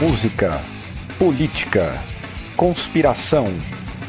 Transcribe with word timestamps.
música, 0.00 0.62
política, 1.18 1.92
conspiração, 2.56 3.48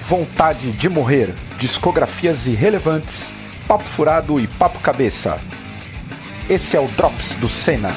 vontade 0.07 0.71
de 0.71 0.87
morrer, 0.87 1.35
discografias 1.59 2.47
irrelevantes, 2.47 3.25
papo 3.67 3.83
furado 3.83 4.39
e 4.39 4.47
papo 4.47 4.79
cabeça. 4.79 5.35
Esse 6.49 6.77
é 6.77 6.79
o 6.79 6.87
Drops 6.87 7.35
do 7.35 7.49
Senna. 7.49 7.89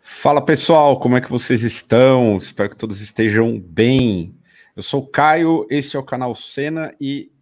Fala 0.00 0.42
pessoal, 0.42 0.98
como 0.98 1.18
é 1.18 1.20
que 1.20 1.28
vocês 1.28 1.62
estão? 1.62 2.38
Espero 2.38 2.70
que 2.70 2.76
todos 2.76 3.02
estejam 3.02 3.60
bem. 3.60 4.34
Eu 4.74 4.82
sou 4.82 5.02
o 5.02 5.06
Caio, 5.06 5.66
este 5.68 5.98
é 5.98 6.00
o 6.00 6.02
canal 6.02 6.34
Cena 6.34 6.94
e 6.98 7.33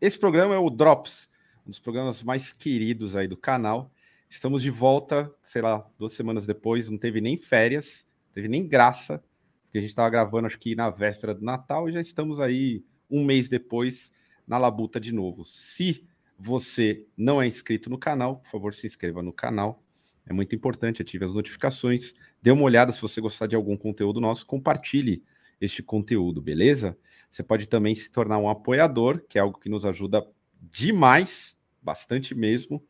esse 0.00 0.18
programa 0.18 0.54
é 0.54 0.58
o 0.58 0.68
Drops, 0.68 1.28
um 1.66 1.70
dos 1.70 1.78
programas 1.78 2.22
mais 2.22 2.52
queridos 2.52 3.16
aí 3.16 3.26
do 3.26 3.36
canal. 3.36 3.90
Estamos 4.28 4.62
de 4.62 4.70
volta, 4.70 5.32
sei 5.42 5.62
lá, 5.62 5.88
duas 5.98 6.12
semanas 6.12 6.46
depois, 6.46 6.90
não 6.90 6.98
teve 6.98 7.20
nem 7.20 7.38
férias, 7.38 8.06
teve 8.34 8.48
nem 8.48 8.66
graça, 8.66 9.24
porque 9.64 9.78
a 9.78 9.80
gente 9.80 9.90
estava 9.90 10.10
gravando 10.10 10.46
acho 10.46 10.58
que 10.58 10.74
na 10.74 10.90
véspera 10.90 11.34
do 11.34 11.44
Natal 11.44 11.88
e 11.88 11.92
já 11.92 12.00
estamos 12.00 12.40
aí 12.40 12.84
um 13.10 13.24
mês 13.24 13.48
depois 13.48 14.12
na 14.46 14.58
labuta 14.58 15.00
de 15.00 15.12
novo. 15.12 15.44
Se 15.44 16.06
você 16.38 17.06
não 17.16 17.40
é 17.40 17.46
inscrito 17.46 17.88
no 17.88 17.98
canal, 17.98 18.36
por 18.36 18.50
favor, 18.50 18.74
se 18.74 18.86
inscreva 18.86 19.22
no 19.22 19.32
canal. 19.32 19.82
É 20.26 20.32
muito 20.32 20.54
importante, 20.54 21.00
ative 21.00 21.24
as 21.24 21.32
notificações, 21.32 22.14
dê 22.42 22.50
uma 22.50 22.64
olhada 22.64 22.92
se 22.92 23.00
você 23.00 23.20
gostar 23.20 23.46
de 23.46 23.56
algum 23.56 23.76
conteúdo 23.76 24.20
nosso, 24.20 24.44
compartilhe 24.44 25.22
este 25.60 25.82
conteúdo, 25.82 26.42
beleza? 26.42 26.98
Você 27.36 27.42
pode 27.42 27.68
também 27.68 27.94
se 27.94 28.10
tornar 28.10 28.38
um 28.38 28.48
apoiador, 28.48 29.22
que 29.28 29.36
é 29.36 29.42
algo 29.42 29.60
que 29.60 29.68
nos 29.68 29.84
ajuda 29.84 30.26
demais, 30.58 31.54
bastante 31.82 32.34
mesmo, 32.34 32.82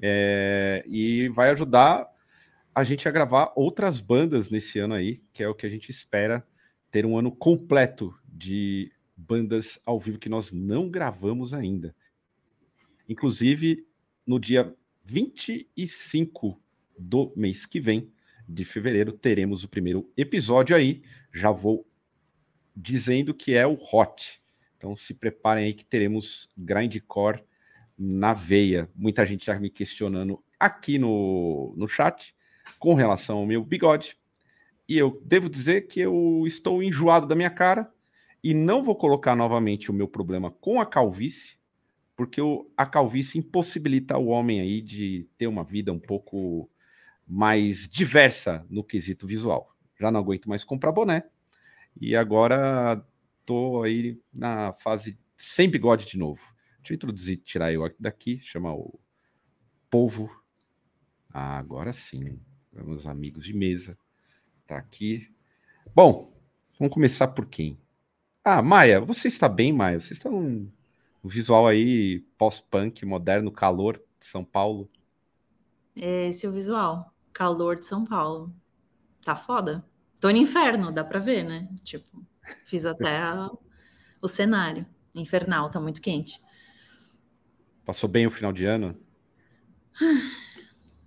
é, 0.00 0.84
e 0.86 1.28
vai 1.30 1.50
ajudar 1.50 2.06
a 2.72 2.84
gente 2.84 3.08
a 3.08 3.10
gravar 3.10 3.52
outras 3.56 4.00
bandas 4.00 4.50
nesse 4.50 4.78
ano 4.78 4.94
aí, 4.94 5.20
que 5.32 5.42
é 5.42 5.48
o 5.48 5.54
que 5.54 5.66
a 5.66 5.68
gente 5.68 5.90
espera 5.90 6.46
ter 6.92 7.04
um 7.04 7.18
ano 7.18 7.32
completo 7.34 8.14
de 8.24 8.92
bandas 9.16 9.80
ao 9.84 9.98
vivo 9.98 10.20
que 10.20 10.28
nós 10.28 10.52
não 10.52 10.88
gravamos 10.88 11.52
ainda. 11.52 11.92
Inclusive, 13.08 13.84
no 14.24 14.38
dia 14.38 14.72
25 15.04 16.62
do 16.96 17.32
mês 17.34 17.66
que 17.66 17.80
vem, 17.80 18.12
de 18.48 18.64
fevereiro, 18.64 19.10
teremos 19.10 19.64
o 19.64 19.68
primeiro 19.68 20.08
episódio 20.16 20.76
aí. 20.76 21.02
Já 21.34 21.50
vou 21.50 21.84
dizendo 22.80 23.34
que 23.34 23.54
é 23.54 23.66
o 23.66 23.76
Hot. 23.92 24.40
Então 24.76 24.94
se 24.94 25.12
preparem 25.14 25.64
aí 25.64 25.74
que 25.74 25.84
teremos 25.84 26.48
grindcore 26.56 27.42
na 27.98 28.32
veia. 28.32 28.88
Muita 28.94 29.26
gente 29.26 29.44
já 29.44 29.58
me 29.58 29.68
questionando 29.68 30.42
aqui 30.58 30.98
no, 30.98 31.74
no 31.76 31.88
chat 31.88 32.34
com 32.78 32.94
relação 32.94 33.38
ao 33.38 33.46
meu 33.46 33.64
bigode. 33.64 34.16
E 34.88 34.96
eu 34.96 35.20
devo 35.24 35.50
dizer 35.50 35.88
que 35.88 36.00
eu 36.00 36.44
estou 36.46 36.82
enjoado 36.82 37.26
da 37.26 37.34
minha 37.34 37.50
cara 37.50 37.92
e 38.42 38.54
não 38.54 38.82
vou 38.82 38.94
colocar 38.94 39.34
novamente 39.34 39.90
o 39.90 39.94
meu 39.94 40.06
problema 40.06 40.50
com 40.50 40.80
a 40.80 40.86
calvície, 40.86 41.58
porque 42.16 42.40
o, 42.40 42.70
a 42.76 42.86
calvície 42.86 43.38
impossibilita 43.38 44.16
o 44.16 44.28
homem 44.28 44.60
aí 44.60 44.80
de 44.80 45.26
ter 45.36 45.48
uma 45.48 45.64
vida 45.64 45.92
um 45.92 45.98
pouco 45.98 46.70
mais 47.26 47.88
diversa 47.88 48.64
no 48.70 48.84
quesito 48.84 49.26
visual. 49.26 49.74
Já 49.98 50.12
não 50.12 50.20
aguento 50.20 50.48
mais 50.48 50.62
comprar 50.62 50.92
boné, 50.92 51.24
e 52.00 52.16
agora 52.16 53.04
tô 53.44 53.82
aí 53.82 54.20
na 54.32 54.72
fase 54.74 55.18
sem 55.36 55.68
bigode 55.70 56.06
de 56.06 56.18
novo. 56.18 56.42
Deixa 56.78 56.92
eu 56.92 56.96
introduzir, 56.96 57.38
tirar 57.38 57.72
eu 57.72 57.82
daqui, 57.98 58.40
chamar 58.40 58.74
o 58.74 58.98
povo. 59.90 60.30
Ah, 61.32 61.58
agora 61.58 61.92
sim. 61.92 62.40
Meus 62.72 63.06
amigos 63.06 63.44
de 63.44 63.54
mesa. 63.54 63.98
Tá 64.66 64.76
aqui. 64.76 65.32
Bom, 65.94 66.32
vamos 66.78 66.92
começar 66.92 67.28
por 67.28 67.46
quem? 67.46 67.78
Ah, 68.44 68.62
Maia, 68.62 69.00
você 69.00 69.28
está 69.28 69.48
bem, 69.48 69.72
Maia? 69.72 70.00
Você 70.00 70.12
está 70.12 70.30
num 70.30 70.70
visual 71.24 71.66
aí 71.66 72.20
pós-punk, 72.36 73.04
moderno, 73.04 73.50
calor 73.50 73.96
de 74.18 74.26
São 74.26 74.44
Paulo. 74.44 74.90
Esse 75.94 76.46
é 76.46 76.48
o 76.48 76.52
visual. 76.52 77.12
Calor 77.32 77.76
de 77.76 77.86
São 77.86 78.04
Paulo. 78.04 78.54
Tá 79.24 79.34
foda. 79.34 79.87
Tô 80.20 80.30
no 80.30 80.36
inferno, 80.36 80.90
dá 80.90 81.04
pra 81.04 81.20
ver, 81.20 81.44
né? 81.44 81.68
Tipo, 81.82 82.24
fiz 82.64 82.84
até 82.84 83.18
a, 83.18 83.50
o 84.20 84.28
cenário. 84.28 84.86
Infernal, 85.14 85.70
tá 85.70 85.80
muito 85.80 86.00
quente. 86.00 86.40
Passou 87.84 88.08
bem 88.08 88.26
o 88.26 88.30
final 88.30 88.52
de 88.52 88.64
ano? 88.64 88.96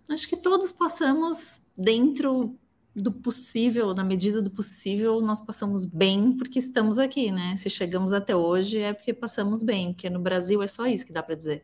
Acho 0.10 0.28
que 0.28 0.36
todos 0.36 0.72
passamos 0.72 1.62
dentro 1.78 2.58
do 2.94 3.12
possível, 3.12 3.94
na 3.94 4.04
medida 4.04 4.42
do 4.42 4.52
possível, 4.52 5.22
nós 5.22 5.40
passamos 5.40 5.86
bem 5.86 6.36
porque 6.36 6.60
estamos 6.60 7.00
aqui, 7.00 7.32
né? 7.32 7.56
Se 7.56 7.70
chegamos 7.70 8.12
até 8.12 8.36
hoje 8.36 8.80
é 8.80 8.94
porque 8.94 9.14
passamos 9.14 9.64
bem, 9.64 9.94
porque 9.94 10.10
no 10.10 10.20
Brasil 10.20 10.62
é 10.62 10.68
só 10.68 10.86
isso 10.88 11.06
que 11.06 11.14
dá 11.14 11.24
para 11.24 11.36
dizer. 11.36 11.64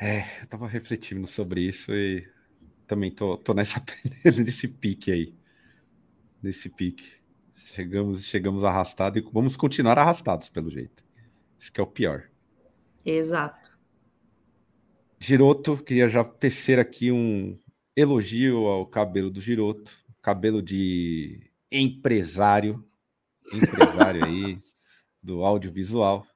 É, 0.00 0.42
eu 0.42 0.46
tava 0.48 0.66
refletindo 0.66 1.26
sobre 1.28 1.60
isso 1.60 1.92
e 1.92 2.28
também 2.88 3.12
tô, 3.12 3.36
tô 3.36 3.54
nessa, 3.54 3.80
nesse 4.24 4.66
pique 4.66 5.12
aí 5.12 5.43
nesse 6.44 6.68
pique. 6.68 7.04
Chegamos, 7.56 8.26
chegamos 8.26 8.62
arrastados 8.62 9.20
e 9.20 9.30
vamos 9.32 9.56
continuar 9.56 9.98
arrastados, 9.98 10.48
pelo 10.48 10.70
jeito. 10.70 11.02
Isso 11.58 11.72
que 11.72 11.80
é 11.80 11.82
o 11.82 11.86
pior. 11.86 12.28
Exato. 13.04 13.76
Giroto, 15.18 15.78
queria 15.78 16.08
já 16.08 16.22
tecer 16.22 16.78
aqui 16.78 17.10
um 17.10 17.58
elogio 17.96 18.66
ao 18.66 18.86
cabelo 18.86 19.30
do 19.30 19.40
Giroto, 19.40 19.90
cabelo 20.20 20.60
de 20.60 21.50
empresário, 21.72 22.84
empresário 23.52 24.24
aí 24.24 24.58
do 25.22 25.42
audiovisual. 25.44 26.26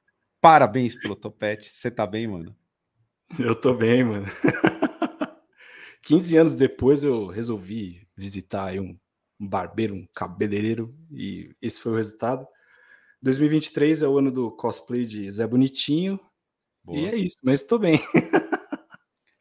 Parabéns 0.41 0.95
pelo 0.95 1.15
topete. 1.15 1.69
Você 1.71 1.91
tá 1.91 2.07
bem, 2.07 2.27
mano? 2.27 2.55
Eu 3.37 3.53
tô 3.53 3.75
bem, 3.75 4.03
mano. 4.03 4.25
15 6.01 6.37
anos 6.37 6.55
depois 6.55 7.03
eu 7.03 7.27
resolvi 7.27 8.07
visitar 8.15 8.73
um 8.79 8.97
um 9.39 9.47
barbeiro, 9.47 9.95
um 9.95 10.07
cabeleireiro, 10.13 10.93
e 11.11 11.55
esse 11.61 11.79
foi 11.79 11.93
o 11.93 11.95
resultado. 11.95 12.47
2023 13.21 14.01
é 14.01 14.07
o 14.07 14.17
ano 14.17 14.31
do 14.31 14.51
cosplay 14.51 15.05
de 15.05 15.29
Zé 15.29 15.45
Bonitinho. 15.47 16.19
Boa. 16.83 16.97
E 16.97 17.05
é 17.05 17.15
isso, 17.15 17.37
mas 17.43 17.61
estou 17.61 17.79
bem. 17.79 17.99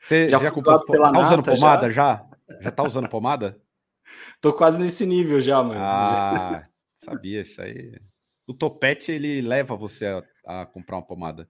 Você 0.00 0.28
já, 0.30 0.38
já 0.38 0.50
comprou, 0.50 0.84
tá 0.84 1.20
usando 1.20 1.42
pomada 1.42 1.92
já? 1.92 2.26
Já, 2.48 2.62
já 2.62 2.70
tá 2.70 2.82
usando 2.82 3.08
pomada? 3.08 3.60
Tô 4.40 4.52
quase 4.52 4.80
nesse 4.80 5.04
nível 5.04 5.40
já, 5.40 5.62
mano. 5.62 5.80
Ah, 5.80 6.68
sabia 7.04 7.40
isso 7.40 7.60
aí. 7.60 8.00
O 8.46 8.54
topete 8.54 9.12
ele 9.12 9.40
leva 9.42 9.76
você 9.76 10.06
a, 10.06 10.62
a 10.62 10.66
comprar 10.66 10.96
uma 10.96 11.06
pomada. 11.06 11.48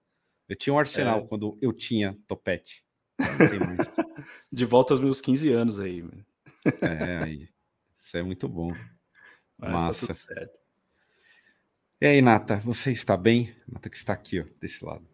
Eu 0.49 0.57
tinha 0.57 0.73
um 0.73 0.79
arsenal 0.79 1.21
é. 1.21 1.27
quando 1.27 1.59
eu 1.61 1.73
tinha 1.73 2.17
topete. 2.27 2.83
De 4.51 4.65
volta 4.65 4.95
aos 4.95 5.01
meus 5.01 5.21
15 5.21 5.53
anos 5.53 5.79
aí, 5.79 6.03
mano. 6.03 6.25
É, 6.81 7.19
aí. 7.19 7.49
Isso 8.09 8.17
é 8.17 8.23
muito 8.23 8.49
bom. 8.49 8.73
Mas 9.59 9.59
tá 9.59 9.69
Massa. 9.69 10.07
Tá 10.07 10.15
certo. 10.15 10.59
E 12.01 12.07
aí, 12.07 12.23
Nata, 12.23 12.57
você 12.57 12.91
está 12.91 13.19
bem? 13.19 13.55
Nata 13.71 13.91
que 13.91 13.99
está 13.99 14.15
aqui, 14.15 14.41
ó, 14.41 14.45
desse 14.59 14.83
lado. 14.83 15.07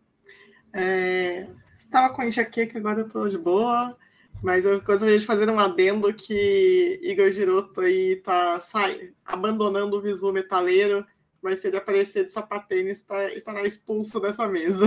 É, 0.72 1.48
estava 1.76 2.14
com 2.14 2.22
enxaqueca, 2.22 2.78
agora 2.78 3.00
eu 3.00 3.06
estou 3.08 3.28
de 3.28 3.36
boa. 3.36 3.98
Mas 4.40 4.64
eu 4.64 4.80
gostaria 4.80 5.18
de 5.18 5.26
fazer 5.26 5.50
um 5.50 5.58
adendo 5.58 6.14
que 6.14 7.00
Igor 7.02 7.32
Giroto 7.32 7.80
aí 7.80 8.14
tá 8.22 8.60
sai, 8.60 9.12
abandonando 9.24 9.96
o 9.96 10.00
visu 10.00 10.32
metaleiro, 10.32 11.04
mas 11.42 11.60
se 11.60 11.66
ele 11.66 11.78
aparecer 11.78 12.26
de 12.26 12.30
sapatênis, 12.30 12.98
está, 12.98 13.26
estará 13.32 13.64
expulso 13.64 14.20
dessa 14.20 14.46
mesa. 14.46 14.86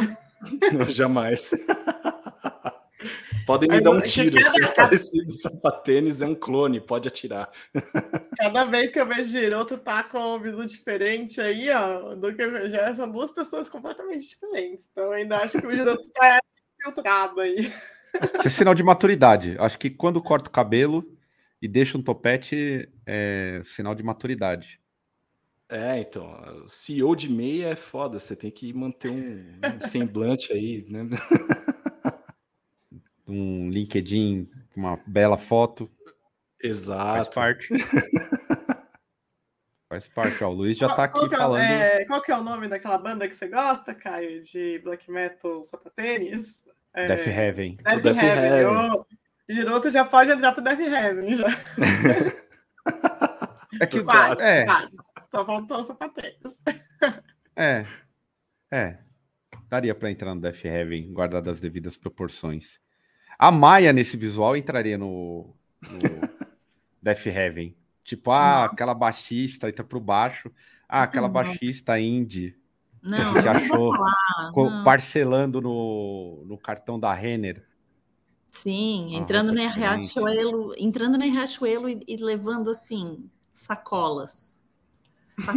Não, 0.72 0.88
jamais. 0.90 1.52
Podem 3.48 3.70
me 3.70 3.80
dar 3.80 3.92
um 3.92 4.02
tiro. 4.02 4.36
Cada... 4.36 4.52
Se 4.52 4.64
aparecer 4.66 5.24
de 5.24 5.32
sapatênis, 5.32 6.22
é 6.22 6.28
um 6.28 6.36
clone, 6.36 6.82
pode 6.82 7.08
atirar. 7.08 7.50
Cada 8.38 8.66
vez 8.66 8.92
que 8.92 9.00
eu 9.00 9.06
vejo 9.06 9.30
Giroto 9.30 9.78
tá 9.78 10.04
com 10.04 10.36
um 10.36 10.40
visu 10.40 10.66
diferente 10.66 11.40
aí, 11.40 11.70
ó, 11.72 12.14
do 12.14 12.36
que 12.36 12.42
eu 12.42 12.70
já 12.70 12.94
são 12.94 13.10
duas 13.10 13.32
pessoas 13.32 13.70
completamente 13.70 14.28
diferentes. 14.28 14.90
Então 14.92 15.14
ainda 15.14 15.38
acho 15.38 15.62
que 15.62 15.66
o 15.66 15.72
Giroto 15.72 16.10
tá 16.10 16.42
filtrado 16.84 17.40
aí. 17.40 17.72
Isso 18.36 18.48
é 18.48 18.50
sinal 18.50 18.76
de 18.76 18.84
maturidade. 18.84 19.56
Acho 19.60 19.80
que 19.80 19.90
quando 19.90 20.22
corta 20.22 20.50
o 20.50 20.54
cabelo 20.54 21.10
e 21.62 21.70
deixa 21.70 21.98
um 21.98 22.04
topete, 22.04 22.90
é 23.06 23.62
sinal 23.64 23.96
de 23.96 24.04
maturidade. 24.04 24.82
É, 25.70 26.00
então, 26.00 26.66
CEO 26.68 27.16
de 27.16 27.30
meia 27.30 27.68
é 27.68 27.76
foda, 27.76 28.20
você 28.20 28.36
tem 28.36 28.50
que 28.52 28.74
manter 28.74 29.10
um, 29.10 29.60
um 29.84 29.88
semblante 29.88 30.52
aí, 30.52 30.86
né? 30.90 31.08
um 33.28 33.70
LinkedIn, 33.70 34.50
uma 34.76 35.00
bela 35.06 35.38
foto. 35.38 35.90
Exato. 36.62 37.16
Faz 37.16 37.30
parte. 37.30 37.74
Faz 39.90 40.06
parte, 40.10 40.44
ó. 40.44 40.50
O 40.50 40.54
Luiz 40.54 40.78
já 40.78 40.94
tá 40.94 41.06
aqui 41.06 41.20
qual 41.20 41.32
é, 41.32 41.38
falando. 41.38 41.62
É, 41.62 42.04
qual 42.06 42.22
que 42.22 42.30
é 42.32 42.38
o 42.38 42.44
nome 42.44 42.68
daquela 42.68 42.98
banda 42.98 43.26
que 43.28 43.34
você 43.34 43.48
gosta, 43.48 43.96
Caio? 43.96 44.42
De 44.42 44.80
black 44.80 45.10
metal 45.10 45.64
sapatênis? 45.64 46.62
É, 46.94 47.08
Death 47.08 47.28
Heaven. 47.28 47.78
Death, 47.78 48.02
Death 48.02 48.18
Heaven. 48.18 48.46
Heaven. 48.46 49.06
Giroto 49.50 49.90
já 49.90 50.04
pode 50.04 50.32
entrar 50.32 50.52
pro 50.52 50.62
Death 50.62 50.80
Heaven. 50.80 51.38
Já. 51.38 51.48
é 53.80 53.86
que 53.86 54.04
quase, 54.04 54.42
é. 54.42 54.66
Quase. 54.66 54.92
Só 55.32 55.46
faltou 55.46 55.80
o 55.80 55.84
sapatênis. 55.84 56.62
É. 57.60 57.88
É. 58.72 59.00
Daria 59.68 59.96
para 59.96 60.12
entrar 60.12 60.36
no 60.36 60.42
Death 60.42 60.64
Heaven, 60.64 61.12
guardado 61.12 61.50
as 61.50 61.60
devidas 61.60 61.98
proporções. 61.98 62.80
A 63.38 63.51
Maia, 63.51 63.94
nesse 63.94 64.18
visual, 64.18 64.57
entraria 64.57 64.98
no, 64.98 65.54
no 65.81 66.00
Death 67.01 67.28
Heaven. 67.28 67.75
Tipo, 68.04 68.31
ah, 68.31 68.66
aquela 68.66 68.94
baixista 68.94 69.69
entra 69.69 69.84
pro 69.84 70.00
baixo. 70.00 70.51
Ah, 70.88 71.04
aquela 71.04 71.28
baixista 71.28 72.00
indie. 72.00 72.56
Não, 73.01 73.34
que 73.34 73.48
achou 73.48 73.92
não. 74.56 74.84
parcelando 74.84 75.62
no, 75.62 76.44
no 76.45 76.57
cartão 76.57 77.00
da 77.00 77.13
Renner. 77.13 77.66
Sim, 78.50 79.16
entrando 79.16 79.51
ah, 79.51 79.54
na 79.54 79.69
Riachuelo, 79.69 80.74
entrando 80.78 81.18
na 81.18 81.25
Riachuelo 81.25 81.90
e, 81.90 82.04
e 82.07 82.18
levando 82.18 82.69
assim 82.69 83.30
sacolas. 83.54 84.56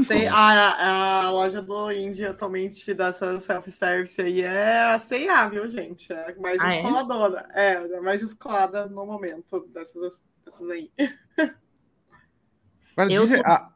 Tem, 0.06 0.28
a, 0.28 1.24
a 1.24 1.30
loja 1.30 1.62
do 1.62 1.90
Indie 1.90 2.26
atualmente 2.26 2.92
dessa 2.92 3.40
self-service 3.40 4.20
aí 4.20 4.42
é 4.42 4.82
a 4.84 4.98
C&A, 4.98 5.48
viu, 5.48 5.68
gente? 5.68 6.12
É 6.12 6.34
mais 6.36 6.60
ah, 6.60 6.66
descoladora. 6.66 7.48
É? 7.54 7.72
é? 7.72 7.92
é, 7.94 8.00
mais 8.00 8.20
descolada 8.20 8.86
no 8.86 9.06
momento 9.06 9.66
dessas, 9.72 10.20
dessas 10.44 10.70
aí. 10.70 10.90
Agora, 12.96 13.12
eu, 13.12 13.22
dizer, 13.22 13.42
tô, 13.42 13.48
a, 13.48 13.72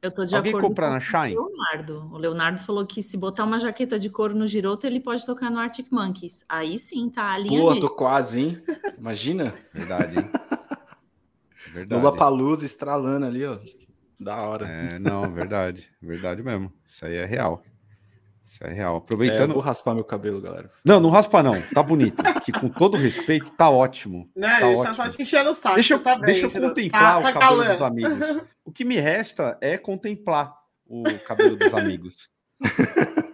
eu 0.00 0.14
tô 0.14 0.24
de 0.24 0.34
alguém 0.34 0.50
acordo 0.52 0.68
comprar 0.68 0.90
na 0.90 1.00
Shine? 1.00 1.36
o 1.36 1.48
Leonardo. 1.48 2.08
O 2.12 2.16
Leonardo 2.16 2.58
falou 2.60 2.86
que 2.86 3.02
se 3.02 3.18
botar 3.18 3.44
uma 3.44 3.58
jaqueta 3.58 3.98
de 3.98 4.08
couro 4.08 4.34
no 4.34 4.46
Giroto, 4.46 4.86
ele 4.86 5.00
pode 5.00 5.26
tocar 5.26 5.50
no 5.50 5.58
Arctic 5.58 5.88
Monkeys. 5.90 6.44
Aí 6.48 6.78
sim, 6.78 7.10
tá 7.10 7.32
a 7.32 7.38
linha 7.38 7.60
Pô, 7.60 7.78
tô 7.78 7.90
quase, 7.90 8.40
hein? 8.40 8.62
Imagina. 8.96 9.54
Verdade, 9.74 10.18
hein? 10.18 10.30
Verdade. 11.74 12.00
Lula 12.00 12.16
Palusa 12.16 12.64
estralando 12.64 13.26
ali, 13.26 13.44
ó. 13.44 13.58
Da 14.18 14.36
hora. 14.36 14.66
É, 14.66 14.98
não, 14.98 15.32
verdade. 15.32 15.88
Verdade 16.00 16.42
mesmo. 16.42 16.72
Isso 16.84 17.04
aí 17.04 17.16
é 17.16 17.24
real. 17.24 17.62
Isso 18.42 18.64
é 18.64 18.72
real. 18.72 18.96
Aproveitando. 18.96 19.50
É, 19.50 19.54
vou 19.54 19.62
raspar 19.62 19.94
meu 19.94 20.04
cabelo, 20.04 20.40
galera. 20.40 20.70
Não, 20.84 21.00
não 21.00 21.10
raspa, 21.10 21.42
não. 21.42 21.60
Tá 21.74 21.82
bonito. 21.82 22.22
que 22.44 22.52
com 22.52 22.68
todo 22.68 22.96
respeito, 22.96 23.50
tá 23.52 23.68
ótimo. 23.68 24.30
Não, 24.36 24.48
tá 24.48 24.68
ótimo. 24.68 24.84
tá 24.84 24.94
só 25.10 25.22
enchendo 25.22 25.50
o 25.50 25.54
saco. 25.54 25.74
Deixa 25.74 25.94
eu, 25.94 25.98
tá 25.98 26.14
deixa 26.18 26.48
bem, 26.48 26.56
eu 26.56 26.68
contemplar 26.68 27.02
tá, 27.02 27.18
o 27.18 27.22
tá 27.22 27.32
cabelo 27.32 27.50
calando. 27.50 27.72
dos 27.72 27.82
amigos. 27.82 28.42
O 28.64 28.72
que 28.72 28.84
me 28.84 28.96
resta 28.96 29.58
é 29.60 29.76
contemplar 29.76 30.54
o 30.86 31.02
cabelo 31.26 31.56
dos 31.56 31.74
amigos. 31.74 32.30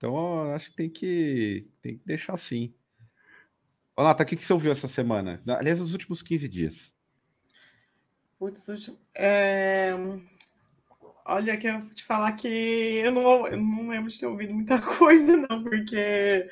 Então, 0.00 0.54
acho 0.54 0.70
que 0.70 0.76
tem 0.76 0.88
que, 0.88 1.68
tem 1.82 1.98
que 1.98 2.06
deixar 2.06 2.32
assim. 2.32 2.72
Ô, 3.94 4.02
Nata, 4.02 4.22
o 4.22 4.26
que, 4.26 4.34
que 4.34 4.42
você 4.42 4.50
ouviu 4.54 4.72
essa 4.72 4.88
semana? 4.88 5.42
Aliás, 5.46 5.78
os 5.78 5.92
últimos 5.92 6.22
15 6.22 6.48
dias. 6.48 6.94
Putz, 8.40 8.66
é... 9.14 9.92
olha, 11.26 11.58
que 11.58 11.68
te 11.94 12.02
falar 12.04 12.32
que 12.32 12.48
eu 12.48 13.12
não, 13.12 13.46
eu 13.46 13.58
não 13.58 13.88
lembro 13.90 14.10
de 14.10 14.18
ter 14.18 14.24
ouvido 14.24 14.54
muita 14.54 14.80
coisa, 14.96 15.36
não, 15.36 15.62
porque 15.62 16.48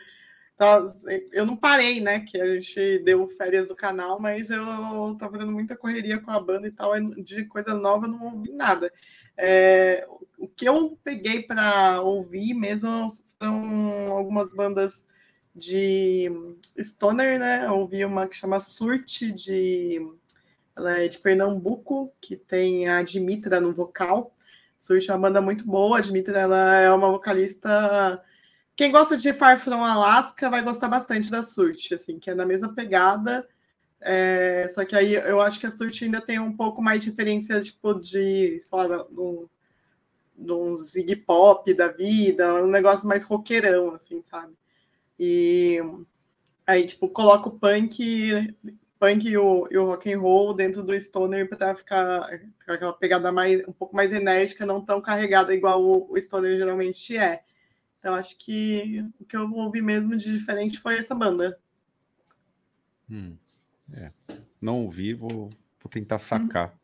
tá, 0.59 0.85
eu 1.33 1.47
não 1.47 1.57
parei, 1.57 1.99
né? 1.99 2.21
Que 2.21 2.39
a 2.39 2.61
gente 2.61 2.99
deu 2.99 3.27
férias 3.31 3.69
do 3.69 3.75
canal, 3.75 4.21
mas 4.21 4.51
eu 4.51 5.17
tava 5.19 5.33
fazendo 5.33 5.51
muita 5.51 5.75
correria 5.75 6.21
com 6.21 6.31
a 6.31 6.39
banda 6.39 6.69
e 6.69 6.73
tal, 6.73 6.93
de 7.01 7.47
coisa 7.47 7.73
nova 7.73 8.05
eu 8.05 8.11
não 8.11 8.35
ouvi 8.35 8.53
nada. 8.53 8.93
É, 9.35 10.07
o 10.37 10.47
que 10.47 10.69
eu 10.69 10.99
peguei 11.03 11.43
para 11.43 12.03
ouvir 12.03 12.53
mesmo 12.53 13.09
são 13.43 14.13
algumas 14.13 14.53
bandas 14.53 15.07
de 15.57 16.31
stoner, 16.79 17.39
né? 17.39 17.65
Eu 17.65 17.79
ouvi 17.79 18.05
uma 18.05 18.29
que 18.29 18.37
chama 18.37 18.61
Surte 18.61 19.33
de 19.33 20.07
ela 20.79 20.99
é 20.99 21.09
de 21.09 21.19
Pernambuco, 21.19 22.13
que 22.21 22.37
tem 22.37 22.89
a 22.89 23.03
Dimitra 23.03 23.61
no 23.61 23.73
vocal. 23.73 24.33
Surge 24.79 25.11
uma 25.11 25.19
banda 25.19 25.41
muito 25.41 25.67
boa. 25.67 25.99
A 25.99 26.01
Dimitra 26.01 26.39
ela 26.39 26.77
é 26.77 26.91
uma 26.91 27.11
vocalista. 27.11 28.23
Quem 28.77 28.93
gosta 28.93 29.17
de 29.17 29.33
Far 29.33 29.59
From 29.59 29.83
Alaska 29.83 30.49
vai 30.49 30.63
gostar 30.63 30.87
bastante 30.89 31.31
da 31.33 31.43
Surte, 31.43 31.95
assim, 31.95 32.21
que 32.21 32.31
é 32.31 32.35
na 32.35 32.47
mesma 32.47 32.73
pegada. 32.73 33.47
É... 34.01 34.69
só 34.69 34.85
que 34.85 34.95
aí 34.95 35.15
eu 35.15 35.41
acho 35.41 35.59
que 35.59 35.67
a 35.67 35.71
Surte 35.73 36.05
ainda 36.05 36.21
tem 36.21 36.39
um 36.39 36.57
pouco 36.57 36.81
mais 36.81 37.03
de 37.03 37.11
diferença, 37.11 37.61
tipo, 37.61 37.95
de, 37.95 38.61
sei 38.61 38.89
do, 39.11 39.51
do 40.37 40.79
Zig 40.79 41.17
Pop 41.17 41.75
da 41.75 41.89
vida, 41.89 42.55
um 42.63 42.69
negócio 42.69 43.09
mais 43.09 43.25
roqueirão, 43.25 43.97
assim, 43.97 44.23
sabe? 44.23 44.55
E 45.19 45.81
aí, 46.65 46.87
tipo, 46.87 47.09
coloca 47.09 47.49
o 47.49 47.59
punk 47.59 48.55
punk 48.99 49.29
e 49.29 49.37
o, 49.37 49.69
e 49.71 49.79
o 49.79 49.87
rock 49.87 50.13
and 50.13 50.21
roll 50.21 50.55
dentro 50.55 50.83
do 50.83 50.99
stoner 50.99 51.49
para 51.49 51.75
ficar, 51.75 52.29
ficar 52.59 52.75
aquela 52.75 52.93
pegada 52.93 53.31
mais 53.31 53.67
um 53.67 53.73
pouco 53.73 53.95
mais 53.95 54.13
enérgica, 54.13 54.67
não 54.67 54.85
tão 54.85 55.01
carregada 55.01 55.55
igual 55.55 55.83
o, 55.83 56.13
o 56.13 56.21
stoner 56.21 56.57
geralmente 56.57 57.17
é. 57.17 57.43
Então 57.99 58.15
acho 58.15 58.37
que 58.39 59.05
o 59.19 59.25
que 59.25 59.37
eu 59.37 59.51
ouvi 59.53 59.81
mesmo 59.81 60.17
de 60.17 60.33
diferente 60.33 60.79
foi 60.79 60.99
essa 60.99 61.15
banda. 61.15 61.59
Hum, 63.11 63.37
é. 63.93 64.13
Não 64.61 64.85
ouvi, 64.85 65.15
vou, 65.15 65.51
vou 65.81 65.91
tentar 65.91 66.19
sacar. 66.19 66.75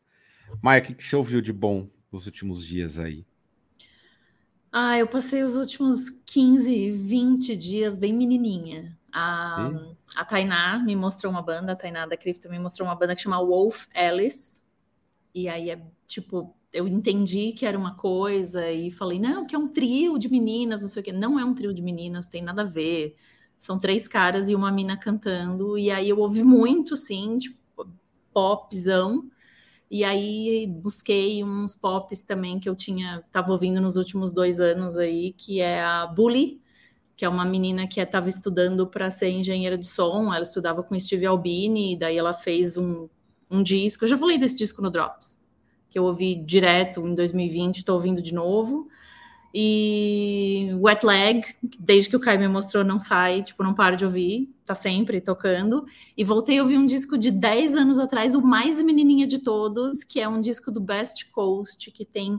Hum. 0.49 0.57
Maia, 0.61 0.81
o 0.81 0.85
que, 0.85 0.93
que 0.93 1.03
você 1.03 1.15
ouviu 1.15 1.41
de 1.41 1.53
bom 1.53 1.89
nos 2.11 2.25
últimos 2.25 2.65
dias 2.65 2.99
aí? 2.99 3.25
Ah, 4.71 4.97
eu 4.97 5.07
passei 5.07 5.41
os 5.41 5.55
últimos 5.55 6.09
15, 6.25 6.91
20 6.91 7.55
dias 7.55 7.95
bem 7.95 8.13
menininha. 8.13 8.97
A, 9.17 9.71
a 10.17 10.25
Tainá 10.25 10.77
me 10.77 10.93
mostrou 10.93 11.31
uma 11.31 11.41
banda, 11.41 11.71
a 11.71 11.75
Tainá 11.75 12.05
da 12.05 12.17
Cripto 12.17 12.49
me 12.49 12.59
mostrou 12.59 12.85
uma 12.85 12.95
banda 12.95 13.15
que 13.15 13.21
chama 13.21 13.41
Wolf 13.41 13.85
Alice. 13.95 14.61
E 15.33 15.47
aí 15.47 15.69
é 15.69 15.81
tipo, 16.05 16.53
eu 16.73 16.85
entendi 16.85 17.53
que 17.53 17.65
era 17.65 17.77
uma 17.77 17.95
coisa 17.95 18.69
e 18.69 18.91
falei, 18.91 19.17
não, 19.17 19.47
que 19.47 19.55
é 19.55 19.57
um 19.57 19.69
trio 19.69 20.19
de 20.19 20.29
meninas, 20.29 20.81
não 20.81 20.89
sei 20.89 21.01
o 21.01 21.05
quê. 21.05 21.13
Não 21.13 21.39
é 21.39 21.45
um 21.45 21.53
trio 21.53 21.73
de 21.73 21.81
meninas, 21.81 22.27
tem 22.27 22.43
nada 22.43 22.63
a 22.63 22.65
ver. 22.65 23.15
São 23.57 23.79
três 23.79 24.05
caras 24.05 24.49
e 24.49 24.55
uma 24.55 24.69
mina 24.69 24.97
cantando. 24.97 25.77
E 25.77 25.89
aí 25.89 26.09
eu 26.09 26.19
ouvi 26.19 26.43
muito, 26.43 26.97
sim, 26.97 27.37
tipo, 27.37 27.89
popzão. 28.33 29.29
E 29.89 30.03
aí 30.03 30.67
busquei 30.67 31.41
uns 31.41 31.73
pops 31.73 32.21
também 32.21 32.59
que 32.59 32.67
eu 32.67 32.75
tinha, 32.75 33.23
tava 33.31 33.53
ouvindo 33.53 33.79
nos 33.79 33.95
últimos 33.95 34.29
dois 34.29 34.59
anos 34.59 34.97
aí, 34.97 35.31
que 35.31 35.61
é 35.61 35.81
a 35.81 36.05
Bully, 36.05 36.61
que 37.15 37.23
é 37.23 37.29
uma 37.29 37.45
menina 37.45 37.87
que 37.87 37.99
estava 37.99 38.27
estudando 38.27 38.85
para 38.87 39.09
ser 39.09 39.29
engenheira 39.29 39.77
de 39.77 39.87
som. 39.87 40.33
Ela 40.33 40.43
estudava 40.43 40.83
com 40.83 40.99
Steve 40.99 41.25
Albini, 41.25 41.93
e 41.93 41.97
daí 41.97 42.17
ela 42.17 42.33
fez 42.33 42.77
um, 42.77 43.07
um 43.49 43.63
disco. 43.63 44.03
Eu 44.03 44.09
já 44.09 44.17
falei 44.17 44.37
desse 44.37 44.55
disco 44.55 44.81
no 44.81 44.89
Drops, 44.89 45.41
que 45.89 45.97
eu 45.97 46.03
ouvi 46.03 46.35
direto 46.35 47.05
em 47.07 47.15
2020, 47.15 47.77
estou 47.77 47.95
ouvindo 47.95 48.21
de 48.21 48.33
novo. 48.33 48.87
E 49.57 50.69
Wet 50.81 51.05
Leg, 51.05 51.45
desde 51.79 52.09
que 52.09 52.17
o 52.17 52.19
Kai 52.19 52.37
me 52.37 52.45
mostrou, 52.45 52.83
não 52.83 52.99
sai, 52.99 53.41
tipo, 53.41 53.63
não 53.63 53.73
paro 53.73 53.95
de 53.95 54.03
ouvir, 54.03 54.53
tá 54.65 54.75
sempre 54.75 55.21
tocando. 55.21 55.85
E 56.17 56.25
voltei 56.25 56.59
a 56.59 56.61
ouvir 56.61 56.77
um 56.77 56.85
disco 56.85 57.17
de 57.17 57.31
10 57.31 57.77
anos 57.77 57.97
atrás, 57.97 58.35
o 58.35 58.41
mais 58.41 58.83
menininha 58.83 59.25
de 59.25 59.39
todos, 59.39 60.03
que 60.03 60.19
é 60.19 60.27
um 60.27 60.41
disco 60.41 60.69
do 60.69 60.81
Best 60.81 61.31
Coast, 61.31 61.89
que 61.89 62.03
tem 62.03 62.37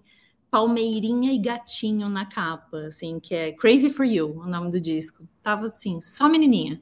palmeirinha 0.57 1.35
e 1.35 1.39
gatinho 1.39 2.09
na 2.09 2.25
capa, 2.25 2.87
assim, 2.87 3.21
que 3.21 3.35
é 3.35 3.53
Crazy 3.53 3.91
for 3.91 4.07
You, 4.07 4.41
o 4.41 4.47
nome 4.47 4.71
do 4.71 4.81
disco. 4.81 5.29
Tava 5.43 5.67
assim, 5.67 6.01
só 6.01 6.31
menininha. 6.31 6.81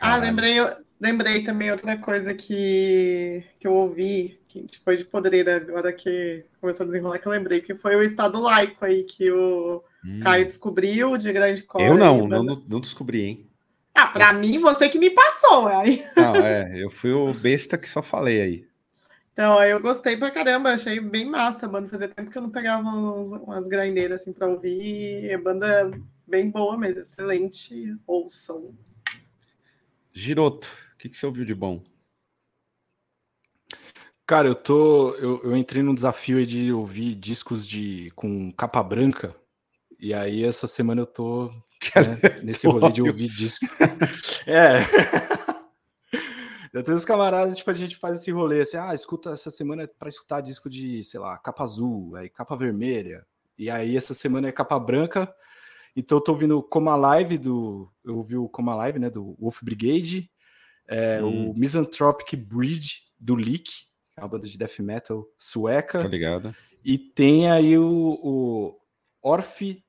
Ah, 0.00 0.16
lembrei, 0.16 0.54
lembrei 0.98 1.44
também 1.44 1.70
outra 1.70 1.94
coisa 1.98 2.32
que, 2.32 3.44
que 3.60 3.66
eu 3.66 3.74
ouvi, 3.74 4.40
que 4.48 4.66
foi 4.82 4.96
de 4.96 5.04
podreira 5.04 5.56
agora 5.56 5.92
que 5.92 6.46
começou 6.58 6.84
a 6.84 6.86
desenrolar, 6.86 7.18
que 7.18 7.28
eu 7.28 7.32
lembrei, 7.32 7.60
que 7.60 7.74
foi 7.74 7.96
o 7.96 8.02
estado 8.02 8.40
laico 8.40 8.82
aí 8.82 9.02
que 9.02 9.30
o 9.30 9.84
hum. 10.02 10.20
Caio 10.22 10.46
descobriu 10.46 11.18
de 11.18 11.30
grande 11.34 11.62
cor. 11.62 11.82
Eu 11.82 11.98
não, 11.98 12.26
não, 12.26 12.42
não 12.42 12.80
descobri, 12.80 13.24
hein? 13.24 13.50
Ah, 13.94 14.06
pra 14.06 14.32
eu... 14.32 14.40
mim, 14.40 14.58
você 14.58 14.88
que 14.88 14.98
me 14.98 15.10
passou. 15.10 15.68
Aí. 15.68 16.02
Não, 16.16 16.34
é, 16.36 16.82
eu 16.82 16.88
fui 16.88 17.12
o 17.12 17.30
besta 17.34 17.76
que 17.76 17.90
só 17.90 18.00
falei 18.00 18.40
aí. 18.40 18.71
Então, 19.32 19.62
eu 19.64 19.80
gostei 19.80 20.14
pra 20.16 20.30
caramba, 20.30 20.74
achei 20.74 21.00
bem 21.00 21.24
massa 21.24 21.64
a 21.64 21.68
banda. 21.68 21.88
Fazia 21.88 22.08
tempo 22.08 22.30
que 22.30 22.36
eu 22.36 22.42
não 22.42 22.50
pegava 22.50 22.86
uns, 22.86 23.32
umas 23.32 23.66
grindeiras 23.66 24.20
assim 24.20 24.32
pra 24.32 24.46
ouvir. 24.46 25.32
A 25.32 25.38
banda 25.38 25.90
bem 26.26 26.50
boa 26.50 26.76
mesmo, 26.76 27.00
excelente. 27.00 27.96
Ouçam. 28.06 28.76
Giroto, 30.12 30.68
o 30.94 30.98
que, 30.98 31.08
que 31.08 31.16
você 31.16 31.24
ouviu 31.24 31.46
de 31.46 31.54
bom? 31.54 31.82
Cara, 34.26 34.48
eu 34.48 34.54
tô. 34.54 35.14
Eu, 35.14 35.42
eu 35.42 35.56
entrei 35.56 35.82
num 35.82 35.94
desafio 35.94 36.44
de 36.46 36.70
ouvir 36.70 37.14
discos 37.14 37.66
de 37.66 38.12
com 38.14 38.52
capa 38.52 38.82
branca. 38.82 39.34
E 39.98 40.12
aí, 40.12 40.44
essa 40.44 40.66
semana 40.66 41.00
eu 41.00 41.06
tô 41.06 41.50
né, 41.96 42.40
nesse 42.42 42.66
rolê 42.66 42.92
de 42.92 43.00
ouvir 43.00 43.28
disco. 43.28 43.64
é. 44.46 44.80
Eu 46.72 46.82
tenho 46.82 46.96
uns 46.96 47.04
camaradas, 47.04 47.56
tipo, 47.56 47.70
a 47.70 47.74
gente 47.74 47.96
faz 47.96 48.20
esse 48.20 48.30
rolê 48.30 48.62
assim, 48.62 48.78
ah, 48.78 48.94
escuta 48.94 49.30
essa 49.30 49.50
semana 49.50 49.82
é 49.82 49.86
para 49.86 50.08
escutar 50.08 50.40
disco 50.40 50.70
de, 50.70 51.04
sei 51.04 51.20
lá, 51.20 51.36
capa 51.36 51.62
azul, 51.62 52.16
aí 52.16 52.30
capa 52.30 52.56
vermelha, 52.56 53.26
e 53.58 53.68
aí 53.68 53.94
essa 53.94 54.14
semana 54.14 54.48
é 54.48 54.52
capa 54.52 54.78
branca. 54.78 55.32
Então 55.94 56.16
eu 56.16 56.22
tô 56.22 56.32
ouvindo 56.32 56.62
Coma 56.62 56.96
Live 56.96 57.36
do. 57.36 57.92
Eu 58.02 58.16
ouvi 58.16 58.36
o 58.36 58.48
Coma 58.48 58.74
Live, 58.74 58.98
né? 58.98 59.10
Do 59.10 59.36
Wolf 59.38 59.62
Brigade, 59.62 60.30
é, 60.88 61.22
hum. 61.22 61.50
o 61.50 61.54
Misanthropic 61.54 62.34
Bridge 62.34 63.02
do 63.20 63.34
Leak, 63.34 63.64
que 63.64 64.18
é 64.18 64.22
uma 64.22 64.28
banda 64.28 64.48
de 64.48 64.56
death 64.56 64.78
metal 64.80 65.26
sueca. 65.36 66.02
Tá 66.02 66.08
ligado. 66.08 66.54
E 66.82 66.98
tem 66.98 67.50
aí 67.50 67.76
o, 67.76 68.18
o 68.22 68.80
Orfe 69.22 69.84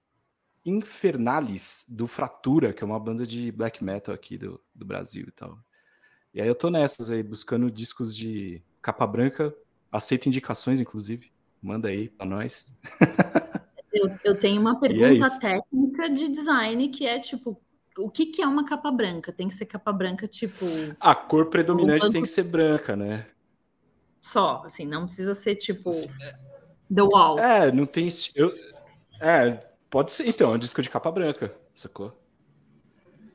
Infernalis 0.66 1.86
do 1.90 2.08
Fratura, 2.08 2.74
que 2.74 2.84
é 2.84 2.86
uma 2.88 3.00
banda 3.00 3.26
de 3.26 3.52
black 3.52 3.84
metal 3.84 4.14
aqui 4.14 4.38
do, 4.38 4.62
do 4.76 4.86
Brasil 4.86 5.26
e 5.28 5.32
tal. 5.32 5.58
E 6.34 6.42
aí 6.42 6.48
eu 6.48 6.56
tô 6.56 6.70
nessas 6.70 7.12
aí, 7.12 7.22
buscando 7.22 7.70
discos 7.70 8.16
de 8.16 8.62
capa 8.82 9.06
branca. 9.06 9.54
Aceito 9.92 10.28
indicações, 10.28 10.82
inclusive. 10.82 11.32
Manda 11.62 11.90
aí 11.90 12.10
pra 12.10 12.26
nós. 12.26 12.78
Eu, 13.94 14.10
eu 14.24 14.40
tenho 14.40 14.60
uma 14.60 14.72
é 14.72 14.80
pergunta 14.80 15.28
é 15.28 15.40
técnica 15.40 16.10
de 16.10 16.28
design 16.30 16.90
que 16.90 17.06
é 17.06 17.20
tipo, 17.20 17.62
o 17.98 18.10
que, 18.10 18.26
que 18.26 18.42
é 18.42 18.48
uma 18.48 18.66
capa 18.66 18.92
branca? 18.92 19.32
Tem 19.32 19.48
que 19.48 19.54
ser 19.54 19.68
capa 19.68 19.94
branca, 19.94 20.28
tipo. 20.28 20.66
A 21.00 21.14
cor 21.14 21.46
predominante 21.52 22.02
banco... 22.02 22.14
tem 22.14 22.24
que 22.24 22.30
ser 22.30 22.44
branca, 22.44 22.96
né? 22.96 23.28
Só, 24.20 24.64
assim, 24.66 24.86
não 24.86 25.04
precisa 25.04 25.36
ser 25.36 25.56
tipo. 25.56 25.92
The 26.94 27.02
Wall. 27.04 27.38
É, 27.38 27.72
não 27.72 27.86
tem. 27.86 28.08
Eu... 28.36 28.52
É, 29.22 29.60
pode 29.90 30.12
ser, 30.12 30.28
então, 30.28 30.52
é 30.52 30.56
um 30.56 30.60
disco 30.60 30.82
de 30.82 30.90
capa 30.90 31.12
branca, 31.12 31.54
sacou? 31.76 32.20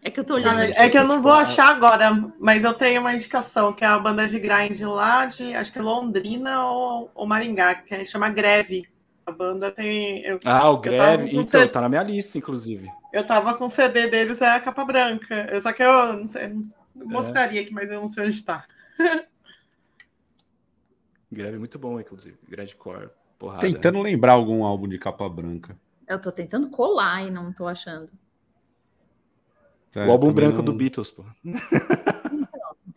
É 0.09 0.11
que 0.11 0.21
eu 0.21 0.25
tô 0.25 0.35
olhando. 0.37 0.61
É, 0.61 0.87
é 0.87 0.89
que 0.89 0.97
eu 0.97 1.07
não 1.07 1.21
vou 1.21 1.33
achar 1.33 1.69
agora, 1.69 2.11
mas 2.41 2.65
eu 2.65 2.73
tenho 2.73 3.03
uma 3.03 3.13
indicação, 3.13 3.75
que 3.75 3.85
é 3.85 3.87
a 3.87 3.99
banda 3.99 4.27
de 4.27 4.41
grind 4.41 4.81
lá 4.81 5.27
de, 5.27 5.55
acho 5.55 5.71
que 5.71 5.79
é 5.79 5.83
Londrina 5.83 6.65
ou, 6.65 7.11
ou 7.15 7.27
Maringá, 7.27 7.75
que 7.75 8.07
chama 8.07 8.31
Greve. 8.31 8.89
A 9.27 9.31
banda 9.31 9.71
tem. 9.71 10.25
Eu, 10.25 10.41
ah, 10.47 10.71
o 10.71 10.79
Greve, 10.79 11.29
então, 11.29 11.45
CD, 11.45 11.69
tá 11.69 11.83
na 11.83 11.91
minha 11.91 12.03
lista, 12.03 12.39
inclusive. 12.39 12.91
Eu 13.13 13.23
tava 13.23 13.53
com 13.53 13.67
o 13.67 13.71
CD 13.71 14.09
deles, 14.09 14.41
é 14.41 14.49
a 14.49 14.61
capa 14.61 14.83
branca. 14.83 15.61
Só 15.61 15.75
que 15.75 15.83
eu 15.83 16.15
não 16.15 16.27
sei, 16.27 16.49
não 16.49 16.63
é. 17.03 17.05
mostraria 17.05 17.61
aqui, 17.61 17.75
mas 17.75 17.91
eu 17.91 18.01
não 18.01 18.09
sei 18.09 18.29
onde 18.29 18.43
tá. 18.43 18.65
Greve 21.31 21.57
é 21.57 21.59
muito 21.59 21.79
bom, 21.79 22.01
inclusive. 22.01 22.39
Grande 22.49 22.75
core. 22.75 23.11
Porrada, 23.39 23.61
Tentando 23.61 24.01
lembrar 24.01 24.33
algum 24.33 24.65
álbum 24.65 24.89
de 24.89 24.99
capa 24.99 25.29
branca. 25.29 25.77
Eu 26.07 26.19
tô 26.19 26.33
tentando 26.33 26.71
colar 26.71 27.27
e 27.27 27.31
não 27.31 27.53
tô 27.53 27.67
achando. 27.67 28.09
É, 29.95 30.07
o 30.07 30.11
álbum 30.11 30.33
branco 30.33 30.59
não... 30.59 30.65
do 30.65 30.73
Beatles, 30.73 31.11
pô. 31.11 31.25
Então, 31.45 31.61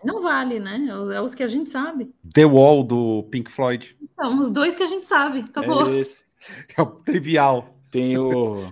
não 0.03 0.23
vale, 0.23 0.59
né? 0.59 0.87
É 1.13 1.21
os 1.21 1.35
que 1.35 1.43
a 1.43 1.47
gente 1.47 1.69
sabe. 1.69 2.13
The 2.33 2.45
Wall 2.45 2.83
do 2.83 3.23
Pink 3.31 3.51
Floyd. 3.51 3.95
Então, 4.01 4.39
os 4.39 4.51
dois 4.51 4.75
que 4.75 4.83
a 4.83 4.87
gente 4.87 5.05
sabe. 5.05 5.39
Acabou. 5.39 5.93
É, 5.93 5.99
esse. 5.99 6.25
é 6.75 6.81
o 6.81 6.85
trivial. 6.87 7.75
Tem 7.89 8.17
o 8.17 8.71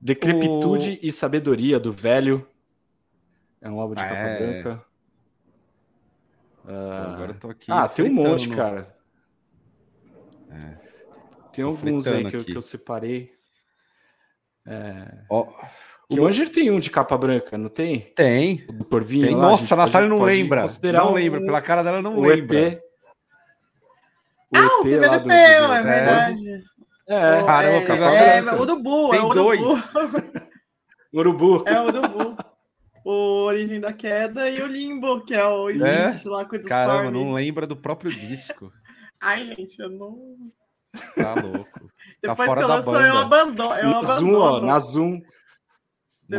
Decrepitude 0.00 1.00
o... 1.02 1.06
e 1.06 1.12
Sabedoria 1.12 1.78
do 1.78 1.92
Velho. 1.92 2.46
É 3.60 3.70
um 3.70 3.80
álbum 3.80 3.94
de 3.94 4.02
capa 4.02 4.14
é... 4.14 4.38
branca. 4.38 4.84
Uh... 6.64 7.14
Agora 7.14 7.30
eu 7.32 7.38
tô 7.38 7.48
aqui. 7.48 7.70
Ah, 7.70 7.88
tem 7.88 8.10
um 8.10 8.12
monte, 8.12 8.48
no... 8.48 8.56
cara. 8.56 8.94
É. 10.50 10.84
Tem 11.52 11.64
alguns 11.64 12.06
aí 12.06 12.28
que 12.28 12.36
eu, 12.36 12.44
que 12.44 12.56
eu, 12.56 12.62
separei. 12.62 13.32
É... 14.66 15.24
Oh, 15.30 15.46
o 16.10 16.16
Manger 16.16 16.50
tem 16.50 16.70
um 16.70 16.78
de 16.78 16.90
capa 16.90 17.16
branca, 17.16 17.56
não 17.56 17.68
tem? 17.68 18.00
Tem. 18.14 18.64
O 18.68 18.72
do 18.72 18.84
Corvinho. 18.84 19.26
Tem. 19.26 19.34
Lá, 19.34 19.42
Nossa, 19.42 19.74
a, 19.74 19.82
a 19.82 19.86
Natália 19.86 20.08
não 20.08 20.22
lembra. 20.22 20.66
Não 20.92 21.12
um... 21.12 21.14
lembra. 21.14 21.40
Pela 21.40 21.62
cara 21.62 21.82
dela, 21.82 22.02
não 22.02 22.18
o 22.18 22.22
lembra. 22.22 22.58
EP. 22.58 22.80
O 24.52 24.56
ah, 24.56 24.66
o 24.66 24.80
primeiro 24.82 25.14
EP, 25.14 25.22
do, 25.22 25.24
do, 25.24 25.32
é 25.32 25.82
verdade. 25.82 26.64
É, 27.06 27.42
o, 27.42 27.46
caramba, 27.46 27.76
é, 27.76 27.84
capa 27.84 28.04
é, 28.04 28.42
branca. 28.42 28.56
É, 28.56 28.60
urubu, 28.60 29.10
tem 29.10 29.18
é 29.18 29.22
urubu. 29.22 29.34
dois. 29.34 29.60
urubu. 31.12 31.64
É 31.66 31.80
o 31.80 31.84
urubu. 31.86 32.36
O 33.04 33.44
Origem 33.44 33.80
da 33.80 33.92
Queda 33.92 34.48
e 34.48 34.62
o 34.62 34.66
Limbo, 34.66 35.22
que 35.26 35.34
é 35.34 35.44
o 35.44 35.68
Existe 35.68 36.26
é? 36.26 36.30
lá 36.30 36.44
com 36.46 36.56
o 36.56 36.64
Caramba, 36.64 37.10
não 37.10 37.34
lembra 37.34 37.66
do 37.66 37.76
próprio 37.76 38.10
disco. 38.10 38.72
Ai, 39.20 39.44
gente, 39.46 39.78
eu 39.78 39.90
não. 39.90 40.18
Tá 41.14 41.34
louco. 41.34 41.80
Tá 42.22 42.30
Depois 42.30 42.48
fora 42.48 42.60
que 42.60 42.64
eu 42.64 42.68
lanço, 42.68 42.90
eu 42.90 43.18
abandono. 43.18 43.74
Eu 43.74 43.90
na 43.90 43.98
abandono. 43.98 44.20
Zoom, 44.20 44.34
ó, 44.34 44.60
na 44.62 44.78
Zoom. 44.78 45.20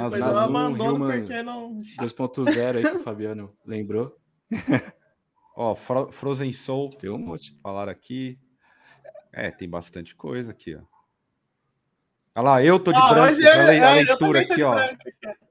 Depois 0.04 0.20
na 0.20 0.28
eu 0.28 0.38
abandono 0.40 1.06
Human 1.06 1.20
porque 1.20 1.44
não. 1.44 1.78
2.0 2.00 2.78
aí 2.78 2.84
que 2.84 2.98
o 2.98 3.04
Fabiano 3.04 3.56
lembrou. 3.66 4.16
ó, 5.56 5.76
Fro 5.76 6.12
Frozen 6.12 6.54
Soul. 6.54 6.92
Tem 6.92 7.10
um 7.10 7.18
monte. 7.18 7.60
Falar 7.62 7.90
aqui. 7.90 8.40
É, 9.34 9.52
tem 9.52 9.70
bastante 9.70 10.16
coisa 10.16 10.52
aqui, 10.52 10.76
ó. 10.76 10.82
Olha 12.38 12.44
lá, 12.44 12.64
eu 12.64 12.80
tô 12.80 12.92
de 12.92 13.00
ah, 13.00 13.10
branco. 13.10 13.40
Olha 13.40 13.52
a 13.52 13.74
é, 13.74 14.04
leitura 14.04 14.42
aqui, 14.42 14.62
ó. 14.62 14.76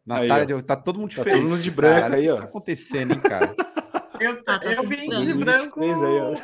Natália, 0.05 0.63
tá 0.63 0.77
todo 0.77 0.99
mundo 0.99 1.11
diferente. 1.11 1.35
Tá 1.35 1.41
todo 1.41 1.51
mundo 1.51 1.63
de 1.63 1.71
branco 1.71 2.01
cara, 2.01 2.17
aí, 2.17 2.29
ó. 2.29 2.35
O 2.35 2.37
que 2.37 2.43
tá 2.43 2.49
acontecendo, 2.49 3.15
hein, 3.15 3.21
cara? 3.21 3.55
Eu, 4.21 4.43
tá, 4.45 4.61
tá 4.61 4.73
eu 4.73 4.89
vim 4.89 5.09
de 5.09 5.35
branco. 5.35 5.83
Aí, 5.83 5.91
ó. 5.91 6.35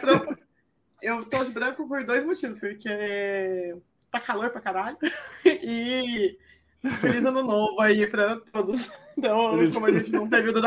Eu 1.00 1.24
tô 1.24 1.44
de 1.44 1.52
branco 1.52 1.86
por 1.86 2.04
dois 2.04 2.26
motivos. 2.26 2.58
Porque 2.58 3.76
tá 4.10 4.20
calor 4.20 4.50
pra 4.50 4.60
caralho. 4.60 4.98
E 5.44 6.36
feliz 7.00 7.24
ano 7.24 7.42
novo 7.42 7.80
aí 7.80 8.06
pra 8.06 8.36
todos. 8.36 8.90
Então, 9.18 9.50
como 9.74 9.84
a 9.84 9.92
gente 9.92 10.12
não 10.12 10.26
teve 10.26 10.50
do 10.50 10.62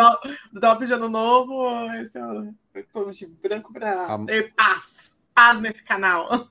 drop 0.53 0.85
de 0.85 0.93
ano 0.93 1.09
novo, 1.09 1.91
esse 1.95 2.19
o, 2.19 2.53
eu 2.75 2.85
tô 2.93 3.09
de 3.09 3.25
branco 3.25 3.73
pra 3.73 4.19
ter 4.27 4.53
paz. 4.53 5.17
Paz 5.33 5.59
nesse 5.59 5.83
canal. 5.83 6.49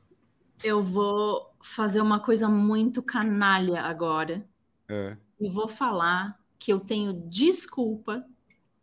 Eu 0.64 0.82
vou 0.82 1.54
fazer 1.62 2.00
uma 2.00 2.18
coisa 2.18 2.48
muito 2.48 3.04
canalha 3.04 3.82
agora. 3.82 4.44
É. 4.88 5.16
E 5.38 5.48
vou 5.48 5.68
falar 5.68 6.36
que 6.58 6.72
eu 6.72 6.80
tenho 6.80 7.12
desculpa 7.28 8.24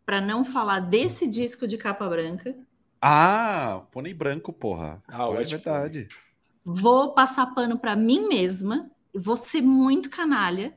para 0.06 0.20
não 0.20 0.42
falar 0.42 0.80
desse 0.80 1.28
disco 1.28 1.68
de 1.68 1.76
capa 1.76 2.08
branca. 2.08 2.56
Ah, 3.02 3.82
pônei 3.90 4.14
branco, 4.14 4.50
porra. 4.50 5.02
Ah, 5.06 5.28
é 5.28 5.44
verdade. 5.44 6.08
Vou 6.64 7.12
passar 7.12 7.54
pano 7.54 7.78
para 7.78 7.94
mim 7.96 8.28
mesma. 8.28 8.90
Vou 9.14 9.36
ser 9.36 9.62
muito 9.62 10.10
canalha. 10.10 10.76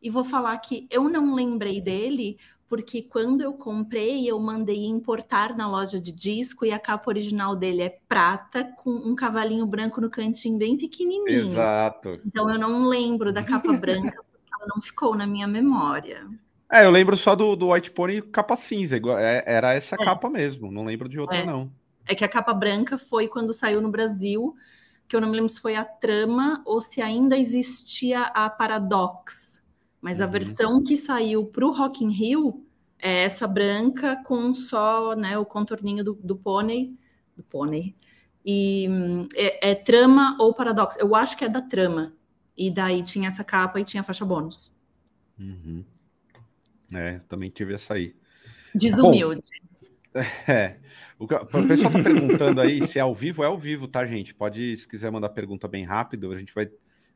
E 0.00 0.10
vou 0.10 0.24
falar 0.24 0.56
que 0.58 0.86
eu 0.90 1.04
não 1.04 1.34
lembrei 1.34 1.80
dele 1.80 2.36
porque 2.68 3.02
quando 3.02 3.40
eu 3.40 3.52
comprei, 3.52 4.28
eu 4.28 4.38
mandei 4.40 4.84
importar 4.86 5.56
na 5.56 5.70
loja 5.70 6.00
de 6.00 6.10
disco 6.10 6.64
e 6.64 6.72
a 6.72 6.78
capa 6.78 7.10
original 7.10 7.54
dele 7.54 7.82
é 7.82 7.98
prata 8.08 8.64
com 8.64 8.90
um 8.90 9.14
cavalinho 9.14 9.64
branco 9.64 10.00
no 10.00 10.10
cantinho 10.10 10.58
bem 10.58 10.76
pequenininho. 10.76 11.52
Exato. 11.52 12.20
Então 12.26 12.50
eu 12.50 12.58
não 12.58 12.88
lembro 12.88 13.32
da 13.32 13.42
capa 13.44 13.72
branca 13.78 14.24
porque 14.30 14.50
ela 14.52 14.66
não 14.74 14.82
ficou 14.82 15.14
na 15.14 15.26
minha 15.26 15.46
memória. 15.46 16.26
É, 16.70 16.84
eu 16.84 16.90
lembro 16.90 17.16
só 17.16 17.36
do, 17.36 17.54
do 17.54 17.70
White 17.70 17.92
Pony 17.92 18.20
capa 18.22 18.56
cinza, 18.56 18.96
é, 19.18 19.44
era 19.46 19.74
essa 19.74 19.94
é. 19.94 20.04
capa 20.04 20.28
mesmo, 20.28 20.72
não 20.72 20.84
lembro 20.84 21.08
de 21.08 21.20
outra 21.20 21.36
é. 21.36 21.46
não. 21.46 21.70
É 22.06 22.14
que 22.14 22.24
a 22.24 22.28
capa 22.28 22.52
branca 22.52 22.98
foi 22.98 23.28
quando 23.28 23.52
saiu 23.52 23.80
no 23.80 23.88
Brasil, 23.88 24.54
que 25.08 25.14
eu 25.14 25.20
não 25.20 25.28
me 25.28 25.36
lembro 25.36 25.48
se 25.48 25.60
foi 25.60 25.76
a 25.76 25.84
trama 25.84 26.62
ou 26.64 26.80
se 26.80 27.00
ainda 27.00 27.36
existia 27.36 28.22
a 28.22 28.48
Paradox. 28.48 29.64
Mas 30.00 30.20
a 30.20 30.26
uhum. 30.26 30.30
versão 30.30 30.82
que 30.82 30.96
saiu 30.96 31.46
para 31.46 31.66
o 31.66 31.72
Rock 31.72 32.04
in 32.04 32.10
Rio 32.10 32.66
é 32.98 33.24
essa 33.24 33.46
branca 33.46 34.22
com 34.24 34.52
só 34.54 35.14
né, 35.14 35.38
o 35.38 35.44
contorninho 35.44 36.04
do, 36.04 36.14
do 36.14 36.36
pônei, 36.36 36.94
do 37.36 37.42
pônei. 37.42 37.94
E 38.44 38.86
é, 39.34 39.70
é, 39.70 39.74
trama 39.74 40.36
ou 40.38 40.52
paradoxo? 40.52 40.98
Eu 40.98 41.14
acho 41.14 41.36
que 41.36 41.44
é 41.44 41.48
da 41.48 41.62
trama. 41.62 42.12
E 42.56 42.70
daí 42.70 43.02
tinha 43.02 43.28
essa 43.28 43.42
capa 43.42 43.80
e 43.80 43.84
tinha 43.84 44.02
a 44.02 44.04
faixa 44.04 44.24
bônus. 44.24 44.72
Uhum. 45.38 45.84
É, 46.92 47.18
também 47.28 47.50
tive 47.50 47.74
essa 47.74 47.94
aí. 47.94 48.14
Desumilde. 48.74 49.40
Bom, 49.40 49.73
é. 50.48 50.78
O, 51.18 51.24
o 51.24 51.68
pessoal 51.68 51.92
tá 51.92 52.02
perguntando 52.02 52.60
aí 52.60 52.86
se 52.86 52.98
é 52.98 53.02
ao 53.02 53.14
vivo, 53.14 53.42
é 53.42 53.46
ao 53.46 53.58
vivo, 53.58 53.88
tá, 53.88 54.06
gente? 54.06 54.34
Pode, 54.34 54.76
se 54.76 54.86
quiser 54.86 55.10
mandar 55.10 55.28
pergunta 55.30 55.66
bem 55.66 55.84
rápido, 55.84 56.32
a 56.32 56.38
gente 56.38 56.54
vai 56.54 56.70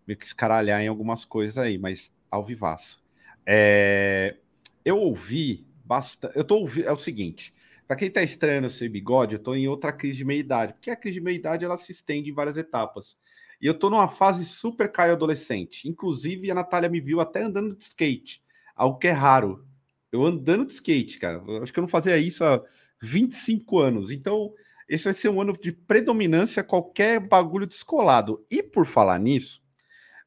meio 0.07 0.19
que 0.19 0.27
escaralhar 0.27 0.81
em 0.81 0.89
algumas 0.89 1.25
coisas 1.25 1.59
aí, 1.59 1.79
mas 1.79 2.13
ao 2.31 2.43
vivaço. 2.43 3.03
É, 3.47 4.37
eu 4.85 4.99
ouvi 4.99 5.67
bastante. 5.85 6.37
Eu 6.37 6.45
tô 6.45 6.57
ouvindo. 6.57 6.89
É 6.89 6.93
o 6.93 6.99
seguinte. 6.99 7.55
Para 7.87 7.97
quem 7.97 8.09
está 8.09 8.23
estranhando 8.23 8.67
esse 8.67 8.87
bigode, 8.89 9.35
eu 9.35 9.39
estou 9.39 9.57
em 9.57 9.67
outra 9.67 9.93
crise 9.93 10.19
de 10.19 10.25
meia-idade, 10.25 10.75
porque 10.75 10.91
a 10.91 10.97
crise 10.97 11.15
de 11.15 11.25
meia-idade 11.25 11.65
ela 11.65 11.77
se 11.79 11.91
estende 11.91 12.31
em 12.31 12.35
várias 12.35 12.57
etapas. 12.57 13.17
E 13.61 13.67
eu 13.67 13.73
estou 13.73 13.89
numa 13.89 14.09
fase 14.09 14.45
super 14.45 14.93
caio 14.93 15.13
adolescente. 15.13 15.89
Inclusive, 15.89 16.51
a 16.51 16.55
Natália 16.55 16.89
me 16.89 17.01
viu 17.01 17.21
até 17.21 17.43
andando 17.43 17.75
de 17.75 17.83
skate, 17.83 18.43
algo 18.77 18.99
que 18.99 19.09
é 19.09 19.13
raro. 19.13 19.67
Eu 20.13 20.25
andando 20.25 20.67
de 20.67 20.73
skate, 20.75 21.19
cara. 21.19 21.43
Eu 21.47 21.63
acho 21.63 21.73
que 21.73 21.79
eu 21.79 21.83
não 21.83 21.89
fazia 21.89 22.19
isso 22.19 22.45
há 22.45 22.63
25 23.03 23.79
anos. 23.79 24.11
Então, 24.11 24.53
esse 24.89 25.05
vai 25.05 25.13
ser 25.13 25.29
um 25.29 25.41
ano 25.41 25.53
de 25.53 25.73
predominância 25.73 26.65
qualquer 26.65 27.21
bagulho 27.21 27.67
descolado. 27.67 28.45
E 28.51 28.63
por 28.63 28.87
falar 28.87 29.19
nisso, 29.19 29.63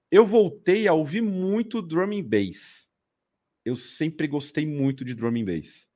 eu 0.09 0.25
voltei 0.25 0.87
a 0.87 0.93
ouvir 0.93 1.21
muito 1.21 1.81
drum 1.81 2.11
and 2.11 2.23
bass. 2.23 2.87
Eu 3.63 3.75
sempre 3.75 4.27
gostei 4.27 4.65
muito 4.65 5.05
de 5.05 5.13
drum 5.13 5.35
and 5.35 5.45
bass. 5.45 5.87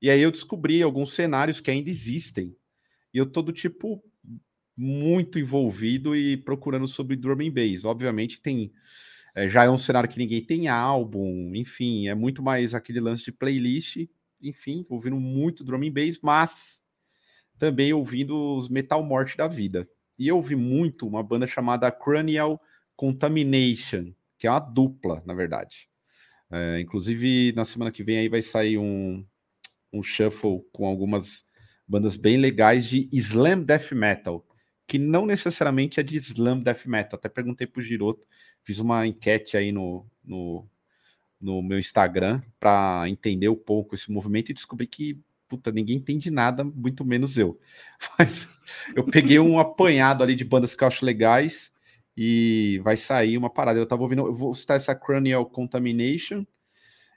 E 0.00 0.10
aí 0.10 0.20
eu 0.20 0.30
descobri 0.30 0.82
alguns 0.82 1.14
cenários 1.14 1.60
que 1.60 1.70
ainda 1.70 1.90
existem. 1.90 2.56
E 3.12 3.18
eu 3.18 3.26
tô 3.26 3.42
do 3.42 3.52
tipo 3.52 4.02
muito 4.76 5.38
envolvido 5.38 6.14
e 6.14 6.36
procurando 6.36 6.86
sobre 6.86 7.16
drum 7.16 7.40
and 7.40 7.50
bass. 7.50 7.84
Obviamente 7.84 8.40
tem 8.40 8.72
é, 9.34 9.48
já 9.48 9.64
é 9.64 9.70
um 9.70 9.78
cenário 9.78 10.08
que 10.08 10.18
ninguém 10.18 10.44
tem 10.44 10.68
álbum, 10.68 11.54
enfim, 11.54 12.08
é 12.08 12.14
muito 12.14 12.42
mais 12.42 12.74
aquele 12.74 12.98
lance 12.98 13.24
de 13.24 13.30
playlist, 13.30 14.08
enfim, 14.42 14.84
ouvindo 14.88 15.16
muito 15.16 15.64
drum 15.64 15.82
and 15.82 15.92
bass, 15.92 16.20
mas 16.22 16.80
também 17.58 17.92
ouvindo 17.92 18.56
os 18.56 18.68
metal 18.68 19.02
morte 19.02 19.36
da 19.36 19.48
vida. 19.48 19.88
E 20.18 20.28
eu 20.28 20.36
ouvi 20.36 20.56
muito 20.56 21.06
uma 21.06 21.22
banda 21.22 21.46
chamada 21.46 21.90
Cranial 21.90 22.60
Contamination, 22.96 24.12
que 24.38 24.46
é 24.46 24.50
uma 24.50 24.58
dupla, 24.58 25.22
na 25.24 25.34
verdade. 25.34 25.88
É, 26.50 26.80
inclusive, 26.80 27.52
na 27.52 27.64
semana 27.64 27.92
que 27.92 28.02
vem 28.02 28.18
aí 28.18 28.28
vai 28.28 28.42
sair 28.42 28.78
um, 28.78 29.24
um 29.92 30.02
shuffle 30.02 30.62
com 30.72 30.86
algumas 30.86 31.44
bandas 31.86 32.16
bem 32.16 32.36
legais 32.36 32.86
de 32.86 33.08
Slam 33.12 33.62
Death 33.62 33.92
Metal, 33.92 34.44
que 34.86 34.98
não 34.98 35.26
necessariamente 35.26 36.00
é 36.00 36.02
de 36.02 36.16
Slam 36.16 36.60
Death 36.60 36.86
Metal. 36.86 37.18
Até 37.18 37.28
perguntei 37.28 37.66
pro 37.66 37.82
Giroto, 37.82 38.26
fiz 38.62 38.78
uma 38.78 39.06
enquete 39.06 39.56
aí 39.56 39.70
no, 39.70 40.06
no, 40.24 40.68
no 41.40 41.62
meu 41.62 41.78
Instagram 41.78 42.42
para 42.58 43.04
entender 43.08 43.48
um 43.48 43.56
pouco 43.56 43.94
esse 43.94 44.10
movimento 44.10 44.50
e 44.50 44.54
descobri 44.54 44.86
que 44.86 45.20
puta, 45.48 45.72
ninguém 45.72 45.96
entende 45.96 46.30
nada, 46.30 46.62
muito 46.62 47.04
menos 47.04 47.38
eu. 47.38 47.58
Mas 48.18 48.46
eu 48.94 49.04
peguei 49.04 49.38
um 49.38 49.58
apanhado 49.58 50.22
ali 50.22 50.34
de 50.34 50.44
bandas 50.44 50.74
que 50.74 50.84
eu 50.84 50.88
acho 50.88 51.04
legais 51.04 51.72
e 52.16 52.80
vai 52.84 52.96
sair 52.96 53.38
uma 53.38 53.48
parada. 53.48 53.78
Eu 53.78 53.86
tava 53.86 54.02
ouvindo, 54.02 54.26
eu 54.26 54.34
vou 54.34 54.52
citar 54.54 54.76
essa 54.76 54.94
Cranial 54.94 55.46
Contamination 55.46 56.44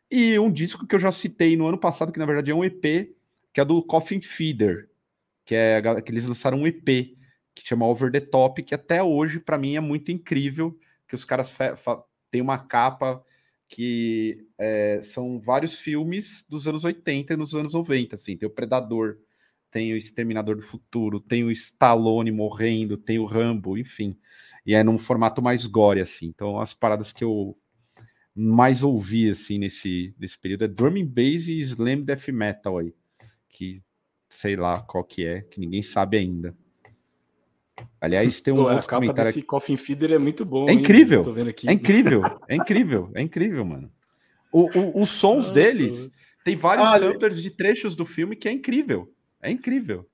e 0.10 0.40
um 0.40 0.52
disco 0.52 0.88
que 0.88 0.96
eu 0.96 1.00
já 1.00 1.12
citei 1.12 1.58
no 1.58 1.68
ano 1.68 1.78
passado, 1.78 2.12
que 2.12 2.20
na 2.20 2.26
verdade 2.26 2.52
é 2.52 2.56
um 2.56 2.64
EP, 2.64 3.14
que 3.54 3.60
é 3.60 3.66
do 3.66 3.84
Coffin 3.84 4.22
Feeder, 4.22 4.90
que 5.46 5.56
é 5.56 5.82
que 6.02 6.12
eles 6.12 6.26
lançaram 6.26 6.60
um 6.60 6.68
EP 6.68 7.18
que 7.54 7.68
chama 7.68 7.86
Over 7.86 8.12
the 8.12 8.22
Top, 8.22 8.64
que 8.64 8.74
até 8.74 9.04
hoje 9.04 9.40
para 9.40 9.58
mim 9.58 9.76
é 9.76 9.80
muito 9.82 10.12
incrível, 10.12 10.78
que 11.08 11.16
os 11.16 11.26
caras 11.26 11.54
têm 12.30 12.42
uma 12.42 12.58
capa 12.58 13.24
que 13.72 14.46
é, 14.60 15.00
são 15.02 15.40
vários 15.40 15.80
filmes 15.80 16.46
dos 16.48 16.68
anos 16.68 16.84
80 16.84 17.34
e 17.34 17.38
nos 17.38 17.56
anos 17.56 17.74
90, 17.74 18.16
assim, 18.16 18.36
tem 18.36 18.46
o 18.46 18.52
Predador, 18.52 19.18
tem 19.72 19.94
o 19.94 19.98
Exterminador 19.98 20.58
do 20.58 20.62
Futuro, 20.62 21.22
tem 21.22 21.46
o 21.46 21.50
Stallone 21.50 22.32
morrendo, 22.32 22.98
tem 22.98 23.18
o 23.18 23.26
Rambo, 23.26 23.78
enfim, 23.78 24.18
e 24.66 24.76
é 24.76 24.84
num 24.84 24.98
formato 24.98 25.42
mais 25.42 25.66
gore, 25.66 26.02
assim, 26.02 26.28
então 26.28 26.60
as 26.60 26.74
paradas 26.74 27.14
que 27.14 27.24
eu 27.24 27.58
mais 28.36 28.84
ouvi, 28.84 29.30
assim, 29.30 29.58
nesse, 29.58 30.14
nesse 30.20 30.38
período 30.38 30.66
é 30.66 30.68
Drum 30.68 31.06
Bass 31.06 31.48
e 31.48 31.60
Slam 31.62 32.02
Death 32.02 32.28
Metal 32.28 32.78
aí, 32.78 32.94
que 33.48 33.82
sei 34.28 34.58
lá 34.58 34.82
qual 34.82 35.06
que 35.06 35.26
é, 35.26 35.42
que 35.44 35.62
ninguém 35.62 35.82
sabe 35.82 36.18
ainda. 36.18 36.54
Aliás, 38.00 38.42
tem 38.42 38.54
um 38.54 38.58
Pô, 38.58 38.64
outro 38.64 38.78
a 38.78 38.82
capa 38.82 38.96
comentário 38.96 39.30
desse 39.30 39.40
aqui. 39.40 39.48
Coffin 39.48 39.76
Feeder 39.76 40.12
é 40.14 40.18
muito 40.18 40.44
bom. 40.44 40.68
É 40.70 40.74
incrível. 40.74 41.24
É 41.66 41.74
incrível. 41.74 42.22
É 42.48 42.56
incrível. 42.56 43.12
É 43.16 43.22
incrível, 43.22 43.66
mano. 43.66 43.92
O, 44.52 44.68
o, 44.78 45.02
os 45.02 45.10
sons 45.10 45.46
Nossa. 45.46 45.54
deles 45.54 46.12
tem 46.44 46.56
vários 46.56 46.88
Olha, 46.88 47.12
samplers 47.12 47.42
de 47.42 47.52
trechos 47.52 47.96
do 47.96 48.06
filme 48.06 48.36
que 48.36 48.50
é 48.50 48.52
incrível. 48.52 49.14
É 49.42 49.50
incrível. 49.50 50.08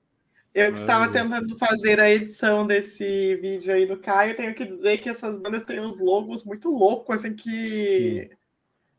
Eu 0.54 0.72
que 0.72 0.78
estava 0.80 1.08
tentando 1.12 1.56
fazer 1.56 2.00
a 2.00 2.10
edição 2.10 2.66
desse 2.66 3.36
vídeo 3.36 3.72
aí 3.72 3.86
do 3.86 3.98
Caio, 3.98 4.36
tenho 4.36 4.54
que 4.54 4.64
dizer 4.64 4.98
que 4.98 5.08
essas 5.08 5.38
bandas 5.38 5.62
têm 5.64 5.80
uns 5.80 6.00
logos 6.00 6.44
muito 6.44 6.70
loucos, 6.70 7.16
assim, 7.16 7.34
que 7.34 8.28
Sim. 8.28 8.36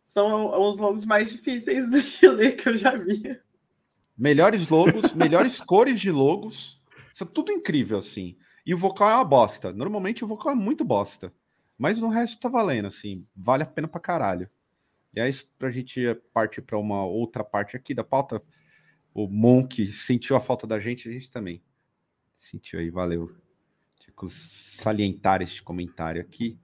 são 0.06 0.62
os 0.62 0.78
logos 0.78 1.06
mais 1.06 1.32
difíceis 1.32 1.90
de 2.20 2.28
ler 2.28 2.56
que 2.56 2.70
eu 2.70 2.78
já 2.78 2.96
vi. 2.96 3.38
Melhores 4.18 4.68
logos, 4.68 5.14
melhores 5.14 5.60
cores 5.62 6.00
de 6.00 6.12
logos. 6.12 6.82
Isso 7.14 7.24
é 7.24 7.28
tudo 7.28 7.52
incrível, 7.52 7.98
assim. 7.98 8.38
E 8.70 8.74
o 8.76 8.78
vocal 8.78 9.10
é 9.10 9.16
uma 9.16 9.26
bosta. 9.26 9.74
Normalmente 9.74 10.24
o 10.24 10.28
vocal 10.28 10.52
é 10.52 10.56
muito 10.56 10.86
bosta. 10.86 11.34
Mas 11.76 11.98
no 11.98 12.08
resto 12.08 12.40
tá 12.40 12.48
valendo, 12.48 12.86
assim. 12.86 13.26
Vale 13.36 13.64
a 13.64 13.66
pena 13.66 13.88
pra 13.88 14.00
caralho. 14.00 14.48
E 15.12 15.20
aí, 15.20 15.34
pra 15.58 15.72
gente 15.72 16.00
partir 16.32 16.62
para 16.62 16.78
uma 16.78 17.04
outra 17.04 17.44
parte 17.44 17.76
aqui 17.76 17.96
da 17.96 18.04
pauta, 18.04 18.40
o 19.12 19.28
Monk 19.28 19.92
sentiu 19.92 20.36
a 20.36 20.40
falta 20.40 20.68
da 20.68 20.80
gente, 20.80 21.10
a 21.10 21.12
gente 21.12 21.32
também 21.32 21.64
sentiu 22.38 22.80
aí, 22.80 22.92
valeu. 22.92 23.36
Tipo, 24.02 24.30
salientar 24.30 25.42
este 25.42 25.64
comentário 25.64 26.22
aqui. 26.22 26.56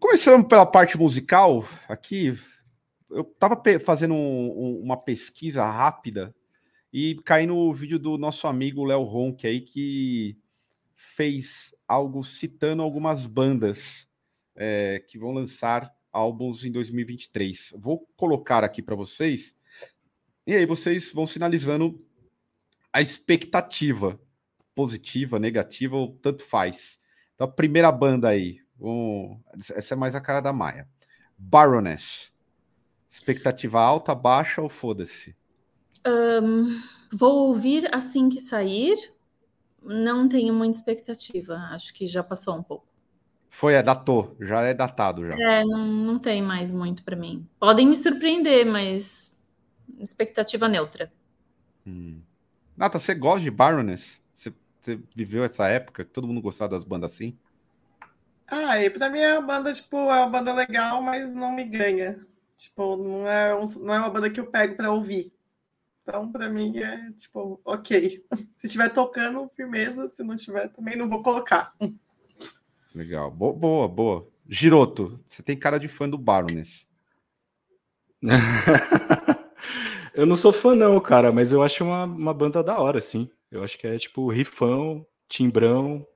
Começando 0.00 0.48
pela 0.48 0.66
parte 0.66 0.98
musical, 0.98 1.64
aqui, 1.88 2.36
eu 3.08 3.22
tava 3.22 3.62
fazendo 3.78 4.14
um, 4.14 4.50
um, 4.50 4.80
uma 4.82 4.96
pesquisa 4.96 5.64
rápida 5.64 6.34
e 6.92 7.14
caí 7.24 7.46
no 7.46 7.72
vídeo 7.72 8.00
do 8.00 8.18
nosso 8.18 8.48
amigo 8.48 8.84
Léo 8.84 9.04
Ronk 9.04 9.46
aí, 9.46 9.60
que 9.60 10.36
fez 10.98 11.72
algo 11.86 12.24
citando 12.24 12.82
algumas 12.82 13.24
bandas 13.24 14.08
é, 14.56 14.98
que 15.06 15.16
vão 15.16 15.30
lançar 15.30 15.94
álbuns 16.12 16.64
em 16.64 16.72
2023. 16.72 17.74
Vou 17.78 18.04
colocar 18.16 18.64
aqui 18.64 18.82
para 18.82 18.96
vocês 18.96 19.56
e 20.44 20.54
aí 20.54 20.66
vocês 20.66 21.12
vão 21.12 21.24
sinalizando 21.24 22.04
a 22.92 23.00
expectativa 23.00 24.20
positiva, 24.74 25.38
negativa 25.38 25.96
ou 25.96 26.16
tanto 26.16 26.42
faz. 26.42 26.98
Então 27.34 27.46
a 27.46 27.50
primeira 27.50 27.92
banda 27.92 28.28
aí, 28.28 28.60
um, 28.80 29.40
essa 29.70 29.94
é 29.94 29.96
mais 29.96 30.16
a 30.16 30.20
cara 30.20 30.40
da 30.40 30.52
Maia. 30.52 30.88
Baroness. 31.36 32.32
Expectativa 33.08 33.80
alta, 33.80 34.14
baixa 34.16 34.60
ou 34.60 34.68
foda-se? 34.68 35.36
Um, 36.04 36.82
vou 37.12 37.48
ouvir 37.48 37.88
assim 37.94 38.28
que 38.28 38.40
sair 38.40 39.16
não 39.82 40.28
tenho 40.28 40.52
muita 40.52 40.78
expectativa. 40.78 41.54
Acho 41.70 41.92
que 41.94 42.06
já 42.06 42.22
passou 42.22 42.56
um 42.56 42.62
pouco. 42.62 42.86
Foi, 43.50 43.74
é, 43.74 43.82
datou. 43.82 44.36
Já 44.40 44.62
é 44.62 44.74
datado 44.74 45.26
já. 45.26 45.34
É, 45.34 45.64
não, 45.64 45.86
não 45.86 46.18
tem 46.18 46.42
mais 46.42 46.70
muito 46.70 47.02
para 47.02 47.16
mim. 47.16 47.46
Podem 47.58 47.86
me 47.86 47.96
surpreender, 47.96 48.66
mas 48.66 49.34
expectativa 49.98 50.68
neutra. 50.68 51.12
Hum. 51.86 52.20
Nata, 52.76 52.98
você 52.98 53.14
gosta 53.14 53.40
de 53.40 53.50
Baroness? 53.50 54.20
Você, 54.32 54.52
você 54.80 55.00
viveu 55.16 55.44
essa 55.44 55.66
época 55.68 56.04
que 56.04 56.10
todo 56.10 56.26
mundo 56.26 56.40
gostava 56.40 56.70
das 56.70 56.84
bandas 56.84 57.12
assim? 57.12 57.36
Ah, 58.46 58.82
e 58.82 58.88
pra 58.88 59.10
mim 59.10 59.18
é 59.18 59.38
uma 59.38 59.46
banda, 59.46 59.72
tipo, 59.72 59.96
é 59.96 60.20
uma 60.20 60.28
banda 60.28 60.54
legal, 60.54 61.02
mas 61.02 61.30
não 61.30 61.52
me 61.52 61.64
ganha. 61.64 62.18
Tipo, 62.56 62.96
não 62.96 63.28
é, 63.28 63.54
um, 63.54 63.66
não 63.80 63.94
é 63.94 63.98
uma 63.98 64.10
banda 64.10 64.30
que 64.30 64.40
eu 64.40 64.46
pego 64.46 64.76
para 64.76 64.90
ouvir. 64.90 65.32
Então, 66.08 66.32
para 66.32 66.48
mim, 66.48 66.78
é 66.78 67.12
tipo, 67.12 67.60
ok. 67.62 68.24
Se 68.56 68.66
estiver 68.66 68.88
tocando, 68.88 69.46
firmeza. 69.54 70.08
Se 70.08 70.22
não 70.22 70.36
tiver, 70.36 70.68
também 70.68 70.96
não 70.96 71.06
vou 71.06 71.22
colocar. 71.22 71.74
Legal. 72.94 73.30
Boa, 73.30 73.52
boa, 73.52 73.86
boa. 73.86 74.28
Giroto, 74.48 75.22
você 75.28 75.42
tem 75.42 75.54
cara 75.54 75.76
de 75.76 75.86
fã 75.86 76.08
do 76.08 76.16
Baroness. 76.16 76.88
eu 80.14 80.24
não 80.24 80.34
sou 80.34 80.50
fã, 80.50 80.74
não, 80.74 80.98
cara, 80.98 81.30
mas 81.30 81.52
eu 81.52 81.62
acho 81.62 81.84
uma, 81.84 82.04
uma 82.04 82.32
banda 82.32 82.64
da 82.64 82.80
hora, 82.80 83.02
sim. 83.02 83.30
Eu 83.50 83.62
acho 83.62 83.78
que 83.78 83.86
é 83.86 83.98
tipo 83.98 84.32
rifão, 84.32 85.06
timbrão. 85.28 86.06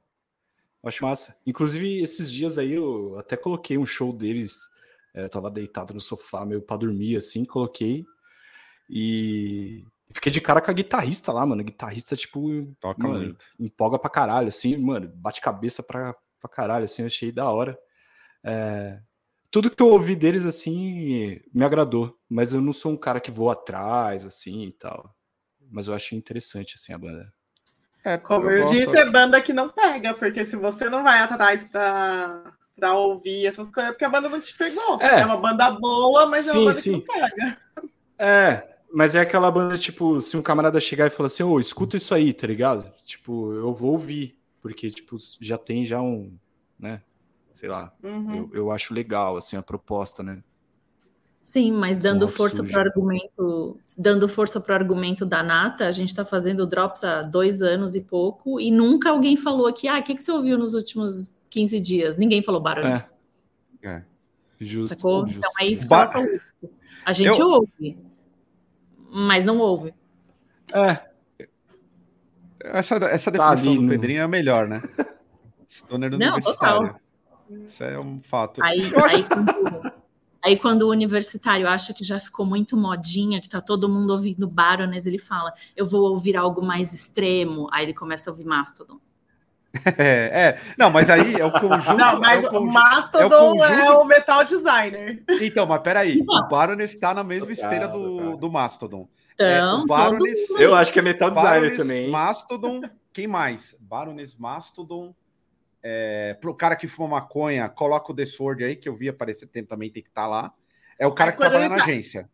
Acho 0.83 1.05
massa. 1.05 1.37
Inclusive, 1.47 2.03
esses 2.03 2.33
dias 2.33 2.57
aí 2.57 2.73
eu 2.73 3.19
até 3.19 3.37
coloquei 3.37 3.77
um 3.77 3.85
show 3.85 4.11
deles. 4.11 4.67
É, 5.13 5.29
tava 5.29 5.51
deitado 5.51 5.93
no 5.93 6.01
sofá, 6.01 6.47
meio 6.47 6.63
pra 6.63 6.79
dormir, 6.79 7.17
assim, 7.17 7.45
coloquei. 7.45 8.07
E 8.89 9.85
fiquei 10.13 10.31
de 10.31 10.41
cara 10.41 10.61
com 10.61 10.71
a 10.71 10.75
guitarrista 10.75 11.33
lá, 11.33 11.45
mano. 11.45 11.61
A 11.61 11.65
guitarrista, 11.65 12.17
tipo, 12.17 12.67
Toca 12.81 13.07
mano, 13.07 13.25
muito. 13.25 13.45
empolga 13.59 13.99
pra 13.99 14.11
caralho, 14.11 14.49
assim, 14.49 14.77
mano, 14.77 15.11
bate 15.15 15.41
cabeça 15.41 15.83
pra, 15.83 16.15
pra 16.41 16.51
caralho, 16.51 16.85
assim, 16.85 17.03
eu 17.03 17.07
achei 17.07 17.33
da 17.33 17.51
hora. 17.51 17.79
É... 18.45 18.99
Tudo 19.51 19.71
que 19.71 19.83
eu 19.83 19.89
ouvi 19.89 20.17
deles, 20.17 20.47
assim, 20.47 21.39
me 21.53 21.65
agradou, 21.65 22.19
mas 22.29 22.55
eu 22.55 22.61
não 22.61 22.73
sou 22.73 22.93
um 22.93 22.97
cara 22.97 23.21
que 23.21 23.31
vou 23.31 23.51
atrás, 23.51 24.25
assim, 24.25 24.63
e 24.63 24.73
tal. 24.73 25.15
Mas 25.71 25.87
eu 25.87 25.95
achei 25.95 26.17
interessante, 26.17 26.75
assim, 26.77 26.93
a 26.93 26.99
banda. 26.99 27.33
É, 28.05 28.17
como 28.17 28.51
eu, 28.51 28.65
eu 28.65 28.71
disse, 28.71 28.97
é 28.97 29.09
banda 29.09 29.41
que 29.41 29.53
não 29.53 29.69
pega, 29.69 30.15
porque 30.15 30.45
se 30.45 30.57
você 30.57 30.89
não 30.89 31.05
vai 31.05 31.21
atrás 31.21 31.65
pra, 31.65 32.53
pra 32.75 32.95
ouvir 32.95 33.47
essas 33.47 33.71
coisas, 33.71 33.91
é 33.91 33.93
porque 33.93 34.05
a 34.05 34.11
banda 34.11 34.29
não 34.29 34.41
te 34.41 34.57
pegou. 34.57 35.01
É, 35.01 35.21
é 35.21 35.25
uma 35.25 35.37
banda 35.37 35.71
boa, 35.71 36.27
mas 36.27 36.47
sim, 36.47 36.51
é 36.51 36.53
uma 36.53 36.65
banda 36.65 36.75
sim. 36.75 37.01
que 37.01 37.07
não 37.09 37.15
pega. 37.15 37.59
É, 38.19 38.72
mas 38.93 39.15
é 39.15 39.21
aquela 39.21 39.51
banda, 39.51 39.79
tipo, 39.79 40.21
se 40.21 40.37
um 40.37 40.43
camarada 40.43 40.79
chegar 40.79 41.07
e 41.07 41.11
falar 41.11 41.27
assim, 41.27 41.43
ô, 41.43 41.53
oh, 41.53 41.61
escuta 41.61 41.97
isso 41.97 42.15
aí, 42.15 42.33
tá 42.33 42.47
ligado? 42.47 42.93
Tipo, 43.05 43.53
eu 43.55 43.73
vou 43.73 43.93
ouvir, 43.93 44.39
porque, 44.61 44.91
tipo, 44.91 45.17
já 45.41 45.57
tem 45.57 45.85
já 45.85 46.01
um, 46.01 46.37
né? 46.79 47.03
Sei 47.55 47.69
lá, 47.69 47.93
uhum. 48.03 48.35
eu, 48.37 48.51
eu 48.53 48.71
acho 48.71 48.93
legal, 48.93 49.37
assim, 49.37 49.57
a 49.57 49.63
proposta, 49.63 50.23
né? 50.23 50.43
Sim, 51.43 51.73
mas 51.73 51.99
dando 51.99 52.29
força 52.29 52.63
para 52.63 52.79
o 52.79 52.81
argumento, 52.81 53.81
dando 53.99 54.29
força 54.29 54.61
para 54.61 54.73
o 54.73 54.77
argumento 54.77 55.27
da 55.27 55.43
Nata, 55.43 55.87
a 55.87 55.91
gente 55.91 56.11
está 56.11 56.25
fazendo 56.25 56.67
drops 56.67 57.03
há 57.03 57.23
dois 57.23 57.63
anos 57.63 57.97
e 57.97 58.01
pouco, 58.01 58.61
e 58.61 58.71
nunca 58.71 59.11
alguém 59.11 59.37
falou 59.37 59.67
aqui, 59.67 59.89
ah, 59.89 59.99
o 59.99 60.03
que, 60.03 60.15
que 60.15 60.23
você 60.23 60.31
ouviu 60.31 60.57
nos 60.57 60.75
últimos 60.75 61.35
15 61.51 61.81
dias? 61.81 62.17
Ninguém 62.17 62.43
falou 62.43 62.61
barões. 62.61 63.15
É, 63.83 63.89
é. 63.89 64.03
justo. 64.61 64.95
Justo. 65.01 65.39
Então 65.39 65.51
é 65.61 65.67
isso 65.67 65.83
que 65.83 65.89
ba... 65.89 66.11
A 67.05 67.13
gente 67.13 67.41
eu... 67.41 67.49
ouve 67.49 68.12
mas 69.13 69.45
não 69.45 69.59
houve. 69.59 69.95
É. 70.73 70.99
Essa, 72.61 72.97
essa 72.97 73.31
tá 73.31 73.55
definição 73.55 73.77
tá 73.77 73.83
do 73.83 73.89
Pedrinho 73.89 74.21
é 74.21 74.23
a 74.23 74.29
melhor, 74.29 74.67
né? 74.67 74.81
Stoner 75.69 76.11
não, 76.11 76.19
universitário. 76.19 76.89
Total. 76.89 77.01
Isso 77.67 77.85
é 77.85 77.99
um 77.99 78.21
fato. 78.23 78.63
Aí, 78.63 78.81
aí, 78.95 79.25
quando, 79.25 79.93
aí, 80.43 80.59
quando, 80.59 80.83
o 80.83 80.91
universitário 80.91 81.69
acha 81.69 81.93
que 81.93 82.05
já 82.05 82.19
ficou 82.19 82.47
muito 82.47 82.77
modinha, 82.77 83.41
que 83.41 83.49
tá 83.49 83.61
todo 83.61 83.89
mundo 83.89 84.11
ouvindo 84.11 84.49
Baroness, 84.49 85.07
ele 85.07 85.19
fala: 85.19 85.53
Eu 85.77 85.85
vou 85.85 86.11
ouvir 86.11 86.37
algo 86.37 86.63
mais 86.63 86.95
extremo. 86.95 87.69
Aí 87.71 87.85
ele 87.85 87.95
começa 87.95 88.31
a 88.31 88.33
ouvir 88.33 88.45
Mastodon. 88.45 88.99
É, 89.99 90.49
é, 90.49 90.61
não, 90.79 90.91
mas 90.91 91.09
aí 91.09 91.35
é 91.35 91.45
o 91.45 91.51
conjunto. 91.51 91.97
Não, 91.97 92.21
mas 92.21 92.45
é 92.45 92.47
o, 92.47 92.51
conjunto, 92.51 92.73
Mastodon 92.73 93.23
é 93.23 93.27
o, 93.27 93.57
conjunto... 93.57 93.81
é 93.81 93.91
o, 93.91 94.05
metal 94.05 94.45
designer. 94.45 95.23
Então, 95.41 95.67
mas 95.67 95.81
peraí, 95.81 96.23
o 96.29 96.49
Baroness 96.49 96.93
está 96.93 97.15
na 97.15 97.25
mesma 97.25 97.53
esteira 97.53 97.89
do, 97.89 98.37
do 98.37 98.51
Mastodon. 98.51 99.09
Então, 99.35 99.47
é, 99.47 99.83
o 99.83 99.87
Baroness, 99.87 100.51
eu 100.51 100.75
acho 100.75 100.93
que 100.93 100.99
é 100.99 101.03
metal 101.03 101.31
designer 101.31 101.53
Baroness, 101.53 101.79
também. 101.79 102.11
Mastodon, 102.11 102.83
quem 103.13 103.27
mais? 103.27 103.77
Baroness, 103.81 104.37
Mastodon. 104.37 105.15
É, 105.83 106.37
pro 106.41 106.55
cara 106.55 106.77
que 106.77 106.87
fuma 106.87 107.09
maconha, 107.09 107.69
coloca 107.69 108.13
o 108.13 108.15
The 108.15 108.25
Sword 108.25 108.63
aí, 108.63 108.77
que 108.77 108.89
eu 108.89 108.95
vi 108.95 109.09
aparecer 109.09 109.49
tempo 109.49 109.69
também, 109.69 109.91
tem 109.91 110.03
que 110.03 110.11
estar 110.11 110.23
tá 110.23 110.29
lá. 110.29 110.53
É 110.99 111.07
o 111.07 111.13
cara 111.13 111.33
que 111.33 111.39
trabalha 111.39 111.69
na 111.69 111.77
tá... 111.77 111.83
agência. 111.83 112.31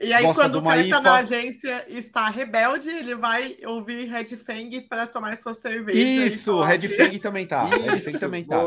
E 0.00 0.12
aí, 0.12 0.24
Gosta 0.24 0.42
quando 0.42 0.56
o 0.56 0.62
cara 0.62 0.82
está 0.82 1.00
na 1.00 1.14
agência 1.16 1.84
está 1.88 2.28
rebelde, 2.28 2.88
ele 2.88 3.14
vai 3.14 3.56
ouvir 3.64 4.06
Red 4.06 4.36
Fang 4.36 4.80
para 4.82 5.06
tomar 5.06 5.36
sua 5.38 5.54
cerveja. 5.54 5.98
Isso, 5.98 6.60
Red 6.62 6.88
Fang 6.88 7.18
também 7.20 7.46
tá. 7.46 7.66
Isso, 7.66 7.90
Red 7.90 8.00
Fang 8.00 8.18
também 8.18 8.44
tá. 8.44 8.60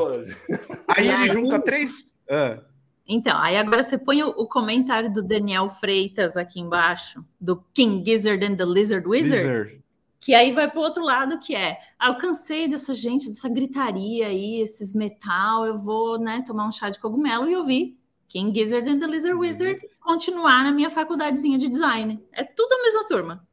Aí 0.88 1.10
ele 1.10 1.30
junta 1.30 1.60
três. 1.60 1.92
Ah. 2.30 2.60
Então, 3.08 3.38
aí 3.38 3.56
agora 3.58 3.84
você 3.84 3.98
põe 3.98 4.24
o, 4.24 4.30
o, 4.30 4.48
comentário 4.48 5.14
do 5.14 5.22
Daniel 5.22 5.70
Freitas 5.70 6.36
aqui 6.36 6.60
embaixo, 6.60 7.24
do 7.40 7.64
King 7.74 8.04
Gizzard 8.04 8.44
and 8.44 8.56
the 8.56 8.66
Lizard 8.66 9.08
Wizard. 9.08 9.48
Lizard. 9.48 9.86
Que 10.20 10.34
aí 10.34 10.52
vai 10.52 10.72
para 10.72 10.80
o 10.80 10.84
outro 10.84 11.04
lado, 11.04 11.38
que 11.38 11.54
é, 11.54 11.78
ah, 12.00 12.08
eu 12.08 12.16
cansei 12.16 12.68
dessa 12.68 12.96
gente, 12.96 13.30
dessa 13.30 13.48
gritaria 13.48 14.26
aí, 14.26 14.60
esses 14.60 14.96
metal, 14.96 15.68
eu 15.68 15.78
vou, 15.78 16.18
né, 16.18 16.44
tomar 16.48 16.68
um 16.68 16.72
chá 16.72 16.90
de 16.90 17.00
cogumelo 17.00 17.48
e 17.48 17.56
ouvir 17.56 17.96
King 18.28 18.54
Gizzard 18.54 18.90
and 18.90 19.00
the 19.00 19.08
Lizard 19.08 19.36
Wizard 19.36 19.88
continuar 20.00 20.64
na 20.64 20.72
minha 20.72 20.90
faculdadezinha 20.90 21.58
de 21.58 21.70
design. 21.70 22.24
É 22.32 22.44
tudo 22.44 22.74
a 22.74 22.82
mesma 22.82 23.06
turma. 23.06 23.48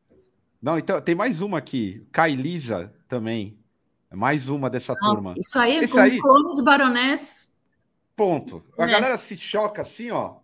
Não, 0.61 0.79
então 0.79 1.01
tem 1.01 1.15
mais 1.15 1.43
uma 1.43 1.59
aqui, 1.59 2.07
Kailisa 2.13 2.93
também. 3.09 3.59
É 4.11 4.17
mais 4.17 4.49
uma 4.49 4.69
dessa 4.69 4.95
Não, 5.01 5.15
turma. 5.15 5.35
Isso 5.37 5.59
aí 5.59 5.79
é 5.79 5.89
como 5.89 6.03
aí... 6.03 6.21
clone 6.21 6.55
de 6.55 6.63
Baroness. 6.63 7.51
Ponto. 8.15 8.63
A 8.79 8.87
né? 8.87 8.93
galera 8.93 9.17
se 9.17 9.37
choca 9.37 9.83
assim, 9.83 10.11
ó. 10.11 10.37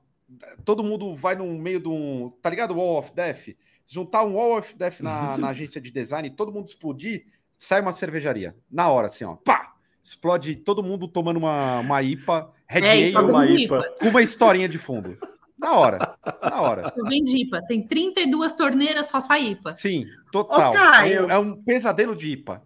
Todo 0.64 0.82
mundo 0.82 1.14
vai 1.14 1.34
no 1.34 1.46
meio 1.58 1.78
de 1.78 1.88
um. 1.88 2.32
Tá 2.42 2.50
ligado? 2.50 2.74
Wall 2.74 2.98
of 2.98 3.12
Death. 3.12 3.54
Juntar 3.86 4.24
um 4.24 4.34
Wall 4.34 4.58
of 4.58 4.74
Death 4.76 5.00
na, 5.00 5.36
na 5.38 5.48
agência 5.50 5.80
de 5.80 5.90
design, 5.90 6.28
todo 6.30 6.52
mundo 6.52 6.68
explodir, 6.68 7.26
sai 7.58 7.80
uma 7.80 7.92
cervejaria. 7.92 8.56
Na 8.70 8.88
hora, 8.90 9.06
assim, 9.06 9.24
ó. 9.24 9.36
Pá! 9.36 9.74
Explode 10.02 10.56
todo 10.56 10.82
mundo 10.82 11.06
tomando 11.06 11.36
uma, 11.36 11.80
uma 11.80 12.02
IPA 12.02 12.52
Red 12.68 12.82
é, 12.82 13.16
Ale, 13.16 13.30
uma 13.30 13.46
IPA, 13.46 13.94
com 13.98 14.08
uma 14.08 14.22
historinha 14.22 14.68
de 14.68 14.78
fundo. 14.78 15.16
Na 15.58 15.72
hora, 15.72 16.14
na 16.40 16.60
hora. 16.60 16.92
Eu 16.96 17.04
vendi 17.04 17.42
IPA. 17.42 17.62
Tem 17.66 17.82
32 17.84 18.54
torneiras, 18.54 19.06
só 19.06 19.20
sai 19.20 19.48
IPA. 19.48 19.76
Sim, 19.76 20.06
total. 20.30 20.70
Ô, 20.70 20.74
Caio, 20.74 21.18
é, 21.18 21.22
um, 21.22 21.30
é 21.30 21.38
um 21.38 21.62
pesadelo 21.62 22.14
de 22.14 22.28
IPA. 22.28 22.62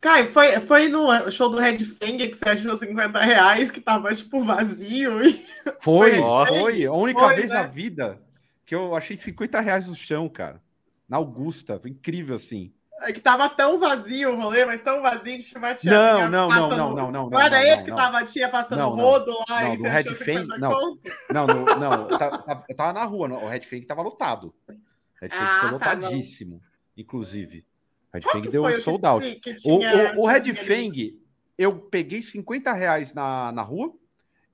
Caio, 0.00 0.28
foi, 0.28 0.52
foi 0.60 0.88
no 0.88 1.30
show 1.30 1.50
do 1.50 1.58
Red 1.58 1.78
Fang 1.78 2.28
que 2.28 2.34
você 2.34 2.48
achou 2.48 2.76
50 2.76 3.18
reais, 3.20 3.70
que 3.70 3.80
tava, 3.80 4.14
tipo, 4.14 4.42
vazio. 4.42 5.22
E... 5.24 5.32
Foi, 5.80 6.12
foi. 6.20 6.46
foi. 6.46 6.84
A 6.84 6.92
única 6.92 7.20
foi, 7.20 7.36
vez 7.36 7.48
né? 7.48 7.54
na 7.54 7.62
vida 7.66 8.20
que 8.66 8.74
eu 8.74 8.94
achei 8.94 9.16
50 9.16 9.60
reais 9.60 9.88
no 9.88 9.94
chão, 9.94 10.28
cara. 10.28 10.60
Na 11.08 11.16
Augusta. 11.16 11.78
Foi 11.80 11.90
incrível, 11.90 12.36
assim. 12.36 12.72
É 13.04 13.12
que 13.12 13.20
tava 13.20 13.48
tão 13.48 13.78
vazio 13.78 14.32
o 14.32 14.36
rolê, 14.36 14.64
mas 14.64 14.80
tão 14.80 15.02
vazio 15.02 15.38
que 15.38 15.44
tinha 15.44 15.74
tia 15.74 15.90
não, 15.90 16.30
não, 16.30 16.48
não, 16.48 16.70
não, 16.70 16.94
não, 16.94 17.12
não, 17.12 17.30
não. 17.30 17.40
Era 17.40 17.62
esse 17.62 17.78
não, 17.78 17.84
que 17.84 17.94
tava 17.94 18.18
a 18.18 18.24
tia 18.24 18.48
passando 18.48 18.78
não, 18.78 18.90
rodo 18.90 19.32
lá 19.48 19.62
não, 19.62 19.74
e 19.74 19.78
no 19.78 19.84
Red 19.84 20.04
Fang, 20.04 20.46
não, 20.58 20.98
não, 21.30 21.46
no, 21.46 21.64
não, 21.76 22.08
eu 22.68 22.76
tava 22.76 22.92
na 22.92 23.04
rua, 23.04 23.28
o 23.28 23.48
Red 23.48 23.62
Fang 23.62 23.84
tava 23.84 24.02
lotado. 24.02 24.54
Red 25.20 25.28
Fang 25.28 25.42
ah, 25.42 25.58
foi 25.60 25.68
tá, 25.68 25.92
lotadíssimo, 25.92 26.60
tá, 26.60 26.66
inclusive. 26.96 27.66
Red 28.12 28.20
Qual 28.22 28.32
Fang 28.32 28.48
deu 28.48 28.64
um 28.64 28.80
sold 28.80 29.06
out. 29.06 29.40
Que, 29.40 29.54
que 29.54 29.68
o, 29.68 29.78
o, 29.78 30.22
o 30.22 30.26
Red 30.26 30.54
Fang, 30.54 31.20
eu 31.58 31.78
peguei 31.78 32.22
50 32.22 32.72
reais 32.72 33.12
na, 33.12 33.52
na 33.52 33.62
rua 33.62 33.92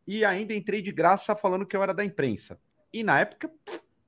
e 0.07 0.25
ainda 0.25 0.55
entrei 0.55 0.83
de 0.83 0.91
graça 0.91 1.37
falando 1.37 1.67
que 1.67 1.77
eu 1.77 1.83
era 1.83 1.95
da 1.95 2.05
imprensa. 2.05 2.59
E 2.93 3.05
na 3.05 3.21
época, 3.21 3.51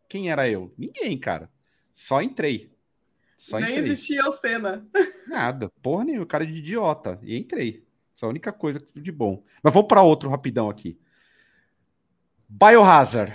quem 0.08 0.30
era 0.30 0.48
eu? 0.48 0.74
Ninguém, 0.76 1.16
cara. 1.18 1.48
Só 1.92 2.20
entrei. 2.20 2.71
Só 3.42 3.58
Nem 3.58 3.70
entrei. 3.70 3.90
existia 3.90 4.22
o 4.28 4.32
Senna. 4.36 4.86
Nada, 5.26 5.68
porra 5.82 6.04
nenhuma, 6.04 6.24
cara 6.24 6.46
de 6.46 6.52
idiota. 6.52 7.18
E 7.22 7.36
entrei. 7.36 7.84
Essa 8.14 8.24
é 8.24 8.26
a 8.26 8.30
única 8.30 8.52
coisa 8.52 8.80
de 8.94 9.10
bom. 9.10 9.42
Mas 9.60 9.74
vamos 9.74 9.88
para 9.88 10.00
outro 10.00 10.30
rapidão 10.30 10.70
aqui. 10.70 10.96
Biohazard. 12.48 13.32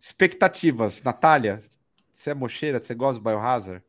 Expectativas. 0.00 1.02
Natália, 1.02 1.62
você 2.10 2.30
é 2.30 2.34
mocheira? 2.34 2.82
Você 2.82 2.94
gosta 2.94 3.20
do 3.20 3.28
Biohazard? 3.28 3.84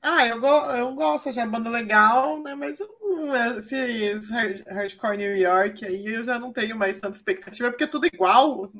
Ah, 0.00 0.26
eu, 0.26 0.40
go 0.40 0.46
eu 0.46 0.94
gosto, 0.94 1.30
já 1.30 1.42
é 1.42 1.46
banda 1.46 1.68
legal, 1.68 2.42
né? 2.42 2.54
Mas 2.54 2.78
esse, 3.58 3.76
esse 3.76 4.32
hardcore 4.66 5.18
New 5.18 5.36
York 5.36 5.84
aí 5.84 6.06
eu 6.06 6.24
já 6.24 6.38
não 6.38 6.54
tenho 6.54 6.74
mais 6.74 6.98
tanta 6.98 7.18
expectativa, 7.18 7.68
porque 7.68 7.84
é 7.84 7.88
tudo 7.88 8.06
igual. 8.06 8.72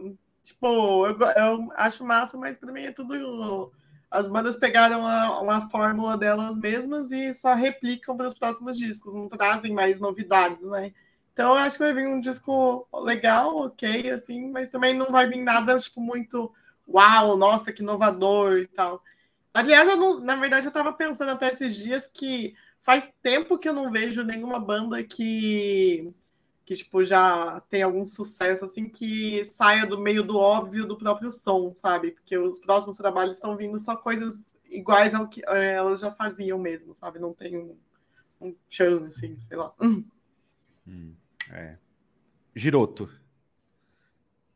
Tipo, 0.42 1.06
eu, 1.06 1.18
eu 1.36 1.72
acho 1.76 2.02
massa, 2.04 2.38
mas 2.38 2.56
para 2.56 2.72
mim 2.72 2.84
é 2.84 2.92
tudo 2.92 3.70
as 4.10 4.28
bandas 4.28 4.56
pegaram 4.56 5.06
a, 5.06 5.40
uma 5.40 5.68
fórmula 5.68 6.16
delas 6.16 6.56
mesmas 6.56 7.10
e 7.10 7.34
só 7.34 7.54
replicam 7.54 8.16
para 8.16 8.28
os 8.28 8.34
próximos 8.34 8.78
discos, 8.78 9.14
não 9.14 9.28
trazem 9.28 9.72
mais 9.72 10.00
novidades, 10.00 10.62
né? 10.62 10.92
Então 11.32 11.50
eu 11.50 11.56
acho 11.56 11.76
que 11.76 11.84
vai 11.84 11.92
vir 11.94 12.08
um 12.08 12.20
disco 12.20 12.88
legal, 12.92 13.56
ok, 13.58 14.10
assim, 14.10 14.50
mas 14.50 14.70
também 14.70 14.94
não 14.94 15.06
vai 15.06 15.28
vir 15.28 15.42
nada 15.42 15.78
tipo 15.78 16.00
muito 16.00 16.52
uau, 16.86 17.36
nossa, 17.36 17.72
que 17.72 17.82
inovador 17.82 18.58
e 18.58 18.66
tal. 18.66 19.02
Aliás, 19.52 19.86
não, 19.96 20.20
na 20.20 20.36
verdade, 20.36 20.66
eu 20.66 20.70
estava 20.70 20.92
pensando 20.92 21.30
até 21.30 21.48
esses 21.48 21.76
dias 21.76 22.06
que 22.12 22.54
faz 22.80 23.12
tempo 23.22 23.58
que 23.58 23.68
eu 23.68 23.72
não 23.72 23.90
vejo 23.90 24.24
nenhuma 24.24 24.58
banda 24.58 25.02
que 25.04 26.12
que 26.68 26.76
tipo 26.76 27.02
já 27.02 27.62
tem 27.70 27.82
algum 27.82 28.04
sucesso 28.04 28.66
assim 28.66 28.90
que 28.90 29.42
saia 29.46 29.86
do 29.86 29.98
meio 29.98 30.22
do 30.22 30.36
óbvio 30.36 30.86
do 30.86 30.98
próprio 30.98 31.32
som, 31.32 31.74
sabe? 31.74 32.10
Porque 32.10 32.36
os 32.36 32.58
próximos 32.58 32.98
trabalhos 32.98 33.36
estão 33.36 33.56
vindo 33.56 33.78
só 33.78 33.96
coisas 33.96 34.54
iguais 34.68 35.14
ao 35.14 35.26
que 35.26 35.40
é, 35.48 35.76
elas 35.76 36.00
já 36.00 36.12
faziam 36.12 36.58
mesmo, 36.58 36.94
sabe? 36.94 37.18
Não 37.18 37.32
tem 37.32 37.56
um, 37.56 37.74
um 38.38 38.54
chão 38.68 39.04
assim, 39.04 39.34
sei 39.34 39.56
lá. 39.56 39.72
Hum, 40.90 41.14
é. 41.50 41.76
Giroto. 42.56 43.10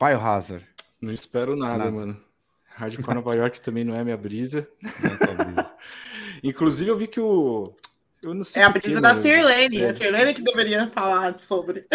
Biohazard. 0.00 0.66
Não 0.98 1.12
espero 1.12 1.54
nada, 1.54 1.76
nada. 1.76 1.90
mano. 1.90 2.24
Hardcore 2.64 3.16
Nova 3.16 3.34
York 3.36 3.60
também 3.60 3.84
não 3.84 3.94
é 3.94 4.02
minha 4.02 4.16
brisa. 4.16 4.66
É 4.82 5.44
brisa. 5.44 5.76
Inclusive, 6.42 6.90
eu 6.90 6.96
vi 6.96 7.06
que 7.06 7.20
o 7.20 7.76
eu 8.22 8.34
não 8.34 8.44
sei 8.44 8.62
é 8.62 8.64
a 8.64 8.68
brisa 8.70 9.00
da 9.00 9.20
Sirlene. 9.20 9.82
É 9.82 9.90
a 9.90 9.94
Sirlene 9.94 10.34
que 10.34 10.42
deveria 10.42 10.86
falar 10.88 11.38
sobre. 11.38 11.86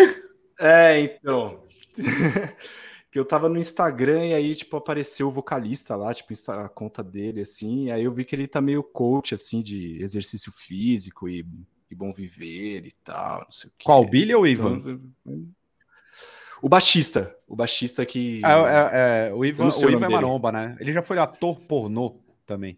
É, 0.59 0.99
então. 0.99 1.63
que 3.11 3.19
eu 3.19 3.25
tava 3.25 3.47
no 3.47 3.57
Instagram 3.57 4.27
e 4.27 4.33
aí, 4.33 4.53
tipo, 4.53 4.75
apareceu 4.75 5.29
o 5.29 5.31
vocalista 5.31 5.95
lá, 5.95 6.13
tipo, 6.13 6.33
a 6.51 6.69
conta 6.69 7.03
dele, 7.03 7.41
assim, 7.41 7.85
e 7.85 7.91
aí 7.91 8.03
eu 8.03 8.11
vi 8.11 8.25
que 8.25 8.35
ele 8.35 8.47
tá 8.47 8.59
meio 8.59 8.83
coach, 8.83 9.33
assim, 9.33 9.61
de 9.61 10.01
exercício 10.01 10.51
físico 10.51 11.27
e, 11.29 11.45
e 11.89 11.95
bom 11.95 12.11
viver 12.11 12.85
e 12.85 12.91
tal, 13.03 13.39
não 13.39 13.51
sei 13.51 13.69
o 13.69 13.73
quê. 13.77 13.85
Qual, 13.85 14.03
o 14.03 14.07
Billy 14.07 14.35
ou 14.35 14.43
o 14.43 14.47
Ivan? 14.47 15.01
Então, 15.25 15.47
o 16.61 16.67
baixista, 16.67 17.35
o 17.47 17.55
baixista 17.55 18.05
que... 18.05 18.41
É, 18.43 18.49
é, 18.49 19.29
é 19.29 19.33
o 19.33 19.45
Ivan, 19.45 19.69
o 19.69 19.89
Ivan 19.89 20.05
é 20.05 20.09
maromba, 20.09 20.51
né? 20.51 20.75
Ele 20.79 20.91
já 20.91 21.01
foi 21.01 21.17
ator 21.17 21.59
pornô 21.61 22.19
também. 22.45 22.77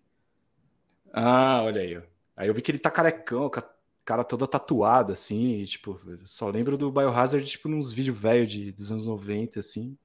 Ah, 1.12 1.64
olha 1.64 1.82
aí, 1.82 1.98
ó. 1.98 2.02
Aí 2.40 2.48
eu 2.48 2.54
vi 2.54 2.62
que 2.62 2.72
ele 2.72 2.80
tá 2.80 2.90
carecão, 2.90 3.50
com 3.50 3.60
a 3.60 3.70
cara 4.06 4.24
toda 4.24 4.48
tatuada, 4.48 5.12
assim, 5.12 5.56
e, 5.56 5.68
tipo, 5.68 6.00
só 6.24 6.50
lembro 6.50 6.78
do 6.78 6.90
Biohazard, 6.90 7.46
tipo, 7.46 7.68
nos 7.68 7.92
vídeos 7.92 8.18
velhos 8.18 8.50
de, 8.50 8.72
dos 8.72 8.90
anos 8.94 9.08
90, 9.08 9.60
assim. 9.60 9.98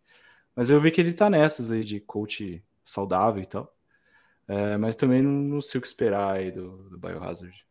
Mas 0.53 0.69
eu 0.69 0.81
vi 0.81 0.91
que 0.91 1.01
ele 1.01 1.13
tá 1.13 1.31
nessas 1.31 1.71
aí 1.71 1.85
de 1.85 2.01
coach 2.01 2.61
saudável 2.83 3.41
e 3.41 3.47
tal. 3.47 3.73
É, 4.49 4.77
mas 4.77 4.97
também 4.97 5.23
não, 5.23 5.31
não, 5.31 5.61
sei 5.61 5.79
o 5.79 5.81
que 5.81 5.87
esperar 5.87 6.35
aí 6.35 6.51
do, 6.51 6.89
do 6.91 6.99
Biohazard. 6.99 7.65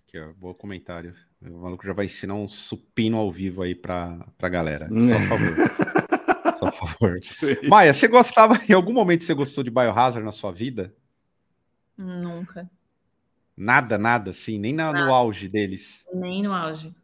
Aqui, 0.00 0.18
ó, 0.18 0.32
bom 0.36 0.52
comentário. 0.52 1.14
O 1.40 1.58
maluco 1.58 1.86
já 1.86 1.92
vai 1.92 2.06
ensinar 2.06 2.34
um 2.34 2.48
supino 2.48 3.16
ao 3.16 3.30
vivo 3.30 3.62
aí 3.62 3.76
pra, 3.76 4.26
pra 4.36 4.48
galera. 4.48 4.88
Só 4.88 5.14
a 5.14 5.20
favor. 5.20 5.54
Só 6.58 6.66
a 6.66 6.72
favor. 6.72 7.20
Maia, 7.68 7.94
você 7.94 8.08
gostava, 8.08 8.58
em 8.68 8.72
algum 8.72 8.92
momento 8.92 9.22
você 9.22 9.34
gostou 9.34 9.62
de 9.62 9.70
Biohazard 9.70 10.24
na 10.24 10.32
sua 10.32 10.50
vida? 10.50 10.92
Nunca. 11.96 12.68
Nada, 13.60 13.98
nada, 13.98 14.30
assim, 14.30 14.56
nem 14.56 14.72
na, 14.72 14.92
no 14.92 15.12
auge 15.12 15.48
deles. 15.48 16.06
Nem 16.14 16.44
no 16.44 16.52
auge. 16.52 16.94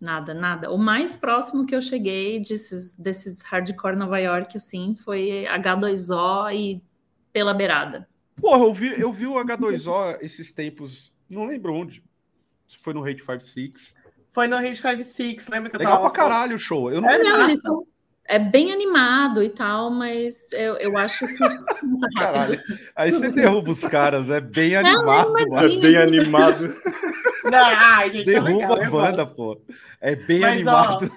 Nada, 0.00 0.32
nada. 0.32 0.70
O 0.70 0.78
mais 0.78 1.16
próximo 1.16 1.66
que 1.66 1.74
eu 1.74 1.82
cheguei 1.82 2.38
desses, 2.38 2.94
desses 2.94 3.42
hardcore 3.42 3.96
Nova 3.96 4.18
York, 4.20 4.56
assim, 4.56 4.94
foi 4.94 5.44
H2O 5.48 6.54
e 6.54 6.80
Pela 7.32 7.52
Beirada. 7.52 8.08
Porra, 8.40 8.64
eu 8.64 8.72
vi, 8.72 9.00
eu 9.00 9.12
vi 9.12 9.26
o 9.26 9.34
H2O 9.34 10.18
esses 10.20 10.52
tempos, 10.52 11.12
não 11.28 11.46
lembro 11.46 11.74
onde. 11.74 12.02
Se 12.64 12.78
foi 12.78 12.94
no 12.94 13.02
Hate 13.04 13.20
56. 13.20 13.94
Foi 14.30 14.46
no 14.46 14.56
Hate 14.56 14.76
56, 14.76 15.48
lembra 15.48 15.68
que 15.68 15.76
eu 15.76 15.80
Legal 15.80 15.96
tava... 15.96 16.10
pra 16.10 16.22
caralho 16.22 16.54
o 16.54 16.58
show. 16.60 16.92
Eu 16.92 17.00
não... 17.00 17.08
É, 17.10 17.18
não, 17.18 17.48
eles 17.48 17.60
são- 17.60 17.84
é 18.32 18.38
bem 18.38 18.72
animado 18.72 19.42
e 19.42 19.50
tal, 19.50 19.90
mas 19.90 20.50
eu, 20.52 20.76
eu 20.76 20.96
acho 20.96 21.26
que. 21.26 21.38
Caralho. 22.16 22.58
Aí 22.96 23.10
você 23.10 23.30
derruba 23.30 23.70
os 23.70 23.80
caras, 23.82 24.30
é 24.30 24.40
bem 24.40 24.72
Não, 24.72 24.80
animado. 24.80 25.32
mano. 25.32 25.56
É 25.58 25.76
bem 25.78 25.96
animado. 25.96 26.74
Não, 27.44 27.58
ai, 27.58 28.10
gente, 28.10 28.30
é 28.30 28.40
Derruba 28.40 28.74
legal, 28.74 28.82
a 28.82 28.90
banda, 28.90 29.26
pô. 29.26 29.60
É 30.00 30.16
bem 30.16 30.40
Mas, 30.40 30.54
animado. 30.54 31.10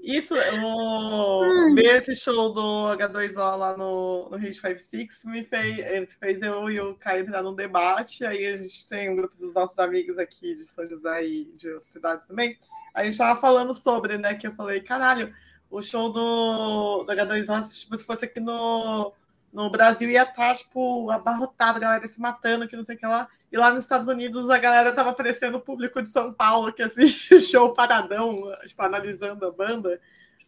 Isso, 0.00 0.34
o... 0.34 1.74
ver 1.74 1.98
esse 1.98 2.14
show 2.14 2.52
do 2.52 2.96
H2O 2.96 3.56
lá 3.56 3.76
no, 3.76 4.30
no 4.30 4.36
Hit 4.38 4.54
56 4.54 5.24
me 5.26 5.44
fez, 5.44 5.78
ele 5.78 6.06
fez 6.06 6.40
eu 6.40 6.70
e 6.70 6.80
o 6.80 6.94
Caio 6.94 7.22
entrar 7.22 7.42
num 7.42 7.54
debate. 7.54 8.24
Aí 8.24 8.46
a 8.46 8.56
gente 8.56 8.88
tem 8.88 9.10
um 9.10 9.16
grupo 9.16 9.36
dos 9.36 9.52
nossos 9.52 9.78
amigos 9.78 10.16
aqui 10.16 10.54
de 10.56 10.66
São 10.66 10.88
José 10.88 11.26
e 11.26 11.44
de 11.56 11.68
outras 11.68 11.92
cidades 11.92 12.26
também. 12.26 12.56
Aí 12.94 13.02
a 13.02 13.10
gente 13.10 13.18
tava 13.18 13.38
falando 13.38 13.74
sobre, 13.74 14.16
né? 14.16 14.34
Que 14.34 14.46
eu 14.46 14.52
falei, 14.52 14.80
caralho, 14.80 15.32
o 15.70 15.80
show 15.82 16.12
do, 16.12 17.04
do 17.04 17.12
H2O, 17.12 17.72
tipo, 17.72 17.96
se 17.96 18.04
fosse 18.04 18.24
aqui 18.24 18.40
no, 18.40 19.12
no 19.52 19.70
Brasil, 19.70 20.10
ia 20.10 20.22
estar, 20.22 20.56
tipo, 20.56 21.10
abarrotado, 21.10 21.78
a 21.78 21.80
galera 21.80 22.06
se 22.08 22.20
matando, 22.20 22.66
que 22.66 22.76
não 22.76 22.84
sei 22.84 22.96
o 22.96 22.98
que 22.98 23.06
lá. 23.06 23.28
E 23.52 23.56
lá 23.56 23.72
nos 23.72 23.84
Estados 23.84 24.08
Unidos 24.08 24.50
a 24.50 24.58
galera 24.58 24.92
tava 24.92 25.10
aparecendo 25.10 25.56
o 25.56 25.60
público 25.60 26.02
de 26.02 26.08
São 26.08 26.32
Paulo 26.32 26.72
que 26.72 26.82
assiste 26.82 27.34
o 27.36 27.40
show 27.40 27.72
paradão, 27.72 28.52
tipo, 28.66 28.82
analisando 28.82 29.46
a 29.46 29.52
banda. 29.52 30.00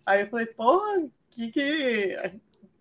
Aí 0.05 0.23
eu 0.23 0.29
falei, 0.29 0.47
porra, 0.47 1.05
que 1.31 1.51
que. 1.51 2.17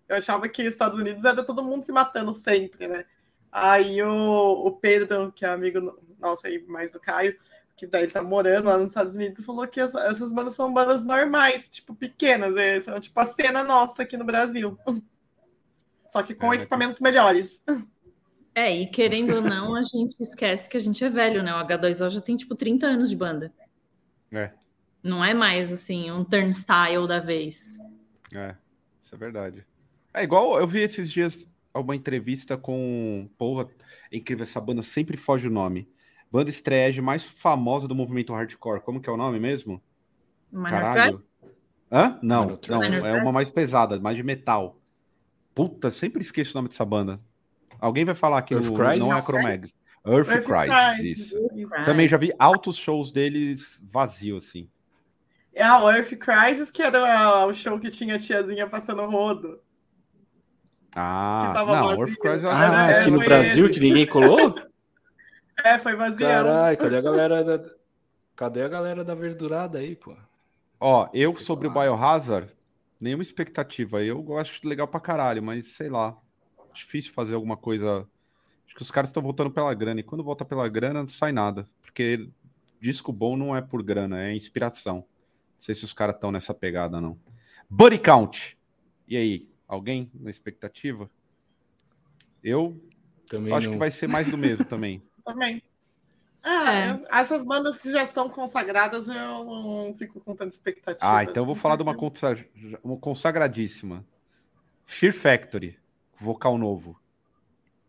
Eu 0.08 0.16
achava 0.16 0.48
que 0.48 0.62
os 0.62 0.72
Estados 0.72 0.98
Unidos 0.98 1.24
era 1.24 1.44
todo 1.44 1.62
mundo 1.62 1.84
se 1.84 1.92
matando 1.92 2.34
sempre, 2.34 2.86
né? 2.86 3.04
Aí 3.50 4.02
o, 4.02 4.66
o 4.66 4.72
Pedro, 4.72 5.32
que 5.32 5.44
é 5.44 5.48
amigo 5.48 5.98
nosso 6.18 6.46
aí, 6.46 6.62
mais 6.66 6.92
do 6.92 7.00
Caio, 7.00 7.36
que 7.82 7.86
daí 7.88 8.04
ele 8.04 8.12
tá 8.12 8.22
morando 8.22 8.66
lá 8.68 8.78
nos 8.78 8.88
Estados 8.92 9.12
Unidos, 9.16 9.44
falou 9.44 9.66
que 9.66 9.80
essa- 9.80 10.04
essas 10.06 10.32
bandas 10.32 10.54
são 10.54 10.72
bandas 10.72 11.04
normais, 11.04 11.68
tipo, 11.68 11.92
pequenas, 11.96 12.56
é, 12.56 12.80
são 12.80 13.00
tipo 13.00 13.18
a 13.18 13.26
cena 13.26 13.64
nossa 13.64 14.04
aqui 14.04 14.16
no 14.16 14.24
Brasil. 14.24 14.78
Só 16.08 16.22
que 16.22 16.32
com 16.32 16.52
É, 16.52 16.56
equipamentos 16.58 17.00
melhores. 17.00 17.60
É, 18.54 18.72
e 18.72 18.86
querendo 18.86 19.34
ou 19.34 19.42
não, 19.42 19.74
a 19.74 19.82
gente 19.82 20.14
esquece 20.20 20.68
que 20.68 20.76
a 20.76 20.80
gente 20.80 21.02
é 21.02 21.10
velho, 21.10 21.42
né? 21.42 21.52
O 21.52 21.58
H2O 21.58 22.08
já 22.08 22.20
tem 22.20 22.36
tipo 22.36 22.54
30 22.54 22.86
anos 22.86 23.10
de 23.10 23.16
banda. 23.16 23.52
É. 24.30 24.52
Não 25.02 25.24
é 25.24 25.34
mais 25.34 25.72
assim, 25.72 26.08
um 26.12 26.22
turnstile 26.22 27.08
da 27.08 27.18
vez. 27.18 27.78
É, 28.32 28.54
isso 29.02 29.12
é 29.12 29.18
verdade. 29.18 29.66
É 30.14 30.22
igual 30.22 30.56
eu 30.60 30.66
vi 30.68 30.80
esses 30.82 31.10
dias 31.10 31.48
uma 31.74 31.96
entrevista 31.96 32.56
com. 32.56 33.28
Porra, 33.36 33.68
é 34.12 34.18
incrível, 34.18 34.44
essa 34.44 34.60
banda 34.60 34.82
sempre 34.82 35.16
foge 35.16 35.48
o 35.48 35.50
nome. 35.50 35.88
Banda 36.32 36.48
estreia 36.48 37.02
mais 37.02 37.24
famosa 37.26 37.86
do 37.86 37.94
movimento 37.94 38.32
hardcore. 38.32 38.80
Como 38.80 39.00
que 39.02 39.10
é 39.10 39.12
o 39.12 39.16
nome 39.18 39.38
mesmo? 39.38 39.82
Minor 40.50 40.70
Caralho. 40.70 41.18
Threat? 41.18 41.30
Hã? 41.92 42.18
Não, 42.22 42.44
Minor 42.46 42.60
não, 42.68 42.80
Minor 42.80 42.96
é 42.96 43.00
Threat? 43.00 43.22
uma 43.22 43.32
mais 43.32 43.50
pesada, 43.50 44.00
mais 44.00 44.16
de 44.16 44.22
metal. 44.22 44.78
Puta, 45.54 45.90
sempre 45.90 46.22
esqueço 46.22 46.52
o 46.52 46.58
nome 46.58 46.70
dessa 46.70 46.86
banda. 46.86 47.20
Alguém 47.78 48.06
vai 48.06 48.14
falar 48.14 48.38
aqui 48.38 48.54
Earth 48.54 48.64
no, 48.64 48.74
Crisis? 48.74 48.98
não 48.98 49.12
é 49.14 49.20
Chromags. 49.20 49.74
Earth, 50.06 50.28
Earth 50.30 50.46
Crisis, 50.96 51.16
isso. 51.32 51.48
Também 51.84 52.08
já 52.08 52.16
vi 52.16 52.32
altos 52.38 52.76
shows 52.76 53.12
deles 53.12 53.78
vazios, 53.92 54.46
assim. 54.46 54.68
É 55.52 55.62
a 55.62 55.80
Earth 55.94 56.16
Crisis, 56.16 56.70
que 56.70 56.80
era 56.82 57.44
o 57.46 57.52
show 57.52 57.78
que 57.78 57.90
tinha 57.90 58.14
a 58.14 58.18
tiazinha 58.18 58.66
passando 58.66 59.04
rodo. 59.04 59.60
Ah, 60.94 61.46
Que 61.48 61.54
tava 61.54 61.76
não, 61.76 61.84
vazio. 61.88 62.02
Earth 62.06 62.18
Crisis 62.18 62.44
Ah, 62.46 62.84
Ah, 62.84 62.86
que 62.88 62.92
é, 62.94 63.00
aqui 63.00 63.10
no 63.10 63.16
foi 63.18 63.26
Brasil 63.26 63.64
ele. 63.66 63.74
que 63.74 63.80
ninguém 63.80 64.06
colou? 64.06 64.54
É, 65.64 65.78
foi 65.78 65.94
vazio. 65.94 66.18
Caralho, 66.18 66.76
cadê 66.78 66.96
a 66.96 67.00
galera 67.00 67.44
da. 67.44 67.70
Cadê 68.34 68.62
a 68.62 68.68
galera 68.68 69.04
da 69.04 69.14
verdurada 69.14 69.78
aí, 69.78 69.94
pô? 69.94 70.16
Ó, 70.80 71.08
eu 71.12 71.36
sobre 71.36 71.68
o 71.68 71.70
Biohazard, 71.70 72.50
nenhuma 73.00 73.22
expectativa. 73.22 74.02
Eu 74.02 74.20
gosto 74.22 74.66
legal 74.66 74.88
pra 74.88 75.00
caralho, 75.00 75.42
mas 75.42 75.66
sei 75.66 75.88
lá. 75.88 76.16
Difícil 76.74 77.12
fazer 77.12 77.34
alguma 77.34 77.56
coisa. 77.56 78.08
Acho 78.66 78.74
que 78.74 78.82
os 78.82 78.90
caras 78.90 79.10
estão 79.10 79.22
voltando 79.22 79.50
pela 79.50 79.72
grana. 79.74 80.00
E 80.00 80.02
quando 80.02 80.24
volta 80.24 80.44
pela 80.44 80.68
grana, 80.68 81.00
não 81.00 81.08
sai 81.08 81.30
nada. 81.30 81.66
Porque 81.82 82.28
disco 82.80 83.12
bom 83.12 83.36
não 83.36 83.54
é 83.54 83.60
por 83.60 83.82
grana, 83.82 84.24
é 84.24 84.34
inspiração. 84.34 84.96
Não 84.96 85.06
sei 85.60 85.74
se 85.74 85.84
os 85.84 85.92
caras 85.92 86.14
estão 86.16 86.32
nessa 86.32 86.54
pegada, 86.54 87.00
não. 87.00 87.16
Buddy 87.68 87.98
Count. 87.98 88.58
E 89.06 89.16
aí? 89.16 89.48
Alguém 89.68 90.10
na 90.14 90.30
expectativa? 90.30 91.08
Eu 92.42 92.80
Também 93.28 93.52
acho 93.52 93.66
não. 93.66 93.74
que 93.74 93.78
vai 93.78 93.90
ser 93.90 94.08
mais 94.08 94.28
do 94.30 94.36
mesmo 94.36 94.64
também. 94.64 95.02
Também. 95.24 95.62
Ah, 96.42 96.72
É. 96.74 96.90
eu- 96.90 97.06
essas 97.10 97.42
bandas 97.44 97.78
que 97.78 97.90
já 97.92 98.02
estão 98.02 98.28
consagradas, 98.28 99.06
eu 99.06 99.14
não 99.44 99.94
fico 99.96 100.20
com 100.20 100.34
tanta 100.34 100.52
expectativa. 100.54 100.98
Ah, 101.18 101.22
então 101.22 101.36
eu 101.42 101.44
vou 101.44 101.52
assim, 101.52 101.60
falar 101.62 101.76
de 101.76 101.82
uma, 101.82 101.94
consa- 101.94 102.36
uma 102.82 102.96
consagradíssima. 102.96 104.04
Fear 104.84 105.14
Factory, 105.14 105.78
vocal 106.16 106.58
novo. 106.58 107.00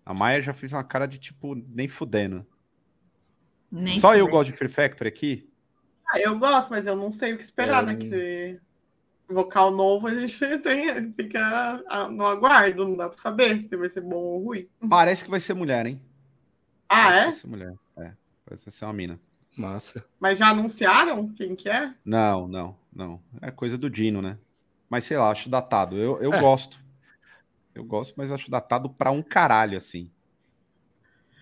A 0.06 0.14
Maia 0.14 0.42
já 0.42 0.54
fez 0.54 0.72
uma 0.74 0.84
cara 0.84 1.08
de 1.08 1.18
tipo, 1.18 1.56
nem 1.56 1.88
fudendo. 1.88 2.46
Nem 3.72 4.00
Só 4.00 4.14
eu 4.14 4.20
fudendo. 4.26 4.32
gosto 4.38 4.52
de 4.52 4.58
Fear 4.58 4.70
Factory 4.70 5.08
aqui? 5.08 5.50
Ah, 6.08 6.20
eu 6.20 6.38
gosto, 6.38 6.70
mas 6.70 6.86
eu 6.86 6.96
não 6.96 7.10
sei 7.10 7.34
o 7.34 7.38
que 7.38 7.44
esperar, 7.44 7.82
É, 7.84 7.88
né? 7.88 7.94
eu- 7.94 8.00
Que 8.00 8.60
vocal 9.34 9.72
novo 9.72 10.06
a 10.08 10.14
gente 10.14 10.38
tem, 10.62 11.12
fica 11.14 11.82
ah, 11.90 12.08
no 12.10 12.24
aguardo, 12.28 12.88
não 12.88 12.96
dá 12.98 13.10
pra 13.10 13.18
saber 13.18 13.66
se 13.68 13.76
vai 13.76 13.90
ser 13.90 14.02
bom 14.02 14.16
ou 14.18 14.44
ruim. 14.44 14.68
Parece 14.88 15.24
que 15.24 15.32
vai 15.32 15.40
ser 15.40 15.56
mulher, 15.56 15.88
hein? 15.88 16.00
Ah, 16.94 17.12
que 17.12 17.18
é? 17.18 17.32
Ser 17.34 17.48
mulher. 17.48 17.74
É, 17.98 18.12
parece 18.46 18.66
que 18.66 18.72
ser 18.72 18.86
uma 18.86 18.94
mina. 18.94 19.20
Massa. 19.58 20.04
Mas 20.20 20.40
já 20.40 20.50
anunciaram 20.50 21.28
quem 21.30 21.56
que 21.56 21.70
é? 21.70 21.94
Não, 22.04 22.48
não, 22.48 22.76
não. 22.94 23.22
É 23.42 23.52
coisa 23.52 23.78
do 23.78 23.90
Dino, 23.90 24.22
né? 24.22 24.38
Mas 24.90 25.06
sei 25.06 25.18
lá, 25.18 25.30
acho 25.30 25.50
datado. 25.50 25.96
Eu, 25.98 26.20
eu 26.22 26.34
É. 26.34 26.40
gosto. 26.40 26.80
Eu 27.76 27.84
gosto, 27.84 28.14
mas 28.18 28.32
acho 28.32 28.50
datado 28.52 28.90
pra 28.90 29.12
um 29.12 29.22
caralho, 29.22 29.78
assim. 29.78 30.10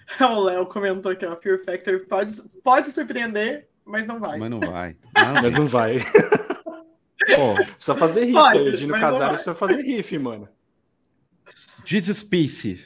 O 0.19 0.39
Léo 0.43 0.65
comentou 0.65 1.11
aqui, 1.11 1.25
ó, 1.25 1.35
Fear 1.37 1.59
Factory 1.63 1.99
pode, 2.05 2.41
pode 2.63 2.91
surpreender, 2.91 3.69
mas 3.85 4.05
não 4.05 4.19
vai. 4.19 4.37
Mas 4.37 4.49
não 4.49 4.59
vai. 4.61 4.97
Não, 5.15 5.41
Mas 5.41 5.53
não 5.53 5.67
vai. 5.67 5.97
pô, 7.35 7.53
Precisa 7.55 7.95
fazer 7.95 8.21
riff. 8.25 8.33
Pode, 8.33 8.69
o 8.69 8.75
Dino 8.77 8.93
Casares 8.93 9.27
precisa 9.37 9.55
fazer 9.55 9.81
riff, 9.83 10.17
mano. 10.17 10.49
Jesus 11.85 12.23
Peace. 12.23 12.85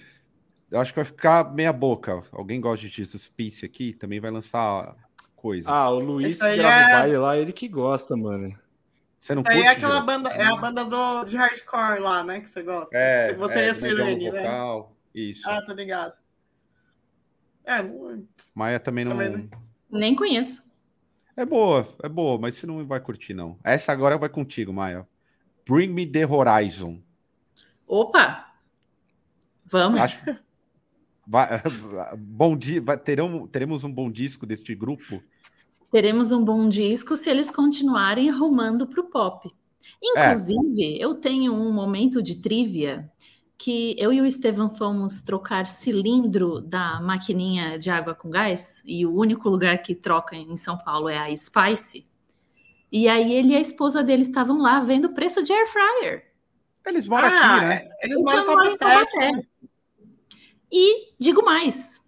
Eu 0.71 0.79
acho 0.79 0.91
que 0.91 0.97
vai 0.99 1.05
ficar 1.05 1.53
meia 1.53 1.71
boca. 1.71 2.23
Alguém 2.31 2.59
gosta 2.59 2.87
de 2.87 2.93
Jesus 2.93 3.27
Peace 3.27 3.65
aqui? 3.65 3.93
Também 3.93 4.19
vai 4.19 4.31
lançar 4.31 4.95
coisas. 5.35 5.67
Ah, 5.71 5.89
o 5.89 5.99
Luiz 5.99 6.41
que 6.41 6.55
grava 6.57 6.75
é- 6.75 6.87
o 6.87 6.91
baile 6.99 7.17
lá, 7.17 7.37
ele 7.37 7.53
que 7.53 7.67
gosta, 7.67 8.15
mano. 8.17 8.57
Você 9.19 9.33
não 9.33 9.41
Isso 9.41 9.51
aí 9.51 9.59
é 9.59 9.63
curte, 9.63 9.77
aquela 9.77 9.95
Gil? 9.95 10.05
banda, 10.05 10.29
é 10.29 10.43
a 10.43 10.55
banda 10.55 10.85
do, 10.85 11.23
de 11.23 11.35
hardcore 11.35 11.99
lá, 11.99 12.23
né? 12.23 12.41
Que 12.41 12.49
você 12.49 12.61
gosta. 12.61 12.95
É, 12.95 13.33
você 13.33 13.53
é, 13.53 13.65
e 13.65 13.69
a 13.69 13.73
negão 13.73 13.89
Sirlene, 13.89 14.31
né? 14.31 14.41
vocal. 14.43 14.95
Isso. 15.13 15.49
Ah, 15.49 15.61
tô 15.65 15.73
ligado. 15.73 16.13
É, 17.63 17.81
não- 17.81 18.23
Maia 18.53 18.79
também 18.79 19.03
não. 19.03 19.11
Também 19.13 19.29
não. 19.29 19.49
Nem 19.99 20.15
conheço. 20.15 20.63
É 21.35 21.43
boa, 21.45 21.93
é 22.03 22.07
boa, 22.07 22.39
mas 22.39 22.55
você 22.55 22.67
não 22.67 22.85
vai 22.85 22.99
curtir, 22.99 23.33
não. 23.33 23.57
Essa 23.63 23.91
agora 23.91 24.17
vai 24.17 24.29
contigo, 24.29 24.71
Maia. 24.71 25.07
Bring 25.67 25.87
Me 25.87 26.05
the 26.05 26.25
Horizon. 26.25 27.01
Opa! 27.87 28.53
Vamos. 29.65 29.99
Acho. 29.99 30.37
Vai- 31.27 31.61
bom 32.17 32.57
dia. 32.57 32.81
terão, 32.97 33.47
teremos 33.47 33.83
um 33.83 33.91
bom 33.91 34.11
disco 34.11 34.45
deste 34.45 34.75
grupo. 34.75 35.21
Teremos 35.91 36.31
um 36.31 36.43
bom 36.43 36.67
disco 36.67 37.15
se 37.15 37.29
eles 37.29 37.49
continuarem 37.49 38.29
arrumando 38.29 38.85
para 38.87 39.01
o 39.01 39.09
pop. 39.09 39.49
Inclusive, 40.03 40.99
eu 40.99 41.15
tenho 41.15 41.53
um 41.53 41.71
momento 41.71 42.21
de 42.21 42.41
trivia 42.41 43.09
que 43.57 43.95
eu 43.97 44.11
e 44.11 44.19
o 44.19 44.25
Estevam 44.25 44.69
fomos 44.69 45.21
trocar 45.21 45.67
cilindro 45.67 46.59
da 46.59 46.99
maquininha 47.01 47.79
de 47.79 47.89
água 47.89 48.13
com 48.13 48.29
gás, 48.29 48.81
e 48.85 49.05
o 49.05 49.15
único 49.15 49.47
lugar 49.49 49.77
que 49.81 49.95
troca 49.95 50.35
em 50.35 50.57
São 50.57 50.77
Paulo 50.77 51.07
é 51.07 51.17
a 51.17 51.35
Spice. 51.35 52.05
E 52.91 53.07
aí 53.07 53.33
ele 53.33 53.53
e 53.53 53.55
a 53.55 53.61
esposa 53.61 54.03
dele 54.03 54.23
estavam 54.23 54.61
lá 54.61 54.79
vendo 54.81 55.05
o 55.05 55.13
preço 55.13 55.41
de 55.41 55.53
air 55.53 55.67
fryer. 55.67 56.23
Eles 56.85 57.07
moram 57.07 57.29
Ah, 57.29 57.55
aqui, 57.55 57.65
né? 57.65 57.75
Eles 58.01 58.17
Eles 58.17 58.21
moram 58.21 58.45
moram 58.45 58.71
em 58.71 58.73
em 58.73 58.77
Taubaté. 58.77 59.31
E 60.71 61.13
digo 61.19 61.43
mais, 61.43 62.01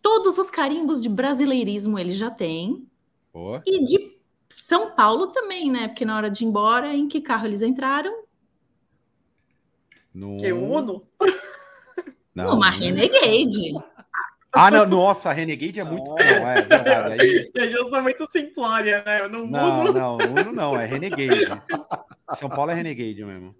todos 0.00 0.38
os 0.38 0.50
carimbos 0.50 1.02
de 1.02 1.08
brasileirismo 1.08 1.98
ele 1.98 2.12
já 2.12 2.30
tem, 2.30 2.86
Boa. 3.32 3.62
e 3.66 3.82
de 3.82 4.16
São 4.48 4.92
Paulo 4.94 5.28
também, 5.28 5.70
né? 5.70 5.88
Porque 5.88 6.04
na 6.04 6.16
hora 6.16 6.30
de 6.30 6.44
ir 6.44 6.46
embora, 6.48 6.94
em 6.94 7.08
que 7.08 7.20
carro 7.20 7.46
eles 7.46 7.62
entraram? 7.62 8.24
No... 10.14 10.38
Que 10.38 10.52
Uno? 10.52 11.06
Não, 12.34 12.50
Numa 12.54 12.70
não. 12.70 12.78
Renegade. 12.78 13.72
Ah, 14.52 14.70
não, 14.70 14.86
nossa, 14.86 15.28
a 15.28 15.32
Renegade 15.34 15.80
é 15.80 15.84
muito. 15.84 16.08
Não, 16.10 16.18
é 16.18 16.62
verdade. 16.62 17.20
Aí- 17.20 17.50
Gente, 17.54 17.72
eu 17.74 17.90
sou 17.90 18.00
muito 18.02 18.26
simplória, 18.30 19.02
né? 19.04 19.28
No 19.28 19.46
Não, 19.46 19.80
Uno. 19.80 19.92
não, 19.92 20.16
Uno 20.16 20.52
não, 20.52 20.80
é 20.80 20.86
Renegade. 20.86 21.46
São 22.38 22.48
Paulo 22.48 22.70
é 22.70 22.74
Renegade 22.74 23.22
mesmo. 23.24 23.54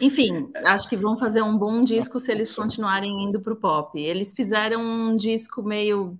Enfim, 0.00 0.50
acho 0.64 0.88
que 0.88 0.96
vão 0.96 1.16
fazer 1.16 1.42
um 1.42 1.56
bom 1.56 1.82
disco 1.82 2.18
se 2.18 2.32
eles 2.32 2.54
continuarem 2.54 3.24
indo 3.24 3.40
para 3.40 3.52
o 3.52 3.56
pop. 3.56 3.98
Eles 3.98 4.32
fizeram 4.32 4.80
um 4.82 5.16
disco 5.16 5.62
meio 5.62 6.18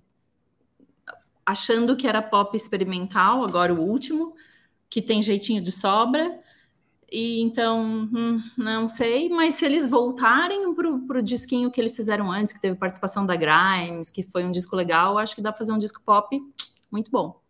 achando 1.45 1.95
que 1.95 2.07
era 2.07 2.21
pop 2.21 2.55
experimental, 2.55 3.43
agora 3.43 3.73
o 3.73 3.81
último, 3.81 4.33
que 4.89 5.01
tem 5.01 5.21
jeitinho 5.21 5.61
de 5.61 5.71
sobra. 5.71 6.39
E 7.11 7.41
então, 7.41 8.09
hum, 8.13 8.41
não 8.57 8.87
sei, 8.87 9.27
mas 9.27 9.55
se 9.55 9.65
eles 9.65 9.85
voltarem 9.85 10.73
para 10.73 11.19
o 11.19 11.21
disquinho 11.21 11.69
que 11.69 11.81
eles 11.81 11.93
fizeram 11.93 12.31
antes, 12.31 12.53
que 12.53 12.61
teve 12.61 12.77
participação 12.77 13.25
da 13.25 13.35
Grimes, 13.35 14.09
que 14.09 14.23
foi 14.23 14.45
um 14.45 14.51
disco 14.51 14.77
legal, 14.77 15.17
acho 15.17 15.35
que 15.35 15.41
dá 15.41 15.51
para 15.51 15.59
fazer 15.59 15.73
um 15.73 15.77
disco 15.77 16.01
pop 16.05 16.39
muito 16.89 17.11
bom. 17.11 17.40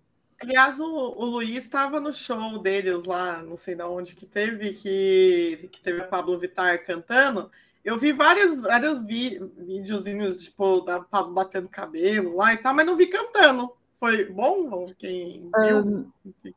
Aliás, 0.41 0.80
o, 0.80 0.86
o 0.86 1.25
Luiz 1.25 1.63
estava 1.63 1.99
no 1.99 2.12
show 2.12 2.58
deles 2.58 3.06
lá, 3.06 3.43
não 3.43 3.56
sei 3.56 3.75
de 3.75 3.84
onde 3.84 4.15
que 4.15 4.25
teve, 4.25 4.73
que, 4.73 5.69
que 5.71 5.82
teve 5.82 6.01
a 6.01 6.08
Pablo 6.08 6.39
Vittar 6.39 6.84
cantando. 6.84 7.51
Eu 7.86 7.95
vi 7.95 8.12
vários, 8.12 8.58
vários 8.60 9.04
vi, 9.04 9.39
videozinhos, 9.58 10.38
tipo, 10.38 10.82
da 10.82 10.99
Pablo 10.99 11.34
batendo 11.34 11.69
cabelo 11.69 12.36
lá 12.36 12.54
e 12.54 12.58
tal, 12.58 12.73
mas 12.73 12.86
não 12.86 12.97
vi 12.97 13.08
cantando. 13.08 13.71
Foi 13.99 14.25
bom? 14.25 14.88
Quem 14.97 15.47
um, 15.56 16.10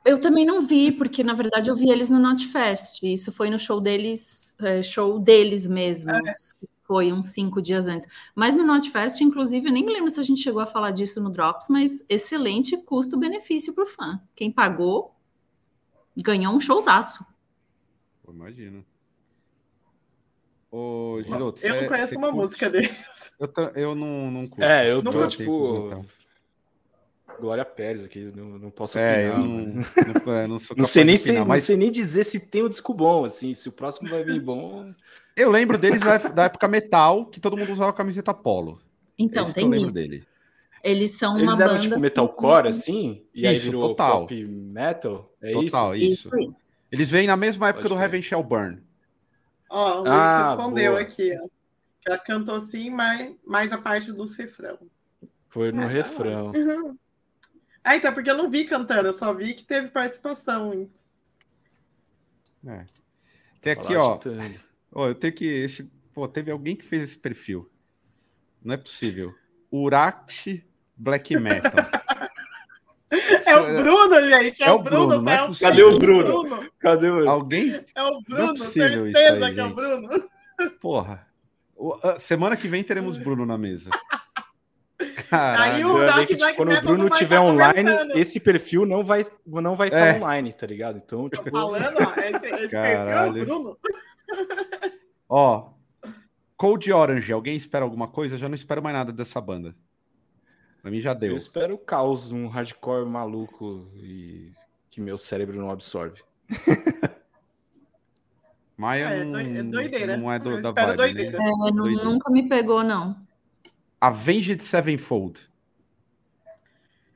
eu 0.02 0.18
também 0.18 0.46
não 0.46 0.62
vi, 0.62 0.90
porque 0.90 1.22
na 1.22 1.34
verdade 1.34 1.68
eu 1.68 1.76
vi 1.76 1.90
eles 1.90 2.08
no 2.08 2.18
Notfest. 2.18 3.02
Isso 3.02 3.30
foi 3.30 3.50
no 3.50 3.58
show 3.58 3.82
deles, 3.82 4.56
é, 4.60 4.82
show 4.82 5.18
deles 5.18 5.66
mesmos. 5.66 6.16
É 6.16 6.32
foi 6.84 7.12
uns 7.12 7.26
cinco 7.26 7.60
dias 7.60 7.88
antes. 7.88 8.06
Mas 8.34 8.56
no 8.56 8.64
Notfest, 8.64 9.20
inclusive, 9.20 9.68
eu 9.68 9.72
nem 9.72 9.84
me 9.84 9.92
lembro 9.92 10.10
se 10.10 10.20
a 10.20 10.22
gente 10.22 10.42
chegou 10.42 10.60
a 10.60 10.66
falar 10.66 10.90
disso 10.90 11.20
no 11.20 11.30
Drops, 11.30 11.68
mas 11.68 12.04
excelente 12.08 12.76
custo-benefício 12.76 13.74
para 13.74 13.84
o 13.84 13.86
fã. 13.86 14.20
Quem 14.36 14.50
pagou 14.50 15.14
ganhou 16.16 16.54
um 16.54 16.60
showzaço. 16.60 17.24
Imagina. 18.28 18.84
Ô, 20.70 21.20
Giroto, 21.22 21.64
eu 21.64 21.82
não 21.82 21.88
conheço 21.88 22.18
uma 22.18 22.32
curte? 22.32 22.42
música 22.42 22.70
deles. 22.70 23.04
Eu, 23.38 23.52
eu 23.74 23.94
não, 23.94 24.30
não 24.30 24.46
curto. 24.46 24.62
É, 24.62 24.90
eu 24.90 25.02
tô, 25.02 25.26
tipo... 25.26 25.86
Então. 25.86 26.04
Glória 27.40 27.64
Pérez 27.64 28.04
aqui, 28.04 28.30
não, 28.34 28.58
não 28.58 28.70
posso 28.70 28.98
é, 28.98 29.30
opinar. 29.30 29.40
Eu 29.40 29.48
não, 29.48 29.58
não, 30.24 30.48
não, 30.48 30.58
sou 30.58 30.76
não 30.76 30.84
sei 30.84 31.04
nem 31.04 31.16
opinar, 31.16 31.42
se, 31.42 31.48
mas... 31.48 31.62
não 31.62 31.66
sei 31.66 31.76
nem 31.76 31.90
dizer 31.90 32.24
se 32.24 32.48
tem 32.48 32.62
um 32.62 32.68
disco 32.68 32.94
bom, 32.94 33.24
assim, 33.24 33.52
se 33.54 33.68
o 33.68 33.72
próximo 33.72 34.08
vai 34.08 34.22
vir 34.22 34.40
bom. 34.40 34.92
Eu 35.36 35.50
lembro 35.50 35.76
deles 35.76 36.00
da, 36.00 36.44
época 36.44 36.68
metal, 36.68 37.26
que 37.26 37.40
todo 37.40 37.56
mundo 37.56 37.72
usava 37.72 37.92
camiseta 37.92 38.32
polo. 38.32 38.80
Então, 39.18 39.50
tem 39.52 39.66
eu 39.66 39.86
isso. 39.86 39.94
Dele. 39.94 40.24
Eles 40.82 41.12
são 41.12 41.38
Eles 41.38 41.50
uma 41.50 41.62
eram 41.62 41.72
banda... 41.74 41.82
tipo 41.82 41.98
metalcore, 41.98 42.68
assim? 42.68 43.24
E 43.34 43.40
isso, 43.40 43.48
aí 43.48 43.58
virou 43.58 43.88
total. 43.88 44.20
pop 44.20 44.44
metal? 44.44 45.34
É 45.40 45.52
total, 45.52 45.96
isso? 45.96 46.28
isso. 46.36 46.54
Eles 46.92 47.10
vêm 47.10 47.26
na 47.26 47.36
mesma 47.36 47.68
época 47.68 47.88
Pode 47.88 47.94
do 47.94 48.00
Heaven 48.00 48.22
Shall 48.22 48.44
Burn. 48.44 48.80
Ó, 49.70 50.00
oh, 50.00 50.02
o 50.02 50.08
ah, 50.08 50.50
respondeu 50.50 50.92
boa. 50.92 51.02
aqui, 51.02 51.36
ó. 51.36 51.48
Ela 52.06 52.18
cantou 52.18 52.56
assim, 52.56 52.90
mas 52.90 53.34
mais 53.46 53.72
a 53.72 53.78
parte 53.78 54.12
dos 54.12 54.36
refrão. 54.36 54.78
Foi 55.48 55.72
no 55.72 55.82
é, 55.82 55.86
refrão. 55.86 56.52
Uhum. 56.52 56.98
Ah, 57.82 57.96
então, 57.96 58.12
porque 58.12 58.30
eu 58.30 58.36
não 58.36 58.50
vi 58.50 58.64
cantando, 58.64 59.08
eu 59.08 59.12
só 59.12 59.32
vi 59.32 59.54
que 59.54 59.64
teve 59.64 59.88
participação. 59.88 60.88
É. 62.66 62.84
Tem 63.60 63.72
aqui, 63.72 63.96
ó. 63.96 64.18
Ó. 64.94 65.08
Eu 65.08 65.14
tenho 65.14 65.32
que. 65.32 65.44
Esse, 65.44 65.90
pô, 66.12 66.26
teve 66.28 66.50
alguém 66.50 66.76
que 66.76 66.84
fez 66.84 67.02
esse 67.02 67.18
perfil. 67.18 67.70
Não 68.62 68.74
é 68.74 68.76
possível. 68.76 69.34
Urachi 69.70 70.64
Black 70.96 71.36
Metal. 71.38 71.72
É 73.46 73.56
o 73.56 73.82
Bruno, 73.82 74.28
gente. 74.28 74.62
É, 74.62 74.66
é 74.66 74.72
o 74.72 74.78
Bruno. 74.82 75.20
Bruno 75.20 75.30
é 75.30 75.58
Cadê 75.60 75.82
o 75.84 75.98
Bruno? 75.98 76.24
Bruno? 76.24 76.70
Cadê 76.80 77.08
o 77.08 77.28
Alguém? 77.28 77.84
É 77.94 78.02
o 78.02 78.20
Bruno, 78.22 78.54
não 78.54 78.64
é 78.64 78.68
certeza 78.68 79.46
aí, 79.46 79.54
que 79.54 79.60
é 79.60 79.64
o 79.64 79.74
Bruno. 79.74 80.08
Porra. 80.80 81.26
Semana 82.18 82.56
que 82.56 82.66
vem 82.66 82.82
teremos 82.82 83.18
Bruno 83.18 83.46
na 83.46 83.56
mesa. 83.56 83.90
Caralho, 85.28 85.74
Aí 85.74 85.84
o 85.84 86.06
Dark 86.06 86.26
que, 86.26 86.36
tipo, 86.36 86.54
quando 86.54 86.72
o 86.72 86.82
Bruno 86.82 87.08
estiver 87.08 87.40
online, 87.40 87.90
esse 88.14 88.38
perfil 88.38 88.86
não 88.86 89.04
vai 89.04 89.26
não 89.44 89.76
vai 89.76 89.88
estar 89.88 89.98
é. 89.98 90.12
tá 90.12 90.18
online, 90.18 90.52
tá 90.52 90.66
ligado? 90.66 91.02
Então, 91.04 91.28
tipo... 91.28 91.50
falando, 91.50 91.96
ó, 91.98 92.20
esse, 92.20 92.46
esse 92.46 92.68
perfil 92.68 92.78
é 92.78 93.26
o 93.26 93.32
Bruno. 93.32 93.78
Ó, 95.28 95.70
Cold 96.56 96.92
Orange, 96.92 97.32
alguém 97.32 97.56
espera 97.56 97.84
alguma 97.84 98.08
coisa? 98.08 98.34
Eu 98.34 98.38
já 98.38 98.48
não 98.48 98.54
espero 98.54 98.82
mais 98.82 98.94
nada 98.94 99.12
dessa 99.12 99.40
banda. 99.40 99.74
Pra 100.80 100.90
mim 100.90 101.00
já 101.00 101.14
deu. 101.14 101.30
Eu 101.30 101.36
espero 101.36 101.78
caos, 101.78 102.30
um 102.30 102.46
hardcore 102.46 103.06
maluco 103.06 103.90
e 103.96 104.52
que 104.90 105.00
meu 105.00 105.16
cérebro 105.16 105.56
não 105.56 105.70
absorve. 105.70 106.22
Maia 108.76 109.04
é, 109.04 109.24
não, 109.24 109.38
é 109.38 109.62
doideira. 109.62 110.16
não 110.16 110.32
é 110.32 110.38
do, 110.38 110.60
da 110.60 110.72
vibe, 110.72 110.88
né? 110.88 110.96
doideira. 110.96 111.38
Né? 111.38 111.44
É, 111.46 111.70
nunca 111.70 112.30
me 112.30 112.48
pegou, 112.48 112.82
não. 112.82 113.16
Avenged 114.00 114.62
Sevenfold. 114.62 115.48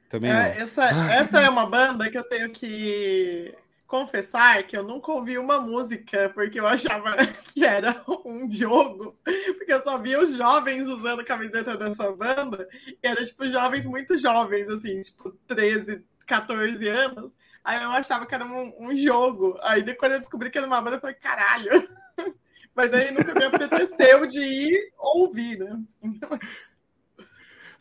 Também 0.08 0.30
é, 0.30 0.60
essa, 0.60 0.84
essa 1.12 1.40
é 1.40 1.50
uma 1.50 1.66
banda 1.66 2.10
que 2.10 2.16
eu 2.16 2.24
tenho 2.24 2.50
que 2.50 3.54
confessar 3.88 4.62
que 4.64 4.76
eu 4.76 4.82
nunca 4.82 5.10
ouvi 5.10 5.38
uma 5.38 5.58
música 5.58 6.30
porque 6.34 6.60
eu 6.60 6.66
achava 6.66 7.16
que 7.52 7.64
era 7.64 8.04
um 8.24 8.48
jogo, 8.48 9.18
porque 9.24 9.72
eu 9.72 9.82
só 9.82 9.98
via 9.98 10.20
os 10.20 10.36
jovens 10.36 10.86
usando 10.86 11.24
camiseta 11.24 11.76
dessa 11.76 12.12
banda, 12.12 12.68
e 12.86 12.98
era 13.02 13.24
tipo 13.24 13.48
jovens 13.48 13.86
muito 13.86 14.16
jovens, 14.16 14.68
assim, 14.68 15.00
tipo 15.00 15.30
13, 15.48 16.04
14 16.26 16.86
anos. 16.86 17.32
Aí 17.64 17.82
eu 17.82 17.90
achava 17.90 18.26
que 18.26 18.34
era 18.34 18.44
um, 18.44 18.74
um 18.78 18.94
jogo. 18.94 19.58
Aí 19.62 19.82
quando 19.94 20.12
eu 20.12 20.20
descobri 20.20 20.50
que 20.50 20.58
era 20.58 20.66
uma 20.66 20.80
banda, 20.80 20.96
eu 20.96 21.00
falei, 21.00 21.16
caralho. 21.16 21.88
Mas 22.76 22.92
aí 22.92 23.10
nunca 23.10 23.34
me 23.34 23.44
apeteceu 23.44 24.26
de 24.26 24.38
ir 24.38 24.92
ouvir, 24.98 25.58
né? 25.58 25.76
Assim. 25.82 26.20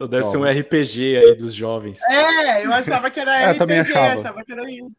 Deve 0.09 0.23
ser 0.23 0.37
um 0.37 0.45
RPG 0.45 1.17
aí 1.17 1.35
dos 1.35 1.53
jovens. 1.53 2.01
É, 2.03 2.65
eu 2.65 2.73
achava 2.73 3.11
que 3.11 3.19
era 3.19 3.39
é, 3.39 3.51
RPG, 3.51 3.59
também 3.59 3.79
achava. 3.79 4.13
achava 4.13 4.45
que 4.45 4.51
era 4.51 4.71
isso. 4.71 4.95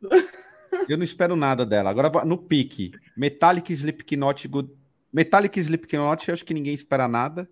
Eu 0.88 0.96
não 0.96 1.04
espero 1.04 1.36
nada 1.36 1.64
dela. 1.64 1.90
Agora, 1.90 2.24
no 2.24 2.38
pique, 2.38 2.92
Metallic 3.16 3.72
Slipknot, 3.72 4.48
Good... 4.48 4.70
Metallic 5.12 5.58
Slipknot, 5.58 6.30
acho 6.30 6.44
que 6.44 6.54
ninguém 6.54 6.74
espera 6.74 7.08
nada 7.08 7.48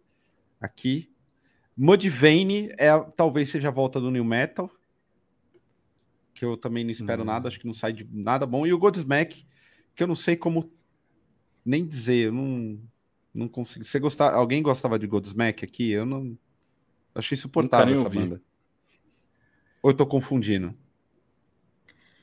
aqui. 0.61 1.11
Mudvayne 1.77 2.71
é, 2.79 2.99
talvez 3.17 3.51
seja 3.51 3.69
a 3.69 3.73
volta 3.73 4.01
do 4.01 4.11
New 4.11 4.25
Metal, 4.25 4.71
que 6.35 6.45
eu 6.45 6.57
também 6.57 6.85
não 6.85 6.91
espero 6.91 7.23
hum. 7.23 7.27
nada, 7.27 7.49
acho 7.49 7.61
que 7.61 7.67
não 7.67 7.75
sai 7.75 7.93
de 7.93 8.09
nada 8.11 8.47
bom. 8.47 8.67
E 8.67 8.73
o 8.73 8.79
Godsmack, 8.79 9.47
que 9.95 10.03
eu 10.03 10.07
não 10.07 10.15
sei 10.15 10.37
como 10.37 10.71
nem 11.65 11.87
dizer, 11.87 12.29
eu 12.29 12.33
não, 12.33 12.79
não 13.35 13.49
consigo. 13.49 13.85
Você 13.85 13.99
gostar, 13.99 14.35
alguém 14.35 14.63
gostava 14.63 14.99
de 14.99 15.07
Godsmack 15.07 15.65
aqui? 15.65 15.91
Eu 15.91 16.07
não 16.07 16.39
Achei 17.17 17.35
insuportável 17.35 17.99
essa 17.99 18.09
banda. 18.11 18.43
Ou 19.83 19.91
eu 19.91 19.97
tô 19.97 20.07
confundindo? 20.07 20.75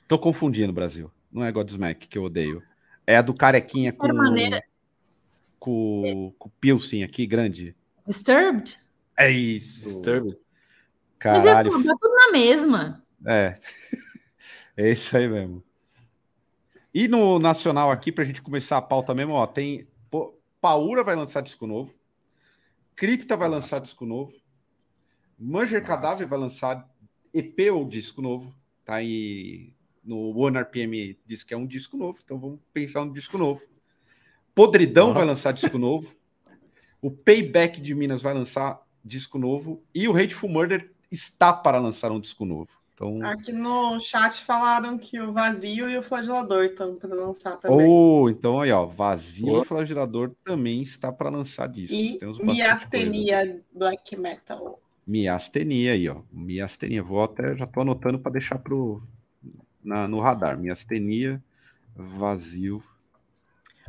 Tô 0.08 0.20
confundindo, 0.20 0.74
Brasil. 0.74 1.12
Não 1.32 1.44
é 1.44 1.52
Godsmack 1.52 2.08
que 2.08 2.18
eu 2.18 2.24
odeio. 2.24 2.62
É 3.06 3.18
a 3.18 3.22
do 3.22 3.34
carequinha 3.34 3.92
com, 3.92 4.14
maneira... 4.14 4.64
com, 5.60 6.34
com 6.38 6.48
o 6.48 6.52
piercing 6.60 7.04
aqui, 7.04 7.26
grande. 7.26 7.76
Disturbed? 8.06 8.80
É 9.18 9.30
isso. 9.30 9.88
Disturbed. 9.88 10.38
Caralho. 11.20 11.72
Mas 11.72 11.86
eu, 11.86 11.98
tudo 11.98 12.16
na 12.16 12.32
mesma. 12.32 13.04
É. 13.26 13.60
É 14.76 14.92
isso 14.92 15.16
aí 15.16 15.28
mesmo. 15.30 15.64
E 16.92 17.08
no 17.08 17.38
nacional 17.38 17.92
aqui, 17.92 18.12
pra 18.12 18.24
gente 18.24 18.42
começar 18.42 18.78
a 18.78 18.82
pauta 18.82 19.14
mesmo, 19.14 19.34
ó, 19.34 19.46
tem. 19.46 19.88
Pô, 20.10 20.36
Paura 20.60 21.04
vai 21.04 21.16
lançar 21.16 21.42
disco 21.42 21.68
novo. 21.68 21.94
Cripta 22.96 23.38
vai 23.38 23.48
Nossa. 23.48 23.60
lançar 23.60 23.80
disco 23.80 24.04
novo. 24.04 24.34
Manger 25.38 25.86
Cadáver 25.86 26.28
vai 26.28 26.40
lançar 26.40 26.90
EP 27.32 27.72
ou 27.72 27.88
disco 27.88 28.20
novo. 28.20 28.52
Tá 28.84 28.96
aí 28.96 29.74
no 30.04 30.38
One 30.38 30.60
RPM 30.60 31.18
diz 31.26 31.44
que 31.44 31.54
é 31.54 31.58
um 31.58 31.66
disco 31.66 31.98
novo, 31.98 32.20
então 32.24 32.40
vamos 32.40 32.60
pensar 32.74 33.06
no 33.06 33.14
disco 33.14 33.38
novo. 33.38 33.62
Podridão 34.54 35.12
ah. 35.12 35.14
vai 35.14 35.26
lançar 35.26 35.52
disco 35.52 35.78
novo. 35.78 36.14
O 37.02 37.10
Payback 37.10 37.82
de 37.82 37.94
Minas 37.96 38.22
vai 38.22 38.34
lançar 38.34 38.82
disco 39.04 39.38
novo. 39.38 39.84
E 39.94 40.08
o 40.08 40.16
Hateful 40.16 40.50
Murder 40.50 40.92
está 41.12 41.52
para 41.52 41.80
lançar 41.80 42.12
um 42.12 42.20
disco 42.20 42.46
novo. 42.46 42.70
Então... 42.94 43.20
Aqui 43.24 43.52
no 43.52 44.00
chat 44.00 44.42
falaram 44.44 44.98
que 44.98 45.20
o 45.20 45.34
Vazio 45.34 45.90
e 45.90 45.98
o 45.98 46.04
Flagelador 46.04 46.64
estão 46.66 46.96
para 46.96 47.14
lançar 47.14 47.58
também. 47.58 47.88
Oh, 47.88 48.30
então 48.30 48.62
aí, 48.62 48.72
ó, 48.72 48.86
Vazio 48.86 49.54
oh. 49.54 49.58
e 49.58 49.62
o 49.62 49.66
Flagelador 49.66 50.32
também 50.44 50.82
está 50.82 51.12
para 51.12 51.30
lançar 51.30 51.68
discos. 51.68 51.98
E 51.98 52.44
Miastenia 52.44 53.62
Black 53.74 54.16
Metal. 54.16 54.80
Miastenia 55.06 55.94
aí, 55.94 56.08
ó. 56.08 56.22
Miastenia. 56.32 57.04
Vou 57.04 57.24
até, 57.24 57.56
já 57.58 57.66
tô 57.66 57.82
anotando 57.82 58.20
para 58.20 58.32
deixar 58.32 58.60
pro, 58.60 59.02
na, 59.84 60.08
no 60.08 60.20
radar. 60.20 60.58
Miastenia, 60.58 61.42
vazio. 61.96 62.84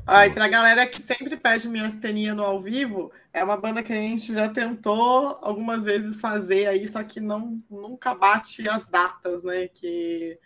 Ai, 0.06 0.34
pra 0.34 0.48
galera 0.48 0.86
que 0.86 1.00
sempre 1.00 1.34
pede 1.34 1.66
minha 1.66 1.90
teninha 1.98 2.34
no 2.34 2.42
ao 2.42 2.60
vivo, 2.60 3.10
é 3.32 3.42
uma 3.42 3.56
banda 3.56 3.82
que 3.82 3.92
a 3.92 3.96
gente 3.96 4.34
já 4.34 4.50
tentou 4.50 5.38
algumas 5.40 5.84
vezes 5.84 6.20
fazer 6.20 6.66
aí, 6.66 6.86
só 6.86 7.02
que 7.02 7.20
não 7.20 7.62
nunca 7.70 8.14
bate 8.14 8.68
as 8.68 8.86
datas, 8.86 9.42
né? 9.42 9.66
Que 9.68 10.38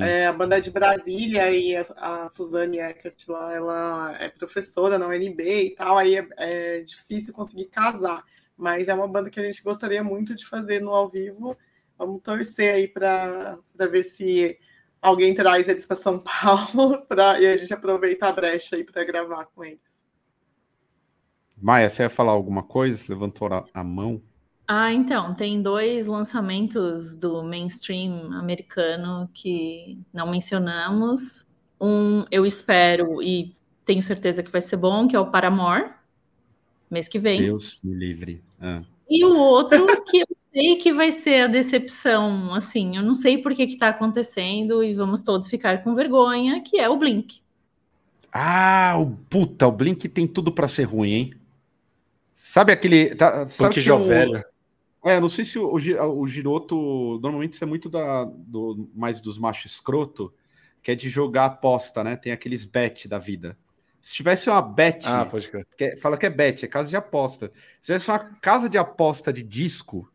é, 0.00 0.28
a 0.28 0.32
banda 0.32 0.58
é 0.58 0.60
de 0.60 0.70
Brasília 0.70 1.50
e 1.50 1.74
a, 1.74 1.84
a 1.96 2.28
Suzane 2.28 2.78
Eckert 2.78 3.24
lá, 3.26 3.52
ela 3.52 4.16
é 4.20 4.28
professora 4.28 4.96
na 4.96 5.08
UNB 5.08 5.64
e 5.64 5.70
tal, 5.70 5.98
aí 5.98 6.16
é, 6.16 6.28
é 6.36 6.80
difícil 6.82 7.34
conseguir 7.34 7.66
casar. 7.66 8.24
Mas 8.56 8.86
é 8.86 8.94
uma 8.94 9.08
banda 9.08 9.30
que 9.30 9.40
a 9.40 9.42
gente 9.42 9.62
gostaria 9.62 10.04
muito 10.04 10.36
de 10.36 10.46
fazer 10.46 10.80
no 10.80 10.90
ao 10.90 11.08
vivo. 11.08 11.56
Vamos 11.98 12.22
torcer 12.22 12.74
aí 12.74 12.86
para 12.86 13.58
ver 13.90 14.04
se 14.04 14.56
alguém 15.00 15.34
traz 15.34 15.68
eles 15.68 15.86
para 15.86 15.96
São 15.96 16.18
Paulo 16.22 17.02
pra, 17.06 17.40
e 17.40 17.46
a 17.46 17.56
gente 17.56 17.72
aproveita 17.72 18.26
a 18.26 18.32
brecha 18.32 18.76
aí 18.76 18.84
para 18.84 19.04
gravar 19.04 19.46
com 19.46 19.64
eles. 19.64 19.80
Maia, 21.56 21.90
você 21.90 22.04
ia 22.04 22.10
falar 22.10 22.32
alguma 22.32 22.62
coisa? 22.62 22.96
Você 22.96 23.12
levantou 23.12 23.48
a 23.72 23.84
mão? 23.84 24.22
Ah, 24.66 24.92
então, 24.92 25.34
tem 25.34 25.60
dois 25.60 26.06
lançamentos 26.06 27.16
do 27.16 27.42
mainstream 27.42 28.32
americano 28.32 29.28
que 29.34 29.98
não 30.12 30.30
mencionamos. 30.30 31.44
Um, 31.80 32.24
eu 32.30 32.46
espero 32.46 33.20
e 33.20 33.54
tenho 33.84 34.00
certeza 34.00 34.42
que 34.42 34.50
vai 34.50 34.60
ser 34.60 34.76
bom, 34.76 35.08
que 35.08 35.16
é 35.16 35.18
o 35.18 35.30
Paramore, 35.30 35.90
mês 36.88 37.08
que 37.08 37.18
vem. 37.18 37.42
Deus 37.42 37.80
me 37.82 37.94
livre. 37.94 38.42
Ah. 38.60 38.82
E 39.08 39.24
o 39.24 39.36
outro 39.36 39.84
que 40.06 40.18
eu 40.18 40.26
sei 40.52 40.76
que 40.76 40.92
vai 40.92 41.12
ser 41.12 41.44
a 41.44 41.46
decepção, 41.46 42.54
assim, 42.54 42.96
eu 42.96 43.02
não 43.02 43.14
sei 43.14 43.38
por 43.38 43.54
que 43.54 43.62
está 43.62 43.88
acontecendo 43.88 44.82
e 44.82 44.94
vamos 44.94 45.22
todos 45.22 45.48
ficar 45.48 45.82
com 45.82 45.94
vergonha, 45.94 46.62
que 46.62 46.78
é 46.78 46.88
o 46.88 46.96
Blink. 46.96 47.40
Ah, 48.32 48.96
o 48.98 49.10
puta, 49.28 49.66
o 49.66 49.72
Blink 49.72 50.08
tem 50.08 50.26
tudo 50.26 50.52
para 50.52 50.68
ser 50.68 50.84
ruim, 50.84 51.12
hein? 51.12 51.34
Sabe 52.34 52.72
aquele. 52.72 53.14
Tá, 53.14 53.46
sabe 53.46 53.80
que 53.80 53.90
o, 53.90 54.04
velho. 54.04 54.44
É, 55.04 55.18
não 55.18 55.28
sei 55.28 55.44
se 55.44 55.58
o, 55.58 55.72
o, 55.72 56.28
Giroto. 56.28 57.18
Normalmente 57.22 57.54
isso 57.54 57.64
é 57.64 57.66
muito 57.66 57.88
da, 57.88 58.24
do, 58.24 58.88
mais 58.94 59.20
dos 59.20 59.38
machos 59.38 59.72
escroto, 59.72 60.32
que 60.82 60.90
é 60.90 60.94
de 60.94 61.08
jogar 61.08 61.46
aposta, 61.46 62.04
né? 62.04 62.16
Tem 62.16 62.32
aqueles 62.32 62.64
bet 62.64 63.08
da 63.08 63.18
vida. 63.18 63.56
Se 64.00 64.14
tivesse 64.14 64.48
uma 64.48 64.62
bet. 64.62 65.06
Ah, 65.06 65.24
pode 65.26 65.48
crer. 65.48 65.66
Que 65.76 65.84
é, 65.84 65.96
fala 65.96 66.16
que 66.16 66.26
é 66.26 66.30
bet, 66.30 66.64
é 66.64 66.68
casa 66.68 66.88
de 66.88 66.96
aposta. 66.96 67.52
Se 67.80 67.86
tivesse 67.86 68.10
uma 68.10 68.18
casa 68.18 68.68
de 68.68 68.78
aposta 68.78 69.32
de 69.32 69.42
disco 69.42 70.10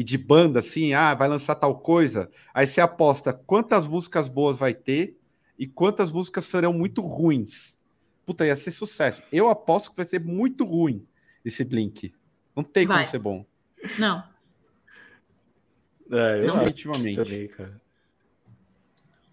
e 0.00 0.02
de 0.02 0.16
banda, 0.16 0.60
assim, 0.60 0.94
ah, 0.94 1.14
vai 1.14 1.28
lançar 1.28 1.54
tal 1.56 1.78
coisa, 1.78 2.30
aí 2.54 2.66
você 2.66 2.80
aposta 2.80 3.34
quantas 3.34 3.86
músicas 3.86 4.28
boas 4.28 4.56
vai 4.56 4.72
ter 4.72 5.18
e 5.58 5.66
quantas 5.66 6.10
músicas 6.10 6.46
serão 6.46 6.72
muito 6.72 7.02
ruins. 7.02 7.76
Puta, 8.24 8.46
ia 8.46 8.56
ser 8.56 8.70
sucesso. 8.70 9.22
Eu 9.30 9.50
aposto 9.50 9.90
que 9.90 9.98
vai 9.98 10.06
ser 10.06 10.24
muito 10.24 10.64
ruim 10.64 11.06
esse 11.44 11.62
Blink. 11.64 12.14
Não 12.56 12.64
tem 12.64 12.86
vai. 12.86 12.96
como 12.96 13.10
ser 13.10 13.18
bom. 13.18 13.44
Não. 13.98 14.24
É, 16.10 16.46
eu 16.46 16.52
Definitivamente. 16.54 17.16
Também, 17.16 17.48
cara. 17.48 17.78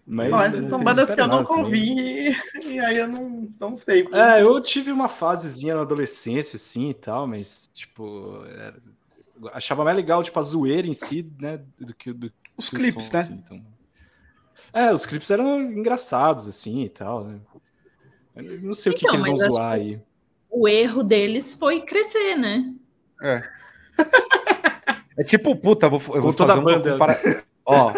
Mas, 0.06 0.30
Bom, 0.30 0.40
essas 0.42 0.66
são 0.66 0.84
bandas 0.84 1.10
que 1.10 1.18
eu 1.18 1.28
nunca 1.28 1.54
ouvi 1.54 2.36
e 2.66 2.78
aí 2.78 2.98
eu 2.98 3.08
não, 3.08 3.48
não 3.58 3.74
sei. 3.74 4.02
Porque... 4.02 4.18
É, 4.18 4.42
eu 4.42 4.60
tive 4.60 4.92
uma 4.92 5.08
fasezinha 5.08 5.74
na 5.74 5.80
adolescência, 5.80 6.56
assim, 6.56 6.90
e 6.90 6.94
tal, 6.94 7.26
mas, 7.26 7.70
tipo, 7.72 8.44
era... 8.44 8.76
achava 9.52 9.84
mais 9.84 9.96
legal, 9.96 10.22
tipo, 10.22 10.38
a 10.38 10.42
zoeira 10.42 10.86
em 10.86 10.94
si, 10.94 11.30
né, 11.40 11.60
do 11.78 11.94
que... 11.94 12.12
Do, 12.12 12.32
os 12.56 12.70
clipes, 12.70 13.04
som, 13.04 13.12
né? 13.12 13.20
Assim, 13.20 13.42
então... 13.44 13.62
É, 14.72 14.92
os 14.92 15.06
clipes 15.06 15.30
eram 15.30 15.60
engraçados, 15.60 16.48
assim, 16.48 16.82
e 16.82 16.88
tal, 16.88 17.24
né? 17.24 17.40
Eu 18.36 18.60
não 18.62 18.74
sei 18.74 18.92
então, 18.92 19.08
o 19.08 19.10
que, 19.10 19.16
então, 19.16 19.24
que 19.24 19.30
eles 19.30 19.38
vão 19.38 19.48
zoar 19.48 19.72
aí. 19.72 20.00
O 20.50 20.68
erro 20.68 21.02
deles 21.02 21.54
foi 21.54 21.80
crescer, 21.80 22.36
né? 22.36 22.74
É. 23.22 23.40
É 25.18 25.24
tipo, 25.24 25.54
puta, 25.56 25.88
vou, 25.88 26.00
eu 26.14 26.22
vou 26.22 26.32
toda 26.32 26.54
fazer 26.54 26.60
a 26.60 26.64
banda. 26.64 26.92
Compara... 26.92 27.44
Ó, 27.64 27.92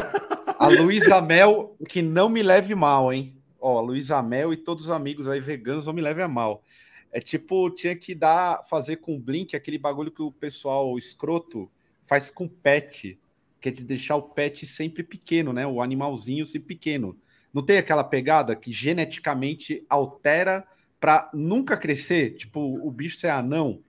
a 0.58 0.68
Luísa 0.68 1.20
Mel, 1.20 1.76
que 1.88 2.00
não 2.00 2.28
me 2.28 2.42
leve 2.42 2.74
mal, 2.74 3.12
hein? 3.12 3.36
Ó, 3.60 3.78
a 3.78 3.82
Luísa 3.82 4.22
Mel 4.22 4.52
e 4.52 4.56
todos 4.56 4.84
os 4.84 4.90
amigos 4.90 5.28
aí 5.28 5.38
veganos 5.38 5.86
não 5.86 5.92
me 5.92 6.00
levem 6.00 6.24
a 6.24 6.28
mal. 6.28 6.64
É 7.12 7.20
tipo, 7.20 7.70
tinha 7.70 7.96
que 7.96 8.14
dar, 8.14 8.62
fazer 8.68 8.96
com 8.96 9.16
o 9.16 9.18
Blink 9.18 9.56
aquele 9.56 9.78
bagulho 9.78 10.12
que 10.12 10.22
o 10.22 10.30
pessoal 10.30 10.96
escroto 10.96 11.70
faz 12.06 12.30
com 12.30 12.48
pet, 12.48 13.18
que 13.60 13.68
é 13.68 13.72
de 13.72 13.84
deixar 13.84 14.16
o 14.16 14.22
pet 14.22 14.64
sempre 14.66 15.02
pequeno, 15.02 15.52
né? 15.52 15.66
O 15.66 15.82
animalzinho 15.82 16.46
sempre 16.46 16.74
pequeno. 16.74 17.18
Não 17.52 17.64
tem 17.64 17.78
aquela 17.78 18.04
pegada 18.04 18.54
que 18.54 18.72
geneticamente 18.72 19.84
altera 19.88 20.66
para 21.00 21.30
nunca 21.34 21.76
crescer? 21.76 22.36
Tipo, 22.36 22.60
o 22.60 22.90
bicho 22.90 23.18
ser 23.18 23.28
anão. 23.28 23.82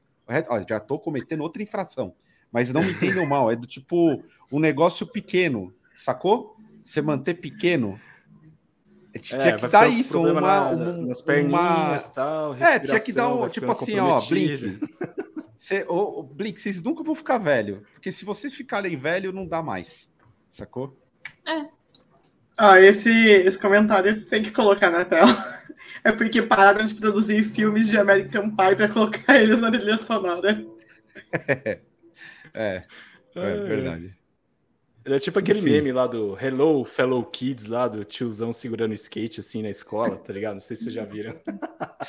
Olha, 0.49 0.65
já 0.67 0.80
tô 0.80 0.97
cometendo 0.97 1.41
outra 1.41 1.61
infração. 1.61 2.15
Mas 2.51 2.74
não 2.74 2.82
me 2.82 2.91
entendam 2.91 3.26
mal, 3.28 3.51
é 3.51 3.55
do 3.55 3.67
tipo 3.67 4.24
um 4.51 4.59
negócio 4.59 5.05
pequeno, 5.05 5.74
sacou? 5.95 6.57
Você 6.84 7.01
manter 7.01 7.36
pequeno. 7.36 7.99
É, 9.14 9.20
tinha 9.20 9.41
é, 9.41 9.57
que 9.57 9.68
dar 9.68 9.88
isso, 9.88 10.22
uma, 10.22 10.39
na, 10.39 10.70
uma, 10.70 10.91
nas 10.93 11.22
perninhas 11.22 12.05
uma... 12.05 12.14
tal. 12.14 12.55
É, 12.55 12.80
tinha 12.80 12.99
que 12.99 13.12
dar 13.12 13.34
um, 13.34 13.49
tipo 13.49 13.72
assim, 13.72 13.99
ó, 13.99 14.22
Blink. 14.22 14.80
Cê, 15.57 15.86
oh, 15.88 16.24
Blink, 16.24 16.59
vocês 16.59 16.82
nunca 16.82 17.03
vão 17.03 17.14
ficar 17.14 17.38
velho, 17.38 17.84
porque 17.93 18.12
se 18.12 18.26
vocês 18.26 18.53
ficarem 18.53 18.95
velho, 18.97 19.32
não 19.32 19.45
dá 19.45 19.62
mais, 19.62 20.09
sacou? 20.49 20.97
É. 21.47 21.66
Ah, 22.57 22.80
esse, 22.80 23.09
esse 23.09 23.57
comentário 23.57 24.18
você 24.18 24.26
tem 24.26 24.43
que 24.43 24.51
colocar 24.51 24.89
na 24.89 25.05
tela. 25.05 25.32
É 26.03 26.12
porque 26.12 26.41
pararam 26.41 26.86
de 26.86 26.95
produzir 26.95 27.43
filmes 27.43 27.88
de 27.89 27.97
American 27.97 28.49
Pie 28.49 28.76
para 28.76 28.88
colocar 28.88 29.39
eles 29.39 29.59
na 29.59 29.72
trilha 29.72 29.97
sonora. 29.97 30.66
É. 32.53 32.82
É, 32.82 32.82
é 33.36 33.55
verdade. 33.62 34.16
Ele 35.04 35.16
é 35.16 35.20
tipo 35.20 35.39
aquele 35.39 35.60
Enfim. 35.60 35.70
meme 35.72 35.91
lá 35.91 36.06
do 36.06 36.38
Hello 36.39 36.86
Fellow 36.86 37.24
Kids, 37.26 37.66
lá 37.66 37.88
do 37.88 38.06
tiozão 38.06 38.54
segurando 38.54 38.93
skate 38.93 39.39
assim 39.39 39.64
na 39.64 39.70
escola, 39.70 40.16
tá 40.16 40.32
ligado? 40.32 40.54
Não 40.54 40.60
sei 40.60 40.76
se 40.76 40.84
vocês 40.84 40.95
já 40.95 41.04
viram. 41.04 41.36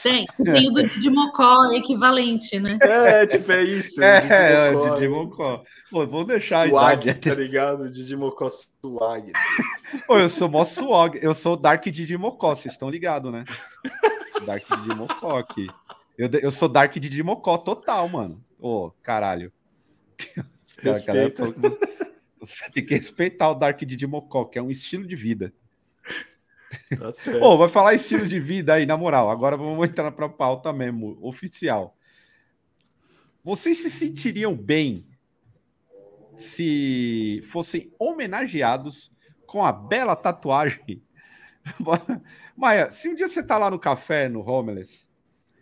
Tem, 0.03 0.27
tem 0.45 0.69
o 0.69 0.73
do 0.73 0.83
Digimocó 0.83 1.73
equivalente, 1.73 2.61
né? 2.61 2.79
É, 2.83 3.27
tipo, 3.27 3.51
é 3.51 3.63
isso. 3.63 4.03
É, 4.03 4.67
é 4.69 4.77
o 4.77 4.95
Digimocó. 4.95 5.65
Pô, 5.91 6.07
vou 6.07 6.25
deixar 6.25 6.69
swag, 6.69 7.09
a 7.09 7.13
idade. 7.13 7.31
tá 7.31 7.35
ligado? 7.35 7.91
Digimocó 7.91 8.51
swag. 8.51 9.33
Pô, 10.07 10.19
eu 10.19 10.29
sou 10.29 10.51
mó 10.51 10.63
swag, 10.63 11.19
eu 11.23 11.33
sou 11.33 11.57
Dark 11.57 11.83
Digimocó, 11.85 12.55
vocês 12.55 12.75
estão 12.75 12.91
ligados, 12.91 13.33
né? 13.33 13.45
Dark 14.45 14.65
Digimocó 14.69 15.39
aqui. 15.39 15.67
Eu, 16.19 16.29
eu 16.43 16.51
sou 16.51 16.69
Dark 16.69 16.93
Digimocó 16.93 17.57
total, 17.57 18.07
mano. 18.07 18.45
Ô, 18.61 18.91
caralho. 19.03 19.51
Cara, 21.07 21.33
você, 22.43 22.71
tem 22.71 22.85
que 22.85 22.95
respeitar 22.95 23.51
o 23.51 23.55
Dark 23.55 23.81
de 23.81 23.97
Dimocó, 23.97 24.45
que 24.45 24.59
é 24.59 24.63
um 24.63 24.71
estilo 24.71 25.07
de 25.07 25.15
vida. 25.15 25.53
Tá 26.99 27.13
certo. 27.15 27.43
oh, 27.43 27.57
vai 27.57 27.69
falar 27.69 27.95
estilo 27.95 28.27
de 28.27 28.41
vida 28.41 28.75
aí, 28.75 28.85
na 28.85 28.97
moral. 28.97 29.31
Agora 29.31 29.57
vamos 29.57 29.89
entrar 29.89 30.11
para 30.11 30.27
a 30.27 30.29
pauta 30.29 30.73
mesmo, 30.73 31.19
oficial. 31.21 31.97
Vocês 33.45 33.79
se 33.79 33.91
sentiriam 33.91 34.57
bem 34.57 35.07
se 36.37 37.41
fossem 37.45 37.93
homenageados 37.99 39.13
com 39.47 39.65
a 39.65 39.73
bela 39.73 40.17
tatuagem? 40.17 41.03
Maia, 42.57 42.91
se 42.91 43.09
um 43.09 43.15
dia 43.15 43.29
você 43.29 43.43
tá 43.43 43.59
lá 43.59 43.71
no 43.71 43.79
café, 43.79 44.29
no 44.29 44.41
Homeless, 44.49 45.07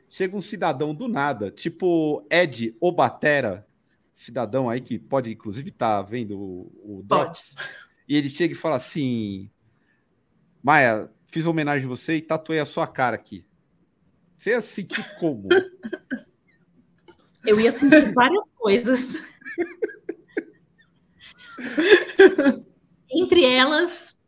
chega 0.08 0.36
um 0.36 0.40
cidadão 0.40 0.94
do 0.94 1.08
nada, 1.08 1.50
tipo 1.50 2.26
Ed 2.30 2.76
Obatera, 2.80 3.66
cidadão 4.20 4.68
aí 4.68 4.80
que 4.80 4.98
pode, 4.98 5.30
inclusive, 5.30 5.70
estar 5.70 6.02
tá 6.02 6.08
vendo 6.08 6.38
o, 6.38 6.98
o 6.98 7.02
Drops, 7.02 7.54
e 8.08 8.16
ele 8.16 8.28
chega 8.28 8.54
e 8.54 8.56
fala 8.56 8.76
assim: 8.76 9.50
Maia, 10.62 11.10
fiz 11.26 11.46
homenagem 11.46 11.86
a 11.86 11.88
você 11.88 12.16
e 12.16 12.22
tatuei 12.22 12.60
a 12.60 12.66
sua 12.66 12.86
cara 12.86 13.16
aqui. 13.16 13.44
Você 14.36 14.50
ia 14.50 14.60
sentir 14.60 15.04
como? 15.18 15.48
Eu 17.44 17.58
ia 17.60 17.72
sentir 17.72 18.12
várias 18.12 18.48
coisas. 18.50 19.16
Entre 23.10 23.44
elas, 23.44 24.20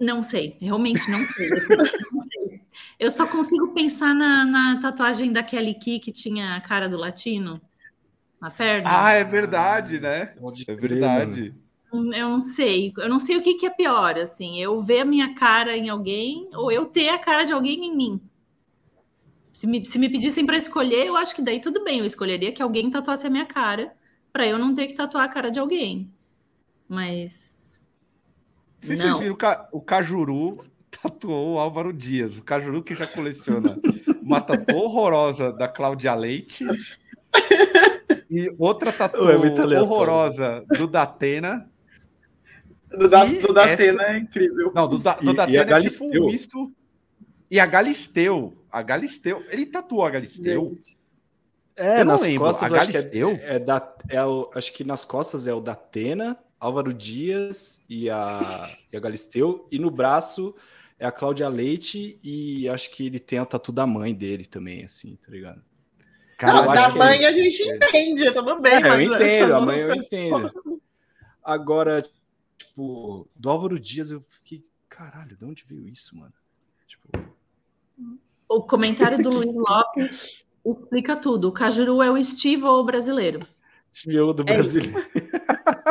não 0.00 0.22
sei, 0.22 0.56
realmente 0.60 1.10
não 1.10 1.24
sei, 1.24 1.50
não 1.50 2.20
sei. 2.20 2.60
Eu 2.98 3.10
só 3.10 3.26
consigo 3.26 3.72
pensar 3.74 4.14
na, 4.14 4.44
na, 4.44 4.80
tatuagem 4.80 5.32
da 5.32 5.42
Kelly 5.42 5.74
Key 5.74 6.00
que 6.00 6.12
tinha 6.12 6.56
a 6.56 6.60
cara 6.60 6.88
do 6.88 6.96
latino 6.96 7.60
na 8.40 8.50
perna. 8.50 9.04
Ah, 9.04 9.12
é 9.12 9.24
verdade, 9.24 10.00
né? 10.00 10.34
É 10.66 10.74
verdade. 10.74 11.54
Eu 11.92 12.28
não 12.28 12.40
sei. 12.40 12.92
Eu 12.98 13.08
não 13.08 13.18
sei 13.18 13.36
o 13.36 13.42
que, 13.42 13.54
que 13.54 13.66
é 13.66 13.70
pior, 13.70 14.18
assim. 14.18 14.60
Eu 14.60 14.80
ver 14.80 15.00
a 15.00 15.04
minha 15.04 15.34
cara 15.34 15.76
em 15.76 15.88
alguém 15.88 16.48
ou 16.54 16.70
eu 16.70 16.86
ter 16.86 17.08
a 17.08 17.18
cara 17.18 17.44
de 17.44 17.52
alguém 17.52 17.86
em 17.86 17.96
mim. 17.96 18.20
Se 19.52 19.66
me, 19.66 19.84
se 19.84 19.98
me 19.98 20.08
pedissem 20.08 20.46
para 20.46 20.56
escolher, 20.56 21.06
eu 21.06 21.16
acho 21.16 21.34
que 21.34 21.42
daí 21.42 21.60
tudo 21.60 21.82
bem. 21.82 21.98
Eu 21.98 22.04
escolheria 22.04 22.52
que 22.52 22.62
alguém 22.62 22.90
tatuasse 22.90 23.26
a 23.26 23.30
minha 23.30 23.46
cara 23.46 23.92
para 24.32 24.46
eu 24.46 24.58
não 24.58 24.74
ter 24.74 24.86
que 24.86 24.94
tatuar 24.94 25.24
a 25.24 25.28
cara 25.28 25.50
de 25.50 25.58
alguém. 25.58 26.12
Mas. 26.88 27.80
Se 28.80 28.96
vocês 28.96 29.18
viram 29.18 29.36
o 29.72 29.80
Cajuru 29.80 30.64
tatuou 31.02 31.54
o 31.54 31.58
Álvaro 31.58 31.92
Dias, 31.92 32.38
o 32.38 32.42
Cajuru 32.42 32.82
que 32.82 32.94
já 32.94 33.06
coleciona 33.06 33.78
uma 34.22 34.40
tatu 34.40 34.76
horrorosa 34.76 35.52
da 35.52 35.68
Cláudia 35.68 36.14
Leite 36.14 36.64
e 38.30 38.52
outra 38.58 38.92
tatu 38.92 39.28
é 39.28 39.80
horrorosa 39.80 40.64
do 40.76 40.86
Datena. 40.86 41.70
Do, 42.90 43.08
da, 43.08 43.24
do 43.24 43.52
Datena 43.52 44.02
essa... 44.02 44.12
é 44.12 44.18
incrível. 44.18 44.72
Não, 44.74 44.88
do, 44.88 44.98
da, 44.98 45.14
do 45.14 45.30
e, 45.30 45.34
Datena 45.34 45.80
e 45.80 45.84
é 45.84 45.88
tipo 45.88 46.04
um 46.04 46.26
misto. 46.26 46.72
E 47.50 47.58
a 47.58 47.66
Galisteu. 47.66 48.54
A 48.70 48.82
Galisteu. 48.82 49.44
Ele 49.50 49.66
tatuou 49.66 50.04
a 50.04 50.10
Galisteu. 50.10 50.76
É, 51.74 52.02
nas 52.02 52.22
lembro. 52.22 52.40
costas, 52.40 52.72
a 52.72 52.76
Galisteu? 52.76 53.28
Acho 53.30 53.38
que, 53.38 53.44
é, 53.44 53.54
é 53.54 53.58
da, 53.58 53.96
é 54.08 54.24
o, 54.24 54.50
acho 54.54 54.72
que 54.72 54.84
nas 54.84 55.04
costas 55.04 55.46
é 55.46 55.54
o 55.54 55.60
Datena, 55.60 56.36
Álvaro 56.58 56.92
Dias 56.92 57.84
e 57.88 58.10
a, 58.10 58.68
e 58.92 58.96
a 58.96 59.00
Galisteu. 59.00 59.68
E 59.70 59.78
no 59.78 59.90
braço 59.90 60.54
é 60.98 61.06
a 61.06 61.12
Cláudia 61.12 61.48
Leite 61.48 62.18
e 62.22 62.68
acho 62.68 62.90
que 62.90 63.06
ele 63.06 63.20
tem 63.20 63.38
a 63.38 63.46
tatu 63.46 63.70
da 63.70 63.86
mãe 63.86 64.12
dele 64.12 64.44
também, 64.44 64.84
assim, 64.84 65.16
tá 65.16 65.30
ligado? 65.30 65.62
Cara, 66.38 66.62
não, 66.62 66.72
da 66.72 66.88
mãe 66.90 67.26
a 67.26 67.32
gente 67.32 67.64
entende, 67.64 68.32
tudo 68.32 68.60
bem. 68.60 68.74
É, 68.74 68.88
eu 68.88 69.00
entendo, 69.02 69.54
a 69.54 69.60
mãe 69.60 69.80
eu 69.80 69.92
entendo. 69.92 70.80
Agora, 71.42 72.00
tipo, 72.56 73.28
do 73.34 73.50
Álvaro 73.50 73.78
Dias 73.78 74.12
eu 74.12 74.20
fiquei, 74.20 74.62
caralho, 74.88 75.36
de 75.36 75.44
onde 75.44 75.64
veio 75.66 75.88
isso, 75.88 76.16
mano? 76.16 76.32
Tipo... 76.86 77.08
O 78.48 78.62
comentário 78.62 79.20
do 79.20 79.30
Luiz 79.30 79.56
Lopes 79.56 80.44
explica 80.64 81.16
tudo. 81.16 81.48
O 81.48 81.52
Cajuru 81.52 82.00
é 82.00 82.10
o 82.10 82.22
Steve 82.22 82.62
ou 82.64 82.82
o 82.82 82.84
brasileiro? 82.84 83.44
Steve 83.92 84.32
do 84.32 84.42
é 84.42 84.54
brasileiro. 84.54 85.06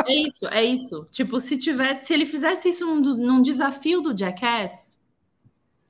É 0.06 0.14
isso, 0.14 0.48
é 0.48 0.64
isso. 0.64 1.06
Tipo, 1.10 1.40
se 1.40 1.58
tivesse, 1.58 2.06
se 2.06 2.14
ele 2.14 2.24
fizesse 2.24 2.70
isso 2.70 2.86
num, 2.86 3.16
num 3.16 3.42
desafio 3.42 4.00
do 4.00 4.16
Jackass, 4.16 4.98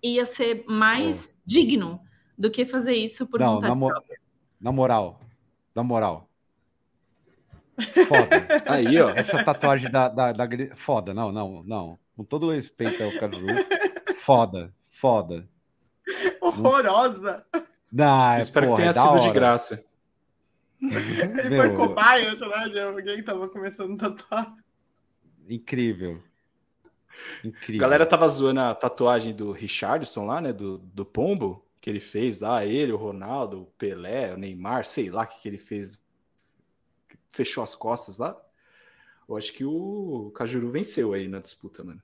ia 0.02 0.24
ser 0.24 0.64
mais 0.66 1.36
oh. 1.36 1.42
digno 1.46 2.00
do 2.36 2.50
que 2.50 2.64
fazer 2.64 2.94
isso 2.94 3.24
por 3.26 3.38
Não, 3.38 3.54
vontade 3.54 3.68
na, 3.68 3.74
mo 3.76 3.88
própria. 3.88 4.18
Na 4.60 4.72
moral, 4.72 5.20
na 5.74 5.82
moral. 5.82 6.28
Foda. 8.06 8.46
Aí, 8.66 9.00
ó. 9.00 9.10
Essa 9.10 9.42
tatuagem 9.44 9.90
da, 9.90 10.08
da, 10.08 10.32
da, 10.32 10.48
Foda, 10.74 11.14
não, 11.14 11.30
não, 11.30 11.62
não. 11.62 11.98
Com 12.16 12.24
todo 12.24 12.50
respeito 12.50 13.02
ao 13.02 13.12
Caju. 13.12 13.46
Foda, 14.16 14.74
foda. 14.86 15.48
Horrorosa. 16.40 17.44
Não, 17.92 18.32
é, 18.32 18.40
Espero 18.40 18.66
porra, 18.66 18.76
que 18.76 18.82
tenha 18.82 18.90
é 18.90 18.92
sido 18.92 19.12
hora. 19.12 19.20
de 19.20 19.30
graça. 19.30 19.84
Ele 20.80 21.48
Meu... 21.50 21.66
foi 21.66 21.76
cobaia, 21.76 22.36
sei 22.36 22.46
lá, 22.46 22.68
de 22.68 22.80
alguém 22.80 23.16
que 23.16 23.22
tava 23.22 23.48
começando 23.48 23.94
a 23.94 24.10
tatuar. 24.10 24.54
Incrível. 25.48 26.22
Incrível. 27.42 27.80
A 27.80 27.88
galera 27.88 28.06
tava 28.06 28.28
zoando 28.28 28.60
a 28.60 28.74
tatuagem 28.74 29.34
do 29.34 29.50
Richardson 29.52 30.26
lá, 30.26 30.40
né? 30.40 30.52
Do, 30.52 30.78
do 30.78 31.04
Pombo, 31.04 31.64
que 31.88 31.92
ele 31.92 32.00
fez 32.00 32.42
lá, 32.42 32.66
ele, 32.66 32.92
o 32.92 32.98
Ronaldo, 32.98 33.62
o 33.62 33.66
Pelé, 33.78 34.34
o 34.34 34.36
Neymar, 34.36 34.84
sei 34.84 35.08
lá 35.08 35.22
o 35.22 35.26
que, 35.26 35.40
que 35.40 35.48
ele 35.48 35.56
fez. 35.56 35.98
Fechou 37.30 37.64
as 37.64 37.74
costas 37.74 38.18
lá. 38.18 38.38
Eu 39.26 39.38
acho 39.38 39.54
que 39.54 39.64
o 39.64 40.30
Cajuru 40.34 40.70
venceu 40.70 41.14
aí 41.14 41.26
na 41.26 41.38
disputa, 41.38 41.82
mano. 41.82 42.02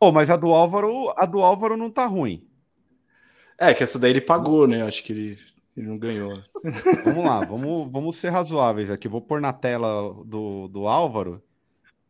Oh, 0.00 0.10
mas 0.10 0.28
a 0.28 0.36
do 0.36 0.48
Álvaro, 0.48 1.14
a 1.16 1.24
do 1.24 1.40
Álvaro 1.40 1.76
não 1.76 1.88
tá 1.88 2.04
ruim. 2.04 2.48
É, 3.56 3.72
que 3.72 3.84
essa 3.84 3.96
daí 3.96 4.10
ele 4.10 4.20
pagou, 4.20 4.66
né? 4.66 4.82
Acho 4.82 5.04
que 5.04 5.12
ele, 5.12 5.38
ele 5.76 5.86
não 5.86 5.96
ganhou. 5.96 6.34
Vamos 7.04 7.24
lá, 7.24 7.40
vamos, 7.44 7.92
vamos 7.92 8.16
ser 8.16 8.30
razoáveis 8.30 8.90
aqui. 8.90 9.06
Vou 9.06 9.20
pôr 9.20 9.40
na 9.40 9.52
tela 9.52 10.12
do, 10.24 10.66
do 10.66 10.88
Álvaro. 10.88 11.40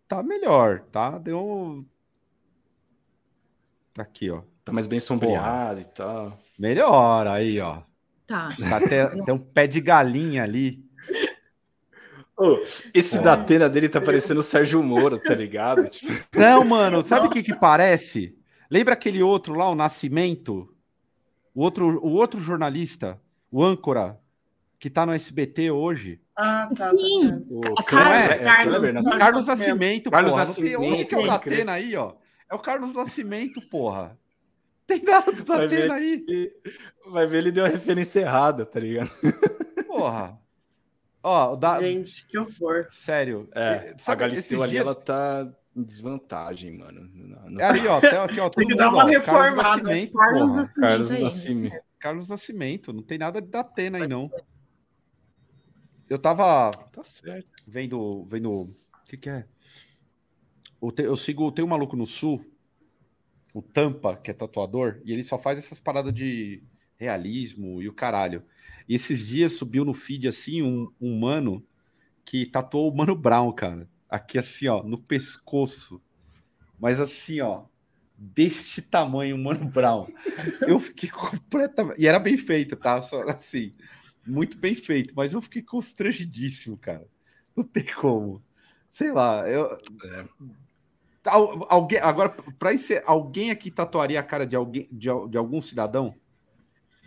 Tá 0.08 0.22
melhor, 0.22 0.80
tá? 0.90 1.18
Deu. 1.18 1.84
Aqui, 3.98 4.30
ó. 4.30 4.42
Tá 4.64 4.72
mais 4.72 4.86
bem 4.86 4.98
sombreado 4.98 5.76
Porra. 5.76 5.80
e 5.80 5.84
tal. 5.84 6.43
Melhor, 6.58 7.26
aí, 7.26 7.60
ó. 7.60 7.82
Tá. 8.26 8.48
tá 8.68 8.76
até, 8.76 9.06
tem 9.24 9.34
um 9.34 9.38
pé 9.38 9.66
de 9.66 9.80
galinha 9.80 10.42
ali. 10.42 10.84
Oh, 12.36 12.58
esse 12.92 13.20
da 13.20 13.34
Atena 13.34 13.68
dele 13.68 13.88
tá 13.88 14.00
parecendo 14.00 14.40
o 14.40 14.42
Sérgio 14.42 14.82
Moro, 14.82 15.18
tá 15.18 15.34
ligado? 15.34 15.88
Tipo... 15.88 16.12
Não, 16.34 16.64
mano, 16.64 17.02
sabe 17.02 17.28
o 17.28 17.30
que 17.30 17.42
que 17.42 17.54
parece? 17.54 18.36
Lembra 18.68 18.94
aquele 18.94 19.22
outro 19.22 19.54
lá, 19.54 19.70
o 19.70 19.74
Nascimento? 19.76 20.68
O 21.54 21.62
outro, 21.62 22.04
o 22.04 22.10
outro 22.12 22.40
jornalista, 22.40 23.20
o 23.52 23.62
âncora, 23.62 24.18
que 24.80 24.90
tá 24.90 25.06
no 25.06 25.12
SBT 25.12 25.70
hoje. 25.70 26.20
Ah, 26.36 26.68
tá. 26.76 26.86
tá 26.86 26.96
Sim. 26.96 27.46
O, 27.48 27.84
Carlos, 27.84 28.12
é, 28.12 28.34
é, 28.34 28.38
Carlos, 28.38 28.82
é, 28.82 29.18
Carlos 29.18 29.46
Nascimento, 29.46 30.10
Carlos 30.10 30.32
porra. 30.32 30.44
Nascimento. 30.44 30.80
Onde 30.80 31.04
que 31.04 31.14
é 31.14 31.18
o 31.18 31.26
Datena 31.26 31.72
aí, 31.72 31.94
ó? 31.94 32.14
É 32.50 32.54
o 32.54 32.58
Carlos 32.58 32.92
Nascimento, 32.92 33.60
porra. 33.70 34.18
Tem 34.86 35.02
nada 35.02 35.32
do 35.32 35.44
Datena 35.44 35.94
aí. 35.94 36.52
Vai 37.06 37.26
ver, 37.26 37.38
ele 37.38 37.52
deu 37.52 37.64
a 37.64 37.68
referência 37.68 38.20
errada, 38.20 38.66
tá 38.66 38.80
ligado? 38.80 39.10
Porra. 39.86 40.38
Ó, 41.22 41.56
da... 41.56 41.80
Gente, 41.80 42.26
que 42.26 42.38
horror. 42.38 42.86
Sério. 42.90 43.48
É, 43.54 43.94
Sabe, 43.98 44.24
a 44.24 44.26
Galisteu 44.26 44.62
ali, 44.62 44.72
dias... 44.72 44.84
ela 44.84 44.94
tá 44.94 45.50
em 45.74 45.82
desvantagem, 45.82 46.76
mano. 46.76 47.00
No... 47.48 47.60
É 47.60 47.64
aí, 47.64 47.86
ó, 47.86 47.96
aqui, 47.96 48.38
ó 48.40 48.48
tem 48.50 48.66
que 48.66 48.76
dar 48.76 48.90
uma 48.90 49.04
reformada. 49.04 49.82
Carlos 49.82 49.86
Nascimento, 49.86 50.12
Carlos 50.12 50.56
Nascimento, 50.56 50.80
Carlos 50.80 51.10
é 51.10 51.18
Nascimento. 51.18 51.84
Carlos 51.98 52.28
Nascimento, 52.28 52.92
não 52.92 53.02
tem 53.02 53.16
nada 53.16 53.40
da 53.40 53.60
Atena 53.60 53.98
aí, 53.98 54.06
não. 54.06 54.30
Eu 56.08 56.18
tava 56.18 56.70
tá 56.70 57.02
certo. 57.02 57.48
vendo, 57.66 58.24
vendo, 58.26 58.50
o 58.50 58.74
que 59.06 59.16
que 59.16 59.30
é? 59.30 59.46
Eu 60.98 61.16
sigo, 61.16 61.50
tem 61.50 61.64
um 61.64 61.68
maluco 61.68 61.96
no 61.96 62.06
Sul, 62.06 62.44
o 63.54 63.62
Tampa, 63.62 64.16
que 64.16 64.32
é 64.32 64.34
tatuador, 64.34 65.00
e 65.04 65.12
ele 65.12 65.22
só 65.22 65.38
faz 65.38 65.58
essas 65.58 65.78
paradas 65.78 66.12
de 66.12 66.62
realismo 66.98 67.80
e 67.80 67.88
o 67.88 67.92
caralho. 67.92 68.42
E 68.88 68.96
esses 68.96 69.24
dias 69.26 69.54
subiu 69.54 69.84
no 69.84 69.94
feed 69.94 70.26
assim 70.26 70.60
um, 70.60 70.92
um 71.00 71.18
mano 71.18 71.64
que 72.24 72.46
tatuou 72.46 72.90
o 72.92 72.96
Mano 72.96 73.14
Brown, 73.14 73.52
cara. 73.52 73.88
Aqui 74.08 74.38
assim, 74.38 74.66
ó, 74.66 74.82
no 74.82 74.98
pescoço. 74.98 76.02
Mas 76.78 77.00
assim, 77.00 77.40
ó, 77.40 77.66
deste 78.18 78.82
tamanho, 78.82 79.38
Mano 79.38 79.66
Brown. 79.66 80.08
Eu 80.66 80.80
fiquei 80.80 81.08
completamente. 81.08 82.00
E 82.00 82.08
era 82.08 82.18
bem 82.18 82.36
feito, 82.36 82.74
tá? 82.76 83.00
Só 83.00 83.22
assim, 83.28 83.72
muito 84.26 84.58
bem 84.58 84.74
feito, 84.74 85.14
mas 85.16 85.32
eu 85.32 85.40
fiquei 85.40 85.62
constrangidíssimo, 85.62 86.76
cara. 86.76 87.06
Não 87.56 87.62
tem 87.64 87.84
como. 87.84 88.42
Sei 88.90 89.12
lá, 89.12 89.48
eu. 89.48 89.78
É. 90.04 90.28
Alguém, 91.26 91.98
agora, 92.00 92.28
para 92.58 92.72
isso, 92.72 92.92
alguém 93.06 93.50
aqui 93.50 93.70
tatuaria 93.70 94.20
a 94.20 94.22
cara 94.22 94.46
de 94.46 94.56
alguém 94.56 94.88
de, 94.92 95.08
de 95.28 95.38
algum 95.38 95.60
cidadão? 95.60 96.14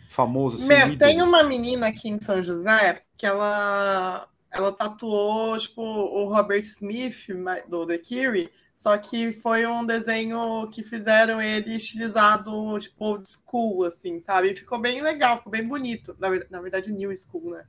famoso. 0.07 0.57
Assim, 0.57 0.67
Meu, 0.67 0.97
tem 0.97 1.21
uma 1.21 1.43
menina 1.43 1.87
aqui 1.87 2.09
em 2.09 2.19
São 2.19 2.41
José 2.41 3.03
que 3.17 3.25
ela, 3.25 4.27
ela 4.51 4.71
tatuou 4.71 5.57
tipo, 5.59 5.81
o 5.81 6.25
Robert 6.33 6.61
Smith 6.61 7.27
do 7.67 7.85
The 7.85 7.97
Curie, 7.97 8.49
só 8.75 8.97
que 8.97 9.33
foi 9.33 9.65
um 9.65 9.85
desenho 9.85 10.69
que 10.71 10.83
fizeram 10.83 11.41
ele 11.41 11.75
estilizado, 11.75 12.77
tipo, 12.79 13.05
old 13.05 13.29
school, 13.29 13.83
assim, 13.85 14.19
sabe? 14.21 14.51
E 14.51 14.55
ficou 14.55 14.79
bem 14.79 15.01
legal, 15.01 15.37
ficou 15.37 15.51
bem 15.51 15.67
bonito. 15.67 16.15
Na, 16.19 16.29
na 16.49 16.61
verdade, 16.61 16.91
new 16.91 17.13
school, 17.15 17.51
né? 17.51 17.65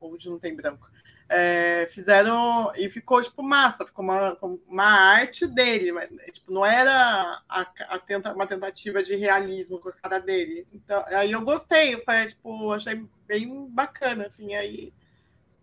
Old 0.00 0.28
não 0.28 0.38
tem 0.38 0.54
branco. 0.54 0.86
É, 1.30 1.86
fizeram 1.90 2.72
e 2.74 2.88
ficou 2.88 3.20
tipo 3.22 3.42
massa, 3.42 3.84
ficou 3.84 4.02
uma, 4.02 4.38
uma 4.66 4.84
arte 4.84 5.46
dele, 5.46 5.92
mas 5.92 6.08
tipo, 6.32 6.50
não 6.50 6.64
era 6.64 7.42
a, 7.46 7.60
a 7.90 7.98
tenta, 7.98 8.32
uma 8.32 8.46
tentativa 8.46 9.02
de 9.02 9.14
realismo 9.14 9.78
com 9.78 9.90
a 9.90 9.92
cara 9.92 10.18
dele. 10.20 10.66
Então, 10.72 11.04
aí 11.08 11.32
eu 11.32 11.42
gostei, 11.42 11.94
eu 11.94 12.02
falei, 12.02 12.28
tipo, 12.28 12.72
achei 12.72 13.04
bem 13.26 13.68
bacana, 13.68 14.24
assim, 14.26 14.54
aí 14.54 14.90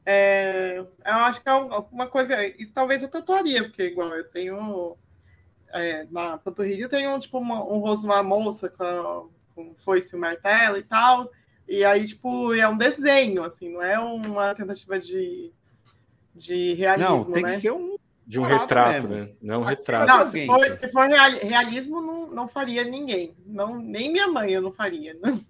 é, 0.06 0.78
eu 0.78 0.88
acho 1.04 1.42
que 1.42 1.50
é 1.50 1.52
alguma 1.52 2.08
coisa, 2.08 2.46
isso 2.62 2.72
talvez 2.74 3.02
eu 3.02 3.10
tatuaria, 3.10 3.64
porque 3.64 3.84
igual 3.84 4.10
eu 4.16 4.30
tenho 4.30 4.96
é, 5.74 6.06
na 6.12 6.38
panturrilha 6.38 6.84
eu 6.84 6.90
tenho 6.90 7.20
tipo 7.20 7.40
uma, 7.40 7.64
um 7.64 7.80
rosto 7.80 8.02
de 8.02 8.08
uma 8.08 8.22
moça 8.22 8.70
com, 8.70 9.32
com 9.56 9.76
foice 9.78 10.16
e 10.16 10.20
martelo 10.20 10.78
e 10.78 10.84
tal, 10.84 11.32
e 11.68 11.84
aí, 11.84 12.06
tipo, 12.06 12.54
é 12.54 12.68
um 12.68 12.78
desenho, 12.78 13.44
assim, 13.44 13.70
não 13.70 13.82
é 13.82 14.00
uma 14.00 14.54
tentativa 14.54 15.00
de, 15.00 15.52
de 16.34 16.74
realismo. 16.74 17.16
Não, 17.16 17.32
tem 17.32 17.44
né? 17.44 17.56
que 17.56 17.60
ser 17.60 17.72
um. 17.72 17.96
De 18.28 18.40
um 18.40 18.44
retrato, 18.44 19.08
mesmo. 19.08 19.26
né? 19.26 19.36
Não 19.42 19.56
é 19.56 19.58
um 19.60 19.64
retrato. 19.64 20.08
Não, 20.08 20.26
se 20.26 20.46
for, 20.48 20.66
se 20.66 20.90
for 20.90 21.08
realismo, 21.08 22.02
não, 22.02 22.28
não 22.28 22.48
faria 22.48 22.84
ninguém. 22.84 23.34
Não, 23.46 23.78
nem 23.80 24.12
minha 24.12 24.28
mãe 24.28 24.52
eu 24.52 24.62
não 24.62 24.72
faria. 24.72 25.14
Né? 25.14 25.40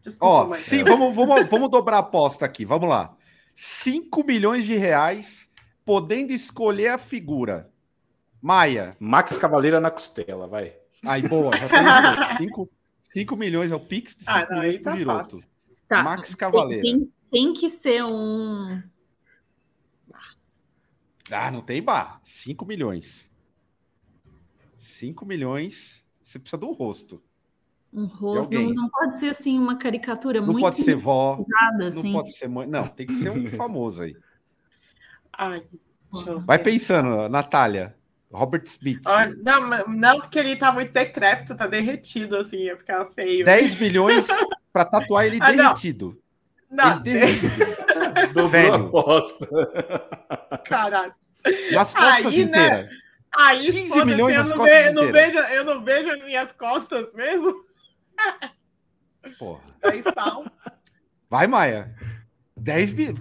Desculpa, 0.00 0.26
Ó, 0.26 0.48
mãe. 0.48 0.58
Sim, 0.58 0.84
vamos, 0.84 1.14
vamos, 1.14 1.46
vamos 1.48 1.70
dobrar 1.70 1.96
a 1.96 2.00
aposta 2.00 2.46
aqui. 2.46 2.64
Vamos 2.64 2.88
lá. 2.88 3.14
5 3.54 4.24
milhões 4.24 4.64
de 4.64 4.74
reais, 4.74 5.50
podendo 5.84 6.32
escolher 6.32 6.88
a 6.88 6.98
figura. 6.98 7.70
Maia. 8.40 8.96
Max 8.98 9.36
Cavaleira 9.36 9.80
na 9.80 9.90
costela, 9.90 10.46
vai. 10.46 10.74
Aí, 11.04 11.28
boa. 11.28 11.54
Já 11.54 12.36
5 12.38 12.70
5 13.10 13.36
milhões 13.36 13.70
é 13.70 13.74
o 13.74 13.80
Pix 13.80 14.16
de 14.16 14.24
5 14.24 14.36
ah, 14.36 14.46
milhões 14.50 14.74
pro 14.76 14.84
tá 14.84 14.94
Viroto. 14.94 15.44
Tá. 15.88 16.02
Max 16.02 16.34
Cavaleira. 16.34 16.82
Tem, 16.82 17.12
tem, 17.30 17.52
que 17.52 17.68
ser 17.68 18.04
um. 18.04 18.82
Ah, 21.30 21.50
não 21.50 21.62
tem 21.62 21.82
bar. 21.82 22.20
5 22.22 22.64
milhões. 22.64 23.30
5 24.78 25.24
milhões, 25.26 26.04
você 26.22 26.38
precisa 26.38 26.58
do 26.58 26.72
rosto. 26.72 27.22
Um 27.92 28.06
rosto 28.06 28.52
não, 28.52 28.70
não, 28.72 28.88
pode 28.88 29.18
ser 29.18 29.30
assim 29.30 29.58
uma 29.58 29.76
caricatura 29.76 30.40
não 30.40 30.52
muito 30.52 30.60
pode 30.60 30.82
ser 30.82 30.94
vó, 30.94 31.44
assim. 31.80 32.12
não 32.12 32.20
pode 32.20 32.32
ser 32.36 32.48
mãe, 32.48 32.66
não, 32.68 32.86
tem 32.86 33.04
que 33.04 33.14
ser 33.14 33.30
um 33.30 33.46
famoso 33.56 34.02
aí. 34.02 34.16
Ai, 35.32 35.66
Vai 36.44 36.58
pensando, 36.58 37.28
Natália. 37.28 37.96
Robert 38.32 38.62
Smith. 38.64 39.00
não, 39.42 39.86
não, 39.88 40.20
porque 40.20 40.38
ele 40.38 40.56
tá 40.56 40.70
muito 40.70 40.92
decrépito, 40.92 41.56
tá 41.56 41.66
derretido, 41.66 42.36
assim, 42.36 42.58
ia 42.58 42.76
ficar 42.76 43.04
feio. 43.06 43.44
10 43.44 43.78
milhões 43.80 44.26
para 44.72 44.84
tatuar 44.84 45.26
ele 45.26 45.38
ah, 45.40 45.50
derretido. 45.50 46.20
Não, 46.70 46.84
não 46.84 46.92
ele 46.94 47.02
derretido. 47.02 47.80
Do 48.32 48.48
velho. 48.48 48.74
aposta. 48.74 49.48
Caralho. 50.64 51.14
Nas 51.72 51.92
costas 51.92 52.26
aí, 52.26 52.42
inteiras. 52.42 52.84
Né? 52.84 52.88
Aí, 53.32 53.72
15 53.72 54.04
milhões 54.04 54.36
eu, 54.36 54.44
não 54.44 54.56
costas 54.56 54.82
vejo, 54.82 54.94
não 54.94 55.12
vejo, 55.12 55.38
eu 55.38 55.64
não 55.64 55.84
vejo 55.84 56.10
as 56.10 56.24
minhas 56.24 56.52
costas 56.52 57.14
mesmo. 57.14 57.64
Porra. 59.38 59.60
Aí 59.82 60.00
está. 60.00 60.42
Vai, 61.28 61.46
Maia. 61.46 61.94
10 62.56 62.92
mil. 62.92 63.14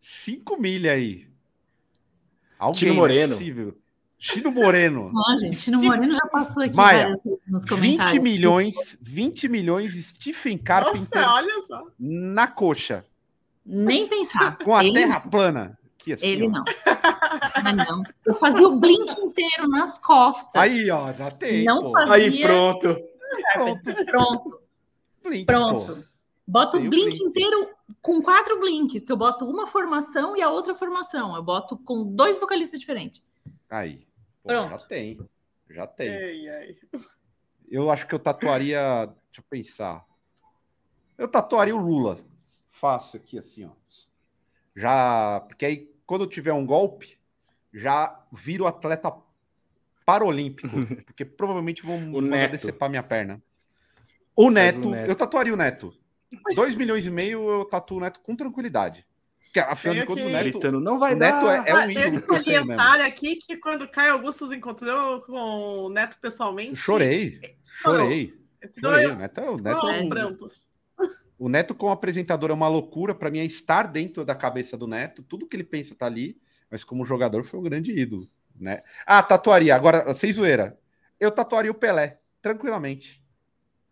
5 0.00 0.56
milha 0.60 0.92
aí. 0.92 1.28
Alguém, 2.58 2.78
Tino 2.78 2.94
Moreno. 2.94 3.34
É 3.34 3.81
Chino 4.22 4.52
Moreno. 4.52 5.10
Ó, 5.18 5.36
gente, 5.36 5.56
Chino 5.56 5.82
Moreno 5.82 6.14
já 6.14 6.26
passou 6.28 6.62
aqui 6.62 6.76
Maia, 6.76 7.20
nos 7.44 7.64
comentários. 7.64 8.12
20 8.12 8.22
milhões, 8.22 8.96
20 9.00 9.48
milhões 9.48 9.94
Stephen 9.94 10.56
Carpenter 10.56 11.20
Nossa, 11.20 11.34
olha 11.34 11.62
só. 11.66 11.86
na 11.98 12.46
coxa. 12.46 13.04
Nem 13.66 14.08
pensar. 14.08 14.58
Com 14.58 14.76
a 14.76 14.84
ele, 14.84 14.94
terra 14.94 15.18
plana. 15.18 15.76
Aqui, 16.00 16.12
assim, 16.12 16.26
ele 16.26 16.46
ó. 16.46 16.50
não. 16.50 16.64
Mas 17.64 17.76
não. 17.76 18.02
Eu 18.24 18.34
fazia 18.36 18.68
o 18.68 18.76
blink 18.78 19.10
inteiro 19.20 19.68
nas 19.68 19.98
costas. 19.98 20.54
Aí, 20.54 20.88
ó, 20.88 21.12
já 21.12 21.30
tem. 21.32 21.64
Não 21.64 21.82
pô. 21.82 21.92
fazia. 21.92 22.14
Aí, 22.14 22.42
pronto. 22.42 22.96
Pronto. 23.54 24.04
Pronto. 24.06 24.60
Blink, 25.24 25.46
Pronto. 25.46 25.96
pô. 25.96 26.02
Boto 26.46 26.76
Tem 26.76 26.86
o 26.86 26.90
blink 26.90 27.10
blink. 27.10 27.24
inteiro 27.24 27.68
com 28.00 28.22
quatro 28.22 28.60
blinks, 28.60 29.04
que 29.04 29.10
eu 29.12 29.16
boto 29.16 29.44
uma 29.44 29.66
formação 29.66 30.36
e 30.36 30.42
a 30.42 30.50
outra 30.50 30.74
formação. 30.74 31.34
Eu 31.34 31.42
boto 31.42 31.76
com 31.78 32.04
dois 32.04 32.38
vocalistas 32.38 32.78
diferentes. 32.78 33.20
Aí. 33.68 34.11
Pô. 34.42 34.50
Já 34.50 34.78
tem. 34.78 35.20
Já 35.70 35.86
tem. 35.86 36.08
Ei, 36.08 36.48
ei. 36.48 36.78
Eu 37.68 37.90
acho 37.90 38.06
que 38.06 38.14
eu 38.14 38.18
tatuaria. 38.18 39.06
Deixa 39.06 39.40
eu 39.40 39.44
pensar. 39.48 40.04
Eu 41.16 41.28
tatuaria 41.28 41.74
o 41.74 41.80
Lula. 41.80 42.18
Fácil 42.70 43.20
aqui, 43.20 43.38
assim, 43.38 43.64
ó. 43.64 43.70
Já. 44.76 45.40
Porque 45.48 45.64
aí, 45.64 45.94
quando 46.06 46.24
eu 46.24 46.28
tiver 46.28 46.52
um 46.52 46.66
golpe, 46.66 47.18
já 47.72 48.24
viro 48.32 48.66
atleta 48.66 49.12
paralímpico. 50.04 50.68
porque 51.06 51.24
provavelmente 51.24 51.82
vão 51.82 51.98
mandar 52.00 52.50
decepar 52.50 52.90
minha 52.90 53.02
perna. 53.02 53.42
O 54.34 54.50
Neto, 54.50 54.88
o 54.88 54.90
Neto. 54.90 55.08
eu 55.08 55.16
tatuaria 55.16 55.52
o 55.52 55.56
Neto. 55.56 55.94
2 56.54 56.74
milhões 56.74 57.04
e 57.04 57.10
meio 57.10 57.48
eu 57.50 57.64
tatuo 57.64 57.98
o 57.98 58.00
Neto 58.00 58.20
com 58.20 58.34
tranquilidade. 58.34 59.06
Porque, 59.52 59.60
afinal 59.60 59.94
de 59.96 60.06
contas, 60.06 60.22
que- 60.24 60.28
o 60.30 60.32
Neto, 60.32 60.44
Gritando, 60.50 60.80
não 60.80 60.98
vai 60.98 61.12
o 61.12 61.16
Neto 61.18 61.44
dar. 61.44 61.66
é, 61.66 61.68
é 61.68 61.72
Ah, 61.72 61.76
um 61.86 61.90
ídolo 61.90 61.94
tenho 61.94 62.12
mesmo. 62.12 62.26
salientar 62.26 63.00
aqui 63.02 63.36
que 63.36 63.56
quando 63.58 63.86
Caio 63.86 64.14
Augusto 64.14 64.48
se 64.48 64.56
encontrou 64.56 65.20
com 65.20 65.34
o 65.34 65.88
Neto 65.90 66.16
pessoalmente. 66.22 66.70
Eu 66.70 66.76
chorei. 66.76 67.38
Chorei. 67.82 68.34
Entrou 68.62 68.92
Chorei. 68.94 69.06
O 69.08 69.14
Neto, 69.16 69.40
é- 69.40 69.50
o 69.50 69.56
Neto 69.58 69.88
é 69.88 70.00
um- 70.00 70.08
prantos. 70.08 70.68
O 71.38 71.48
Neto 71.50 71.74
como 71.74 71.92
apresentador 71.92 72.50
é 72.50 72.54
uma 72.54 72.68
loucura. 72.68 73.14
Para 73.14 73.30
mim 73.30 73.40
é 73.40 73.44
estar 73.44 73.82
dentro 73.88 74.24
da 74.24 74.34
cabeça 74.34 74.74
do 74.74 74.86
Neto. 74.86 75.22
Tudo 75.22 75.46
que 75.46 75.54
ele 75.54 75.64
pensa 75.64 75.94
tá 75.94 76.06
ali. 76.06 76.40
Mas 76.70 76.82
como 76.82 77.04
jogador 77.04 77.44
foi 77.44 77.60
um 77.60 77.62
grande 77.62 77.92
ídolo, 77.92 78.26
né? 78.58 78.82
Ah, 79.04 79.22
tatuaria. 79.22 79.74
Agora, 79.76 80.14
sem 80.14 80.32
zoeira. 80.32 80.78
Eu 81.20 81.30
tatuaria 81.30 81.70
o 81.70 81.74
Pelé. 81.74 82.20
Tranquilamente. 82.40 83.22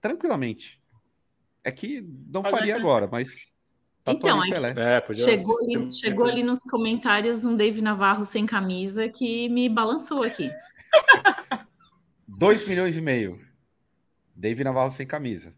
Tranquilamente. 0.00 0.80
É 1.62 1.70
que 1.70 2.00
não 2.00 2.40
Mas 2.40 2.52
é 2.52 2.56
faria 2.56 2.74
que- 2.76 2.80
agora, 2.80 3.06
mas 3.12 3.52
tatuaria 4.04 4.48
Então, 4.48 4.70
o 4.70 4.74
Pelé. 4.74 4.96
É, 4.96 5.00
podia 5.00 5.24
Chegou 5.24 5.58
ali, 5.62 5.92
chegou 5.92 6.26
ali 6.26 6.42
nos 6.42 6.60
comentários 6.60 7.44
um 7.44 7.56
Dave 7.56 7.80
Navarro 7.80 8.24
sem 8.24 8.46
camisa 8.46 9.08
que 9.08 9.48
me 9.48 9.68
balançou 9.68 10.22
aqui. 10.22 10.50
2 12.26 12.68
milhões 12.68 12.96
e 12.96 13.00
meio. 13.00 13.40
Dave 14.34 14.64
Navarro 14.64 14.90
sem 14.90 15.06
camisa. 15.06 15.54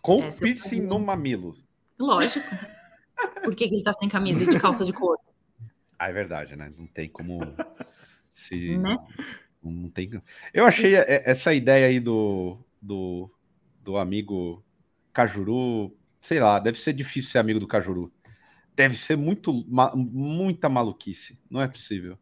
Com 0.00 0.24
eu 0.24 0.32
piercing 0.32 0.80
no 0.80 0.98
mamilo. 0.98 1.54
Lógico. 1.98 2.46
Por 3.42 3.54
que, 3.54 3.68
que 3.68 3.74
ele 3.74 3.84
tá 3.84 3.92
sem 3.92 4.08
camisa 4.08 4.42
e 4.42 4.46
de 4.46 4.58
calça 4.58 4.84
de 4.84 4.92
couro? 4.92 5.20
Ah, 5.96 6.08
é 6.08 6.12
verdade, 6.12 6.56
né? 6.56 6.72
Não 6.76 6.88
tem 6.88 7.08
como 7.08 7.40
se. 8.32 8.76
Né? 8.76 8.98
Não 9.62 9.88
tem. 9.88 10.10
Eu 10.52 10.66
achei 10.66 10.96
é, 10.96 11.22
essa 11.24 11.54
ideia 11.54 11.86
aí 11.86 12.00
do, 12.00 12.58
do, 12.82 13.30
do 13.80 13.96
amigo 13.96 14.62
Cajuru, 15.12 15.96
sei 16.24 16.40
lá, 16.40 16.58
deve 16.58 16.78
ser 16.78 16.94
difícil 16.94 17.30
ser 17.30 17.38
amigo 17.38 17.60
do 17.60 17.66
Cajuru. 17.68 18.10
Deve 18.74 18.96
ser 18.96 19.14
muito, 19.14 19.52
muita 19.94 20.70
maluquice. 20.70 21.38
Não 21.50 21.60
é 21.60 21.68
possível. 21.68 22.18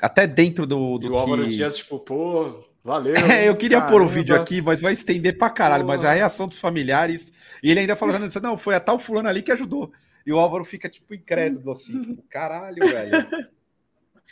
Até 0.00 0.26
dentro 0.26 0.66
do, 0.66 0.96
E 0.96 1.00
do 1.06 1.12
o 1.12 1.18
Álvaro 1.18 1.42
que... 1.44 1.50
Dias, 1.50 1.76
tipo, 1.76 1.98
pô, 2.00 2.64
valeu. 2.82 3.14
É, 3.30 3.46
eu 3.48 3.54
queria 3.54 3.82
pôr 3.82 4.00
o 4.00 4.06
caramba. 4.06 4.12
vídeo 4.14 4.34
aqui, 4.34 4.62
mas 4.62 4.80
vai 4.80 4.94
estender 4.94 5.36
pra 5.36 5.50
caralho. 5.50 5.84
Mas 5.86 6.02
a 6.06 6.12
reação 6.12 6.48
dos 6.48 6.58
familiares. 6.58 7.30
E 7.62 7.70
ele 7.70 7.80
ainda 7.80 7.94
falando 7.94 8.24
assim: 8.24 8.40
não, 8.40 8.56
foi 8.56 8.74
a 8.74 8.80
tal 8.80 8.98
fulano 8.98 9.28
ali 9.28 9.42
que 9.42 9.52
ajudou. 9.52 9.92
E 10.26 10.32
o 10.32 10.38
Álvaro 10.40 10.64
fica, 10.64 10.88
tipo, 10.88 11.14
incrédulo, 11.14 11.70
assim, 11.70 12.00
tipo, 12.02 12.22
caralho, 12.30 12.78
velho. 12.88 13.24
Tipo, 13.26 13.52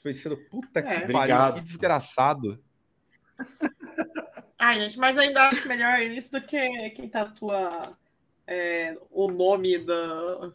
Pensando, 0.02 0.36
puta 0.50 0.80
que 0.82 0.88
É. 0.88 1.00
pariu, 1.00 1.16
Obrigado. 1.16 1.54
que 1.56 1.60
desgraçado. 1.60 2.58
Ai, 4.60 4.80
gente, 4.80 4.98
mas 4.98 5.16
ainda 5.18 5.48
acho 5.48 5.66
melhor 5.66 6.00
isso 6.02 6.30
do 6.32 6.40
que 6.40 6.90
quem 6.90 7.08
tatua 7.08 7.96
é, 8.46 8.94
o 9.10 9.30
nome 9.30 9.78
da. 9.78 10.52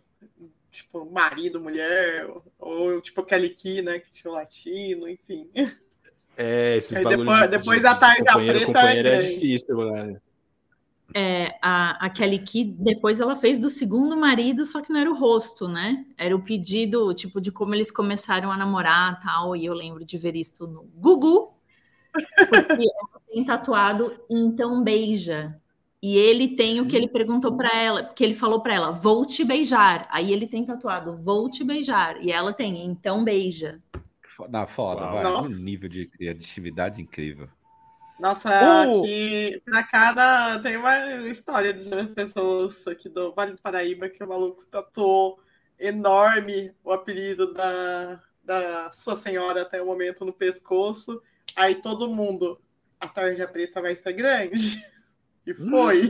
Tipo, 0.70 1.10
marido, 1.10 1.60
mulher, 1.60 2.28
ou 2.60 3.00
tipo 3.02 3.24
Kelly 3.24 3.50
Key, 3.50 3.82
né? 3.82 4.00
Que 4.00 4.12
tinha 4.12 4.30
o 4.30 4.36
latino, 4.36 5.08
enfim. 5.10 5.50
É, 6.38 6.76
esses 6.78 7.02
bagulhos 7.02 7.20
depois- 7.24 7.42
de- 7.42 7.48
depois 7.58 7.78
de- 7.78 7.84
da 7.84 7.94
de 7.94 8.00
tarde 8.00 8.24
preta 8.52 8.80
é 8.92 9.00
é 9.00 9.22
difícil, 9.22 9.78
mano. 9.78 10.22
É, 11.14 11.58
a, 11.62 12.06
a 12.08 12.10
Kelly 12.10 12.40
Key, 12.40 12.66
depois 12.78 13.22
ela 13.22 13.36
fez 13.38 13.58
do 13.58 13.70
segundo 13.70 14.18
marido, 14.18 14.66
só 14.66 14.82
que 14.82 14.92
não 14.92 15.00
era 15.00 15.10
o 15.10 15.16
rosto, 15.16 15.66
né? 15.68 16.06
Era 16.18 16.36
o 16.36 16.44
pedido, 16.44 17.14
tipo, 17.14 17.40
de 17.40 17.52
como 17.54 17.74
eles 17.74 17.90
começaram 17.90 18.52
a 18.52 18.58
namorar 18.58 19.18
tal. 19.22 19.56
E 19.56 19.66
eu 19.66 19.74
lembro 19.74 20.04
de 20.04 20.18
ver 20.18 20.36
isso 20.36 20.68
no 20.68 20.84
Gugu, 20.96 21.54
porque 22.50 22.84
tem 23.36 23.46
tatuado 23.46 24.18
Então 24.30 24.84
Beija. 24.84 25.60
E 26.02 26.18
ele 26.18 26.56
tem 26.56 26.80
o 26.80 26.88
que 26.88 26.96
ele 26.96 27.08
perguntou 27.08 27.58
pra 27.58 27.76
ela, 27.76 28.04
que 28.04 28.24
ele 28.24 28.34
falou 28.36 28.62
pra 28.62 28.76
ela, 28.76 28.92
vou 28.92 29.26
te 29.26 29.44
beijar. 29.44 30.08
Aí 30.12 30.32
ele 30.32 30.46
tem 30.48 30.64
tatuado, 30.64 31.18
vou 31.18 31.50
te 31.50 31.64
beijar. 31.64 32.24
E 32.24 32.32
ela 32.32 32.54
tem, 32.54 32.86
então 32.86 33.24
beija. 33.24 33.82
Não, 34.50 34.68
foda, 34.68 35.02
Uau. 35.02 35.14
vai. 35.14 35.24
Nossa. 35.24 35.50
Um 35.50 35.56
nível 35.56 35.90
de 35.90 36.06
criatividade 36.08 37.02
incrível. 37.02 37.50
Nossa, 38.20 38.50
O- 38.88 39.04
aqui 39.04 39.62
pra 39.66 39.84
cada 39.84 40.60
tem 40.60 40.78
uma 40.78 40.96
história 41.28 41.74
de 41.74 41.90
pessoas 42.14 42.86
aqui 42.88 43.10
do 43.10 43.34
Vale 43.34 43.54
do 43.54 43.62
Paraíba 43.62 44.08
que 44.08 44.24
o 44.24 44.28
maluco 44.30 44.66
tatuou 44.68 45.40
enorme 45.78 46.72
o 46.84 46.92
apelido 46.92 47.54
da, 47.54 48.22
da 48.44 48.92
sua 48.94 49.18
senhora 49.18 49.64
até 49.64 49.82
o 49.82 49.86
momento 49.86 50.24
no 50.24 50.32
pescoço. 50.34 51.22
Aí 51.56 51.76
todo 51.82 52.08
mundo, 52.08 52.60
a 53.00 53.08
tarja 53.08 53.48
preta 53.48 53.82
vai 53.82 53.96
ser 53.96 54.14
grande. 54.14 54.86
E 55.46 55.54
foi. 55.54 56.10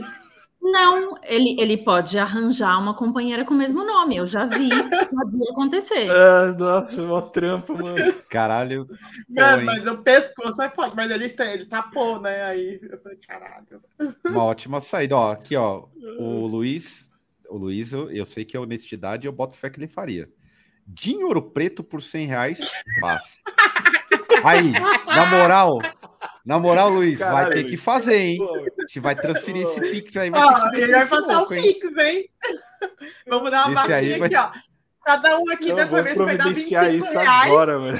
Não, 0.60 1.16
ele, 1.22 1.56
ele 1.60 1.76
pode 1.76 2.18
arranjar 2.18 2.78
uma 2.78 2.94
companheira 2.94 3.44
com 3.44 3.54
o 3.54 3.56
mesmo 3.56 3.84
nome. 3.84 4.16
Eu 4.16 4.26
já 4.26 4.46
vi, 4.46 4.68
pode 4.68 5.50
acontecer. 5.50 6.10
Ah, 6.10 6.54
nossa, 6.58 7.02
mó 7.02 7.20
trampo, 7.20 7.76
mano. 7.76 8.12
Caralho. 8.28 8.88
Mano, 9.28 9.64
mas 9.64 9.86
o 9.86 9.98
pescoço 9.98 10.60
é 10.60 10.68
foda, 10.68 10.92
mas 10.96 11.10
ele, 11.10 11.32
ele 11.38 11.66
tapou, 11.66 12.20
né? 12.20 12.42
Aí 12.42 12.80
eu 12.82 13.00
falei, 13.00 13.18
caralho. 13.18 13.80
Uma 14.24 14.42
ótima 14.42 14.80
saída. 14.80 15.16
Ó, 15.16 15.32
aqui, 15.32 15.54
ó. 15.54 15.84
O 16.18 16.46
Luiz. 16.46 17.08
O 17.48 17.56
Luiz, 17.56 17.92
eu, 17.92 18.10
eu 18.10 18.26
sei 18.26 18.44
que 18.44 18.56
é 18.56 18.60
honestidade, 18.60 19.26
eu 19.26 19.32
boto 19.32 19.54
fé 19.54 19.70
que 19.70 19.78
ele 19.78 19.86
faria. 19.86 20.28
Dinho 20.84 21.28
Ouro 21.28 21.42
Preto 21.42 21.84
por 21.84 22.02
100 22.02 22.26
reais, 22.26 22.72
faz. 23.00 23.42
Aí, 24.44 24.72
na 25.06 25.26
moral, 25.26 25.78
na 26.46 26.58
moral, 26.58 26.88
Luiz, 26.90 27.18
vai 27.18 27.28
Caralho, 27.28 27.50
ter 27.52 27.60
Luiz. 27.62 27.70
que 27.72 27.76
fazer, 27.76 28.16
hein? 28.18 28.38
A 28.78 28.80
gente 28.82 29.00
vai 29.00 29.14
transferir 29.16 29.62
esse 29.66 29.80
Pix 29.80 30.16
aí, 30.16 30.30
vai 30.30 30.70
que 30.70 30.76
ele 30.80 30.92
vai 30.92 31.06
passar 31.08 31.32
o 31.34 31.38
louco, 31.40 31.54
hein? 31.54 31.62
Pix, 31.62 31.96
hein? 31.96 32.30
Vamos 33.28 33.50
dar 33.50 33.68
uma 33.68 33.82
Esse 33.82 33.92
aí 33.92 34.18
vaquinha 34.18 34.18
vai- 34.18 34.34
aqui, 34.52 34.58
ó. 34.58 34.66
Cada 35.04 35.38
um 35.38 35.50
aqui 35.50 35.68
Não, 35.68 35.76
dessa 35.76 36.02
vez 36.02 36.16
vai 36.16 36.36
dar 36.36 36.44
25 36.48 36.78
providenciar 36.80 36.94
isso 36.94 37.12
reais. 37.18 37.46
agora, 37.50 37.78
mano. 37.78 37.98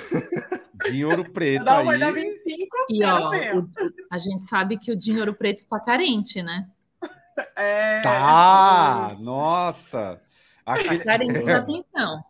Dinho 0.90 1.08
Ouro 1.10 1.30
Preto 1.30 1.64
Cada 1.64 1.80
um 1.80 1.84
vai 1.86 1.98
dar 1.98 2.06
aí. 2.08 2.12
25. 2.14 2.76
E 2.90 3.04
ó, 3.04 3.30
o- 3.30 3.68
a 4.10 4.18
gente 4.18 4.44
sabe 4.44 4.76
que 4.78 4.90
o 4.92 4.96
dinheiro 4.96 5.32
preto 5.34 5.66
tá 5.68 5.78
carente, 5.80 6.42
né? 6.42 6.66
É... 7.56 8.00
Tá, 8.00 9.14
nossa. 9.20 10.20
Tá 10.64 10.72
Aquele... 10.74 10.98
carente 11.00 11.40
de 11.44 11.50
atenção. 11.52 12.24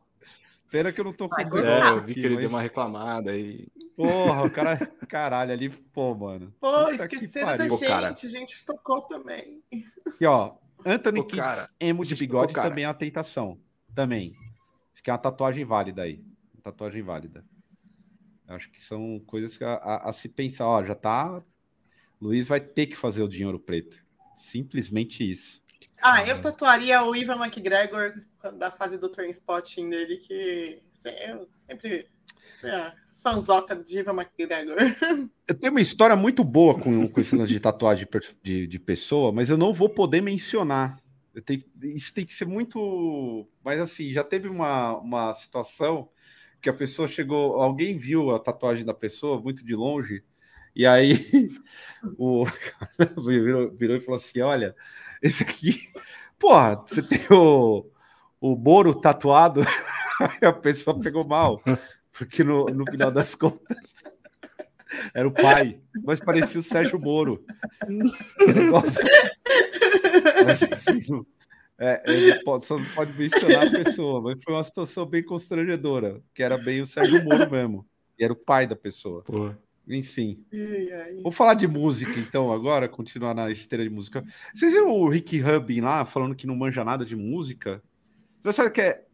Pena 0.71 0.93
que 0.93 1.01
eu 1.01 1.05
não 1.05 1.13
tô 1.13 1.29
com 1.29 1.37
Vai 1.37 1.45
o. 1.47 1.65
É, 1.65 1.89
eu 1.91 2.03
vi 2.03 2.15
que 2.15 2.21
ele 2.21 2.31
mas- 2.35 2.41
deu 2.41 2.49
uma 2.51 2.61
reclamada 2.61 3.31
aí. 3.31 3.69
Porra, 3.97 4.45
o 4.45 4.51
cara, 4.51 4.87
caralho, 5.09 5.53
ali, 5.53 5.71
pô, 5.71 6.15
mano. 6.15 6.55
Pô, 6.61 6.91
esqueceram 6.91 7.57
da 7.57 7.67
gente, 7.67 7.87
cara. 7.87 8.11
a 8.11 8.29
gente 8.29 8.67
tocou 8.67 9.01
também. 9.03 9.63
E 10.21 10.27
ó, 10.27 10.55
Anthony 10.85 11.23
Kids, 11.23 11.39
cara, 11.39 11.71
emo 11.81 12.05
de 12.05 12.15
bigode 12.15 12.53
também 12.53 12.85
é 12.85 12.89
uma 12.89 12.95
tentação. 12.95 13.59
Também. 13.95 14.37
Acho 14.93 15.03
que 15.03 15.09
é 15.09 15.13
uma 15.13 15.19
tatuagem 15.19 15.65
válida 15.65 16.03
aí. 16.03 16.23
Uma 16.55 16.63
tatuagem 16.63 17.03
válida. 17.03 17.43
Acho 18.47 18.71
que 18.71 18.81
são 18.81 19.19
coisas 19.27 19.61
a, 19.63 19.75
a, 19.75 20.11
a, 20.11 20.13
se 20.13 20.29
pensar. 20.29 20.67
Ó, 20.67 20.85
já 20.85 20.95
tá. 20.95 21.43
Luiz 22.21 22.47
vai 22.47 22.61
ter 22.61 22.87
que 22.87 22.97
fazer 22.97 23.23
o 23.23 23.29
dinheiro 23.29 23.59
preto. 23.59 23.97
Simplesmente 24.37 25.29
isso. 25.29 25.63
Ah, 26.03 26.23
eu 26.27 26.41
tatuaria 26.43 27.03
o 27.03 27.17
Ivan 27.17 27.37
McGregor 27.37 28.23
da 28.59 28.71
fase 28.71 28.99
do 28.99 29.09
Trainspotting 29.09 29.89
dele, 29.89 30.19
que 30.19 30.83
eu 31.05 31.49
sempre. 31.55 32.07
É, 32.63 32.93
fanzoca 33.27 33.75
de 33.75 33.99
McGregor. 33.99 34.77
Eu 35.49 35.55
tenho 35.55 35.73
uma 35.73 35.81
história 35.81 36.15
muito 36.15 36.45
boa 36.45 36.79
com, 36.79 37.09
com 37.09 37.21
esse 37.21 37.37
de 37.45 37.59
tatuagem 37.59 38.07
de, 38.41 38.69
de 38.69 38.79
pessoa, 38.79 39.33
mas 39.33 39.51
eu 39.51 39.57
não 39.57 39.73
vou 39.73 39.89
poder 39.89 40.21
mencionar. 40.21 40.97
Tenho, 41.45 41.63
isso 41.83 42.13
tem 42.15 42.25
que 42.25 42.35
ser 42.35 42.47
muito. 42.47 43.49
Mas 43.65 43.81
assim, 43.81 44.13
já 44.13 44.25
teve 44.25 44.49
uma, 44.49 44.97
uma 44.99 45.35
situação 45.35 46.09
que 46.61 46.69
a 46.69 46.73
pessoa 46.73 47.07
chegou, 47.07 47.61
alguém 47.61 47.97
viu 47.97 48.35
a 48.35 48.39
tatuagem 48.39 48.85
da 48.85 48.95
pessoa 48.95 49.41
muito 49.41 49.65
de 49.65 49.75
longe, 49.75 50.25
e 50.75 50.85
aí 50.87 51.49
o 52.19 52.45
virou, 53.25 53.71
virou 53.73 53.97
e 53.97 54.01
falou 54.01 54.19
assim: 54.19 54.41
olha, 54.41 54.75
esse 55.23 55.43
aqui, 55.43 55.93
porra, 56.39 56.83
você 56.85 57.03
tem 57.03 57.21
o, 57.31 57.87
o 58.41 58.57
Moro 58.57 58.95
tatuado, 58.95 59.63
a 60.43 60.53
pessoa 60.53 60.99
pegou 60.99 61.25
mal, 61.25 61.63
porque 62.17 62.43
no, 62.43 62.67
no 62.67 62.85
final 62.91 63.11
das 63.11 63.35
contas 63.37 63.95
era 65.13 65.27
o 65.27 65.33
pai, 65.33 65.81
mas 66.05 66.21
parecia 66.21 66.61
o 66.61 66.63
Sérgio 66.63 66.99
Moro. 66.99 67.45
Mas, 70.45 70.61
é, 71.79 72.03
ele 72.07 72.43
pode, 72.43 72.67
só 72.67 72.79
não 72.79 72.87
pode 72.95 73.13
mencionar 73.19 73.67
a 73.67 73.71
pessoa, 73.71 74.23
mas 74.23 74.43
foi 74.43 74.55
uma 74.55 74.65
situação 74.65 75.05
bem 75.05 75.23
constrangedora, 75.23 76.23
que 76.35 76.43
era 76.43 76.57
bem 76.57 76.81
o 76.81 76.87
Sérgio 76.87 77.23
Moro 77.23 77.51
mesmo, 77.51 77.87
e 78.19 78.25
era 78.25 78.33
o 78.33 78.37
pai 78.37 78.67
da 78.67 78.77
pessoa. 78.77 79.23
Pô. 79.23 79.51
Enfim. 79.89 80.45
Vou 81.23 81.31
falar 81.31 81.55
de 81.55 81.69
música, 81.69 82.19
então, 82.19 82.53
agora, 82.53 82.89
continuar 82.89 83.35
na 83.35 83.51
esteira 83.51 83.85
de 83.85 83.91
música. 83.91 84.25
Vocês 84.55 84.73
viram 84.73 84.91
o 84.91 85.09
Rick 85.09 85.39
Rubin 85.39 85.81
lá 85.81 86.05
falando 86.05 86.35
que 86.35 86.47
não 86.47 86.57
manja 86.57 86.85
nada 86.85 87.05
de 87.05 87.15
música? 87.15 87.83
Vocês 88.39 88.59
acham 88.59 88.73
que 88.73 88.81
é 88.81 89.06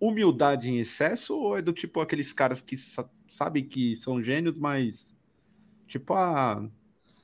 humildade 0.00 0.70
em 0.70 0.78
excesso 0.78 1.36
ou 1.36 1.56
é 1.58 1.62
do 1.62 1.72
tipo 1.72 2.00
aqueles 2.00 2.32
caras 2.32 2.62
que 2.62 2.76
sabem 3.28 3.64
que 3.64 3.96
são 3.96 4.22
gênios, 4.22 4.58
mas 4.58 5.14
tipo, 5.86 6.14
ah, 6.14 6.68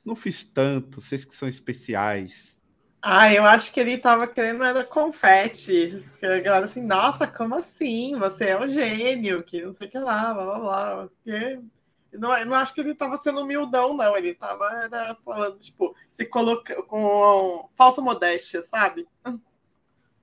não 0.04 0.14
fiz 0.14 0.44
tanto, 0.44 1.00
vocês 1.00 1.24
que 1.24 1.34
são 1.34 1.48
especiais? 1.48 2.54
Ah, 3.06 3.30
eu 3.30 3.44
acho 3.44 3.70
que 3.70 3.78
ele 3.78 3.98
tava 3.98 4.26
querendo 4.26 4.64
era 4.64 4.82
confete. 4.82 6.02
Que 6.18 6.24
a 6.24 6.40
galera 6.40 6.64
assim, 6.64 6.80
nossa, 6.80 7.26
como 7.26 7.54
assim? 7.54 8.18
Você 8.18 8.46
é 8.46 8.58
um 8.58 8.66
gênio, 8.66 9.42
que 9.42 9.60
não 9.60 9.74
sei 9.74 9.88
o 9.88 9.90
que 9.90 9.98
lá, 9.98 10.32
blá 10.32 10.44
blá 10.44 10.58
blá. 10.58 11.08
Porque 11.08 11.60
não, 12.14 12.34
eu 12.38 12.46
não 12.46 12.54
acho 12.54 12.72
que 12.72 12.80
ele 12.80 12.94
tava 12.94 13.18
sendo 13.18 13.42
humildão, 13.42 13.94
não. 13.94 14.16
Ele 14.16 14.34
tava 14.34 14.64
era, 14.84 15.14
falando, 15.22 15.58
tipo, 15.58 15.94
se 16.10 16.24
coloca 16.24 16.82
com 16.84 17.68
falsa 17.74 18.00
modéstia, 18.00 18.62
sabe? 18.62 19.06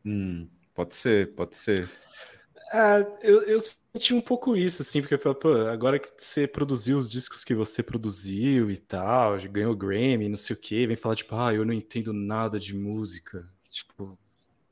Hum, 0.03 0.49
pode 0.73 0.95
ser, 0.95 1.35
pode 1.35 1.55
ser. 1.55 1.87
É, 2.73 3.05
eu, 3.21 3.41
eu 3.43 3.59
senti 3.59 4.13
um 4.13 4.21
pouco 4.21 4.55
isso, 4.55 4.81
assim, 4.81 5.01
porque 5.01 5.15
eu 5.15 5.35
pô, 5.35 5.67
agora 5.67 5.99
que 5.99 6.09
você 6.17 6.47
produziu 6.47 6.97
os 6.97 7.09
discos 7.11 7.43
que 7.43 7.53
você 7.53 7.83
produziu 7.83 8.71
e 8.71 8.77
tal, 8.77 9.37
ganhou 9.49 9.75
Grammy, 9.75 10.29
não 10.29 10.37
sei 10.37 10.55
o 10.55 10.59
quê, 10.59 10.87
vem 10.87 10.95
falar, 10.95 11.15
tipo, 11.15 11.35
ah, 11.35 11.53
eu 11.53 11.65
não 11.65 11.73
entendo 11.73 12.13
nada 12.13 12.57
de 12.57 12.73
música. 12.73 13.45
Tipo, 13.69 14.17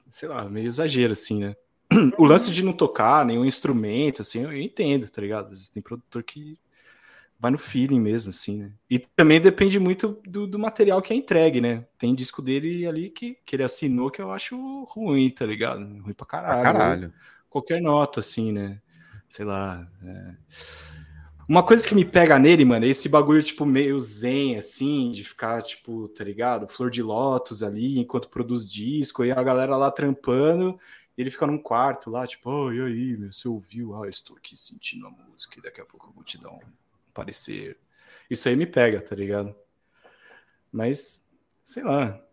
sei 0.10 0.30
lá, 0.30 0.48
meio 0.50 0.68
exagero, 0.68 1.12
assim, 1.12 1.40
né? 1.42 1.56
O 2.18 2.24
lance 2.24 2.52
de 2.52 2.64
não 2.64 2.72
tocar 2.72 3.26
nenhum 3.26 3.44
instrumento, 3.46 4.22
assim, 4.22 4.44
eu 4.44 4.56
entendo, 4.56 5.10
tá 5.10 5.22
ligado? 5.22 5.54
Tem 5.72 5.84
produtor 5.84 6.24
que 6.24 6.58
vai 7.40 7.52
no 7.52 7.58
feeling 7.58 8.00
mesmo, 8.00 8.30
assim, 8.30 8.60
né? 8.60 8.72
E 8.90 9.00
também 9.00 9.42
depende 9.42 9.80
muito 9.80 10.22
do, 10.26 10.46
do, 10.46 10.60
material 10.60 11.02
que 11.02 11.14
é 11.14 11.16
entregue, 11.16 11.62
né? 11.62 11.86
Tem 11.98 12.14
disco 12.14 12.42
dele 12.42 12.86
ali 12.86 13.10
que, 13.10 13.38
que 13.46 13.56
ele 13.56 13.64
assinou 13.64 14.12
que 14.12 14.22
eu 14.22 14.32
acho 14.32 14.84
ruim, 14.86 15.30
tá 15.30 15.46
ligado? 15.46 15.80
Ruim 16.02 16.14
pra 16.14 16.26
caralho. 16.26 16.62
Pra 16.62 16.74
caralho. 16.74 17.02
Né? 17.08 17.14
Qualquer 17.50 17.82
nota, 17.82 18.20
assim, 18.20 18.52
né? 18.52 18.82
Sei 19.30 19.46
lá. 19.46 19.88
É... 20.04 20.36
Uma 21.48 21.64
coisa 21.64 21.88
que 21.88 21.96
me 21.96 22.06
pega 22.06 22.38
nele, 22.38 22.64
mano, 22.64 22.86
é 22.86 22.90
esse 22.90 23.10
bagulho, 23.10 23.42
tipo, 23.42 23.66
meio 23.66 24.00
zen, 24.00 24.56
assim, 24.56 25.10
de 25.10 25.24
ficar, 25.24 25.64
tipo, 25.64 26.08
tá 26.10 26.24
ligado? 26.24 26.68
Flor 26.68 26.92
de 26.92 27.02
lótus 27.02 27.64
ali, 27.64 27.98
enquanto 27.98 28.30
produz 28.30 28.72
disco, 28.72 29.26
e 29.26 29.32
a 29.32 29.42
galera 29.42 29.76
lá 29.76 29.90
trampando, 29.90 30.80
ele 31.18 31.32
fica 31.32 31.48
num 31.48 31.58
quarto 31.58 32.12
lá, 32.12 32.28
tipo, 32.28 32.52
oh, 32.52 32.72
e 32.72 32.80
aí, 32.80 33.18
meu, 33.18 33.34
você 33.34 33.48
ouviu? 33.48 33.96
Ah, 33.96 34.08
estou 34.08 34.38
aqui 34.38 34.56
sentindo 34.56 35.08
a 35.08 35.10
música, 35.10 35.58
e 35.58 35.62
daqui 35.64 35.82
a 35.82 35.86
pouco 35.86 36.08
eu 36.08 36.14
vou 36.14 36.24
te 36.24 36.38
dar 36.40 36.52
um 36.52 36.60
parecer. 37.16 37.80
Isso 38.30 38.48
aí 38.48 38.56
me 38.56 38.68
pega, 38.68 39.02
tá 39.02 39.16
ligado? 39.16 39.56
Mas, 40.72 41.28
sei 41.64 41.84
lá, 41.84 42.24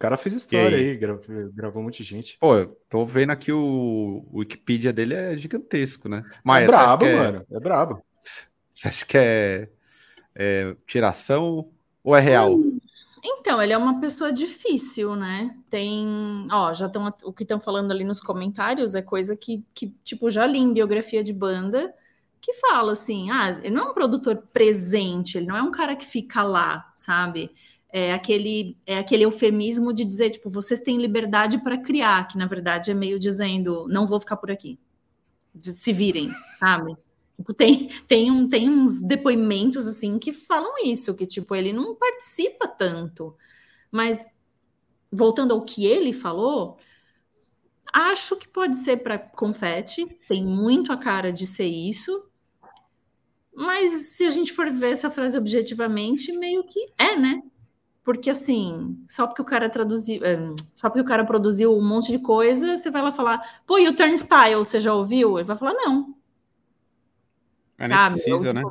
cara 0.00 0.16
fez 0.16 0.34
história 0.34 0.78
aí, 0.78 0.90
aí 0.90 0.96
gravou, 0.96 1.22
gravou 1.52 1.82
um 1.82 1.84
monte 1.84 2.02
de 2.02 2.08
gente. 2.08 2.38
Pô, 2.38 2.56
eu 2.56 2.76
tô 2.88 3.04
vendo 3.04 3.30
aqui 3.30 3.52
o, 3.52 4.26
o 4.32 4.38
Wikipedia 4.38 4.94
dele 4.94 5.14
é 5.14 5.36
gigantesco, 5.36 6.08
né? 6.08 6.24
Mas 6.42 6.64
é 6.64 6.66
brabo, 6.66 7.04
é... 7.04 7.16
mano. 7.16 7.46
É 7.50 7.60
brabo. 7.60 8.02
Você 8.70 8.88
acha 8.88 9.04
que 9.04 9.18
é, 9.18 9.68
é 10.34 10.74
tiração 10.86 11.68
ou 12.02 12.16
é 12.16 12.20
real? 12.20 12.58
Então, 13.22 13.60
ele 13.60 13.74
é 13.74 13.76
uma 13.76 14.00
pessoa 14.00 14.32
difícil, 14.32 15.14
né? 15.14 15.54
Tem, 15.68 16.48
ó, 16.50 16.72
já 16.72 16.86
estão 16.86 17.12
o 17.22 17.32
que 17.32 17.42
estão 17.42 17.60
falando 17.60 17.90
ali 17.90 18.02
nos 18.02 18.22
comentários 18.22 18.94
é 18.94 19.02
coisa 19.02 19.36
que, 19.36 19.62
que, 19.74 19.94
tipo, 20.02 20.30
já 20.30 20.46
li 20.46 20.58
em 20.58 20.72
biografia 20.72 21.22
de 21.22 21.34
banda 21.34 21.94
que 22.40 22.54
fala 22.54 22.92
assim: 22.92 23.30
ah, 23.30 23.50
ele 23.62 23.74
não 23.74 23.88
é 23.88 23.90
um 23.90 23.94
produtor 23.94 24.44
presente, 24.50 25.36
ele 25.36 25.46
não 25.46 25.56
é 25.56 25.62
um 25.62 25.70
cara 25.70 25.94
que 25.94 26.06
fica 26.06 26.42
lá, 26.42 26.90
sabe? 26.96 27.50
É 27.92 28.12
aquele, 28.12 28.76
é 28.86 28.98
aquele 28.98 29.24
eufemismo 29.24 29.92
de 29.92 30.04
dizer, 30.04 30.30
tipo, 30.30 30.48
vocês 30.48 30.80
têm 30.80 30.98
liberdade 30.98 31.58
para 31.58 31.78
criar, 31.78 32.26
que 32.28 32.38
na 32.38 32.46
verdade 32.46 32.90
é 32.90 32.94
meio 32.94 33.18
dizendo, 33.18 33.86
não 33.88 34.06
vou 34.06 34.20
ficar 34.20 34.36
por 34.36 34.50
aqui. 34.50 34.78
Se 35.60 35.92
virem, 35.92 36.30
sabe? 36.58 36.96
Tipo, 37.36 37.54
tem, 37.54 37.88
tem, 38.06 38.30
um, 38.30 38.48
tem 38.48 38.70
uns 38.70 39.00
depoimentos 39.00 39.86
assim 39.86 40.18
que 40.18 40.32
falam 40.32 40.74
isso, 40.84 41.14
que 41.14 41.26
tipo, 41.26 41.54
ele 41.54 41.72
não 41.72 41.94
participa 41.94 42.68
tanto. 42.68 43.34
Mas 43.90 44.26
voltando 45.10 45.52
ao 45.52 45.64
que 45.64 45.86
ele 45.86 46.12
falou, 46.12 46.78
acho 47.92 48.36
que 48.36 48.46
pode 48.46 48.76
ser 48.76 48.98
para 48.98 49.18
confete, 49.18 50.06
tem 50.28 50.44
muito 50.44 50.92
a 50.92 50.96
cara 50.96 51.32
de 51.32 51.46
ser 51.46 51.66
isso. 51.66 52.30
Mas 53.52 54.12
se 54.12 54.24
a 54.24 54.28
gente 54.28 54.52
for 54.52 54.70
ver 54.70 54.92
essa 54.92 55.10
frase 55.10 55.36
objetivamente, 55.36 56.32
meio 56.32 56.62
que 56.64 56.92
é, 56.96 57.16
né? 57.16 57.42
Porque 58.02 58.30
assim, 58.30 58.98
só 59.08 59.26
porque 59.26 59.42
o 59.42 59.44
cara 59.44 59.68
traduziu, 59.68 60.24
é, 60.24 60.38
só 60.74 60.88
porque 60.88 61.02
o 61.02 61.04
cara 61.04 61.24
produziu 61.24 61.76
um 61.76 61.86
monte 61.86 62.10
de 62.10 62.18
coisa, 62.18 62.76
você 62.76 62.90
vai 62.90 63.02
lá 63.02 63.12
falar, 63.12 63.62
pô, 63.66 63.78
e 63.78 63.88
o 63.88 63.94
Turnstile, 63.94 64.54
você 64.54 64.80
já 64.80 64.94
ouviu? 64.94 65.38
Ele 65.38 65.46
vai 65.46 65.56
falar, 65.56 65.74
não. 65.74 66.14
É, 67.78 67.88
sabe? 67.88 68.14
Precisa, 68.14 68.52
né? 68.52 68.62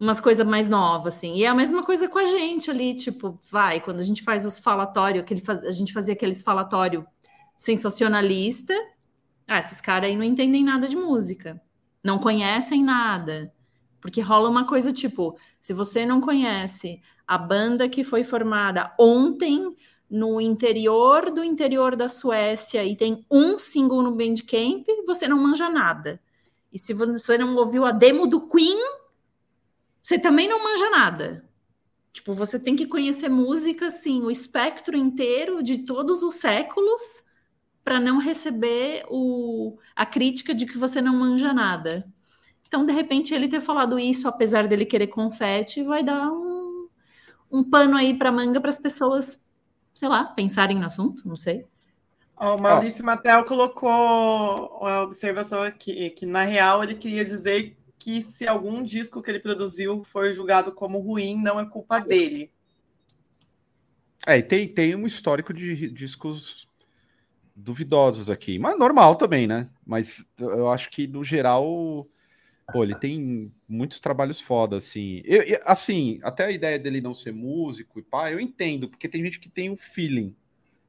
Umas 0.00 0.20
coisas 0.20 0.44
mais 0.44 0.66
novas, 0.66 1.14
assim. 1.14 1.34
E 1.34 1.44
é 1.44 1.48
a 1.48 1.54
mesma 1.54 1.84
coisa 1.84 2.08
com 2.08 2.18
a 2.18 2.24
gente 2.24 2.70
ali, 2.70 2.94
tipo, 2.94 3.38
vai, 3.50 3.80
quando 3.80 4.00
a 4.00 4.02
gente 4.02 4.22
faz 4.22 4.44
os 4.44 4.58
falatórios, 4.58 5.24
que 5.24 5.36
faz, 5.36 5.62
a 5.62 5.70
gente 5.70 5.92
fazia 5.92 6.14
aqueles 6.14 6.42
falatório 6.42 7.06
sensacionalista, 7.56 8.74
ah, 9.46 9.58
esses 9.58 9.80
caras 9.80 10.10
aí 10.10 10.16
não 10.16 10.24
entendem 10.24 10.64
nada 10.64 10.88
de 10.88 10.96
música, 10.96 11.60
não 12.02 12.18
conhecem 12.18 12.82
nada. 12.82 13.52
Porque 14.00 14.20
rola 14.20 14.48
uma 14.48 14.66
coisa 14.66 14.92
tipo, 14.92 15.38
se 15.60 15.72
você 15.72 16.04
não 16.04 16.20
conhece 16.20 17.00
a 17.32 17.38
banda 17.38 17.88
que 17.88 18.04
foi 18.04 18.22
formada 18.22 18.94
ontem 19.00 19.74
no 20.10 20.38
interior 20.38 21.30
do 21.30 21.42
interior 21.42 21.96
da 21.96 22.06
Suécia 22.06 22.84
e 22.84 22.94
tem 22.94 23.24
um 23.30 23.58
single 23.58 24.02
no 24.02 24.12
Bandcamp, 24.12 24.86
você 25.06 25.26
não 25.26 25.38
manja 25.38 25.70
nada. 25.70 26.20
E 26.70 26.78
se 26.78 26.92
você 26.92 27.38
não 27.38 27.56
ouviu 27.56 27.86
a 27.86 27.90
demo 27.90 28.26
do 28.26 28.46
Queen, 28.46 28.76
você 30.02 30.18
também 30.18 30.46
não 30.46 30.62
manja 30.62 30.90
nada. 30.90 31.48
Tipo, 32.12 32.34
você 32.34 32.60
tem 32.60 32.76
que 32.76 32.84
conhecer 32.84 33.30
música, 33.30 33.86
assim, 33.86 34.20
o 34.20 34.30
espectro 34.30 34.94
inteiro 34.94 35.62
de 35.62 35.78
todos 35.78 36.22
os 36.22 36.34
séculos 36.34 37.00
para 37.82 37.98
não 37.98 38.18
receber 38.18 39.06
o, 39.08 39.78
a 39.96 40.04
crítica 40.04 40.54
de 40.54 40.66
que 40.66 40.76
você 40.76 41.00
não 41.00 41.16
manja 41.16 41.54
nada. 41.54 42.06
Então, 42.68 42.84
de 42.84 42.92
repente, 42.92 43.32
ele 43.32 43.48
ter 43.48 43.62
falado 43.62 43.98
isso, 43.98 44.28
apesar 44.28 44.68
dele 44.68 44.84
querer 44.84 45.06
confete, 45.06 45.82
vai 45.82 46.02
dar 46.02 46.30
um 46.30 46.61
um 47.52 47.62
pano 47.62 47.96
aí 47.96 48.16
para 48.16 48.32
manga 48.32 48.60
para 48.60 48.70
as 48.70 48.78
pessoas, 48.78 49.44
sei 49.94 50.08
lá, 50.08 50.24
pensarem 50.24 50.78
no 50.78 50.86
assunto, 50.86 51.28
não 51.28 51.36
sei. 51.36 51.66
o 52.40 52.56
Maurício 52.56 53.02
oh. 53.02 53.06
Matel 53.06 53.44
colocou 53.44 53.90
a 54.86 55.02
observação 55.02 55.62
aqui, 55.62 56.10
que 56.10 56.24
na 56.24 56.42
real 56.44 56.82
ele 56.82 56.94
queria 56.94 57.24
dizer 57.24 57.76
que 57.98 58.22
se 58.22 58.48
algum 58.48 58.82
disco 58.82 59.22
que 59.22 59.30
ele 59.30 59.38
produziu 59.38 60.02
for 60.02 60.32
julgado 60.32 60.72
como 60.72 60.98
ruim, 60.98 61.40
não 61.40 61.60
é 61.60 61.68
culpa 61.68 62.00
dele. 62.00 62.50
É, 64.26 64.38
e 64.38 64.42
tem, 64.42 64.66
tem 64.66 64.94
um 64.94 65.06
histórico 65.06 65.52
de 65.52 65.90
discos 65.90 66.68
duvidosos 67.54 68.30
aqui, 68.30 68.58
mas 68.58 68.78
normal 68.78 69.16
também, 69.16 69.46
né? 69.46 69.68
Mas 69.84 70.24
eu 70.38 70.70
acho 70.70 70.90
que 70.90 71.06
no 71.06 71.22
geral, 71.22 72.08
pô, 72.70 72.84
ele 72.84 72.94
tem 72.94 73.52
muitos 73.68 74.00
trabalhos 74.00 74.40
foda, 74.40 74.76
assim. 74.76 75.22
Eu, 75.24 75.60
assim, 75.64 76.20
até 76.22 76.46
a 76.46 76.50
ideia 76.50 76.78
dele 76.78 77.00
não 77.00 77.14
ser 77.14 77.32
músico 77.32 77.98
e 77.98 78.02
pá, 78.02 78.30
eu 78.30 78.38
entendo, 78.40 78.88
porque 78.88 79.08
tem 79.08 79.22
gente 79.22 79.40
que 79.40 79.48
tem 79.48 79.70
um 79.70 79.76
feeling, 79.76 80.34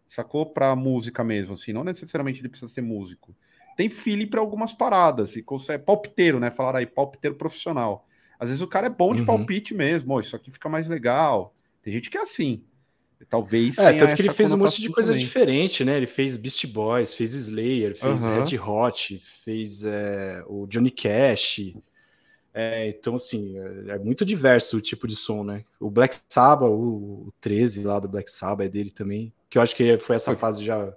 sacou? 0.08 0.46
Pra 0.46 0.76
música 0.76 1.24
mesmo, 1.24 1.54
assim, 1.54 1.74
não 1.74 1.84
necessariamente 1.84 2.42
ele 2.42 2.50
precisa 2.50 2.72
ser 2.72 2.82
músico. 2.82 3.36
Tem 3.76 3.90
feeling 3.90 4.28
para 4.28 4.40
algumas 4.40 4.72
paradas, 4.72 5.36
e 5.36 5.42
consegue, 5.42 5.84
palpiteiro, 5.84 6.40
né? 6.40 6.52
Falar 6.52 6.76
aí, 6.76 6.86
palpiteiro 6.86 7.36
profissional. 7.36 8.08
Às 8.40 8.50
vezes 8.50 8.62
o 8.62 8.68
cara 8.68 8.88
é 8.88 8.90
bom 8.90 9.14
de 9.14 9.22
uhum. 9.22 9.26
palpite 9.26 9.74
mesmo, 9.74 10.14
oh, 10.14 10.20
isso 10.20 10.36
aqui 10.36 10.52
fica 10.52 10.70
mais 10.70 10.88
legal. 10.88 11.56
Tem 11.82 11.94
gente 11.94 12.10
que 12.10 12.18
é 12.18 12.22
assim. 12.22 12.64
Talvez. 13.30 13.78
É, 13.78 13.94
tanto 13.94 14.16
que 14.16 14.22
ele 14.22 14.34
fez 14.34 14.52
um 14.52 14.58
monte 14.58 14.82
de 14.82 14.90
coisa 14.90 15.12
também. 15.12 15.26
diferente, 15.26 15.84
né? 15.84 15.98
Ele 15.98 16.08
fez 16.08 16.38
Beast 16.38 16.66
Boys, 16.68 17.14
fez 17.14 17.34
Slayer, 17.34 17.96
fez 17.96 18.24
uhum. 18.24 18.44
Red 18.44 18.58
Hot, 18.60 19.24
fez 19.44 19.84
é, 19.84 20.44
o 20.48 20.66
Johnny 20.68 20.92
Cash. 20.92 21.74
É, 22.54 22.90
então, 22.90 23.16
assim, 23.16 23.58
é, 23.58 23.94
é, 23.94 24.00
muito 24.00 24.24
diverso 24.24 24.78
o 24.78 24.82
tipo 24.82 25.08
de 25.08 25.16
som, 25.16 25.44
né? 25.44 25.66
O 25.80 25.90
Black 25.90 26.18
Sabbath, 26.30 26.70
o, 26.70 27.28
o 27.28 27.34
13 27.42 27.84
lá 27.84 28.00
do 28.00 28.08
Black 28.08 28.32
Sabbath 28.32 28.68
é 28.68 28.70
dele 28.70 28.92
também. 28.92 29.34
Que 29.50 29.58
eu 29.58 29.62
acho 29.62 29.76
que 29.76 29.98
foi 29.98 30.16
essa 30.16 30.36
fase 30.36 30.64
já. 30.64 30.94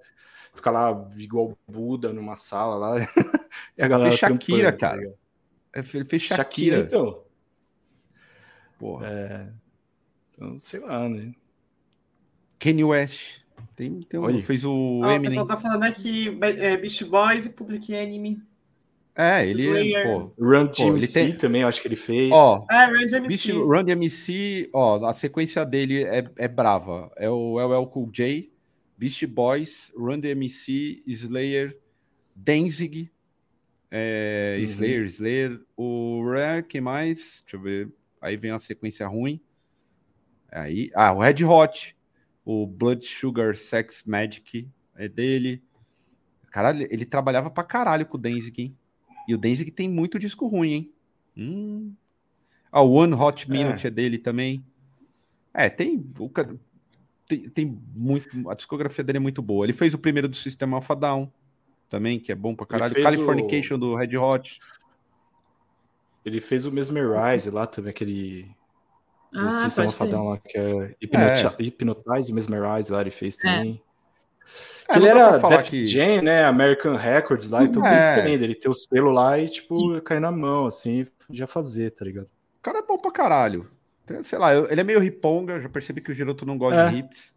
Ficar 0.54 0.70
lá 0.70 1.10
igual 1.16 1.56
Buda 1.66 2.12
numa 2.12 2.36
sala 2.36 2.76
lá. 2.76 2.96
e 3.76 3.82
a 3.82 3.88
galera. 3.88 4.10
Fez 4.10 4.20
Shakira, 4.20 4.72
tá 4.72 4.78
cara. 4.78 5.14
É, 5.74 5.78
ele 5.80 6.04
fez 6.04 6.22
Shakira. 6.22 6.36
Shakira 6.36 6.78
então. 6.80 7.22
Porra. 8.78 9.06
É, 9.06 9.48
então, 10.34 10.58
sei 10.58 10.80
lá, 10.80 11.08
né? 11.08 11.34
Kanye 12.58 12.84
West. 12.84 13.40
Tem, 13.74 14.00
tem 14.00 14.18
um, 14.18 14.42
fez 14.42 14.64
o 14.64 15.02
ah, 15.04 15.14
Eminem. 15.14 15.38
O 15.38 15.46
pessoal 15.46 15.46
tá 15.46 15.56
falando 15.58 15.82
aqui 15.82 16.38
é, 16.40 16.76
Beast 16.76 17.04
Boys 17.04 17.44
e 17.44 17.50
Public 17.50 17.92
Enemy. 17.92 18.42
É, 19.14 19.46
ele 19.46 19.62
Slayer. 19.62 20.06
pô, 20.06 20.32
Run 20.38 20.66
DMC 20.66 21.12
tem... 21.12 21.36
também, 21.36 21.62
acho 21.62 21.80
que 21.80 21.88
ele 21.88 21.96
fez. 21.96 22.30
Ó, 22.32 22.66
é, 22.70 22.86
Run 22.86 23.06
DMC. 23.06 23.20
Beast, 23.20 23.50
Run 23.50 23.84
DMC, 23.84 24.70
ó, 24.72 25.06
a 25.06 25.12
sequência 25.12 25.64
dele 25.64 26.04
é, 26.04 26.24
é 26.36 26.48
brava. 26.48 27.10
É 27.16 27.28
o 27.28 27.58
LL 27.58 27.86
Cool 27.86 28.10
J, 28.10 28.50
Beast 28.96 29.26
Boys, 29.26 29.90
Run 29.96 30.20
DMC, 30.20 31.02
Slayer, 31.06 31.78
Danzig, 32.34 33.10
é, 33.90 34.56
uhum. 34.58 34.64
Slayer, 34.64 35.04
Slayer, 35.06 35.60
o 35.76 36.22
Rare, 36.30 36.62
que 36.62 36.80
mais? 36.80 37.42
Deixa 37.42 37.56
eu 37.56 37.60
ver. 37.60 37.88
Aí 38.20 38.36
vem 38.36 38.50
a 38.50 38.58
sequência 38.58 39.06
ruim. 39.06 39.40
Aí, 40.52 40.90
ah, 40.94 41.12
o 41.12 41.20
Red 41.20 41.44
Hot, 41.44 41.95
o 42.46 42.64
Blood 42.64 43.04
Sugar 43.04 43.56
Sex 43.56 44.04
Magic 44.06 44.70
é 44.94 45.08
dele. 45.08 45.60
Caralho, 46.52 46.86
ele 46.88 47.04
trabalhava 47.04 47.50
pra 47.50 47.64
caralho 47.64 48.06
com 48.06 48.16
o 48.16 48.20
Danzig, 48.20 48.62
hein? 48.62 48.76
E 49.26 49.34
o 49.34 49.38
Danzig 49.38 49.72
tem 49.72 49.88
muito 49.88 50.16
disco 50.16 50.46
ruim, 50.46 50.72
hein? 50.72 50.92
Hum. 51.36 51.92
Ah, 52.70 52.82
o 52.82 52.92
One 52.92 53.14
Hot 53.14 53.50
Minute 53.50 53.86
é, 53.86 53.88
é 53.88 53.90
dele 53.90 54.16
também. 54.16 54.64
É, 55.52 55.68
tem, 55.68 56.08
tem, 57.26 57.48
tem 57.50 57.82
muito. 57.92 58.48
A 58.48 58.54
discografia 58.54 59.02
dele 59.02 59.18
é 59.18 59.20
muito 59.20 59.42
boa. 59.42 59.66
Ele 59.66 59.72
fez 59.72 59.92
o 59.92 59.98
primeiro 59.98 60.28
do 60.28 60.36
Sistema 60.36 60.76
Alpha 60.76 60.94
Down 60.94 61.30
também, 61.88 62.20
que 62.20 62.30
é 62.30 62.34
bom 62.36 62.54
pra 62.54 62.64
caralho. 62.64 63.02
Californication 63.02 63.74
o... 63.74 63.78
do 63.78 63.94
Red 63.96 64.16
Hot. 64.16 64.60
Ele 66.24 66.40
fez 66.40 66.64
o 66.64 66.70
Mesmerize 66.70 67.50
lá 67.50 67.66
também, 67.66 67.90
aquele 67.90 68.48
do 69.36 69.46
ah, 69.46 69.50
System 69.50 69.86
of 69.86 70.06
Down 70.08 70.28
lá, 70.30 70.38
que 70.38 70.56
é, 70.56 70.94
Hypnotize, 71.00 71.46
é. 71.46 71.62
Hypnotize 71.62 72.32
Mesmerize 72.32 72.92
lá, 72.92 73.00
ele 73.00 73.10
fez 73.10 73.38
é. 73.38 73.42
também. 73.42 73.82
É. 74.88 74.96
ele 74.96 75.08
era 75.08 75.38
Def 75.38 75.68
que... 75.68 75.86
Jam, 75.86 76.22
né? 76.22 76.44
American 76.44 76.96
Records 76.96 77.50
lá, 77.50 77.62
então 77.64 77.84
é. 77.84 77.90
tem 77.90 77.98
isso 77.98 78.14
também, 78.14 78.34
ele 78.34 78.54
ter 78.54 78.68
o 78.68 78.74
selo 78.74 79.10
lá 79.10 79.38
e, 79.38 79.48
tipo, 79.48 80.00
cair 80.00 80.20
na 80.20 80.32
mão, 80.32 80.66
assim, 80.66 81.06
já 81.30 81.46
fazer, 81.46 81.90
tá 81.92 82.04
ligado? 82.04 82.26
O 82.26 82.62
cara 82.62 82.78
é 82.78 82.82
bom 82.82 82.98
pra 82.98 83.10
caralho. 83.10 83.70
Sei 84.24 84.38
lá, 84.38 84.54
ele 84.54 84.80
é 84.80 84.84
meio 84.84 85.00
riponga, 85.00 85.60
já 85.60 85.68
percebi 85.68 86.00
que 86.00 86.12
o 86.12 86.14
Giroto 86.14 86.46
não 86.46 86.56
gosta 86.56 86.80
é. 86.80 86.90
de 86.90 86.96
hips, 86.98 87.34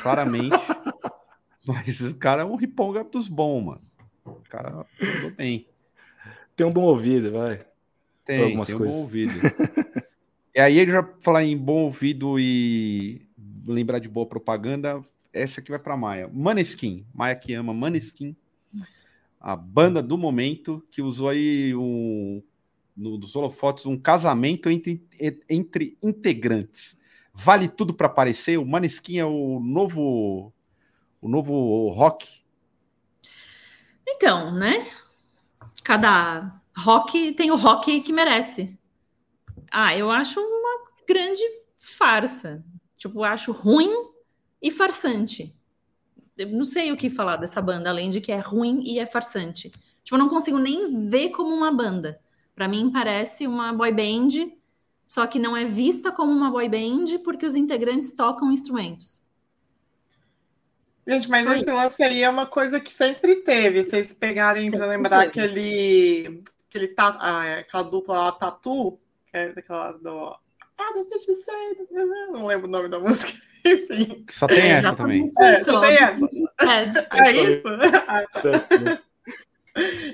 claramente. 0.00 0.50
Mas 1.66 2.00
o 2.00 2.14
cara 2.14 2.42
é 2.42 2.44
um 2.44 2.56
riponga 2.56 3.04
dos 3.04 3.28
bons, 3.28 3.62
mano. 3.62 3.82
O 4.24 4.40
cara 4.48 4.70
mandou 4.70 5.30
bem. 5.36 5.68
Tem 6.56 6.66
um 6.66 6.72
bom 6.72 6.82
ouvido, 6.82 7.32
vai. 7.32 7.64
Tem, 8.24 8.38
tem 8.38 8.52
um 8.52 8.56
coisas. 8.56 8.78
bom 8.78 9.00
ouvido. 9.00 9.32
E 10.54 10.60
aí, 10.60 10.78
ele 10.78 10.92
já 10.92 11.08
falar 11.20 11.44
em 11.44 11.56
bom 11.56 11.84
ouvido 11.84 12.38
e 12.38 13.26
lembrar 13.66 13.98
de 13.98 14.08
boa 14.08 14.26
propaganda, 14.26 15.04
essa 15.32 15.60
aqui 15.60 15.70
vai 15.70 15.78
para 15.78 15.96
Maia. 15.96 16.28
Maneskin, 16.32 17.06
Maia 17.14 17.36
que 17.36 17.54
ama 17.54 17.72
Maneskin, 17.72 18.36
Nossa. 18.72 19.16
a 19.40 19.54
banda 19.54 20.02
do 20.02 20.18
momento 20.18 20.84
que 20.90 21.00
usou 21.00 21.28
aí 21.28 21.74
um, 21.74 22.42
no, 22.96 23.16
dos 23.16 23.34
holofotes 23.36 23.86
um 23.86 23.96
casamento 23.96 24.68
entre, 24.68 25.06
entre 25.48 25.96
integrantes. 26.02 26.98
Vale 27.32 27.68
tudo 27.68 27.94
para 27.94 28.06
aparecer. 28.06 28.58
O 28.58 28.66
Maneskin 28.66 29.18
é 29.18 29.24
o 29.24 29.60
novo, 29.60 30.52
o 31.20 31.28
novo 31.28 31.88
rock. 31.90 32.26
Então, 34.06 34.52
né? 34.52 34.86
Cada 35.84 36.60
rock 36.76 37.32
tem 37.32 37.50
o 37.50 37.56
rock 37.56 38.00
que 38.00 38.12
merece. 38.12 38.76
Ah, 39.70 39.96
eu 39.96 40.10
acho 40.10 40.40
uma 40.40 40.90
grande 41.06 41.42
farsa. 41.78 42.64
Tipo, 42.96 43.20
eu 43.20 43.24
acho 43.24 43.52
ruim 43.52 43.90
e 44.60 44.70
farsante. 44.70 45.54
Eu 46.36 46.48
não 46.50 46.64
sei 46.64 46.92
o 46.92 46.96
que 46.96 47.10
falar 47.10 47.36
dessa 47.36 47.60
banda, 47.60 47.90
além 47.90 48.10
de 48.10 48.20
que 48.20 48.32
é 48.32 48.38
ruim 48.38 48.82
e 48.82 48.98
é 48.98 49.06
farsante. 49.06 49.70
Tipo, 50.04 50.16
eu 50.16 50.18
não 50.18 50.28
consigo 50.28 50.58
nem 50.58 51.08
ver 51.08 51.30
como 51.30 51.54
uma 51.54 51.72
banda. 51.72 52.20
Para 52.54 52.68
mim 52.68 52.90
parece 52.92 53.46
uma 53.46 53.72
boy 53.72 53.92
band, 53.92 54.52
só 55.06 55.26
que 55.26 55.38
não 55.38 55.56
é 55.56 55.64
vista 55.64 56.12
como 56.12 56.30
uma 56.30 56.50
boy 56.50 56.68
band 56.68 57.18
porque 57.24 57.46
os 57.46 57.56
integrantes 57.56 58.12
tocam 58.14 58.52
instrumentos. 58.52 59.20
Gente, 61.06 61.28
mas 61.28 61.44
Só 61.44 61.54
esse 61.54 61.70
lance 61.70 62.02
aí 62.02 62.22
é 62.22 62.28
uma 62.30 62.46
coisa 62.46 62.78
que 62.78 62.90
sempre 62.90 63.36
teve. 63.36 63.84
Vocês 63.84 64.12
pegarem 64.12 64.70
para 64.70 64.86
lembrar 64.86 65.22
aquele, 65.22 66.42
aquele 66.68 66.94
ah, 66.96 67.58
aquela 67.60 67.82
dupla 67.82 68.18
lá, 68.18 68.32
Tatu, 68.32 68.98
é 69.32 69.52
daquela 69.52 69.92
do. 69.92 70.36
Ah, 70.78 70.92
do 70.94 71.04
feiticeiro. 71.06 71.88
Não 72.32 72.46
lembro 72.46 72.66
o 72.66 72.70
nome 72.70 72.88
da 72.88 72.98
música. 72.98 73.32
Enfim. 73.64 74.24
Só 74.30 74.46
tem 74.46 74.70
essa 74.72 74.96
também. 74.96 75.30
É, 75.40 75.62
só 75.62 75.80
tem 75.80 75.94
essa. 75.94 76.26
É, 77.12 77.28
é 77.28 77.32
isso? 77.32 77.68
Ah, 78.06 78.24
tá. 78.32 79.02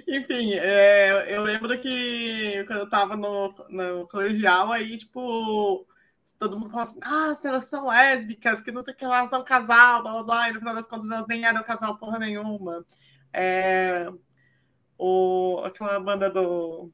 Enfim, 0.06 0.54
é, 0.54 1.34
eu 1.34 1.42
lembro 1.42 1.78
que 1.80 2.64
quando 2.66 2.80
eu 2.80 2.90
tava 2.90 3.16
no, 3.16 3.54
no 3.70 4.06
colegial, 4.08 4.70
aí, 4.70 4.96
tipo, 4.96 5.86
todo 6.38 6.58
mundo 6.58 6.70
falava 6.70 6.90
assim, 6.90 7.00
ah, 7.02 7.34
elas 7.44 7.64
são 7.64 7.88
lésbicas, 7.88 8.60
que 8.60 8.70
não 8.70 8.82
sei 8.82 8.92
o 8.92 8.96
que, 8.96 9.04
elas 9.04 9.30
são 9.30 9.42
casal, 9.42 10.02
blá 10.02 10.12
blá 10.12 10.22
blá, 10.22 10.48
e 10.48 10.52
no 10.52 10.58
final 10.58 10.74
das 10.74 10.86
contas 10.86 11.10
elas 11.10 11.26
nem 11.26 11.44
eram 11.44 11.62
casal 11.62 11.96
porra 11.96 12.18
nenhuma. 12.18 12.84
É, 13.32 14.08
o, 14.98 15.62
aquela 15.64 15.98
banda 16.00 16.30
do 16.30 16.90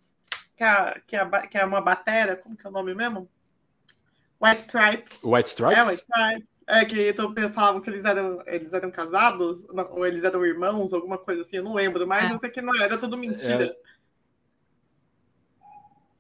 que 0.63 0.65
é, 0.65 1.03
que 1.07 1.17
é, 1.17 1.47
que 1.49 1.59
é 1.59 1.65
uma 1.65 1.81
batera, 1.81 2.37
como 2.37 2.57
que 2.57 2.65
é 2.65 2.71
o 2.71 2.73
nome 2.73 2.95
mesmo? 2.95 3.29
White 4.41 4.63
Stripes. 4.63 5.21
White 5.23 5.49
Stripes? 5.49 5.79
É, 5.79 5.83
White 5.83 6.03
Stripes. 6.03 6.53
É, 6.69 6.85
que 6.85 7.09
então, 7.09 7.35
falavam 7.53 7.81
que 7.81 7.91
eles 7.91 8.05
eram, 8.05 8.41
eles 8.47 8.73
eram 8.73 8.91
casados, 8.91 9.65
ou 9.91 10.07
eles 10.07 10.23
eram 10.23 10.47
irmãos, 10.47 10.93
alguma 10.93 11.19
coisa 11.19 11.43
assim, 11.43 11.57
eu 11.57 11.65
não 11.65 11.75
lembro, 11.75 12.07
mas 12.07 12.31
é. 12.31 12.35
eu 12.35 12.39
sei 12.39 12.51
que 12.51 12.63
não 12.63 12.75
era 12.81 12.97
tudo 12.97 13.17
mentira. 13.17 13.75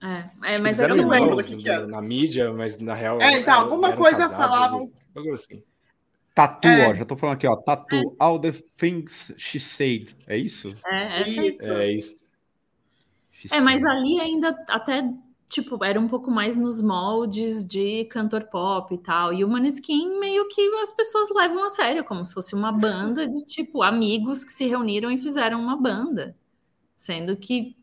É, 0.02 0.54
é 0.54 0.58
mas 0.58 0.80
eu 0.80 0.88
não 0.96 1.08
lembro 1.08 1.36
do 1.36 1.44
que, 1.44 1.56
que 1.56 1.68
era. 1.68 1.86
Na 1.86 2.02
mídia, 2.02 2.52
mas 2.52 2.80
na 2.80 2.94
real. 2.94 3.20
É, 3.20 3.38
então, 3.38 3.60
alguma 3.60 3.94
coisa 3.94 4.18
casados, 4.18 4.36
falavam. 4.36 4.92
Algo 5.14 5.34
assim. 5.34 5.62
Tatu, 6.34 6.66
é. 6.66 6.88
ó, 6.88 6.94
já 6.94 7.04
tô 7.04 7.14
falando 7.14 7.36
aqui, 7.36 7.46
ó. 7.46 7.54
Tatu, 7.54 7.96
é. 7.96 8.02
all 8.18 8.40
the 8.40 8.52
things 8.76 9.32
she 9.38 9.60
said. 9.60 10.12
É 10.26 10.36
isso? 10.36 10.72
É, 10.86 11.22
é 11.22 11.28
isso. 11.28 11.62
É 11.62 11.92
isso. 11.92 12.31
É, 13.50 13.60
mas 13.60 13.84
ali 13.84 14.20
ainda 14.20 14.48
até 14.68 15.02
tipo, 15.52 15.84
era 15.84 16.00
um 16.00 16.08
pouco 16.08 16.30
mais 16.30 16.56
nos 16.56 16.80
moldes 16.80 17.66
de 17.66 18.06
cantor 18.06 18.44
pop 18.44 18.94
e 18.94 18.96
tal. 18.96 19.34
E 19.34 19.44
o 19.44 19.48
Maneskin 19.48 20.18
meio 20.18 20.48
que 20.48 20.62
as 20.76 20.92
pessoas 20.92 21.28
levam 21.28 21.62
a 21.62 21.68
sério, 21.68 22.02
como 22.04 22.24
se 22.24 22.32
fosse 22.32 22.54
uma 22.54 22.72
banda 22.72 23.28
de 23.28 23.44
tipo 23.44 23.82
amigos 23.82 24.46
que 24.46 24.52
se 24.52 24.66
reuniram 24.66 25.10
e 25.10 25.18
fizeram 25.18 25.60
uma 25.60 25.76
banda. 25.76 26.34
Sendo 26.96 27.36
que, 27.36 27.76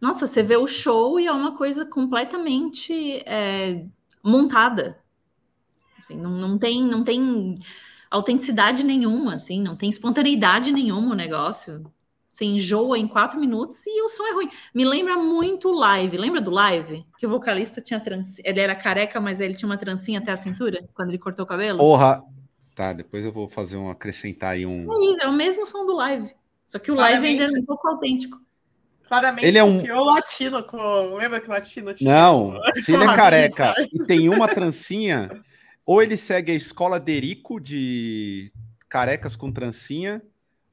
nossa, 0.00 0.28
você 0.28 0.44
vê 0.44 0.56
o 0.56 0.66
show 0.66 1.18
e 1.18 1.26
é 1.26 1.32
uma 1.32 1.56
coisa 1.56 1.84
completamente 1.84 2.92
é, 3.26 3.84
montada. 4.22 5.02
Assim, 5.98 6.16
não, 6.16 6.30
não, 6.30 6.56
tem, 6.56 6.84
não 6.84 7.02
tem 7.02 7.56
autenticidade 8.08 8.84
nenhuma, 8.84 9.34
assim, 9.34 9.60
não 9.60 9.74
tem 9.74 9.90
espontaneidade 9.90 10.70
nenhuma 10.70 11.12
o 11.12 11.16
negócio. 11.16 11.84
Você 12.32 12.46
enjoa 12.46 12.98
em 12.98 13.06
quatro 13.06 13.38
minutos 13.38 13.86
e 13.86 14.02
o 14.02 14.08
som 14.08 14.26
é 14.26 14.32
ruim. 14.32 14.48
Me 14.74 14.86
lembra 14.86 15.18
muito 15.18 15.68
o 15.68 15.78
live. 15.78 16.16
Lembra 16.16 16.40
do 16.40 16.50
live? 16.50 17.04
Que 17.18 17.26
o 17.26 17.28
vocalista 17.28 17.82
tinha 17.82 18.00
trancinha. 18.00 18.42
Ele 18.48 18.58
era 18.58 18.74
careca, 18.74 19.20
mas 19.20 19.38
ele 19.38 19.54
tinha 19.54 19.68
uma 19.68 19.76
trancinha 19.76 20.18
até 20.18 20.32
a 20.32 20.36
cintura 20.36 20.82
quando 20.94 21.10
ele 21.10 21.18
cortou 21.18 21.44
o 21.44 21.48
cabelo? 21.48 21.78
Porra! 21.78 22.24
Tá, 22.74 22.94
depois 22.94 23.22
eu 23.22 23.30
vou 23.30 23.48
fazer 23.48 23.76
um 23.76 23.90
acrescentar 23.90 24.52
aí 24.52 24.64
um. 24.64 24.90
É 24.90 25.12
isso, 25.12 25.20
é 25.20 25.28
o 25.28 25.32
mesmo 25.32 25.66
som 25.66 25.84
do 25.84 25.94
live. 25.94 26.34
Só 26.66 26.78
que 26.78 26.90
o 26.90 26.94
live 26.94 27.26
ainda 27.26 27.44
é 27.44 27.60
um 27.60 27.66
pouco 27.66 27.86
autêntico. 27.86 28.40
Claramente 29.06 29.46
ele 29.46 29.58
é 29.58 29.64
um 29.64 29.82
o 29.82 30.04
latino 30.04 30.62
com. 30.62 31.16
Lembra 31.16 31.38
que 31.38 31.48
o 31.48 31.50
latino 31.50 31.92
tinha? 31.92 32.10
Não, 32.10 32.58
se 32.82 32.94
ele 32.94 33.04
é 33.04 33.14
careca 33.14 33.74
e 33.92 34.06
tem 34.06 34.30
uma 34.30 34.48
trancinha, 34.48 35.42
ou 35.84 36.02
ele 36.02 36.16
segue 36.16 36.50
a 36.50 36.54
escola 36.54 36.98
Derico 36.98 37.60
de 37.60 38.50
carecas 38.88 39.36
com 39.36 39.52
trancinha, 39.52 40.22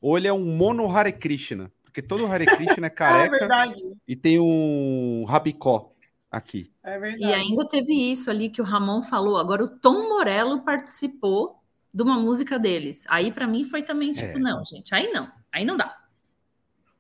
ou 0.02 0.18
ele 0.18 0.28
é 0.28 0.34
um 0.34 0.56
mono 0.56 0.90
Hare 0.90 1.12
Krishna, 1.12 1.72
porque 1.84 2.02
todo 2.02 2.26
Hare 2.26 2.46
Krishna 2.46 2.86
é, 2.86 2.88
é 2.88 2.90
careca 2.90 3.46
é 3.46 3.74
e 4.08 4.16
tem 4.16 4.40
um 4.40 5.26
rabicó 5.26 5.92
aqui. 6.32 6.72
É 6.84 6.98
verdade. 7.00 7.24
E 7.24 7.34
ainda 7.34 7.68
teve 7.68 7.94
isso 7.94 8.30
ali 8.30 8.50
que 8.50 8.62
o 8.62 8.66
Ramon 8.66 9.02
falou. 9.02 9.38
Agora 9.38 9.64
o 9.64 9.68
Tom 9.68 10.10
Morello 10.10 10.62
participou 10.62 11.60
de 11.94 12.04
uma 12.04 12.20
música 12.20 12.60
deles. 12.60 13.06
Aí 13.10 13.32
para 13.32 13.48
mim 13.48 13.64
foi 13.64 13.84
também 13.84 14.12
tipo, 14.12 14.38
é. 14.38 14.40
não, 14.40 14.64
gente, 14.66 14.94
aí 14.94 15.12
não, 15.12 15.32
aí 15.52 15.66
não 15.66 15.76
dá. 15.76 15.96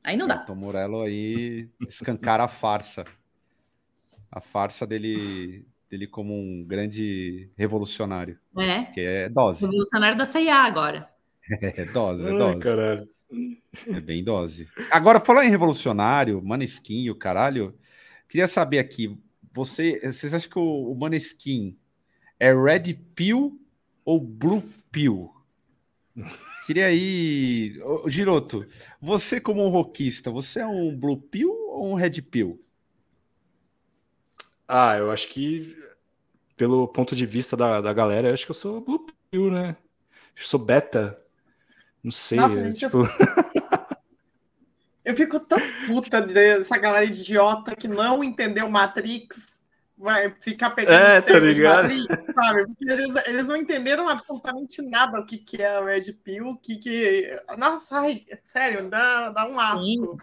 Aí 0.03 0.17
não 0.17 0.27
dá. 0.27 0.37
Tom 0.39 0.55
Morello 0.55 1.01
aí 1.01 1.69
escancara 1.87 2.43
a 2.43 2.47
farsa. 2.47 3.05
A 4.31 4.39
farsa 4.39 4.85
dele, 4.85 5.65
dele 5.89 6.07
como 6.07 6.33
um 6.33 6.63
grande 6.65 7.49
revolucionário. 7.55 8.39
É. 8.57 8.83
Que 8.85 9.01
é 9.01 9.29
dose. 9.29 9.61
Revolucionário 9.61 10.17
da 10.17 10.25
CIA 10.25 10.55
agora. 10.55 11.09
É 11.49 11.85
dose, 11.85 12.27
é 12.27 12.29
dose. 12.29 12.55
Ai, 12.55 12.59
caralho. 12.59 13.09
É 13.87 13.99
bem 13.99 14.23
dose. 14.23 14.67
Agora, 14.91 15.19
falar 15.19 15.45
em 15.45 15.49
revolucionário, 15.49 16.41
Maneskin, 16.43 17.09
o 17.09 17.15
caralho, 17.15 17.77
queria 18.27 18.47
saber 18.47 18.79
aqui, 18.79 19.17
você, 19.53 19.99
vocês 20.03 20.33
acham 20.33 20.49
que 20.49 20.59
o, 20.59 20.91
o 20.91 20.95
Maneskin 20.95 21.77
é 22.39 22.53
Red 22.53 22.93
Pill 23.15 23.59
ou 24.03 24.19
Blue 24.19 24.63
Pill? 24.91 25.31
Queria 26.65 26.91
ir. 26.91 27.81
Ô, 27.83 28.09
Giroto, 28.09 28.65
você 29.01 29.39
como 29.39 29.65
um 29.65 29.69
rockista, 29.69 30.29
você 30.31 30.59
é 30.59 30.67
um 30.67 30.95
Blue 30.95 31.19
Pill 31.19 31.51
ou 31.51 31.91
um 31.91 31.95
Red 31.95 32.21
Pill? 32.21 32.63
Ah, 34.67 34.97
eu 34.97 35.09
acho 35.11 35.29
que, 35.29 35.75
pelo 36.55 36.87
ponto 36.87 37.15
de 37.15 37.25
vista 37.25 37.57
da, 37.57 37.81
da 37.81 37.91
galera, 37.93 38.27
eu 38.27 38.33
acho 38.33 38.45
que 38.45 38.51
eu 38.51 38.55
sou 38.55 38.81
Blue 38.81 39.05
Pill, 39.31 39.49
né? 39.51 39.75
Eu 40.37 40.43
sou 40.43 40.59
beta. 40.59 41.19
Não 42.03 42.11
sei. 42.11 42.37
Nossa, 42.37 42.59
é, 42.59 42.71
tipo... 42.71 42.99
eu 45.03 45.13
fico 45.13 45.39
tão 45.39 45.59
puta 45.87 46.21
dessa 46.21 46.77
galera 46.77 47.05
idiota 47.05 47.75
que 47.75 47.87
não 47.87 48.23
entendeu 48.23 48.69
Matrix 48.69 49.59
vai 49.97 50.33
ficar 50.39 50.69
pegando 50.69 50.95
é, 50.95 51.21
tá 51.21 51.37
ligado? 51.37 51.83
Madrid, 51.83 52.07
sabe? 52.33 52.65
Porque 52.67 52.89
eles, 52.89 53.27
eles 53.27 53.47
não 53.47 53.57
entenderam 53.57 54.07
absolutamente 54.07 54.81
nada 54.81 55.19
o 55.19 55.25
que, 55.25 55.37
que 55.37 55.61
é 55.61 55.75
a 55.75 55.83
Red 55.83 56.13
Pill, 56.23 56.47
o 56.47 56.57
que 56.57 56.77
que... 56.77 57.37
Nossa, 57.57 57.99
ai, 57.99 58.23
sério, 58.45 58.89
dá, 58.89 59.29
dá 59.29 59.45
um 59.45 59.59
asco. 59.59 59.83
Sim. 59.83 60.17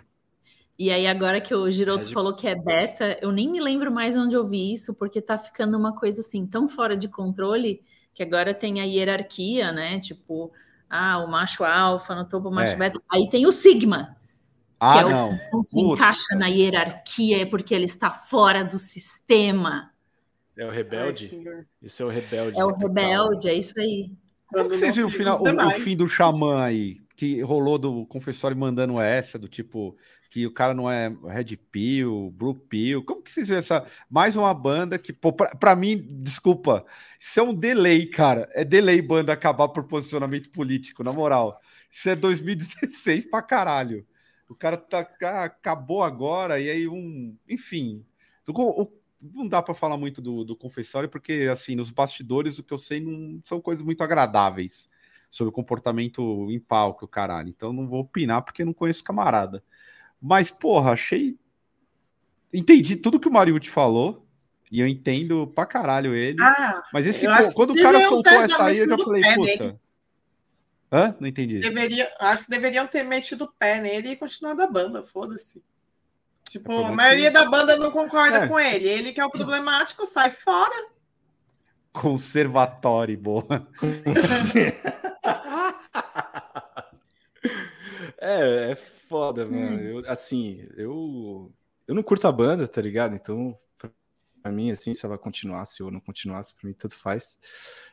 E 0.79 0.91
aí, 0.91 1.07
agora 1.07 1.41
que 1.41 1.55
o 1.55 1.71
Giroto 1.71 2.13
falou 2.13 2.35
que 2.35 2.47
é 2.47 2.55
beta, 2.55 3.19
eu 3.23 3.33
nem 3.33 3.51
me 3.51 3.61
lembro 3.61 3.91
mais 3.91 4.15
onde 4.15 4.35
eu 4.35 4.47
vi 4.47 4.75
isso, 4.75 4.95
porque 4.95 5.23
tá 5.23 5.39
ficando 5.39 5.77
uma 5.77 5.95
coisa 5.95 6.21
assim 6.21 6.47
tão 6.47 6.69
fora 6.69 6.95
de 6.95 7.09
controle 7.09 7.83
que 8.13 8.23
agora 8.23 8.55
tem 8.55 8.81
a 8.81 8.85
hierarquia, 8.85 9.73
né? 9.73 9.99
Tipo, 10.01 10.53
ah, 10.89 11.19
o 11.19 11.31
macho 11.31 11.65
alfa 11.65 12.15
no 12.15 12.29
topo, 12.29 12.49
o 12.49 12.53
macho 12.53 12.75
é. 12.75 12.77
beta. 12.77 13.01
Aí 13.11 13.29
tem 13.29 13.47
o 13.47 13.53
Sigma, 13.53 14.17
ah, 14.79 14.93
que 14.93 14.99
é 14.99 15.13
não. 15.13 15.39
O, 15.53 15.65
se 15.65 15.81
Puta. 15.81 15.95
encaixa 15.95 16.35
na 16.37 16.47
hierarquia 16.47 17.43
é 17.43 17.47
porque 17.47 17.75
ele 17.75 17.87
está 17.87 18.11
fora 18.11 18.65
do 18.65 18.79
sistema. 18.79 19.91
É 20.57 20.65
o 20.65 20.71
rebelde? 20.71 21.31
Ai, 21.47 21.65
isso 21.83 22.03
é 22.03 22.07
o 22.07 22.09
rebelde. 22.09 22.59
É 22.59 22.65
o 22.65 22.75
rebelde, 22.75 23.49
é 23.49 23.55
isso 23.55 23.79
aí. 23.79 24.13
Como 24.47 24.71
vocês 24.71 24.95
viram 24.95 25.09
o, 25.09 25.13
final, 25.13 25.43
o, 25.43 25.67
o, 25.67 25.71
fim 25.73 25.97
do 25.97 26.09
Xamã 26.09 26.63
aí? 26.63 26.99
Que 27.17 27.41
rolou 27.43 27.79
do 27.79 28.07
confessório 28.07 28.57
mandando 28.57 29.01
essa, 29.01 29.39
do 29.39 29.49
tipo, 29.49 29.97
que 30.37 30.47
o 30.47 30.51
cara 30.51 30.75
não 30.75 30.91
é 30.91 31.09
Red 31.25 31.57
Pill, 31.73 32.31
Blue 32.37 32.55
Pill. 32.55 33.03
Como 33.03 33.23
que 33.23 33.31
vocês 33.33 33.49
viram 33.49 33.61
essa? 33.61 33.87
Mais 34.11 34.37
uma 34.37 34.53
banda 34.53 34.99
que, 34.99 35.11
pô, 35.11 35.33
pra, 35.33 35.49
pra 35.57 35.75
mim, 35.75 35.97
desculpa, 36.21 36.85
isso 37.19 37.41
é 37.41 37.43
um 37.43 37.55
delay, 37.55 38.05
cara. 38.05 38.47
É 38.53 38.63
delay 38.63 39.01
banda 39.01 39.33
acabar 39.33 39.67
por 39.69 39.85
posicionamento 39.85 40.51
político, 40.51 41.03
na 41.03 41.11
moral. 41.11 41.59
Isso 41.91 42.11
é 42.11 42.15
2016 42.15 43.31
pra 43.31 43.41
caralho. 43.41 44.07
O 44.47 44.55
cara 44.55 44.77
tá, 44.77 45.09
acabou 45.43 46.03
agora, 46.03 46.61
e 46.61 46.69
aí 46.69 46.87
um. 46.87 47.35
Enfim. 47.49 48.05
Não 49.23 49.49
dá 49.49 49.63
para 49.63 49.73
falar 49.73 49.97
muito 49.97 50.21
do, 50.21 50.45
do 50.45 50.55
confessório, 50.55 51.09
porque, 51.09 51.49
assim, 51.51 51.75
nos 51.75 51.91
bastidores, 51.91 52.59
o 52.59 52.63
que 52.63 52.75
eu 52.75 52.79
sei 52.79 53.01
não 53.01 53.41
são 53.43 53.59
coisas 53.59 53.83
muito 53.83 54.03
agradáveis 54.03 54.87
sobre 55.31 55.49
o 55.49 55.53
comportamento 55.53 56.51
em 56.51 56.61
palco, 56.61 57.09
caralho. 57.09 57.49
Então 57.49 57.73
não 57.73 57.89
vou 57.89 58.01
opinar 58.01 58.43
porque 58.43 58.67
não 58.67 58.75
conheço 58.75 59.03
camarada. 59.03 59.65
Mas, 60.21 60.51
porra, 60.51 60.93
achei. 60.93 61.39
Entendi 62.53 62.97
tudo 62.97 63.21
que 63.21 63.29
o 63.29 63.33
Mariucci 63.33 63.71
falou. 63.71 64.27
E 64.71 64.81
eu 64.81 64.87
entendo 64.87 65.47
pra 65.49 65.65
caralho 65.65 66.15
ele. 66.15 66.37
Ah, 66.41 66.83
mas 66.93 67.07
esse 67.07 67.27
quando 67.55 67.71
o 67.71 67.81
cara 67.81 68.01
soltou 68.09 68.33
essa 68.33 68.65
aí, 68.65 68.79
eu 68.79 68.89
já 68.89 68.99
falei, 68.99 69.23
puta. 69.35 69.81
Hã? 70.91 71.15
Não 71.21 71.29
entendi. 71.29 71.61
Deveria, 71.61 72.11
acho 72.19 72.45
que 72.45 72.51
deveriam 72.51 72.87
ter 72.87 73.05
metido 73.05 73.45
o 73.45 73.53
pé 73.59 73.81
nele 73.81 74.11
e 74.11 74.17
continuado 74.17 74.63
a 74.63 74.67
banda, 74.67 75.03
foda-se. 75.03 75.63
Tipo, 76.51 76.73
é 76.73 76.85
a 76.85 76.93
maioria 76.93 77.29
que... 77.29 77.35
da 77.35 77.45
banda 77.45 77.77
não 77.77 77.91
concorda 77.91 78.45
é. 78.45 78.49
com 78.49 78.59
ele. 78.59 78.89
Ele 78.89 79.13
que 79.13 79.21
é 79.21 79.25
o 79.25 79.31
problemático, 79.31 80.07
sai 80.07 80.31
fora. 80.31 80.87
Conservatório, 81.93 83.19
boa. 83.19 83.69
é, 88.19 88.73
é 88.73 88.77
foda, 89.09 89.47
mano. 89.47 89.81
Eu, 89.81 89.99
assim, 90.07 90.67
eu, 90.77 91.53
eu 91.87 91.95
não 91.95 92.03
curto 92.03 92.27
a 92.27 92.33
banda, 92.33 92.67
tá 92.67 92.81
ligado? 92.81 93.15
Então, 93.15 93.59
pra 94.43 94.53
mim, 94.53 94.71
assim, 94.71 94.95
se 94.95 95.05
ela 95.05 95.19
continuasse 95.19 95.83
ou 95.83 95.91
não 95.91 96.01
continuasse, 96.01 96.55
pra 96.55 96.69
mim, 96.69 96.75
tanto 96.75 96.97
faz. 96.97 97.39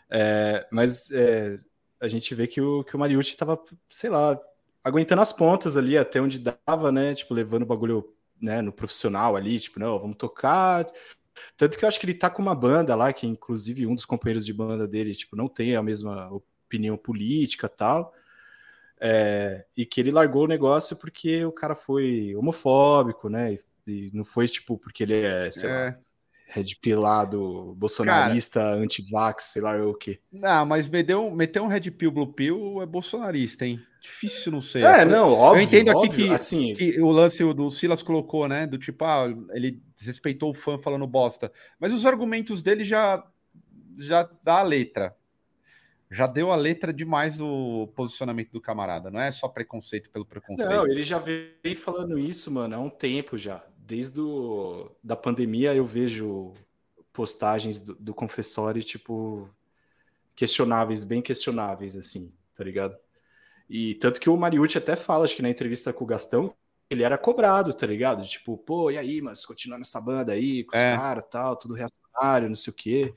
É, 0.09 0.67
mas 0.71 1.11
é, 1.11 1.59
a 1.99 2.07
gente 2.07 2.33
vê 2.35 2.47
que 2.47 2.61
o, 2.61 2.83
que 2.83 2.95
o 2.95 2.99
Mariucci 2.99 3.35
tava, 3.35 3.59
sei 3.89 4.09
lá, 4.09 4.39
aguentando 4.83 5.21
as 5.21 5.33
pontas 5.33 5.77
ali 5.77 5.97
até 5.97 6.21
onde 6.21 6.39
dava, 6.39 6.91
né? 6.91 7.15
Tipo, 7.15 7.33
levando 7.33 7.63
o 7.63 7.67
bagulho 7.67 8.13
né, 8.41 8.61
no 8.61 8.73
profissional 8.73 9.35
ali, 9.35 9.59
tipo, 9.59 9.79
não, 9.79 9.97
vamos 9.99 10.17
tocar. 10.17 10.85
Tanto 11.57 11.77
que 11.77 11.85
eu 11.85 11.87
acho 11.87 11.99
que 11.99 12.05
ele 12.05 12.13
tá 12.13 12.29
com 12.29 12.41
uma 12.41 12.53
banda 12.53 12.95
lá, 12.95 13.11
que 13.13 13.25
inclusive 13.25 13.87
um 13.87 13.95
dos 13.95 14.05
companheiros 14.05 14.45
de 14.45 14.53
banda 14.53 14.87
dele, 14.87 15.15
tipo, 15.15 15.35
não 15.35 15.47
tem 15.47 15.75
a 15.75 15.81
mesma 15.81 16.29
opinião 16.31 16.97
política 16.97 17.69
tal. 17.69 18.13
É, 18.99 19.65
e 19.75 19.85
que 19.85 19.99
ele 19.99 20.11
largou 20.11 20.45
o 20.45 20.47
negócio 20.47 20.95
porque 20.95 21.43
o 21.43 21.51
cara 21.51 21.75
foi 21.75 22.35
homofóbico, 22.35 23.29
né? 23.29 23.53
E, 23.53 23.59
e 23.91 24.11
não 24.13 24.23
foi, 24.23 24.47
tipo, 24.47 24.77
porque 24.77 25.03
ele 25.03 25.21
é, 25.21 25.51
sei 25.51 25.69
é. 25.69 25.73
lá, 25.73 25.97
red 26.53 26.75
pilado, 26.79 27.73
bolsonarista, 27.75 28.63
anti-vax, 28.75 29.45
sei 29.45 29.61
lá 29.61 29.75
o 29.83 29.95
que. 29.95 30.19
Não, 30.31 30.65
mas 30.65 30.87
meter 30.87 31.15
um, 31.15 31.31
meter 31.31 31.61
um 31.61 31.67
red 31.67 31.89
pill, 31.91 32.11
blue 32.11 32.31
pill 32.31 32.81
é 32.81 32.85
bolsonarista, 32.85 33.65
hein? 33.65 33.81
Difícil 33.99 34.51
não 34.51 34.61
ser. 34.61 34.83
É, 34.83 35.03
não, 35.03 35.31
óbvio. 35.31 35.61
Eu 35.61 35.63
entendo 35.63 35.89
óbvio, 35.89 36.11
aqui 36.11 36.27
que, 36.27 36.33
assim... 36.33 36.73
que 36.73 37.01
o 37.01 37.09
lance 37.09 37.43
do 37.53 37.71
Silas 37.71 38.03
colocou, 38.03 38.47
né? 38.47 38.67
Do 38.67 38.77
tipo, 38.77 39.03
ah, 39.03 39.25
ele 39.51 39.81
desrespeitou 39.95 40.51
o 40.51 40.53
fã 40.53 40.77
falando 40.77 41.07
bosta. 41.07 41.51
Mas 41.79 41.91
os 41.91 42.05
argumentos 42.05 42.61
dele 42.61 42.85
já, 42.85 43.25
já 43.97 44.29
dá 44.43 44.59
a 44.59 44.63
letra. 44.63 45.15
Já 46.13 46.27
deu 46.27 46.51
a 46.51 46.55
letra 46.55 46.93
demais 46.93 47.41
o 47.41 47.87
posicionamento 47.95 48.51
do 48.51 48.61
camarada. 48.61 49.09
Não 49.09 49.19
é 49.19 49.31
só 49.31 49.47
preconceito 49.47 50.09
pelo 50.09 50.25
preconceito. 50.25 50.69
Não, 50.69 50.85
ele 50.85 51.03
já 51.03 51.17
veio 51.17 51.75
falando 51.75 52.19
isso, 52.19 52.51
mano, 52.51 52.75
há 52.75 52.79
um 52.79 52.89
tempo 52.89 53.37
já 53.37 53.63
desde 53.85 54.19
o, 54.19 54.91
da 55.03 55.15
pandemia 55.15 55.73
eu 55.73 55.85
vejo 55.85 56.53
postagens 57.11 57.81
do, 57.81 57.95
do 57.95 58.13
confessório, 58.13 58.81
tipo, 58.81 59.49
questionáveis, 60.35 61.03
bem 61.03 61.21
questionáveis, 61.21 61.95
assim, 61.95 62.31
tá 62.55 62.63
ligado? 62.63 62.97
E 63.69 63.95
tanto 63.95 64.19
que 64.19 64.29
o 64.29 64.37
Mariucci 64.37 64.77
até 64.77 64.95
fala, 64.95 65.25
acho 65.25 65.35
que 65.35 65.41
na 65.41 65.49
entrevista 65.49 65.93
com 65.93 66.03
o 66.03 66.07
Gastão, 66.07 66.53
ele 66.89 67.03
era 67.03 67.17
cobrado, 67.17 67.73
tá 67.73 67.85
ligado? 67.85 68.25
Tipo, 68.25 68.57
pô, 68.57 68.91
e 68.91 68.97
aí, 68.97 69.21
mas 69.21 69.45
continuar 69.45 69.77
nessa 69.77 70.01
banda 70.01 70.33
aí, 70.33 70.63
com 70.63 70.75
os 70.75 70.83
é. 70.83 70.95
caras 70.95 71.25
tal, 71.29 71.55
tudo 71.55 71.73
reacionário, 71.73 72.49
não 72.49 72.55
sei 72.55 72.71
o 72.71 72.75
quê. 72.75 73.13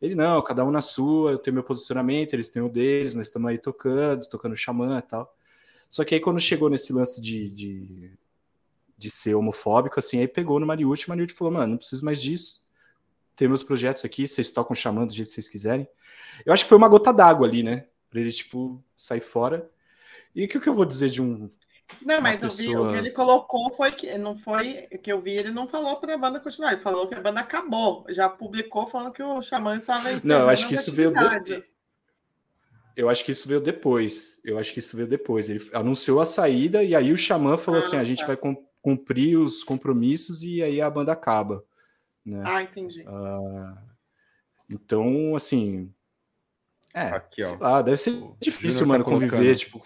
Ele, 0.00 0.14
não, 0.14 0.42
cada 0.42 0.64
um 0.64 0.70
na 0.70 0.82
sua, 0.82 1.32
eu 1.32 1.38
tenho 1.38 1.54
meu 1.54 1.64
posicionamento, 1.64 2.32
eles 2.32 2.48
têm 2.48 2.62
o 2.62 2.68
deles, 2.68 3.14
nós 3.14 3.26
estamos 3.26 3.50
aí 3.50 3.58
tocando, 3.58 4.26
tocando 4.28 4.56
xamã 4.56 4.98
e 4.98 5.02
tal. 5.02 5.36
Só 5.88 6.04
que 6.04 6.14
aí 6.14 6.20
quando 6.20 6.40
chegou 6.40 6.70
nesse 6.70 6.92
lance 6.92 7.20
de, 7.20 7.50
de 7.50 8.18
de 9.00 9.10
ser 9.10 9.34
homofóbico, 9.34 9.98
assim, 9.98 10.20
aí 10.20 10.28
pegou 10.28 10.60
no 10.60 10.66
Mariucci, 10.66 11.06
o 11.06 11.08
Mariucci 11.08 11.34
falou, 11.34 11.54
mano, 11.54 11.68
não 11.68 11.78
preciso 11.78 12.04
mais 12.04 12.20
disso, 12.20 12.68
tem 13.34 13.48
meus 13.48 13.64
projetos 13.64 14.04
aqui, 14.04 14.28
vocês 14.28 14.50
tocam 14.50 14.74
chamando 14.74 15.08
do 15.08 15.14
jeito 15.14 15.28
que 15.28 15.34
vocês 15.34 15.48
quiserem. 15.48 15.88
Eu 16.44 16.52
acho 16.52 16.64
que 16.64 16.68
foi 16.68 16.76
uma 16.76 16.88
gota 16.88 17.10
d'água 17.10 17.46
ali, 17.46 17.62
né, 17.62 17.86
pra 18.10 18.20
ele, 18.20 18.30
tipo, 18.30 18.84
sair 18.94 19.22
fora. 19.22 19.70
E 20.34 20.44
o 20.44 20.48
que, 20.48 20.60
que 20.60 20.68
eu 20.68 20.74
vou 20.74 20.84
dizer 20.84 21.08
de 21.08 21.22
um 21.22 21.48
Não, 22.02 22.20
mas 22.20 22.40
pessoa... 22.40 22.68
vi, 22.68 22.76
o 22.76 22.88
que 22.88 22.96
ele 22.96 23.10
colocou 23.10 23.70
foi 23.70 23.92
que 23.92 24.16
não 24.16 24.36
foi 24.36 24.88
o 24.92 24.98
que 24.98 25.12
eu 25.12 25.20
vi, 25.20 25.32
ele 25.32 25.50
não 25.50 25.68
falou 25.68 25.96
para 25.96 26.14
a 26.14 26.18
banda 26.18 26.40
continuar, 26.40 26.72
ele 26.72 26.80
falou 26.80 27.06
que 27.08 27.14
a 27.14 27.20
banda 27.20 27.40
acabou. 27.40 28.04
Já 28.08 28.28
publicou 28.28 28.86
falando 28.86 29.12
que 29.12 29.22
o 29.22 29.42
Xamã 29.42 29.76
estava 29.76 30.12
em 30.12 30.20
Não, 30.24 30.40
eu 30.40 30.48
acho 30.48 30.66
que 30.68 30.74
isso 30.74 30.92
veio 30.92 31.12
de... 31.12 31.62
Eu 32.96 33.08
acho 33.08 33.24
que 33.24 33.32
isso 33.32 33.48
veio 33.48 33.60
depois. 33.60 34.40
Eu 34.44 34.58
acho 34.58 34.72
que 34.72 34.80
isso 34.80 34.96
veio 34.96 35.08
depois. 35.08 35.48
Ele 35.48 35.66
anunciou 35.72 36.20
a 36.20 36.26
saída 36.26 36.82
e 36.82 36.94
aí 36.94 37.12
o 37.12 37.16
Xamã 37.16 37.56
falou 37.56 37.80
ah, 37.80 37.84
assim: 37.84 37.96
a 37.96 38.04
gente 38.04 38.20
tá. 38.20 38.26
vai 38.26 38.38
cumprir 38.82 39.38
os 39.38 39.64
compromissos 39.64 40.42
e 40.42 40.62
aí 40.62 40.80
a 40.82 40.90
banda 40.90 41.12
acaba. 41.12 41.64
Né? 42.24 42.42
Ah, 42.44 42.62
entendi. 42.62 43.02
Uh, 43.02 43.76
então, 44.68 45.34
assim. 45.34 45.90
É, 46.92 47.02
Aqui, 47.02 47.42
ó. 47.42 47.56
Lá, 47.58 47.82
deve 47.82 47.96
ser 47.96 48.20
difícil, 48.40 48.86
mano, 48.86 49.04
tá 49.04 49.10
conviver, 49.10 49.56
tipo. 49.56 49.82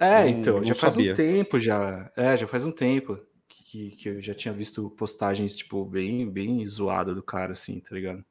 É, 0.00 0.26
então, 0.28 0.56
não 0.56 0.64
já 0.64 0.74
faz 0.74 0.94
sabia. 0.94 1.12
um 1.12 1.14
tempo 1.14 1.60
já. 1.60 2.10
É, 2.16 2.36
já 2.36 2.46
faz 2.46 2.64
um 2.64 2.72
tempo 2.72 3.18
que, 3.48 3.90
que 3.90 4.08
eu 4.08 4.20
já 4.20 4.34
tinha 4.34 4.52
visto 4.52 4.90
postagens, 4.90 5.54
tipo, 5.54 5.84
bem, 5.84 6.28
bem 6.28 6.66
zoada 6.66 7.14
do 7.14 7.22
cara, 7.22 7.52
assim, 7.52 7.80
tá 7.80 7.94
ligado? 7.94 8.24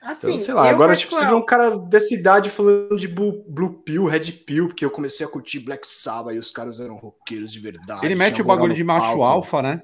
Assim, 0.00 0.28
então, 0.28 0.38
sei 0.38 0.54
lá, 0.54 0.70
agora, 0.70 0.94
tipo, 0.94 1.14
você 1.14 1.26
vê 1.26 1.34
um 1.34 1.44
cara 1.44 1.76
dessa 1.76 2.14
idade 2.14 2.48
falando 2.48 2.96
de 2.96 3.08
Blue, 3.08 3.44
Blue 3.48 3.82
Pill, 3.82 4.06
Red 4.06 4.30
Pill, 4.46 4.68
porque 4.68 4.84
eu 4.84 4.90
comecei 4.90 5.26
a 5.26 5.28
curtir 5.28 5.58
Black 5.58 5.86
Sabbath 5.86 6.34
e 6.34 6.38
os 6.38 6.52
caras 6.52 6.78
eram 6.78 6.96
roqueiros 6.96 7.52
de 7.52 7.58
verdade. 7.58 8.06
Ele 8.06 8.14
mete 8.14 8.40
o 8.40 8.44
bagulho 8.44 8.74
de 8.74 8.84
macho 8.84 9.06
palco. 9.06 9.22
alfa, 9.24 9.60
né? 9.60 9.82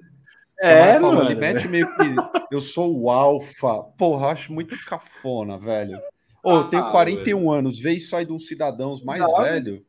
É, 0.61 0.99
mano. 0.99 1.23
Ele 1.23 1.35
mete 1.35 1.67
meio 1.67 1.87
que 1.97 2.15
eu 2.51 2.61
sou 2.61 2.97
o 2.97 3.11
alfa. 3.11 3.83
Porra, 3.99 4.29
acho 4.29 4.53
muito 4.53 4.77
cafona, 4.87 5.59
velho. 5.59 5.99
Ô, 6.43 6.53
oh, 6.53 6.57
eu 6.59 6.65
tenho 6.65 6.91
41 6.91 7.39
velho. 7.39 7.51
anos, 7.51 7.85
isso 7.85 8.15
aí 8.15 8.25
de 8.25 8.33
uns 8.33 8.47
cidadãos 8.47 9.03
mais 9.03 9.21
velho. 9.39 9.85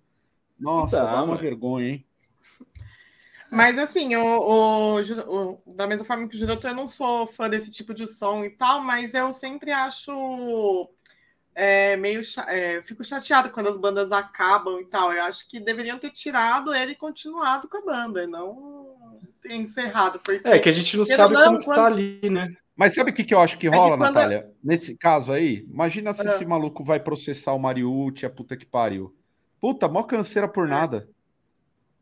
Nossa, 0.60 0.98
dá, 0.98 1.16
dá 1.16 1.24
uma 1.24 1.36
vergonha, 1.36 1.90
hein? 1.90 2.06
Mas 3.50 3.78
assim, 3.78 4.16
o, 4.16 4.22
o, 4.22 5.00
o, 5.00 5.62
da 5.66 5.88
mesma 5.88 6.04
forma 6.04 6.28
que 6.28 6.36
o 6.36 6.38
Giroto, 6.38 6.68
eu 6.68 6.76
não 6.76 6.88
sou 6.88 7.28
fã 7.28 7.50
desse 7.50 7.72
tipo 7.72 7.94
de 7.94 8.08
som 8.08 8.44
e 8.44 8.50
tal, 8.50 8.82
mas 8.82 9.14
eu 9.14 9.32
sempre 9.32 9.72
acho 9.72 10.90
é, 11.56 11.96
meio 11.96 12.22
é, 12.48 12.82
fico 12.82 13.04
chateado 13.04 13.50
quando 13.52 13.70
as 13.70 13.78
bandas 13.78 14.12
acabam 14.12 14.82
e 14.82 14.86
tal. 14.86 15.14
Eu 15.14 15.24
acho 15.24 15.48
que 15.48 15.60
deveriam 15.60 15.98
ter 15.98 16.12
tirado 16.12 16.74
ele 16.74 16.92
e 16.92 16.96
continuado 16.96 17.70
com 17.70 17.78
a 17.78 17.82
banda, 17.82 18.24
e 18.24 18.28
não 18.28 19.22
ter 19.42 19.54
encerrado. 19.54 20.20
Porque, 20.20 20.46
é 20.46 20.60
que 20.60 20.70
a 20.70 20.74
gente 20.74 20.98
não 20.98 21.06
sabe 21.06 21.34
não, 21.34 21.46
como 21.46 21.64
quando... 21.64 21.78
tá 21.78 21.86
ali, 21.86 22.30
né? 22.30 22.54
Mas 22.76 22.94
sabe 22.94 23.12
o 23.12 23.14
que, 23.14 23.24
que 23.24 23.34
eu 23.34 23.40
acho 23.40 23.58
que 23.58 23.70
rola, 23.70 23.96
é 23.96 23.98
que 23.98 24.04
Natália? 24.04 24.52
Nesse 24.62 24.98
caso 24.98 25.32
aí, 25.32 25.66
imagina 25.72 26.14
se 26.14 26.28
é. 26.28 26.30
esse 26.30 26.46
maluco 26.46 26.84
vai 26.84 27.00
processar 27.00 27.54
o 27.54 27.60
Mariucci, 27.60 28.26
a 28.26 28.30
puta 28.30 28.58
que 28.58 28.66
pariu. 28.66 29.16
Puta, 29.60 29.88
mó 29.88 30.04
canseira 30.04 30.48
por 30.48 30.68
é. 30.68 30.70
nada. 30.70 31.10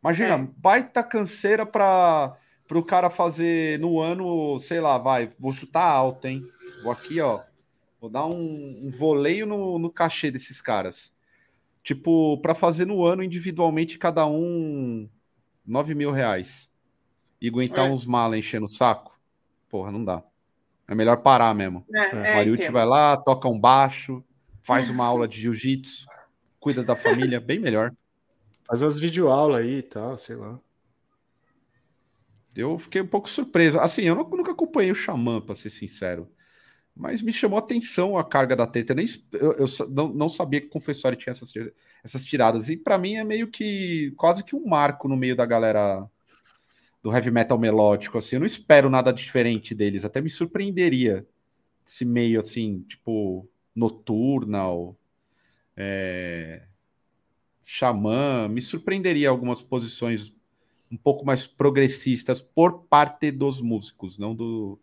Imagina, 0.04 0.36
é. 0.36 0.48
baita 0.58 1.02
canseira 1.02 1.66
para 1.66 2.38
o 2.72 2.84
cara 2.84 3.10
fazer 3.10 3.80
no 3.80 4.00
ano, 4.00 4.60
sei 4.60 4.82
lá, 4.82 4.98
vai, 4.98 5.32
vou 5.40 5.54
chutar 5.54 5.86
alto, 5.86 6.28
hein? 6.28 6.44
Vou 6.84 6.92
aqui, 6.92 7.22
ó, 7.22 7.40
vou 8.02 8.10
dar 8.10 8.26
um, 8.26 8.74
um 8.84 8.92
voleio 8.92 9.46
no, 9.46 9.80
no 9.80 9.90
cachê 9.90 10.30
desses 10.30 10.60
caras. 10.60 11.14
Tipo, 11.84 12.38
para 12.40 12.54
fazer 12.54 12.86
no 12.86 13.04
ano 13.06 13.24
individualmente, 13.24 13.98
cada 13.98 14.26
um 14.26 15.10
9 15.66 15.96
mil 15.96 16.12
reais. 16.12 16.70
E 17.42 17.50
aguentar 17.50 17.88
é. 17.88 17.92
uns 17.92 18.06
malas 18.06 18.40
enchendo 18.40 18.66
o 18.66 18.70
saco. 18.70 19.18
Porra, 19.70 19.92
não 19.92 20.04
dá. 20.04 20.24
É 20.88 20.96
melhor 20.96 21.18
parar 21.18 21.54
mesmo. 21.54 21.86
É, 21.94 22.32
é, 22.32 22.36
Mariucci 22.36 22.70
vai 22.72 22.86
lá, 22.86 23.18
toca 23.18 23.48
um 23.48 23.60
baixo, 23.60 24.24
faz 24.62 24.90
uma 24.90 25.06
aula 25.06 25.28
de 25.28 25.42
jiu-jitsu, 25.42 26.06
cuida 26.64 26.82
da 26.82 26.96
família, 26.96 27.42
bem 27.42 27.60
melhor. 27.60 27.94
Faz 28.66 28.82
umas 28.82 28.98
videoaulas 28.98 29.62
aí 29.62 29.80
e 29.80 29.84
tal, 29.84 30.18
sei 30.18 30.38
lá. 30.38 30.58
Eu 32.56 32.78
fiquei 32.78 33.02
um 33.02 33.08
pouco 33.08 33.30
surpreso. 33.30 33.80
Assim, 33.80 34.04
eu 34.04 34.16
nunca 34.16 34.52
acompanhei 34.52 34.90
o 34.90 34.96
Xamã, 34.96 35.42
para 35.42 35.56
ser 35.56 35.70
sincero. 35.70 36.32
Mas 36.96 37.22
me 37.22 37.34
chamou 37.34 37.58
a 37.58 37.62
atenção 37.62 38.18
a 38.18 38.24
carga 38.24 38.56
da 38.56 38.66
treta. 38.66 38.94
Nem, 38.94 39.06
eu, 39.34 39.54
eu 39.54 39.66
não, 39.90 40.14
não, 40.14 40.30
sabia 40.30 40.62
que 40.62 40.68
o 40.68 40.70
Confessório 40.70 41.18
tinha 41.18 41.32
essas, 41.32 41.52
essas 42.02 42.24
tiradas. 42.24 42.70
E 42.70 42.78
para 42.78 42.98
mim 42.98 43.16
é 43.16 43.24
meio 43.26 43.48
que 43.48 44.14
quase 44.16 44.44
que 44.44 44.56
um 44.56 44.66
marco 44.66 45.10
no 45.10 45.18
meio 45.18 45.36
da 45.36 45.46
galera 45.46 46.08
do 47.02 47.12
heavy 47.12 47.32
metal 47.32 47.58
melódico. 47.58 48.18
Assim, 48.18 48.38
eu 48.38 48.40
não 48.40 48.48
espero 48.48 48.90
nada 48.90 49.12
diferente 49.12 49.76
deles. 49.76 50.06
Até 50.06 50.22
me 50.22 50.30
surpreenderia 50.30 51.28
esse 51.86 52.06
meio 52.06 52.40
assim, 52.40 52.82
tipo, 52.88 53.50
nocturnal. 53.76 54.96
É, 55.76 56.64
Xamã, 57.66 58.48
me 58.48 58.62
surpreenderia 58.62 59.30
algumas 59.30 59.62
posições 59.62 60.34
um 60.92 60.98
pouco 60.98 61.26
mais 61.26 61.48
progressistas 61.48 62.40
por 62.40 62.84
parte 62.84 63.32
dos 63.32 63.60
músicos, 63.60 64.20
não 64.20 64.36
do, 64.36 64.80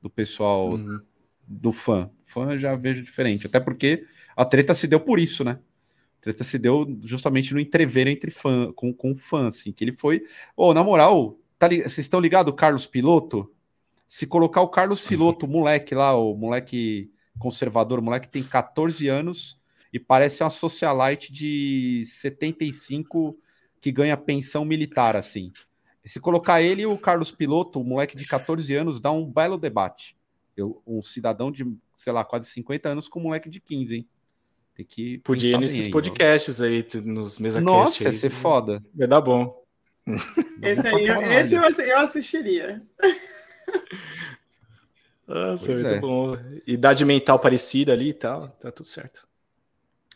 do 0.00 0.08
pessoal, 0.08 0.70
uhum. 0.70 1.00
do 1.46 1.72
fã. 1.72 2.08
Fã 2.24 2.56
já 2.56 2.76
vejo 2.76 3.02
diferente, 3.02 3.46
até 3.46 3.58
porque 3.58 4.06
a 4.36 4.44
treta 4.44 4.72
se 4.72 4.86
deu 4.86 5.00
por 5.00 5.18
isso, 5.18 5.42
né? 5.42 5.58
A 6.20 6.22
treta 6.22 6.44
se 6.44 6.58
deu 6.58 6.96
justamente 7.02 7.52
no 7.52 7.58
entrever 7.58 8.06
entre 8.06 8.30
fã, 8.30 8.72
com, 8.72 8.92
com 8.92 9.16
fã, 9.16 9.48
assim, 9.48 9.72
que 9.72 9.82
ele 9.82 9.92
foi. 9.92 10.24
Ô, 10.56 10.68
oh, 10.68 10.74
na 10.74 10.84
moral, 10.84 11.36
tá, 11.58 11.68
vocês 11.68 11.98
estão 11.98 12.20
ligados, 12.20 12.54
Carlos 12.56 12.86
Piloto? 12.86 13.52
Se 14.06 14.26
colocar 14.28 14.60
o 14.60 14.68
Carlos 14.68 15.04
Piloto, 15.06 15.46
o 15.46 15.48
moleque 15.48 15.94
lá, 15.94 16.14
o 16.16 16.36
moleque 16.36 17.10
conservador, 17.38 17.98
o 17.98 18.02
moleque 18.02 18.28
tem 18.28 18.44
14 18.44 19.08
anos 19.08 19.60
e 19.92 19.98
parece 19.98 20.42
uma 20.42 20.50
socialite 20.50 21.32
de 21.32 22.04
75 22.06 23.38
que 23.80 23.92
ganha 23.92 24.16
pensão 24.16 24.64
militar, 24.64 25.16
assim. 25.16 25.52
E 26.04 26.08
se 26.08 26.20
colocar 26.20 26.62
ele 26.62 26.82
e 26.82 26.86
o 26.86 26.98
Carlos 26.98 27.30
Piloto, 27.30 27.80
um 27.80 27.84
moleque 27.84 28.16
de 28.16 28.26
14 28.26 28.74
anos, 28.74 29.00
dá 29.00 29.10
um 29.10 29.24
belo 29.24 29.56
debate. 29.56 30.16
Eu, 30.56 30.82
um 30.86 31.02
cidadão 31.02 31.50
de, 31.50 31.66
sei 31.94 32.12
lá, 32.12 32.24
quase 32.24 32.48
50 32.50 32.88
anos 32.88 33.08
com 33.08 33.20
um 33.20 33.24
moleque 33.24 33.50
de 33.50 33.60
15, 33.60 33.96
hein? 33.96 34.08
Tem 34.74 34.84
que. 34.84 35.18
Podia 35.18 35.56
ir 35.56 35.58
nesses 35.58 35.86
aí, 35.86 35.90
podcasts 35.90 36.60
aí, 36.60 36.86
nos 37.04 37.38
mesa 37.38 37.60
Nossa, 37.60 38.04
ia 38.04 38.12
ser 38.12 38.30
foda. 38.30 38.82
Vai 38.94 39.08
dar 39.08 39.20
bom. 39.20 39.64
Esse 40.62 40.86
aí, 40.86 41.04
esse 41.40 41.54
eu 41.54 41.98
assistiria. 41.98 42.80
Nossa, 45.26 45.72
muito 45.72 45.88
é. 45.88 45.98
bom. 45.98 46.38
Idade 46.64 47.04
mental 47.04 47.40
parecida 47.40 47.92
ali 47.92 48.10
e 48.10 48.14
tal, 48.14 48.48
tá 48.60 48.70
tudo 48.70 48.86
certo. 48.86 49.25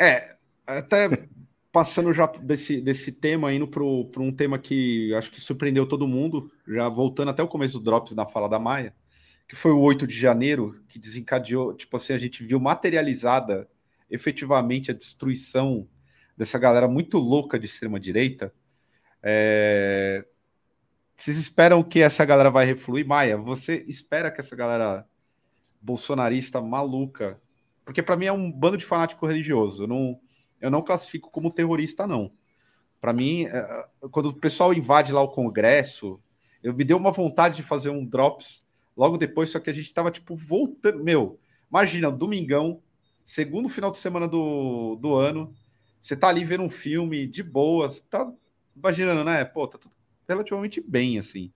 É, 0.00 0.34
até 0.66 1.10
passando 1.70 2.10
já 2.12 2.26
desse, 2.26 2.80
desse 2.80 3.12
tema, 3.12 3.52
indo 3.52 3.68
para 3.68 3.82
um 3.82 4.32
tema 4.32 4.58
que 4.58 5.12
acho 5.14 5.30
que 5.30 5.38
surpreendeu 5.38 5.86
todo 5.86 6.08
mundo, 6.08 6.50
já 6.66 6.88
voltando 6.88 7.30
até 7.30 7.42
o 7.42 7.48
começo 7.48 7.78
do 7.78 7.84
Drops 7.84 8.14
na 8.14 8.24
fala 8.24 8.48
da 8.48 8.58
Maia, 8.58 8.94
que 9.46 9.54
foi 9.54 9.72
o 9.72 9.78
8 9.78 10.06
de 10.06 10.18
janeiro, 10.18 10.82
que 10.88 10.98
desencadeou, 10.98 11.74
tipo 11.74 11.98
assim, 11.98 12.14
a 12.14 12.18
gente 12.18 12.42
viu 12.42 12.58
materializada 12.58 13.68
efetivamente 14.10 14.90
a 14.90 14.94
destruição 14.94 15.86
dessa 16.34 16.58
galera 16.58 16.88
muito 16.88 17.18
louca 17.18 17.58
de 17.58 17.66
extrema-direita. 17.66 18.54
É... 19.22 20.24
Vocês 21.14 21.36
esperam 21.36 21.82
que 21.82 22.00
essa 22.00 22.24
galera 22.24 22.50
vai 22.50 22.64
refluir? 22.64 23.06
Maia, 23.06 23.36
você 23.36 23.84
espera 23.86 24.30
que 24.30 24.40
essa 24.40 24.56
galera 24.56 25.06
bolsonarista 25.82 26.58
maluca 26.62 27.38
porque 27.90 28.04
para 28.04 28.16
mim 28.16 28.26
é 28.26 28.32
um 28.32 28.52
bando 28.52 28.76
de 28.76 28.84
fanático 28.84 29.26
religioso. 29.26 29.82
Eu 29.82 29.88
não, 29.88 30.20
eu 30.60 30.70
não 30.70 30.80
classifico 30.80 31.28
como 31.28 31.52
terrorista, 31.52 32.06
não. 32.06 32.30
Para 33.00 33.12
mim, 33.12 33.46
é, 33.46 33.88
quando 34.12 34.26
o 34.26 34.32
pessoal 34.32 34.72
invade 34.72 35.10
lá 35.10 35.20
o 35.20 35.32
Congresso, 35.32 36.22
eu 36.62 36.72
me 36.72 36.84
deu 36.84 36.96
uma 36.96 37.10
vontade 37.10 37.56
de 37.56 37.64
fazer 37.64 37.90
um 37.90 38.06
drops 38.06 38.64
logo 38.96 39.18
depois, 39.18 39.50
só 39.50 39.58
que 39.58 39.68
a 39.68 39.72
gente 39.72 39.92
tava 39.92 40.08
tipo 40.08 40.36
voltando. 40.36 41.02
Meu, 41.02 41.40
imagina, 41.68 42.12
domingão, 42.12 42.80
segundo 43.24 43.68
final 43.68 43.90
de 43.90 43.98
semana 43.98 44.28
do, 44.28 44.94
do 44.94 45.16
ano, 45.16 45.52
você 46.00 46.14
tá 46.14 46.28
ali 46.28 46.44
vendo 46.44 46.62
um 46.62 46.70
filme 46.70 47.26
de 47.26 47.42
boas, 47.42 48.00
tá 48.02 48.32
imaginando, 48.76 49.24
né? 49.24 49.44
Pô, 49.44 49.66
tá 49.66 49.78
tudo 49.78 49.96
relativamente 50.28 50.80
bem, 50.80 51.18
assim. 51.18 51.52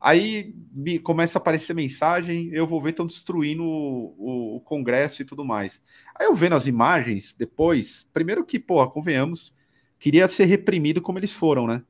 Aí 0.00 0.54
me 0.72 0.98
começa 0.98 1.38
a 1.38 1.40
aparecer 1.40 1.74
mensagem, 1.74 2.50
eu 2.52 2.66
vou 2.66 2.80
ver 2.82 2.90
estão 2.90 3.06
destruindo 3.06 3.64
o, 3.64 4.14
o, 4.18 4.56
o, 4.56 4.60
Congresso 4.60 5.22
e 5.22 5.24
tudo 5.24 5.44
mais. 5.44 5.82
Aí 6.14 6.26
eu 6.26 6.34
vendo 6.34 6.54
as 6.54 6.66
imagens 6.66 7.34
depois, 7.34 8.06
primeiro 8.12 8.44
que, 8.44 8.58
pô, 8.58 8.86
convenhamos, 8.90 9.54
queria 9.98 10.28
ser 10.28 10.44
reprimido 10.44 11.00
como 11.00 11.18
eles 11.18 11.32
foram, 11.32 11.66
né? 11.66 11.82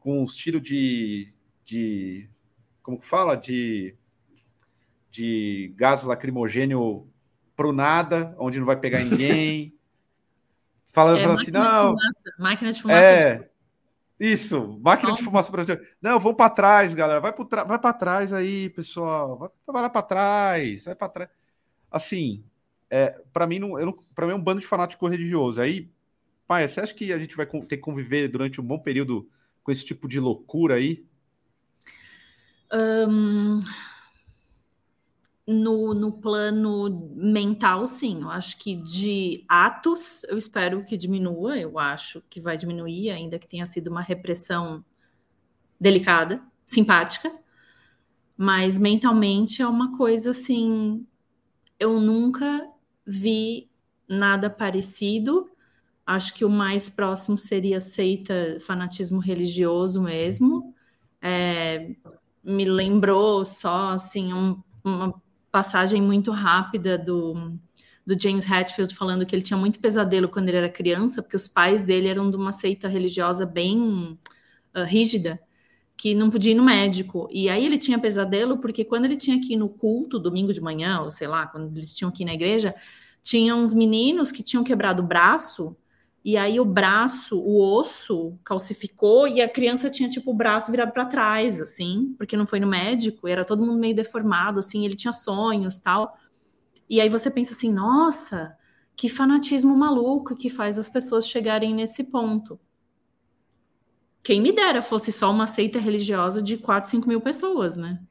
Com 0.00 0.22
os 0.22 0.34
tiros 0.34 0.62
de, 0.62 1.32
de. 1.64 2.28
Como 2.82 2.98
que 2.98 3.06
fala? 3.06 3.36
De, 3.36 3.94
de 5.10 5.72
gás 5.76 6.02
lacrimogênio 6.02 7.08
pro 7.54 7.72
nada, 7.72 8.34
onde 8.38 8.58
não 8.58 8.66
vai 8.66 8.76
pegar 8.76 9.04
ninguém. 9.04 9.74
falando, 10.92 11.18
é, 11.18 11.22
falando 11.22 11.40
assim, 11.40 11.50
não. 11.50 11.90
Fumaça, 11.90 12.34
máquina 12.38 12.72
de 12.72 12.82
fumaça. 12.82 13.00
É, 13.00 13.47
isso, 14.18 14.78
máquina 14.82 15.12
de 15.12 15.22
fumaça 15.22 15.50
brasileira. 15.50 15.86
Não, 16.02 16.18
vamos 16.18 16.36
para 16.36 16.50
trás, 16.50 16.94
galera. 16.94 17.20
Vai 17.20 17.32
para 17.32 17.64
vai 17.64 17.78
para 17.78 17.92
trás 17.92 18.32
aí, 18.32 18.68
pessoal. 18.70 19.52
Vai, 19.66 19.82
lá 19.82 19.88
para 19.88 20.02
trás, 20.02 20.84
vai 20.84 20.94
para 20.94 21.08
trás. 21.08 21.30
Assim, 21.90 22.44
é, 22.90 23.20
para 23.32 23.46
mim 23.46 23.58
não, 23.58 23.70
não, 23.78 23.92
para 24.14 24.26
mim 24.26 24.32
é 24.32 24.36
um 24.36 24.42
bando 24.42 24.60
de 24.60 24.66
fanático 24.66 25.06
religioso. 25.06 25.60
Aí 25.60 25.90
Pai, 26.48 26.66
você 26.66 26.80
acha 26.80 26.94
que 26.94 27.12
a 27.12 27.18
gente 27.18 27.36
vai 27.36 27.44
ter 27.44 27.76
que 27.76 27.82
conviver 27.82 28.26
durante 28.26 28.58
um 28.58 28.64
bom 28.64 28.78
período 28.78 29.28
com 29.62 29.70
esse 29.70 29.84
tipo 29.84 30.08
de 30.08 30.18
loucura 30.18 30.76
aí? 30.76 31.04
Um, 32.72 33.62
no, 35.50 35.94
no 35.94 36.12
plano 36.12 37.10
mental, 37.14 37.88
sim. 37.88 38.20
Eu 38.20 38.30
acho 38.30 38.58
que 38.58 38.76
de 38.76 39.42
atos, 39.48 40.22
eu 40.24 40.36
espero 40.36 40.84
que 40.84 40.94
diminua. 40.94 41.56
Eu 41.56 41.78
acho 41.78 42.22
que 42.28 42.38
vai 42.38 42.58
diminuir, 42.58 43.10
ainda 43.10 43.38
que 43.38 43.48
tenha 43.48 43.64
sido 43.64 43.86
uma 43.88 44.02
repressão 44.02 44.84
delicada, 45.80 46.42
simpática. 46.66 47.34
Mas 48.36 48.76
mentalmente 48.76 49.62
é 49.62 49.66
uma 49.66 49.96
coisa 49.96 50.30
assim. 50.32 51.06
Eu 51.80 51.98
nunca 51.98 52.70
vi 53.06 53.70
nada 54.06 54.50
parecido. 54.50 55.50
Acho 56.04 56.34
que 56.34 56.44
o 56.44 56.50
mais 56.50 56.90
próximo 56.90 57.38
seria 57.38 57.80
seita, 57.80 58.58
fanatismo 58.60 59.18
religioso 59.18 60.02
mesmo. 60.02 60.74
É, 61.22 61.96
me 62.44 62.66
lembrou 62.66 63.46
só 63.46 63.90
assim 63.90 64.32
um, 64.34 64.62
uma 64.84 65.22
passagem 65.58 66.00
muito 66.00 66.30
rápida 66.30 66.96
do, 66.96 67.58
do 68.06 68.16
James 68.16 68.48
Hetfield 68.48 68.94
falando 68.94 69.26
que 69.26 69.34
ele 69.34 69.42
tinha 69.42 69.56
muito 69.56 69.80
pesadelo 69.80 70.28
quando 70.28 70.48
ele 70.48 70.58
era 70.58 70.68
criança, 70.68 71.20
porque 71.20 71.34
os 71.34 71.48
pais 71.48 71.82
dele 71.82 72.06
eram 72.06 72.30
de 72.30 72.36
uma 72.36 72.52
seita 72.52 72.86
religiosa 72.86 73.44
bem 73.44 74.16
uh, 74.76 74.84
rígida, 74.84 75.40
que 75.96 76.14
não 76.14 76.30
podia 76.30 76.52
ir 76.52 76.54
no 76.54 76.62
médico. 76.62 77.28
E 77.32 77.48
aí 77.50 77.66
ele 77.66 77.76
tinha 77.76 77.98
pesadelo 77.98 78.58
porque 78.58 78.84
quando 78.84 79.06
ele 79.06 79.16
tinha 79.16 79.40
que 79.40 79.54
ir 79.54 79.56
no 79.56 79.68
culto, 79.68 80.20
domingo 80.20 80.52
de 80.52 80.60
manhã, 80.60 81.00
ou 81.00 81.10
sei 81.10 81.26
lá, 81.26 81.44
quando 81.48 81.76
eles 81.76 81.92
tinham 81.92 82.12
que 82.12 82.22
ir 82.22 82.26
na 82.26 82.34
igreja, 82.34 82.72
tinha 83.20 83.56
uns 83.56 83.74
meninos 83.74 84.30
que 84.30 84.44
tinham 84.44 84.62
quebrado 84.62 85.02
o 85.02 85.06
braço 85.06 85.76
e 86.28 86.36
aí 86.36 86.60
o 86.60 86.64
braço, 86.66 87.40
o 87.40 87.58
osso 87.58 88.38
calcificou 88.44 89.26
e 89.26 89.40
a 89.40 89.48
criança 89.48 89.88
tinha 89.88 90.10
tipo 90.10 90.30
o 90.30 90.34
braço 90.34 90.70
virado 90.70 90.92
para 90.92 91.06
trás, 91.06 91.58
assim, 91.58 92.14
porque 92.18 92.36
não 92.36 92.46
foi 92.46 92.60
no 92.60 92.66
médico, 92.66 93.26
era 93.26 93.46
todo 93.46 93.64
mundo 93.64 93.80
meio 93.80 93.96
deformado, 93.96 94.58
assim, 94.58 94.84
ele 94.84 94.94
tinha 94.94 95.10
sonhos, 95.10 95.80
tal. 95.80 96.18
E 96.86 97.00
aí 97.00 97.08
você 97.08 97.30
pensa 97.30 97.54
assim, 97.54 97.72
nossa, 97.72 98.54
que 98.94 99.08
fanatismo 99.08 99.74
maluco 99.74 100.36
que 100.36 100.50
faz 100.50 100.78
as 100.78 100.86
pessoas 100.86 101.26
chegarem 101.26 101.74
nesse 101.74 102.04
ponto. 102.04 102.60
Quem 104.22 104.38
me 104.38 104.52
dera 104.52 104.82
fosse 104.82 105.10
só 105.10 105.30
uma 105.30 105.46
seita 105.46 105.78
religiosa 105.78 106.42
de 106.42 106.58
4, 106.58 106.90
5 106.90 107.08
mil 107.08 107.22
pessoas, 107.22 107.74
né? 107.74 108.02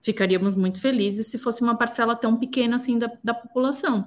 Ficaríamos 0.00 0.54
muito 0.54 0.80
felizes 0.80 1.26
se 1.26 1.36
fosse 1.36 1.60
uma 1.60 1.76
parcela 1.76 2.16
tão 2.16 2.38
pequena 2.38 2.76
assim 2.76 2.98
da, 2.98 3.12
da 3.22 3.34
população. 3.34 4.06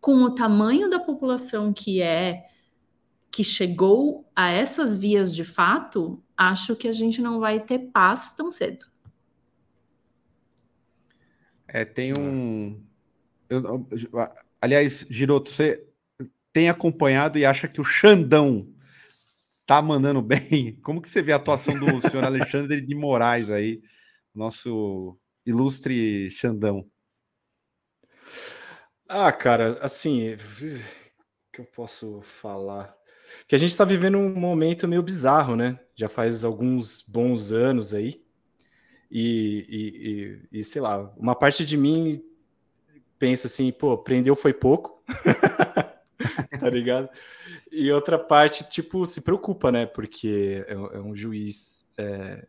Com 0.00 0.22
o 0.22 0.32
tamanho 0.32 0.88
da 0.88 1.00
população 1.00 1.72
que 1.72 2.00
é, 2.00 2.53
que 3.34 3.42
chegou 3.42 4.30
a 4.36 4.48
essas 4.48 4.96
vias 4.96 5.34
de 5.34 5.42
fato, 5.42 6.22
acho 6.36 6.76
que 6.76 6.86
a 6.86 6.92
gente 6.92 7.20
não 7.20 7.40
vai 7.40 7.58
ter 7.58 7.80
paz 7.90 8.32
tão 8.32 8.52
cedo. 8.52 8.86
É, 11.66 11.84
tem 11.84 12.16
um. 12.16 12.80
Eu, 13.48 13.88
aliás, 14.60 15.04
Giroto, 15.10 15.50
você 15.50 15.84
tem 16.52 16.68
acompanhado 16.68 17.36
e 17.36 17.44
acha 17.44 17.66
que 17.66 17.80
o 17.80 17.84
Xandão 17.84 18.72
tá 19.66 19.82
mandando 19.82 20.22
bem? 20.22 20.78
Como 20.80 21.02
que 21.02 21.10
você 21.10 21.20
vê 21.20 21.32
a 21.32 21.36
atuação 21.36 21.76
do 21.76 22.00
senhor 22.08 22.22
Alexandre 22.22 22.80
de 22.80 22.94
Moraes 22.94 23.50
aí, 23.50 23.82
nosso 24.32 25.18
ilustre 25.44 26.30
Xandão? 26.30 26.88
Ah, 29.08 29.32
cara, 29.32 29.76
assim, 29.82 30.36
que 31.52 31.60
eu 31.60 31.64
posso 31.64 32.22
falar? 32.40 32.96
Que 33.46 33.54
a 33.54 33.58
gente 33.58 33.70
está 33.70 33.84
vivendo 33.84 34.18
um 34.18 34.34
momento 34.34 34.88
meio 34.88 35.02
bizarro, 35.02 35.54
né? 35.54 35.78
Já 35.94 36.08
faz 36.08 36.44
alguns 36.44 37.02
bons 37.02 37.52
anos 37.52 37.94
aí. 37.94 38.22
E, 39.10 39.66
e, 40.50 40.56
e, 40.56 40.60
e 40.60 40.64
sei 40.64 40.80
lá, 40.80 41.12
uma 41.16 41.34
parte 41.34 41.64
de 41.64 41.76
mim 41.76 42.24
pensa 43.18 43.46
assim, 43.46 43.70
pô, 43.70 43.96
prendeu 43.98 44.34
foi 44.34 44.52
pouco. 44.52 45.02
tá 46.58 46.70
ligado? 46.70 47.08
E 47.70 47.90
outra 47.92 48.18
parte, 48.18 48.68
tipo, 48.68 49.04
se 49.04 49.20
preocupa, 49.20 49.70
né? 49.70 49.86
Porque 49.86 50.64
é, 50.66 50.72
é 50.72 51.00
um 51.00 51.14
juiz 51.14 51.90
é, 51.98 52.46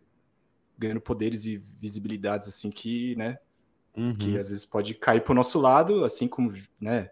ganhando 0.77 1.01
poderes 1.01 1.45
e 1.45 1.57
visibilidades, 1.57 2.47
assim, 2.47 2.69
que, 2.69 3.15
né? 3.15 3.38
Uhum. 3.95 4.15
Que 4.15 4.38
às 4.38 4.49
vezes 4.49 4.65
pode 4.65 4.93
cair 4.93 5.22
pro 5.22 5.34
nosso 5.34 5.59
lado, 5.59 6.03
assim 6.03 6.27
como, 6.27 6.53
né? 6.80 7.09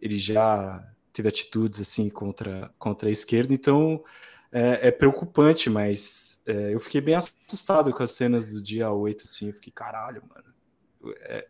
Ele 0.00 0.18
já 0.18 0.86
teve 1.16 1.28
atitudes 1.28 1.80
assim 1.80 2.08
contra, 2.10 2.70
contra 2.78 3.08
a 3.08 3.12
esquerda, 3.12 3.54
então 3.54 4.04
é, 4.52 4.88
é 4.88 4.90
preocupante, 4.90 5.70
mas 5.70 6.42
é, 6.46 6.74
eu 6.74 6.78
fiquei 6.80 7.00
bem 7.00 7.14
assustado 7.14 7.92
com 7.92 8.02
as 8.02 8.12
cenas 8.12 8.52
do 8.52 8.62
dia 8.62 8.90
8, 8.90 9.24
assim, 9.24 9.48
eu 9.48 9.54
fiquei, 9.54 9.72
caralho, 9.72 10.22
mano. 10.28 11.14
É, 11.22 11.46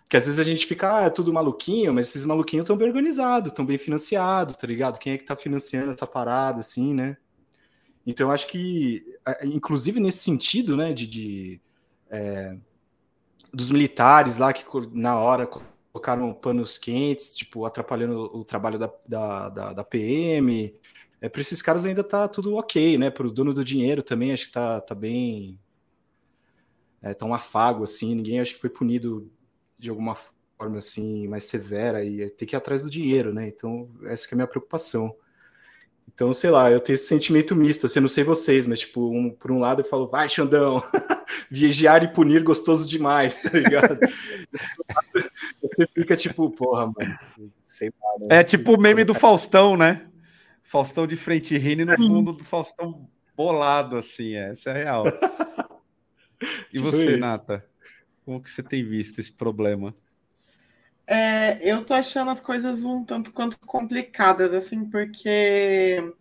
porque 0.00 0.16
às 0.16 0.24
vezes 0.24 0.40
a 0.40 0.44
gente 0.44 0.66
fica, 0.66 0.98
ah, 0.98 1.02
é 1.04 1.10
tudo 1.10 1.32
maluquinho, 1.32 1.92
mas 1.92 2.08
esses 2.08 2.24
maluquinhos 2.24 2.64
estão 2.64 2.76
bem 2.76 2.88
organizados, 2.88 3.50
estão 3.50 3.66
bem 3.66 3.76
financiados, 3.76 4.56
tá 4.56 4.66
ligado? 4.66 4.98
Quem 4.98 5.14
é 5.14 5.18
que 5.18 5.24
tá 5.24 5.36
financiando 5.36 5.90
essa 5.90 6.06
parada, 6.06 6.60
assim, 6.60 6.94
né? 6.94 7.16
Então 8.06 8.30
acho 8.30 8.46
que, 8.46 9.04
inclusive 9.44 10.00
nesse 10.00 10.18
sentido, 10.18 10.76
né, 10.76 10.94
de, 10.94 11.06
de 11.06 11.60
é, 12.08 12.56
dos 13.52 13.70
militares 13.70 14.38
lá 14.38 14.52
que 14.52 14.64
na 14.92 15.18
hora 15.18 15.46
colocaram 15.98 16.32
panos 16.32 16.78
quentes, 16.78 17.36
tipo, 17.36 17.66
atrapalhando 17.66 18.30
o 18.32 18.44
trabalho 18.44 18.78
da, 18.78 18.90
da, 19.06 19.48
da, 19.48 19.72
da 19.72 19.84
PM. 19.84 20.74
É, 21.20 21.28
para 21.28 21.40
esses 21.40 21.60
caras 21.60 21.84
ainda 21.84 22.04
tá 22.04 22.28
tudo 22.28 22.54
ok, 22.54 22.96
né? 22.96 23.10
Para 23.10 23.26
o 23.26 23.30
dono 23.30 23.52
do 23.52 23.64
dinheiro 23.64 24.02
também, 24.02 24.32
acho 24.32 24.46
que 24.46 24.52
tá, 24.52 24.80
tá 24.80 24.94
bem. 24.94 25.58
É, 27.02 27.12
tá 27.12 27.26
um 27.26 27.34
afago, 27.34 27.82
assim. 27.82 28.14
Ninguém 28.14 28.40
acho 28.40 28.54
que 28.54 28.60
foi 28.60 28.70
punido 28.70 29.30
de 29.76 29.90
alguma 29.90 30.14
forma, 30.56 30.78
assim, 30.78 31.26
mais 31.26 31.44
severa. 31.44 32.04
E 32.04 32.30
tem 32.30 32.46
que 32.46 32.54
ir 32.54 32.58
atrás 32.58 32.80
do 32.80 32.90
dinheiro, 32.90 33.34
né? 33.34 33.48
Então, 33.48 33.90
essa 34.04 34.26
é 34.26 34.28
a 34.32 34.36
minha 34.36 34.46
preocupação. 34.46 35.14
Então, 36.14 36.32
sei 36.32 36.50
lá, 36.50 36.70
eu 36.70 36.80
tenho 36.80 36.94
esse 36.94 37.06
sentimento 37.06 37.54
misto, 37.54 37.86
assim, 37.86 38.00
não 38.00 38.08
sei 38.08 38.24
vocês, 38.24 38.66
mas, 38.66 38.80
tipo, 38.80 39.10
um, 39.10 39.30
por 39.30 39.52
um 39.52 39.58
lado 39.58 39.82
eu 39.82 39.84
falo, 39.84 40.08
vai, 40.08 40.28
Xandão, 40.28 40.82
vigiar 41.50 42.02
e 42.02 42.08
punir 42.08 42.42
gostoso 42.42 42.88
demais, 42.88 43.42
tá 43.42 43.50
ligado? 43.50 43.98
Você 45.78 45.86
fica 45.94 46.16
tipo, 46.16 46.50
porra, 46.50 46.86
mano, 46.86 47.16
sei 47.64 47.92
lá. 48.02 48.26
Né? 48.26 48.40
É 48.40 48.42
tipo 48.42 48.74
o 48.74 48.80
meme 48.80 49.04
do 49.04 49.14
Faustão, 49.14 49.76
né? 49.76 50.08
Faustão 50.60 51.06
de 51.06 51.14
frente 51.14 51.56
rindo 51.56 51.82
e 51.82 51.84
no 51.84 51.96
fundo 51.96 52.32
do 52.32 52.44
Faustão 52.44 53.08
bolado, 53.36 53.96
assim, 53.96 54.34
é, 54.34 54.48
essa 54.50 54.70
é 54.70 54.82
real. 54.82 55.04
E 56.70 56.78
tipo 56.78 56.90
você, 56.90 57.10
isso. 57.10 57.18
Nata? 57.18 57.64
Como 58.24 58.42
que 58.42 58.50
você 58.50 58.62
tem 58.62 58.84
visto 58.84 59.20
esse 59.20 59.32
problema? 59.32 59.94
É, 61.06 61.58
eu 61.62 61.84
tô 61.84 61.94
achando 61.94 62.32
as 62.32 62.40
coisas 62.40 62.82
um 62.82 63.04
tanto 63.04 63.32
quanto 63.32 63.56
complicadas, 63.60 64.52
assim, 64.52 64.84
porque 64.84 66.12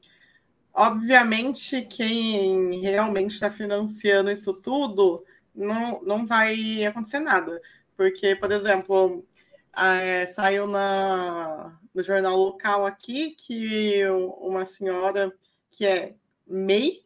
obviamente 0.71 1.81
quem 1.81 2.79
realmente 2.81 3.31
está 3.31 3.49
financiando 3.49 4.29
isso 4.29 4.53
tudo 4.53 5.25
não, 5.53 6.01
não 6.03 6.27
vai 6.27 6.85
acontecer 6.85 7.19
nada. 7.19 7.59
Porque, 7.97 8.35
por 8.35 8.51
exemplo, 8.51 9.25
é, 9.77 10.25
saiu 10.27 10.67
na, 10.67 11.77
no 11.93 12.03
jornal 12.03 12.35
local 12.35 12.85
aqui 12.85 13.31
que 13.31 14.01
uma 14.39 14.65
senhora 14.65 15.31
que 15.69 15.85
é 15.85 16.15
MEI, 16.47 17.05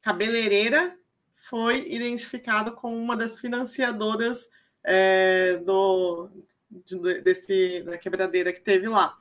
cabeleireira, 0.00 0.96
foi 1.36 1.86
identificada 1.88 2.70
como 2.70 2.96
uma 2.96 3.16
das 3.16 3.38
financiadoras 3.38 4.48
é, 4.84 5.56
do, 5.64 6.30
de, 6.70 7.20
desse, 7.20 7.82
da 7.82 7.96
quebradeira 7.96 8.52
que 8.52 8.60
teve 8.60 8.88
lá. 8.88 9.16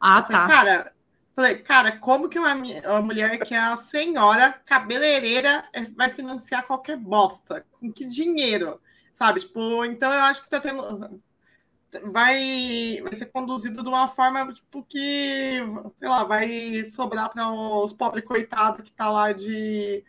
Ah, 0.00 0.22
tá. 0.22 0.46
Cara, 0.46 0.92
falei, 1.34 1.58
cara, 1.58 1.92
como 1.98 2.28
que 2.28 2.38
uma, 2.38 2.54
uma 2.54 3.02
mulher 3.02 3.38
que 3.38 3.54
é 3.54 3.58
a 3.58 3.76
senhora 3.76 4.52
cabeleireira 4.64 5.64
vai 5.96 6.10
financiar 6.10 6.66
qualquer 6.66 6.96
bosta? 6.96 7.64
Com 7.72 7.92
que 7.92 8.04
dinheiro? 8.04 8.80
Sabe? 9.14 9.40
Tipo, 9.40 9.84
então 9.84 10.12
eu 10.12 10.22
acho 10.22 10.42
que 10.42 10.50
tá 10.50 10.60
tendo. 10.60 11.20
Vai, 12.10 13.00
vai 13.02 13.14
ser 13.14 13.26
conduzido 13.26 13.82
de 13.82 13.88
uma 13.88 14.08
forma 14.08 14.52
tipo, 14.54 14.82
que, 14.84 15.58
sei 15.94 16.08
lá, 16.08 16.24
vai 16.24 16.84
sobrar 16.84 17.30
para 17.30 17.50
os 17.50 17.92
pobres 17.92 18.24
coitados 18.24 18.88
que 18.88 18.92
tá 18.92 19.10
lá 19.10 19.32
de 19.32 20.02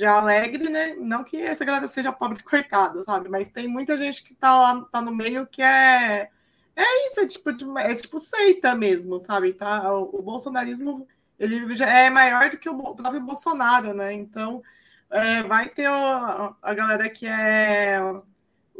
de 0.00 0.06
alegre, 0.06 0.70
né? 0.70 0.94
Não 0.94 1.22
que 1.22 1.36
essa 1.36 1.64
galera 1.64 1.86
seja 1.86 2.10
pobre 2.12 2.42
coitada, 2.42 3.04
sabe? 3.04 3.28
Mas 3.28 3.50
tem 3.50 3.68
muita 3.68 3.98
gente 3.98 4.24
que 4.24 4.34
tá 4.34 4.58
lá, 4.58 4.84
tá 4.86 5.02
no 5.02 5.14
meio 5.14 5.46
que 5.46 5.62
é 5.62 6.30
é 6.74 7.06
isso, 7.08 7.20
é 7.20 7.26
tipo, 7.26 7.78
é 7.78 7.94
tipo 7.94 8.18
seita 8.18 8.74
mesmo, 8.74 9.20
sabe? 9.20 9.52
Tá? 9.52 9.92
O, 9.94 10.20
o 10.20 10.22
bolsonarismo 10.22 11.06
ele 11.38 11.76
já 11.76 11.86
é 11.88 12.10
maior 12.10 12.50
do 12.50 12.58
que 12.58 12.68
o 12.68 12.94
próprio 12.94 13.20
Bolsonaro, 13.20 13.92
né? 13.94 14.12
Então 14.12 14.62
é, 15.10 15.42
vai 15.42 15.68
ter 15.68 15.86
a, 15.86 16.54
a 16.62 16.74
galera 16.74 17.10
que 17.10 17.26
é 17.26 18.00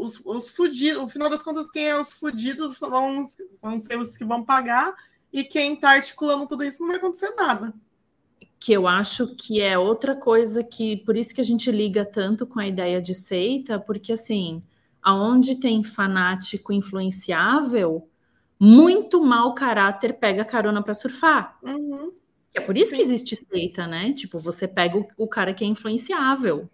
os, 0.01 0.21
os 0.25 0.49
fudidos, 0.49 1.03
no 1.03 1.09
final 1.09 1.29
das 1.29 1.43
contas, 1.43 1.71
quem 1.71 1.85
é 1.89 2.01
os 2.01 2.13
fudidos 2.13 2.81
vão, 2.81 3.23
vão 3.61 3.79
ser 3.79 3.99
os 3.99 4.17
que 4.17 4.25
vão 4.25 4.43
pagar, 4.45 4.95
e 5.33 5.45
quem 5.45 5.75
está 5.75 5.91
articulando 5.91 6.47
tudo 6.47 6.65
isso 6.65 6.81
não 6.81 6.89
vai 6.89 6.97
acontecer 6.97 7.31
nada. 7.37 7.75
que 8.59 8.73
eu 8.73 8.87
acho 8.87 9.35
que 9.37 9.61
é 9.61 9.79
outra 9.79 10.15
coisa 10.15 10.63
que 10.63 10.99
por 10.99 11.17
isso 11.17 11.35
que 11.35 11.41
a 11.41 11.45
gente 11.45 11.71
liga 11.71 12.05
tanto 12.05 12.47
com 12.47 12.61
a 12.61 12.67
ideia 12.67 13.01
de 13.01 13.15
seita, 13.15 13.81
porque 13.81 14.13
assim, 14.13 14.63
aonde 15.03 15.57
tem 15.59 15.83
fanático 15.83 16.73
influenciável, 16.73 18.07
muito 18.59 19.23
mau 19.23 19.55
caráter 19.55 20.19
pega 20.19 20.45
carona 20.45 20.83
para 20.83 20.93
surfar. 20.95 21.59
Uhum. 21.63 22.13
É 22.53 22.61
por 22.61 22.77
isso 22.77 22.91
Sim. 22.91 22.97
que 22.97 23.03
existe 23.03 23.37
seita, 23.37 23.87
né? 23.87 24.13
Tipo, 24.13 24.39
você 24.39 24.69
pega 24.69 24.99
o, 24.99 25.07
o 25.17 25.29
cara 25.29 25.55
que 25.55 25.65
é 25.65 25.67
influenciável. 25.67 26.69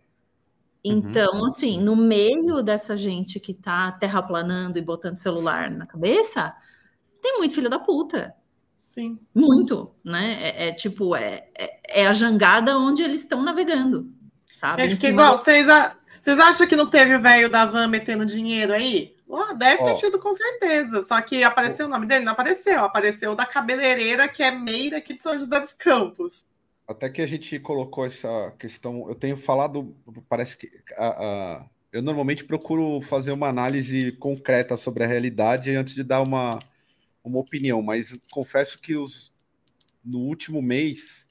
Uhum. 0.86 0.98
Então, 0.98 1.40
uhum. 1.40 1.46
assim, 1.46 1.80
no 1.80 1.96
meio 1.96 2.62
dessa 2.62 2.96
gente 2.96 3.40
que 3.40 3.52
tá 3.52 3.92
terraplanando 3.92 4.78
e 4.78 4.82
botando 4.82 5.16
celular 5.16 5.70
na 5.70 5.86
cabeça, 5.86 6.54
tem 7.20 7.38
muito 7.38 7.54
filho 7.54 7.70
da 7.70 7.78
puta. 7.78 8.34
Sim. 8.78 9.18
Muito, 9.34 9.94
né? 10.02 10.38
É, 10.40 10.68
é 10.68 10.72
tipo, 10.72 11.14
é, 11.14 11.48
é, 11.54 12.02
é, 12.02 12.06
a 12.06 12.12
jangada 12.12 12.78
onde 12.78 13.02
eles 13.02 13.20
estão 13.20 13.42
navegando, 13.42 14.10
sabe? 14.54 14.82
Acho 14.82 14.96
que 14.98 15.08
igual, 15.08 15.36
vocês, 15.36 15.68
a... 15.68 15.96
vocês 16.20 16.38
acham 16.38 16.66
que 16.66 16.76
não 16.76 16.86
teve 16.86 17.14
o 17.14 17.20
velho 17.20 17.50
da 17.50 17.66
van 17.66 17.88
metendo 17.88 18.24
dinheiro 18.24 18.72
aí? 18.72 19.14
Oh, 19.28 19.52
deve 19.54 19.82
ter 19.82 19.92
oh. 19.92 19.96
tido 19.96 20.18
com 20.18 20.32
certeza. 20.32 21.02
Só 21.02 21.20
que 21.20 21.42
apareceu 21.42 21.86
oh. 21.86 21.88
o 21.88 21.92
nome 21.92 22.06
dele? 22.06 22.24
Não 22.24 22.32
apareceu. 22.32 22.84
Apareceu 22.84 23.34
da 23.34 23.44
cabeleireira, 23.44 24.28
que 24.28 24.42
é 24.42 24.50
Meira 24.50 24.98
aqui 24.98 25.14
de 25.14 25.22
São 25.22 25.38
José 25.38 25.60
dos 25.60 25.72
Campos. 25.72 26.46
Até 26.86 27.08
que 27.10 27.20
a 27.20 27.26
gente 27.26 27.58
colocou 27.58 28.06
essa 28.06 28.52
questão. 28.58 29.08
Eu 29.08 29.14
tenho 29.14 29.36
falado, 29.36 29.96
parece 30.28 30.56
que. 30.56 30.70
A, 30.96 31.66
eu 31.92 32.02
normalmente 32.02 32.44
procuro 32.44 33.00
fazer 33.00 33.32
uma 33.32 33.48
análise 33.48 34.12
concreta 34.12 34.76
sobre 34.76 35.02
a 35.02 35.06
realidade 35.06 35.74
antes 35.74 35.94
de 35.94 36.02
dar 36.02 36.22
uma 36.22 36.58
uma 37.26 37.40
opinião, 37.40 37.82
mas 37.82 38.18
confesso 38.30 38.78
que 38.78 38.94
os, 38.94 39.34
no 40.04 40.20
último 40.20 40.62
mês, 40.62 41.26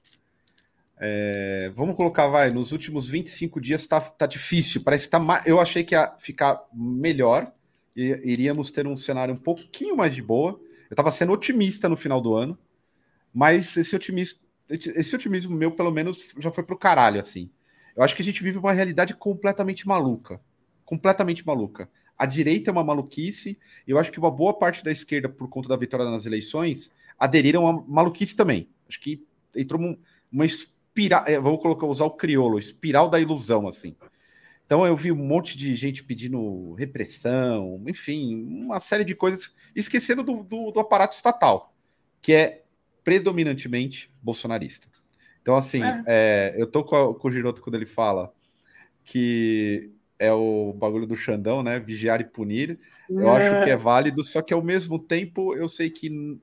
é, 1.00 1.72
vamos 1.74 1.96
colocar, 1.96 2.28
vai, 2.28 2.52
nos 2.52 2.74
últimos 2.74 3.08
25 3.08 3.62
dias 3.62 3.88
tá, 3.88 4.02
tá 4.02 4.26
difícil. 4.26 4.84
Parece 4.84 5.06
que 5.06 5.12
tá. 5.12 5.44
Eu 5.46 5.60
achei 5.60 5.84
que 5.84 5.96
ia 5.96 6.14
ficar 6.18 6.62
melhor, 6.74 7.52
e 7.96 8.20
iríamos 8.26 8.72
ter 8.72 8.86
um 8.86 8.98
cenário 8.98 9.34
um 9.34 9.38
pouquinho 9.38 9.96
mais 9.96 10.14
de 10.14 10.22
boa. 10.22 10.60
Eu 10.90 10.94
estava 10.94 11.10
sendo 11.12 11.32
otimista 11.32 11.88
no 11.88 11.96
final 11.96 12.20
do 12.20 12.36
ano, 12.36 12.58
mas 13.34 13.76
esse 13.78 13.96
otimismo, 13.96 14.42
esse 14.70 15.16
otimismo 15.16 15.56
meu, 15.56 15.72
pelo 15.72 15.92
menos, 15.92 16.34
já 16.40 16.52
foi 16.52 16.64
pro 16.64 16.78
caralho, 16.78 17.20
assim. 17.20 17.50
Eu 17.96 18.04
acho 18.04 18.16
que 18.16 18.22
a 18.22 18.26
gente 18.26 18.44
vive 18.44 18.58
uma 18.58 18.74
realidade 18.74 19.14
completamente 19.14 19.88
maluca. 19.88 20.42
Completamente 20.84 21.46
maluca. 21.46 21.90
A 22.18 22.26
direita 22.26 22.70
é 22.70 22.74
uma 22.74 22.84
maluquice. 22.84 23.58
Eu 23.88 23.98
acho 23.98 24.12
que 24.12 24.20
uma 24.20 24.32
boa 24.32 24.54
parte 24.54 24.84
da 24.84 24.92
esquerda, 24.92 25.30
por 25.30 25.48
conta 25.50 25.70
da 25.70 25.78
vitória 25.78 26.10
nas 26.10 26.26
eleições, 26.26 26.94
aderiram 27.18 27.68
a 27.68 27.74
maluquice 27.74 28.36
também. 28.36 28.70
Acho 28.88 29.00
que 29.00 29.26
entrou 29.56 29.80
uma, 29.80 29.98
uma 30.32 30.46
espiral. 30.46 31.24
É, 31.26 31.40
vamos 31.40 31.62
colocar, 31.62 31.86
usar 31.86 32.06
o 32.06 32.12
crioulo, 32.12 32.60
espiral 32.60 33.10
da 33.10 33.20
ilusão, 33.20 33.68
assim. 33.68 33.96
Então 34.66 34.86
eu 34.86 34.96
vi 34.96 35.12
um 35.12 35.16
monte 35.16 35.58
de 35.58 35.76
gente 35.76 36.04
pedindo 36.04 36.74
repressão, 36.74 37.82
enfim, 37.86 38.44
uma 38.44 38.80
série 38.80 39.06
de 39.06 39.14
coisas, 39.14 39.56
esquecendo 39.76 40.24
do, 40.24 40.44
do, 40.44 40.72
do 40.72 40.80
aparato 40.80 41.16
estatal, 41.16 41.74
que 42.20 42.34
é 42.34 42.65
predominantemente 43.06 44.12
bolsonarista. 44.22 44.88
Então, 45.42 45.56
assim, 45.56 45.82
é. 45.82 46.04
É, 46.08 46.56
eu 46.58 46.66
tô 46.66 46.84
com, 46.84 46.96
a, 46.96 47.16
com 47.16 47.28
o 47.28 47.32
Giroto 47.32 47.62
quando 47.62 47.76
ele 47.76 47.86
fala 47.86 48.34
que 49.04 49.92
é 50.18 50.34
o 50.34 50.74
bagulho 50.74 51.06
do 51.06 51.16
Xandão, 51.16 51.62
né? 51.62 51.80
Vigiar 51.80 52.20
e 52.20 52.26
punir. 52.26 52.80
Eu 53.08 53.30
é. 53.30 53.48
acho 53.48 53.64
que 53.64 53.70
é 53.70 53.78
válido, 53.78 54.24
só 54.24 54.42
que 54.42 54.54
ao 54.54 54.64
mesmo 54.64 54.98
tempo 54.98 55.56
eu 55.56 55.70
sei 55.70 55.90
que 55.92 56.40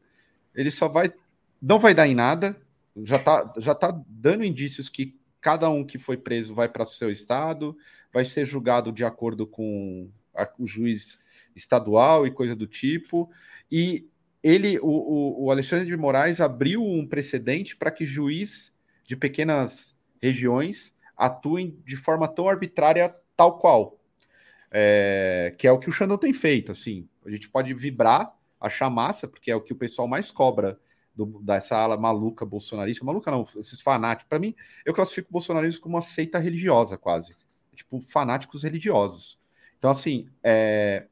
ele 0.55 0.71
só 0.71 0.87
vai. 0.87 1.13
Não 1.61 1.81
vai 1.81 1.93
dar 1.93 2.07
em 2.07 2.15
nada. 2.15 2.57
Já 3.03 3.19
tá, 3.19 3.53
já 3.59 3.75
tá 3.75 4.01
dando 4.07 4.45
indícios 4.45 4.89
que 4.89 5.19
cada 5.41 5.69
um 5.69 5.85
que 5.85 5.99
foi 5.99 6.17
preso 6.17 6.55
vai 6.55 6.69
para 6.69 6.85
o 6.85 6.89
seu 6.89 7.11
estado, 7.11 7.77
vai 8.13 8.25
ser 8.25 8.47
julgado 8.47 8.93
de 8.93 9.05
acordo 9.05 9.47
com 9.47 10.09
a, 10.35 10.49
o 10.59 10.69
juiz 10.69 11.19
estadual 11.57 12.25
e 12.25 12.31
coisa 12.31 12.55
do 12.55 12.69
tipo. 12.69 13.29
E 13.71 14.07
ele, 14.43 14.78
o, 14.81 15.44
o 15.44 15.51
Alexandre 15.51 15.86
de 15.86 15.97
Moraes, 15.97 16.40
abriu 16.40 16.85
um 16.85 17.06
precedente 17.06 17.77
para 17.77 17.90
que 17.90 18.05
juiz 18.05 18.74
de 19.05 19.16
pequenas 19.16 19.97
regiões 20.20 20.94
atuem 21.16 21.78
de 21.85 21.97
forma 21.97 22.27
tão 22.27 22.48
arbitrária 22.48 23.14
tal 23.36 23.59
qual. 23.59 23.98
É, 24.70 25.55
que 25.59 25.66
é 25.66 25.73
o 25.73 25.78
que 25.78 25.89
o 25.89 25.93
Xandão 25.93 26.16
tem 26.16 26.32
feito, 26.32 26.73
assim. 26.73 27.09
A 27.24 27.31
gente 27.31 27.48
pode 27.48 27.73
vibrar, 27.74 28.35
achar 28.60 28.89
massa, 28.89 29.28
porque 29.28 29.51
é 29.51 29.55
o 29.55 29.60
que 29.60 29.73
o 29.73 29.77
pessoal 29.77 30.09
mais 30.09 30.31
cobra 30.31 30.81
do, 31.14 31.40
dessa 31.43 31.77
ala 31.77 31.97
maluca 31.97 32.44
bolsonarista. 32.44 33.05
Maluca 33.05 33.31
não, 33.31 33.47
esses 33.56 33.81
fanáticos. 33.81 34.28
Para 34.28 34.39
mim, 34.39 34.55
eu 34.85 34.94
classifico 34.94 35.31
bolsonarismo 35.31 35.82
como 35.82 35.97
uma 35.97 36.02
seita 36.02 36.39
religiosa, 36.39 36.97
quase. 36.97 37.36
Tipo, 37.74 38.01
fanáticos 38.01 38.62
religiosos. 38.62 39.39
Então, 39.78 39.90
assim, 39.90 40.28
é, 40.43 41.06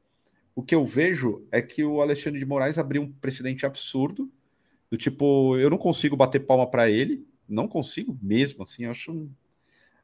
o 0.55 0.63
que 0.63 0.75
eu 0.75 0.85
vejo 0.85 1.45
é 1.51 1.61
que 1.61 1.83
o 1.83 2.01
Alexandre 2.01 2.39
de 2.39 2.45
Moraes 2.45 2.77
abriu 2.77 3.01
um 3.01 3.11
precedente 3.11 3.65
absurdo, 3.65 4.31
do 4.89 4.97
tipo, 4.97 5.57
eu 5.57 5.69
não 5.69 5.77
consigo 5.77 6.17
bater 6.17 6.41
palma 6.41 6.69
para 6.69 6.89
ele, 6.89 7.25
não 7.47 7.67
consigo 7.67 8.17
mesmo, 8.21 8.63
assim, 8.63 8.85
acho 8.85 9.11
um 9.11 9.31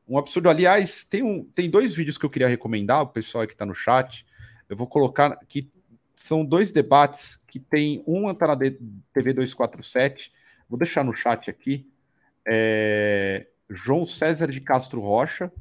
um 0.07 0.18
absurdo. 0.18 0.49
Aliás, 0.49 1.03
tem, 1.03 1.22
um, 1.22 1.44
tem 1.44 1.69
dois 1.69 1.95
vídeos 1.95 2.18
que 2.18 2.26
eu 2.26 2.30
queria 2.30 2.48
recomendar, 2.48 3.02
o 3.02 3.07
pessoal 3.07 3.45
que 3.45 3.53
está 3.53 3.65
no 3.65 3.74
chat. 3.74 4.26
Eu 4.69 4.78
vou 4.78 4.88
colocar 4.88 5.38
que 5.48 5.69
são 6.15 6.45
dois 6.45 6.72
debates 6.72 7.36
que 7.48 7.60
tem 7.60 8.03
um 8.07 8.32
está 8.32 8.48
na 8.48 8.56
TV 8.56 9.34
247. 9.34 10.32
Vou 10.69 10.80
deixar 10.80 11.03
no 11.03 11.14
chat 11.14 11.49
aqui. 11.49 11.88
É, 12.48 13.48
João 13.69 14.06
César 14.06 14.48
de 14.48 14.61
Castro 14.61 15.02
Rocha. 15.02 15.52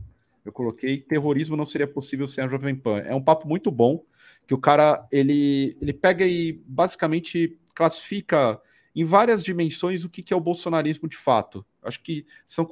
Eu 0.45 0.53
coloquei 0.53 1.01
terrorismo 1.01 1.57
não 1.57 1.65
seria 1.65 1.89
possível 1.89 2.29
sem 2.29 2.45
a 2.45 2.49
Jovem 2.49 2.77
Pan. 2.77 2.99
É 3.01 3.15
um 3.15 3.23
papo 3.23 3.49
muito 3.49 3.69
bom 3.71 4.05
que 4.47 4.55
o 4.55 4.59
cara 4.59 5.06
ele, 5.10 5.77
ele 5.81 5.93
pega 5.93 6.27
e 6.27 6.52
basicamente 6.66 7.59
classifica 7.74 8.60
em 8.94 9.05
várias 9.05 9.44
dimensões 9.44 10.05
o 10.05 10.09
que, 10.09 10.23
que 10.23 10.32
é 10.32 10.36
o 10.36 10.40
bolsonarismo 10.40 11.09
de 11.09 11.16
fato. 11.16 11.66
Acho 11.82 12.02
que 12.02 12.27
são 12.47 12.64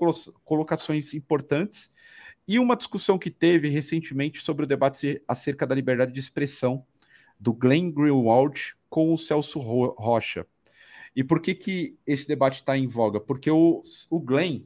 colocações 0.44 1.12
importantes. 1.12 1.90
E 2.46 2.58
uma 2.58 2.76
discussão 2.76 3.18
que 3.18 3.30
teve 3.30 3.68
recentemente 3.68 4.42
sobre 4.42 4.64
o 4.64 4.66
debate 4.66 5.22
acerca 5.26 5.66
da 5.66 5.74
liberdade 5.74 6.12
de 6.12 6.20
expressão 6.20 6.84
do 7.38 7.52
Glenn 7.52 7.90
Greenwald 7.90 8.74
com 8.88 9.12
o 9.12 9.18
Celso 9.18 9.58
Rocha. 9.58 10.46
E 11.16 11.22
por 11.22 11.40
que, 11.40 11.54
que 11.54 11.96
esse 12.06 12.26
debate 12.26 12.56
está 12.56 12.76
em 12.76 12.86
voga? 12.86 13.20
Porque 13.20 13.50
o, 13.50 13.82
o 14.10 14.20
Glenn 14.20 14.62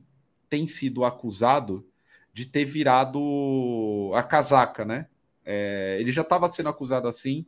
tem 0.49 0.67
sido 0.67 1.05
acusado 1.05 1.87
de 2.33 2.47
ter 2.47 2.65
virado 2.65 4.13
a 4.15 4.23
casaca, 4.23 4.85
né? 4.85 5.09
É, 5.51 5.97
ele 5.99 6.13
já 6.13 6.21
estava 6.21 6.47
sendo 6.51 6.69
acusado 6.69 7.09
assim 7.09 7.47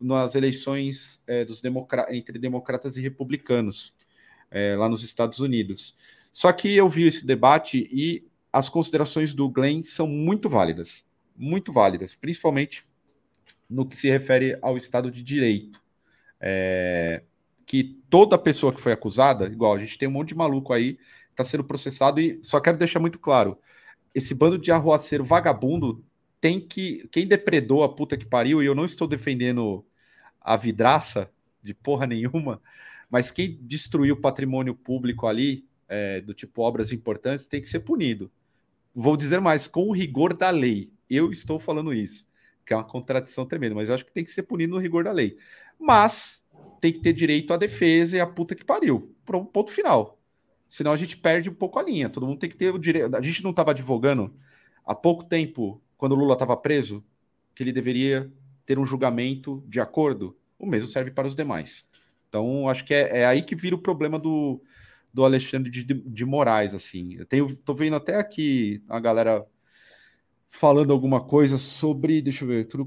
nas 0.00 0.34
eleições 0.34 1.22
é, 1.24 1.44
dos 1.44 1.62
entre 2.10 2.36
democratas 2.36 2.96
e 2.96 3.00
republicanos 3.00 3.94
é, 4.50 4.74
lá 4.74 4.88
nos 4.88 5.04
Estados 5.04 5.38
Unidos. 5.38 5.96
Só 6.32 6.52
que 6.52 6.74
eu 6.74 6.88
vi 6.88 7.04
esse 7.04 7.24
debate 7.24 7.88
e 7.92 8.26
as 8.52 8.68
considerações 8.68 9.34
do 9.34 9.48
Glenn 9.48 9.84
são 9.84 10.08
muito 10.08 10.48
válidas, 10.48 11.06
muito 11.36 11.72
válidas, 11.72 12.12
principalmente 12.12 12.84
no 13.70 13.86
que 13.86 13.94
se 13.94 14.08
refere 14.08 14.58
ao 14.60 14.76
Estado 14.76 15.08
de 15.08 15.22
Direito. 15.22 15.80
É, 16.40 17.22
que 17.64 18.00
toda 18.10 18.36
pessoa 18.36 18.72
que 18.72 18.80
foi 18.80 18.90
acusada, 18.92 19.46
igual 19.46 19.74
a 19.74 19.78
gente 19.78 19.96
tem 19.96 20.08
um 20.08 20.12
monte 20.12 20.30
de 20.30 20.34
maluco 20.34 20.72
aí, 20.72 20.98
está 21.30 21.44
sendo 21.44 21.62
processado 21.62 22.20
e 22.20 22.40
só 22.42 22.58
quero 22.60 22.78
deixar 22.78 22.98
muito 22.98 23.18
claro: 23.20 23.58
esse 24.12 24.34
bando 24.34 24.58
de 24.58 24.72
arruaceiro 24.72 25.24
vagabundo 25.24 26.04
tem 26.40 26.60
que. 26.60 27.08
Quem 27.10 27.26
depredou 27.26 27.82
a 27.82 27.88
puta 27.88 28.16
que 28.16 28.26
pariu, 28.26 28.62
e 28.62 28.66
eu 28.66 28.74
não 28.74 28.84
estou 28.84 29.06
defendendo 29.06 29.84
a 30.40 30.56
vidraça 30.56 31.30
de 31.62 31.74
porra 31.74 32.06
nenhuma, 32.06 32.62
mas 33.10 33.30
quem 33.30 33.58
destruiu 33.62 34.14
o 34.14 34.20
patrimônio 34.20 34.74
público 34.74 35.26
ali, 35.26 35.66
é, 35.88 36.20
do 36.20 36.34
tipo 36.34 36.62
obras 36.62 36.92
importantes, 36.92 37.48
tem 37.48 37.60
que 37.60 37.68
ser 37.68 37.80
punido. 37.80 38.30
Vou 38.94 39.16
dizer 39.16 39.40
mais, 39.40 39.66
com 39.66 39.88
o 39.88 39.92
rigor 39.92 40.34
da 40.34 40.50
lei. 40.50 40.90
Eu 41.08 41.30
estou 41.30 41.58
falando 41.58 41.92
isso, 41.92 42.28
que 42.66 42.72
é 42.72 42.76
uma 42.76 42.84
contradição 42.84 43.46
tremenda, 43.46 43.74
mas 43.74 43.88
eu 43.88 43.94
acho 43.94 44.04
que 44.04 44.12
tem 44.12 44.24
que 44.24 44.30
ser 44.30 44.42
punido 44.42 44.74
no 44.74 44.80
rigor 44.80 45.04
da 45.04 45.12
lei. 45.12 45.36
Mas 45.78 46.42
tem 46.80 46.92
que 46.92 47.00
ter 47.00 47.12
direito 47.12 47.52
à 47.52 47.56
defesa 47.56 48.16
e 48.16 48.20
a 48.20 48.26
puta 48.26 48.54
que 48.54 48.64
pariu. 48.64 49.14
Pronto, 49.24 49.50
ponto 49.50 49.70
final. 49.70 50.18
Senão 50.68 50.92
a 50.92 50.96
gente 50.96 51.16
perde 51.16 51.48
um 51.48 51.54
pouco 51.54 51.78
a 51.78 51.82
linha. 51.82 52.10
Todo 52.10 52.26
mundo 52.26 52.38
tem 52.38 52.50
que 52.50 52.56
ter 52.56 52.72
o 52.74 52.78
direito. 52.78 53.14
A 53.16 53.22
gente 53.22 53.42
não 53.42 53.50
estava 53.50 53.70
advogando 53.70 54.34
há 54.84 54.94
pouco 54.94 55.24
tempo 55.24 55.82
quando 55.98 56.12
o 56.12 56.14
Lula 56.14 56.32
estava 56.32 56.56
preso, 56.56 57.04
que 57.54 57.62
ele 57.62 57.72
deveria 57.72 58.32
ter 58.64 58.78
um 58.78 58.86
julgamento 58.86 59.62
de 59.68 59.80
acordo, 59.80 60.34
o 60.58 60.64
mesmo 60.64 60.88
serve 60.88 61.10
para 61.10 61.28
os 61.28 61.34
demais. 61.34 61.84
Então, 62.28 62.68
acho 62.68 62.84
que 62.84 62.94
é, 62.94 63.20
é 63.20 63.26
aí 63.26 63.42
que 63.42 63.54
vira 63.54 63.76
o 63.76 63.82
problema 63.82 64.18
do, 64.18 64.62
do 65.12 65.24
Alexandre 65.24 65.70
de, 65.70 65.82
de 65.84 66.24
Moraes, 66.24 66.72
assim. 66.72 67.14
Eu 67.14 67.26
tenho, 67.26 67.54
tô 67.56 67.74
vendo 67.74 67.96
até 67.96 68.16
aqui 68.16 68.82
a 68.88 68.98
galera 68.98 69.44
falando 70.48 70.92
alguma 70.92 71.22
coisa 71.22 71.58
sobre, 71.58 72.22
deixa 72.22 72.44
eu 72.44 72.48
ver, 72.48 72.64
tudo 72.66 72.86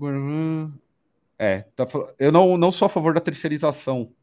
é, 1.37 1.61
tá, 1.75 1.87
eu 2.19 2.31
não, 2.31 2.55
não 2.55 2.71
sou 2.71 2.85
a 2.85 2.89
favor 2.89 3.15
da 3.15 3.19
terceirização 3.19 4.13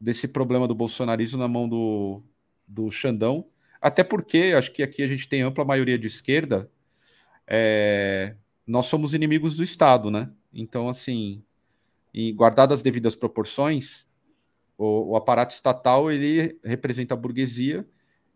desse 0.00 0.26
problema 0.26 0.66
do 0.66 0.74
bolsonarismo 0.74 1.38
na 1.38 1.46
mão 1.46 1.68
do, 1.68 2.22
do 2.66 2.90
Xandão. 2.90 3.46
Até 3.80 4.02
porque 4.02 4.52
acho 4.56 4.72
que 4.72 4.82
aqui 4.82 5.02
a 5.02 5.06
gente 5.08 5.28
tem 5.28 5.42
ampla 5.42 5.64
maioria 5.64 5.96
de 5.96 6.08
esquerda. 6.08 6.68
É, 7.46 8.34
nós 8.66 8.86
somos 8.86 9.14
inimigos 9.14 9.56
do 9.56 9.62
Estado, 9.62 10.10
né? 10.10 10.30
Então, 10.52 10.88
assim, 10.88 11.42
e 12.12 12.32
guardadas 12.32 12.76
as 12.76 12.82
devidas 12.82 13.14
proporções, 13.14 14.06
o, 14.76 15.12
o, 15.12 15.16
aparato 15.16 15.54
estatal 15.54 16.10
ele 16.10 16.58
representa 16.64 17.14
a 17.14 17.16
burguesia 17.16 17.86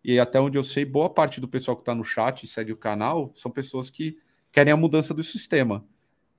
e 0.04 0.18
até 0.18 0.40
onde 0.40 0.56
eu 0.56 0.64
sei, 0.64 0.84
boa 0.84 1.10
parte 1.10 1.40
do 1.40 1.48
pessoal 1.48 1.76
que 1.76 1.82
está 1.82 1.94
no 1.94 2.04
chat 2.04 2.42
e 2.42 2.46
segue 2.46 2.72
o 2.72 2.76
canal 2.76 3.32
são 3.34 3.50
pessoas 3.50 3.90
que 3.90 4.18
querem 4.52 4.72
a 4.72 4.76
mudança 4.76 5.12
do 5.12 5.22
sistema. 5.22 5.84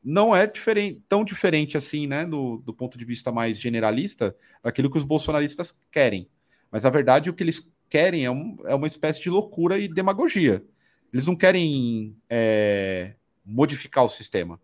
Não 0.04 0.36
é 0.36 0.48
diferente, 0.48 1.04
tão 1.08 1.24
diferente 1.24 1.78
assim, 1.78 2.08
né, 2.08 2.26
do, 2.26 2.58
do 2.58 2.74
ponto 2.74 2.98
de 2.98 3.06
vista 3.06 3.32
mais 3.32 3.60
generalista, 3.60 4.36
daquilo 4.64 4.90
que 4.90 4.98
os 4.98 5.04
bolsonaristas 5.04 5.80
querem. 5.92 6.28
Mas 6.72 6.86
a 6.86 6.90
verdade, 6.90 7.30
o 7.30 7.34
que 7.34 7.44
eles 7.44 7.72
querem 7.90 8.26
é, 8.26 8.32
um, 8.32 8.58
é 8.66 8.74
uma 8.74 8.88
espécie 8.88 9.22
de 9.22 9.30
loucura 9.30 9.78
e 9.78 9.88
demagogia. 9.88 10.66
Eles 11.14 11.26
não 11.26 11.36
querem 11.36 12.18
é, 12.30 13.16
modificar 13.44 14.06
o 14.06 14.10
sistema. 14.10 14.62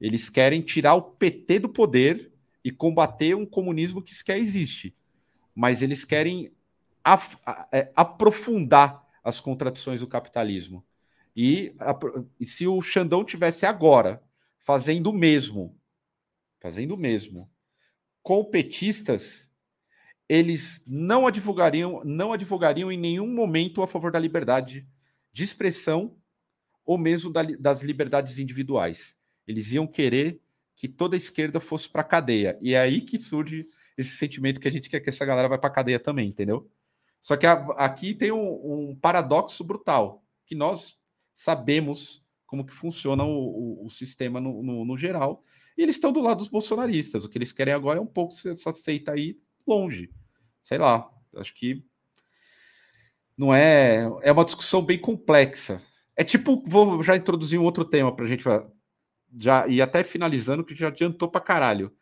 Eles 0.00 0.30
querem 0.30 0.60
tirar 0.60 0.94
o 0.94 1.02
PT 1.02 1.60
do 1.60 1.68
poder 1.68 2.32
e 2.64 2.70
combater 2.70 3.34
um 3.34 3.46
comunismo 3.46 4.02
que 4.02 4.14
sequer 4.14 4.38
existe. 4.38 4.94
Mas 5.54 5.82
eles 5.82 6.04
querem 6.04 6.52
af, 7.02 7.36
é, 7.72 7.90
aprofundar 7.96 9.04
as 9.24 9.40
contradições 9.40 10.00
do 10.00 10.06
capitalismo. 10.06 10.84
E, 11.34 11.74
a, 11.78 11.98
e, 12.40 12.46
se 12.46 12.66
o 12.66 12.80
Xandão 12.80 13.24
tivesse 13.24 13.66
agora 13.66 14.22
fazendo 14.58 15.10
o 15.10 15.12
mesmo, 15.12 15.76
fazendo 16.60 16.94
o 16.94 16.96
mesmo, 16.96 17.50
com 18.22 18.44
petistas, 18.44 19.50
eles 20.28 20.82
não 20.86 21.26
advogariam, 21.26 22.02
não 22.04 22.32
advogariam 22.32 22.90
em 22.90 22.98
nenhum 22.98 23.32
momento 23.32 23.82
a 23.82 23.86
favor 23.86 24.10
da 24.10 24.18
liberdade 24.18 24.86
de 25.36 25.44
expressão 25.44 26.16
ou 26.82 26.96
mesmo 26.96 27.30
da, 27.30 27.42
das 27.42 27.82
liberdades 27.82 28.38
individuais. 28.38 29.18
Eles 29.46 29.70
iam 29.70 29.86
querer 29.86 30.40
que 30.74 30.88
toda 30.88 31.14
a 31.14 31.18
esquerda 31.18 31.60
fosse 31.60 31.86
para 31.90 32.00
a 32.00 32.04
cadeia. 32.04 32.58
E 32.62 32.72
é 32.72 32.80
aí 32.80 33.02
que 33.02 33.18
surge 33.18 33.66
esse 33.98 34.16
sentimento 34.16 34.58
que 34.58 34.66
a 34.66 34.70
gente 34.72 34.88
quer 34.88 34.98
que 35.00 35.10
essa 35.10 35.26
galera 35.26 35.46
vai 35.46 35.58
para 35.58 35.68
a 35.68 35.72
cadeia 35.72 36.00
também, 36.00 36.30
entendeu? 36.30 36.70
Só 37.20 37.36
que 37.36 37.46
a, 37.46 37.52
aqui 37.76 38.14
tem 38.14 38.32
um, 38.32 38.90
um, 38.90 38.96
paradoxo 38.96 39.62
brutal, 39.62 40.24
que 40.46 40.54
nós 40.54 40.98
sabemos 41.34 42.24
como 42.46 42.64
que 42.64 42.72
funciona 42.72 43.22
o, 43.22 43.82
o, 43.82 43.86
o 43.86 43.90
sistema 43.90 44.40
no, 44.40 44.62
no, 44.62 44.86
no, 44.86 44.96
geral, 44.96 45.44
e 45.76 45.82
eles 45.82 45.96
estão 45.96 46.12
do 46.12 46.22
lado 46.22 46.38
dos 46.38 46.48
bolsonaristas. 46.48 47.26
O 47.26 47.28
que 47.28 47.36
eles 47.36 47.52
querem 47.52 47.74
agora 47.74 47.98
é 47.98 48.02
um 48.02 48.06
pouco 48.06 48.32
essa 48.32 48.72
seita 48.72 49.12
aí 49.12 49.38
longe. 49.66 50.10
Sei 50.62 50.78
lá, 50.78 51.10
acho 51.36 51.54
que 51.54 51.84
não 53.36 53.54
é. 53.54 54.08
É 54.22 54.32
uma 54.32 54.44
discussão 54.44 54.82
bem 54.82 54.98
complexa. 54.98 55.82
É 56.16 56.24
tipo, 56.24 56.62
vou 56.66 57.02
já 57.02 57.16
introduzir 57.16 57.58
um 57.58 57.64
outro 57.64 57.84
tema 57.84 58.14
para 58.14 58.24
a 58.24 58.28
gente 58.28 58.44
já 59.38 59.66
e 59.68 59.82
até 59.82 60.02
finalizando, 60.02 60.64
que 60.64 60.74
já 60.74 60.88
adiantou 60.88 61.28
para 61.30 61.40
caralho. 61.40 61.92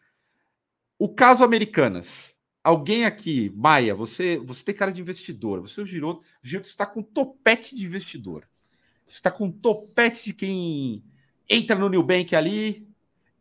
O 0.98 1.08
caso 1.08 1.44
Americanas. 1.44 2.32
Alguém 2.62 3.04
aqui, 3.04 3.52
Maia, 3.54 3.94
você 3.94 4.38
você 4.38 4.64
tem 4.64 4.74
cara 4.74 4.90
de 4.90 5.00
investidor, 5.00 5.60
você 5.60 5.84
girou, 5.84 6.22
girou 6.42 6.62
está 6.62 6.86
com 6.86 7.02
topete 7.02 7.76
de 7.76 7.84
investidor. 7.84 8.48
Você 9.06 9.16
está 9.16 9.30
com 9.30 9.50
topete 9.50 10.24
de 10.24 10.32
quem 10.32 11.04
entra 11.48 11.76
no 11.76 11.90
New 11.90 12.02
Bank 12.02 12.34
ali 12.34 12.88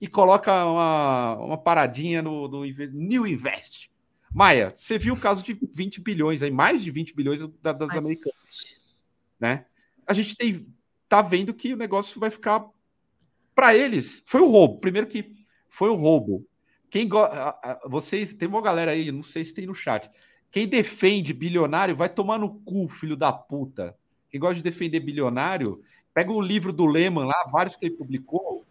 e 0.02 0.08
coloca 0.08 0.66
uma, 0.66 1.38
uma 1.38 1.58
paradinha 1.58 2.22
no, 2.22 2.50
no 2.50 2.66
New 2.66 3.26
Invest. 3.26 3.93
Maia, 4.34 4.72
você 4.74 4.98
viu 4.98 5.14
o 5.14 5.20
caso 5.20 5.44
de 5.44 5.54
20 5.54 6.02
bilhões 6.02 6.42
aí, 6.42 6.50
mais 6.50 6.84
de 6.84 6.90
20 6.90 7.16
bilhões 7.16 7.42
das, 7.62 7.78
das 7.78 7.92
americanas, 7.92 8.76
né? 9.40 9.66
A 10.06 10.14
gente 10.14 10.36
tem 10.36 10.68
tá 11.08 11.22
vendo 11.22 11.54
que 11.54 11.74
o 11.74 11.78
negócio 11.78 12.20
vai 12.20 12.32
ficar 12.32 12.66
para 13.54 13.76
eles 13.76 14.24
foi 14.26 14.42
o 14.42 14.48
roubo. 14.50 14.80
Primeiro 14.80 15.08
que 15.08 15.36
foi 15.70 15.90
o 15.90 15.96
roubo. 15.96 16.46
Quem 16.90 17.08
go... 17.08 17.20
vocês 17.86 18.34
tem 18.34 18.48
uma 18.48 18.62
galera 18.62 18.92
aí, 18.92 19.12
não 19.12 19.24
sei 19.24 19.46
se 19.46 19.54
tem 19.54 19.66
no 19.66 19.76
chat. 19.76 20.10
Quem 20.52 20.68
defende 20.68 21.34
bilionário 21.34 21.96
vai 21.96 22.10
tomar 22.10 22.38
no 22.38 22.60
cu, 22.62 22.88
filho 22.88 23.16
da 23.16 23.32
puta. 23.32 23.96
Quem 24.30 24.40
gosta 24.40 24.56
de 24.56 24.64
defender 24.64 25.00
bilionário, 25.00 25.82
pega 26.14 26.32
o 26.32 26.42
livro 26.42 26.72
do 26.72 26.86
Lehman 26.86 27.26
lá, 27.26 27.48
vários 27.52 27.76
que 27.76 27.86
ele 27.86 27.96
publicou, 27.96 28.64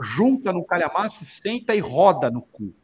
junta 0.00 0.52
no 0.52 0.64
calhamaço, 0.64 1.24
senta 1.24 1.74
e 1.74 1.80
roda 1.80 2.30
no 2.30 2.42
cu. 2.42 2.74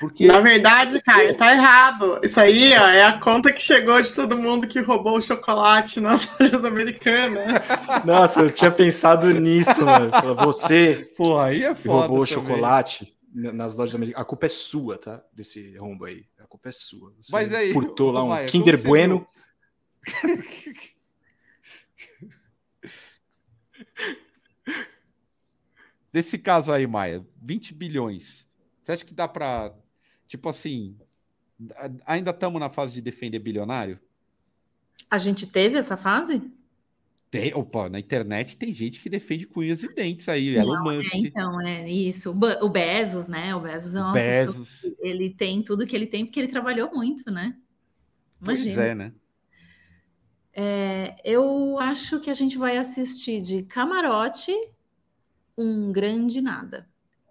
Porque... 0.00 0.26
Na 0.26 0.40
verdade, 0.40 1.00
Caio, 1.00 1.36
tá 1.36 1.52
errado. 1.52 2.18
Isso 2.24 2.40
aí 2.40 2.72
ó, 2.74 2.88
é 2.88 3.04
a 3.04 3.20
conta 3.20 3.52
que 3.52 3.62
chegou 3.62 4.00
de 4.00 4.12
todo 4.12 4.36
mundo 4.36 4.66
que 4.66 4.80
roubou 4.80 5.16
o 5.16 5.22
chocolate 5.22 6.00
nas 6.00 6.28
lojas 6.40 6.64
americanas. 6.64 7.62
Nossa, 8.04 8.42
eu 8.42 8.50
tinha 8.50 8.70
pensado 8.70 9.28
nisso, 9.30 9.84
mano. 9.84 10.10
Você, 10.44 11.12
Porra, 11.16 11.44
aí 11.46 11.62
é 11.62 11.74
foda 11.74 12.06
roubou 12.08 12.22
o 12.22 12.26
chocolate 12.26 13.14
nas 13.32 13.76
lojas 13.76 13.94
americanas. 13.94 14.22
A 14.22 14.24
culpa 14.24 14.46
é 14.46 14.48
sua, 14.48 14.98
tá? 14.98 15.22
Desse 15.32 15.76
rombo 15.76 16.04
aí. 16.04 16.24
A 16.40 16.46
culpa 16.48 16.70
é 16.70 16.72
sua. 16.72 17.14
Você 17.20 17.30
Mas 17.30 17.54
aí, 17.54 17.72
furtou 17.72 18.10
lá 18.10 18.24
um 18.24 18.28
Maia, 18.30 18.48
Kinder 18.48 18.82
Bueno. 18.82 19.24
Desse 26.12 26.36
caso 26.36 26.72
aí, 26.72 26.86
Maia, 26.86 27.24
20 27.40 27.72
bilhões. 27.72 28.46
Você 28.82 28.92
acha 28.92 29.04
que 29.04 29.14
dá 29.14 29.28
para 29.28 29.72
Tipo 30.32 30.48
assim, 30.48 30.96
ainda 32.06 32.30
estamos 32.30 32.58
na 32.58 32.70
fase 32.70 32.94
de 32.94 33.02
defender 33.02 33.38
bilionário? 33.38 34.00
A 35.10 35.18
gente 35.18 35.46
teve 35.46 35.76
essa 35.76 35.94
fase? 35.94 36.42
Tem, 37.30 37.52
opa, 37.54 37.90
na 37.90 38.00
internet 38.00 38.56
tem 38.56 38.72
gente 38.72 38.98
que 38.98 39.10
defende 39.10 39.46
cunhas 39.46 39.82
e 39.82 39.94
dentes 39.94 40.26
aí, 40.30 40.56
Elon 40.56 40.72
Não, 40.72 40.84
Musk. 40.84 41.14
É, 41.14 41.18
então, 41.18 41.60
é 41.60 41.90
isso. 41.90 42.30
O 42.30 42.68
Bezos, 42.70 43.28
né? 43.28 43.54
O 43.54 43.60
Bezos 43.60 43.94
é 43.94 44.00
uma 44.00 44.12
Bezos. 44.14 44.80
pessoa 44.80 44.96
ele 45.00 45.28
tem 45.28 45.62
tudo 45.62 45.86
que 45.86 45.94
ele 45.94 46.06
tem 46.06 46.24
porque 46.24 46.40
ele 46.40 46.48
trabalhou 46.48 46.90
muito, 46.90 47.30
né? 47.30 47.54
Imagina. 48.40 48.74
Pois 48.74 48.78
é, 48.78 48.94
né? 48.94 49.12
É, 50.54 51.16
eu 51.24 51.78
acho 51.78 52.20
que 52.20 52.30
a 52.30 52.34
gente 52.34 52.56
vai 52.56 52.78
assistir 52.78 53.42
de 53.42 53.64
camarote 53.64 54.50
um 55.58 55.92
grande 55.92 56.40
nada. 56.40 56.88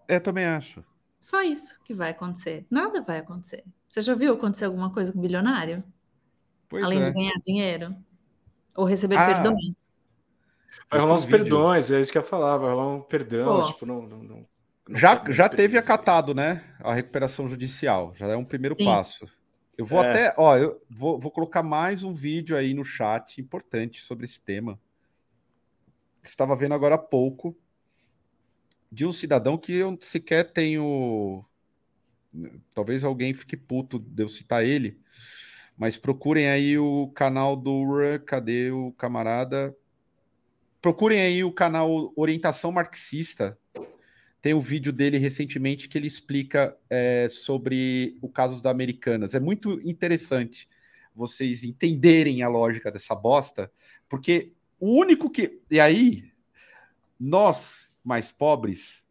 Eu 0.08 0.22
também 0.22 0.46
acho. 0.46 0.84
Só 1.22 1.44
isso 1.44 1.80
que 1.84 1.94
vai 1.94 2.10
acontecer. 2.10 2.66
Nada 2.70 3.00
vai 3.02 3.20
acontecer. 3.20 3.64
Você 3.88 4.02
já 4.02 4.16
viu 4.16 4.34
acontecer 4.34 4.66
alguma 4.66 4.92
coisa 4.92 5.14
com 5.14 5.20
o 5.20 5.22
bilionário? 5.22 5.84
Pois 6.68 6.84
Além 6.84 7.02
é. 7.02 7.06
de 7.06 7.12
ganhar 7.12 7.36
dinheiro? 7.46 7.96
Ou 8.76 8.86
receber 8.86 9.18
ah, 9.18 9.26
perdões? 9.28 9.74
Vai 10.90 11.00
rolar 11.00 11.14
uns 11.14 11.26
perdões, 11.26 11.92
é 11.92 12.02
isso 12.02 12.12
que 12.12 12.18
eu 12.18 12.24
falava, 12.24 12.66
vai 12.66 12.74
rolar 12.74 12.96
um 12.96 13.02
perdão, 13.02 13.62
Pô. 13.62 13.68
tipo, 13.68 13.86
não, 13.86 14.02
não, 14.02 14.18
não, 14.24 14.48
não 14.88 14.98
já, 14.98 15.24
já 15.30 15.48
teve 15.48 15.78
acatado, 15.78 16.34
né? 16.34 16.64
A 16.80 16.94
recuperação 16.94 17.48
judicial. 17.48 18.14
Já 18.16 18.28
é 18.28 18.36
um 18.36 18.44
primeiro 18.44 18.76
Sim. 18.76 18.86
passo. 18.86 19.30
Eu 19.78 19.86
vou 19.86 20.04
é. 20.04 20.10
até, 20.10 20.34
ó, 20.38 20.58
eu 20.58 20.82
vou, 20.90 21.20
vou 21.20 21.32
colocar 21.32 21.64
mais 21.64 22.04
um 22.04 22.12
vídeo 22.12 22.58
aí 22.58 22.74
no 22.74 22.84
chat 22.84 23.40
importante 23.40 24.02
sobre 24.02 24.26
esse 24.26 24.42
tema. 24.42 24.80
Estava 26.24 26.56
vendo 26.56 26.74
agora 26.74 26.96
há 26.96 27.00
pouco 27.00 27.56
de 28.92 29.06
um 29.06 29.14
cidadão 29.14 29.58
que 29.58 29.72
eu 29.74 29.98
sequer 30.02 30.52
tenho. 30.52 31.46
Talvez 32.74 33.04
alguém 33.04 33.34
fique 33.34 33.56
puto 33.56 34.00
de 34.00 34.24
eu 34.24 34.28
citar 34.28 34.66
ele, 34.66 35.00
mas 35.78 35.98
procurem 35.98 36.50
aí 36.50 36.78
o 36.78 37.08
canal 37.10 37.56
do. 37.56 37.86
Cadê 38.26 38.72
o 38.72 38.92
camarada? 38.94 39.76
Procurem 40.82 41.22
aí 41.22 41.44
o 41.44 41.52
canal 41.52 42.12
Orientação 42.16 42.72
Marxista. 42.72 43.58
Tem 44.42 44.54
um 44.56 44.60
vídeo 44.60 44.92
dele 44.92 45.20
recentemente 45.20 45.88
que 45.88 45.98
ele 45.98 46.08
explica 46.08 46.76
é, 46.90 47.28
sobre 47.30 48.18
o 48.22 48.28
caso 48.28 48.62
da 48.62 48.72
Americanas. 48.72 49.36
É 49.36 49.40
muito 49.40 49.80
interessante 49.88 50.68
vocês 51.14 51.64
entenderem 51.64 52.42
a 52.42 52.48
lógica 52.48 52.92
dessa 52.92 53.14
bosta, 53.14 53.72
porque 54.10 54.54
o 54.80 54.98
único 54.98 55.30
que. 55.30 55.62
E 55.70 55.80
aí, 55.80 56.32
nós 57.20 57.91
mais 58.04 58.32
pobres, 58.32 59.06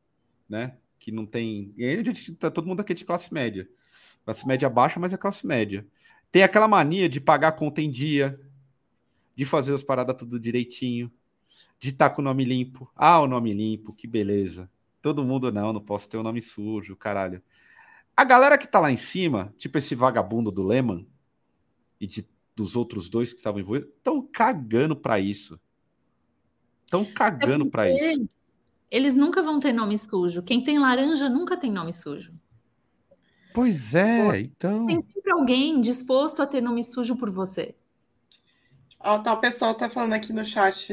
né? 0.49 0.77
Que 0.99 1.11
não 1.11 1.27
tem. 1.27 1.73
E 1.77 1.85
aí 1.85 2.01
a 2.01 2.03
gente 2.03 2.35
tá 2.35 2.51
todo 2.51 2.67
mundo 2.67 2.81
aqui 2.81 2.95
de 2.95 3.05
classe 3.05 3.33
média. 3.33 3.69
Classe 4.25 4.47
média 4.47 4.69
baixa, 4.69 5.01
mas 5.01 5.13
é 5.13 5.17
classe 5.17 5.47
média. 5.47 5.87
Tem 6.31 6.43
aquela 6.43 6.69
mania 6.69 7.09
de 7.09 7.21
pagar 7.21 7.53
conta 7.53 7.81
em 7.81 7.91
dia, 7.91 8.41
de 9.35 9.45
fazer 9.45 9.75
as 9.75 9.83
paradas 9.83 10.17
tudo 10.17 10.39
direitinho, 10.39 11.11
de 11.79 11.89
estar 11.89 12.11
tá 12.11 12.15
com 12.15 12.23
o 12.23 12.25
nome 12.25 12.45
limpo. 12.45 12.91
Ah, 12.95 13.21
o 13.21 13.27
nome 13.27 13.53
limpo, 13.53 13.93
que 13.93 14.07
beleza. 14.07 14.71
Todo 15.01 15.25
mundo, 15.25 15.51
não, 15.51 15.73
não 15.73 15.81
posso 15.81 16.09
ter 16.09 16.19
o 16.19 16.23
nome 16.23 16.43
sujo, 16.43 16.95
caralho. 16.95 17.43
A 18.17 18.25
galera 18.25 18.59
que 18.59 18.67
tá 18.67 18.79
lá 18.79 18.93
em 18.93 18.99
cima, 18.99 19.55
tipo 19.57 19.79
esse 19.79 19.95
vagabundo 19.95 20.51
do 20.51 20.63
Lehman 20.63 21.07
e 21.99 22.07
de, 22.07 22.29
dos 22.55 22.77
outros 22.77 23.09
dois 23.09 23.33
que 23.33 23.39
estavam 23.39 23.61
envolvidos, 23.61 23.89
estão 23.97 24.23
cagando 24.31 24.95
para 24.95 25.19
isso. 25.19 25.59
Estão 26.85 27.05
cagando 27.05 27.67
é 27.67 27.71
para 27.71 27.91
isso. 27.91 28.29
Eles 28.91 29.15
nunca 29.15 29.43
vão 29.43 29.61
ter 29.61 29.73
nome 29.73 29.97
sujo. 29.97 30.43
Quem 30.43 30.65
tem 30.65 30.79
laranja 30.79 31.29
nunca 31.29 31.57
tem 31.57 31.71
nome 31.71 31.93
sujo. 31.93 32.33
Pois 33.55 33.95
é, 33.95 34.25
Pô, 34.25 34.35
então. 34.35 34.87
Tem 34.87 35.01
sempre 35.01 35.33
alguém 35.33 35.81
disposto 35.81 36.41
a 36.41 36.47
ter 36.47 36.61
nome 36.61 36.83
sujo 36.83 37.17
por 37.17 37.31
você. 37.31 37.75
Ó, 38.99 39.19
tá, 39.19 39.33
o 39.33 39.41
pessoal 39.41 39.75
tá 39.75 39.89
falando 39.89 40.13
aqui 40.13 40.33
no 40.33 40.45
chat, 40.45 40.93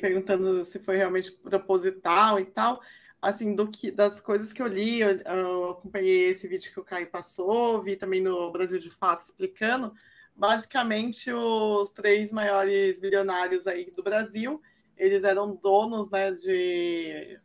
perguntando 0.00 0.64
se 0.64 0.78
foi 0.78 0.96
realmente 0.96 1.32
proposital 1.32 2.38
e 2.38 2.44
tal. 2.44 2.80
Assim, 3.20 3.54
do 3.54 3.66
que, 3.66 3.90
das 3.90 4.20
coisas 4.20 4.52
que 4.52 4.62
eu 4.62 4.68
li, 4.68 5.00
eu, 5.00 5.16
eu 5.16 5.70
acompanhei 5.70 6.30
esse 6.30 6.46
vídeo 6.46 6.70
que 6.72 6.78
o 6.78 6.84
Caio 6.84 7.08
passou, 7.08 7.82
vi 7.82 7.96
também 7.96 8.20
no 8.20 8.52
Brasil 8.52 8.78
de 8.78 8.90
Fato 8.90 9.22
explicando. 9.22 9.92
Basicamente, 10.36 11.32
os 11.32 11.90
três 11.90 12.30
maiores 12.30 13.00
bilionários 13.00 13.66
aí 13.66 13.90
do 13.90 14.04
Brasil, 14.04 14.62
eles 14.98 15.24
eram 15.24 15.54
donos 15.54 16.10
né, 16.10 16.32
de 16.32 17.40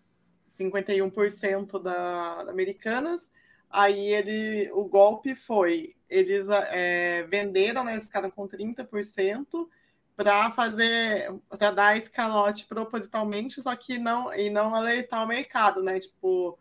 51% 0.50 1.82
da, 1.82 2.44
da 2.44 2.52
Americanas. 2.52 3.30
Aí 3.70 4.14
ele, 4.14 4.70
o 4.72 4.86
golpe 4.86 5.34
foi, 5.36 5.96
eles 6.10 6.48
é, 6.70 7.24
venderam, 7.24 7.84
né, 7.84 7.94
eles 7.94 8.06
ficaram 8.06 8.30
com 8.30 8.48
30%, 8.48 9.68
para 10.16 10.52
fazer, 10.52 11.34
para 11.50 11.72
dar 11.72 11.98
escalote 11.98 12.66
propositalmente, 12.66 13.62
só 13.62 13.76
que 13.76 13.98
não 13.98 14.34
e 14.34 14.50
não 14.50 14.76
alertar 14.76 15.24
o 15.24 15.28
mercado, 15.28 15.82
né? 15.82 16.00
Tipo, 16.00 16.58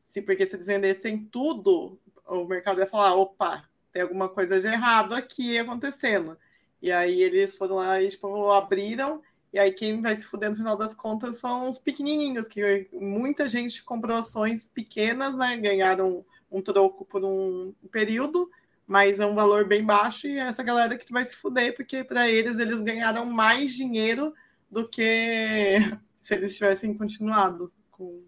se 0.00 0.20
porque 0.20 0.46
se 0.46 0.56
eles 0.56 0.66
vendessem 0.66 1.24
tudo, 1.24 1.98
o 2.26 2.44
mercado 2.44 2.80
ia 2.80 2.86
falar, 2.86 3.14
opa, 3.14 3.64
tem 3.92 4.02
alguma 4.02 4.28
coisa 4.28 4.60
de 4.60 4.66
errado 4.66 5.14
aqui 5.14 5.58
acontecendo. 5.58 6.36
E 6.82 6.90
aí 6.92 7.22
eles 7.22 7.56
foram 7.56 7.76
lá 7.76 8.00
e 8.02 8.10
tipo, 8.10 8.50
abriram, 8.50 9.22
e 9.52 9.58
aí 9.58 9.72
quem 9.72 10.02
vai 10.02 10.16
se 10.16 10.24
fuder 10.24 10.50
no 10.50 10.56
final 10.56 10.76
das 10.76 10.94
contas 10.94 11.38
são 11.38 11.68
os 11.68 11.78
pequenininhos, 11.78 12.48
que 12.48 12.88
muita 12.92 13.48
gente 13.48 13.82
comprou 13.84 14.18
ações 14.18 14.68
pequenas, 14.68 15.36
né? 15.36 15.56
Ganharam 15.56 16.24
um 16.50 16.60
troco 16.60 17.04
por 17.04 17.24
um 17.24 17.72
período, 17.90 18.50
mas 18.86 19.18
é 19.18 19.26
um 19.26 19.34
valor 19.34 19.66
bem 19.66 19.84
baixo 19.84 20.26
e 20.26 20.38
é 20.38 20.42
essa 20.42 20.62
galera 20.62 20.96
que 20.96 21.12
vai 21.12 21.24
se 21.24 21.36
fuder, 21.36 21.74
porque 21.74 22.04
para 22.04 22.28
eles 22.28 22.58
eles 22.58 22.80
ganharam 22.82 23.24
mais 23.24 23.74
dinheiro 23.74 24.34
do 24.70 24.88
que 24.88 25.76
se 26.20 26.34
eles 26.34 26.54
tivessem 26.54 26.94
continuado 26.94 27.72
com. 27.90 28.22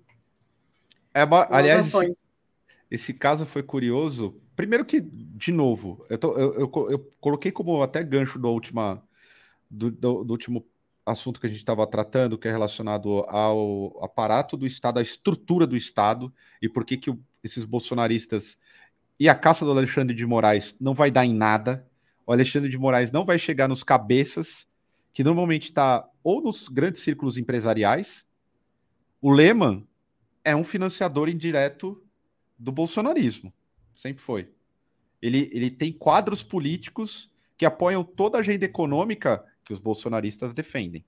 É, 1.12 1.27
com 1.27 1.35
aliás, 1.35 1.86
esse, 1.86 2.16
esse, 2.90 3.15
caso 3.15 3.45
foi 3.45 3.62
curioso. 3.62 4.40
Primeiro 4.57 4.85
que, 4.85 5.01
de 5.01 5.53
novo, 5.53 6.05
eu, 6.09 6.19
tô, 6.19 6.32
eu, 6.36 6.55
eu, 6.55 6.90
eu 6.90 7.12
coloquei 7.20 7.53
como 7.53 7.82
até 7.82 8.03
gancho 8.03 8.39
do, 8.39 8.49
última, 8.49 9.03
do, 9.70 9.90
do, 9.90 10.24
do 10.24 10.32
último 10.32 10.66
assunto 11.09 11.40
que 11.40 11.47
a 11.47 11.51
gente 11.51 11.59
estava 11.59 11.86
tratando, 11.86 12.39
que 12.39 12.48
é 12.48 12.51
relacionado 12.51 13.24
ao 13.28 14.02
aparato 14.02 14.56
do 14.56 14.66
Estado, 14.66 14.98
à 14.98 15.02
estrutura 15.02 15.66
do 15.66 15.76
Estado, 15.76 16.32
e 16.60 16.68
por 16.68 16.85
que, 16.85 16.97
que 16.97 17.16
esses 17.43 17.64
bolsonaristas 17.64 18.59
e 19.18 19.28
a 19.28 19.35
caça 19.35 19.64
do 19.64 19.72
Alexandre 19.72 20.14
de 20.14 20.24
Moraes 20.24 20.76
não 20.80 20.94
vai 20.94 21.10
dar 21.10 21.26
em 21.26 21.35
nada. 21.35 21.89
O 22.26 22.32
Alexandre 22.32 22.70
de 22.70 22.78
Moraes 22.78 23.10
não 23.10 23.24
vai 23.24 23.39
chegar 23.39 23.66
nos 23.66 23.82
cabeças, 23.82 24.66
que 25.12 25.24
normalmente 25.24 25.70
está 25.70 26.09
ou 26.22 26.40
nos 26.40 26.68
grandes 26.68 27.02
círculos 27.02 27.36
empresariais. 27.36 28.26
O 29.20 29.32
Lehman 29.32 29.86
é 30.44 30.55
um 30.55 30.62
financiador 30.62 31.28
indireto 31.28 32.01
do 32.56 32.70
bolsonarismo. 32.70 33.52
Sempre 33.94 34.22
foi. 34.22 34.52
Ele, 35.20 35.51
ele 35.52 35.70
tem 35.70 35.93
quadros 35.93 36.43
políticos 36.43 37.28
que 37.56 37.66
apoiam 37.66 38.05
toda 38.05 38.39
a 38.39 38.40
agenda 38.40 38.64
econômica 38.64 39.44
que 39.69 39.73
os 39.74 39.78
bolsonaristas 39.78 40.55
defendem. 40.55 41.05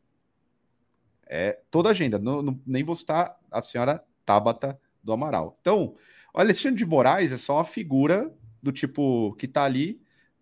É 1.27 1.59
toda 1.71 1.89
a 1.89 1.93
agenda. 1.93 2.19
Não, 2.19 2.43
não, 2.43 2.61
nem 2.67 2.85
vou 2.85 2.95
citar 2.95 3.39
a 3.51 3.63
senhora 3.63 4.05
Tabata 4.27 4.79
do 5.03 5.15
Amaral. 5.15 5.57
Então, 5.63 5.97
o 6.35 6.39
Alexandre 6.39 6.77
de 6.77 6.85
Moraes 6.85 7.33
é 7.33 7.39
só 7.39 7.57
uma 7.57 7.65
figura 7.65 8.31
do 8.63 8.71
tipo 8.71 9.35
que 9.37 9.49
tá 9.49 9.65
ali 9.65 9.99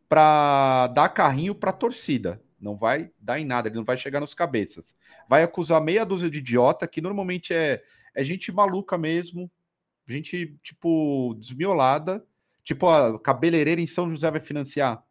para 0.08 0.88
dar 0.88 1.10
carrinho 1.10 1.54
para 1.54 1.70
torcida. 1.70 2.42
Não 2.60 2.76
vai 2.76 3.12
dar 3.20 3.38
em 3.38 3.44
nada, 3.44 3.68
ele 3.68 3.76
não 3.76 3.84
vai 3.84 3.96
chegar 3.96 4.18
nos 4.18 4.34
cabeças. 4.34 4.96
Vai 5.28 5.44
acusar 5.44 5.80
meia 5.80 6.04
dúzia 6.04 6.28
de 6.28 6.38
idiota, 6.38 6.88
que 6.88 7.00
normalmente 7.00 7.54
é, 7.54 7.84
é 8.12 8.24
gente 8.24 8.50
maluca 8.50 8.98
mesmo, 8.98 9.48
gente, 10.08 10.58
tipo, 10.60 11.36
desmiolada. 11.38 12.26
Tipo, 12.64 12.88
a 12.88 13.16
cabeleireira 13.20 13.80
em 13.80 13.86
São 13.86 14.10
José 14.10 14.28
vai 14.28 14.40
financiar. 14.40 15.06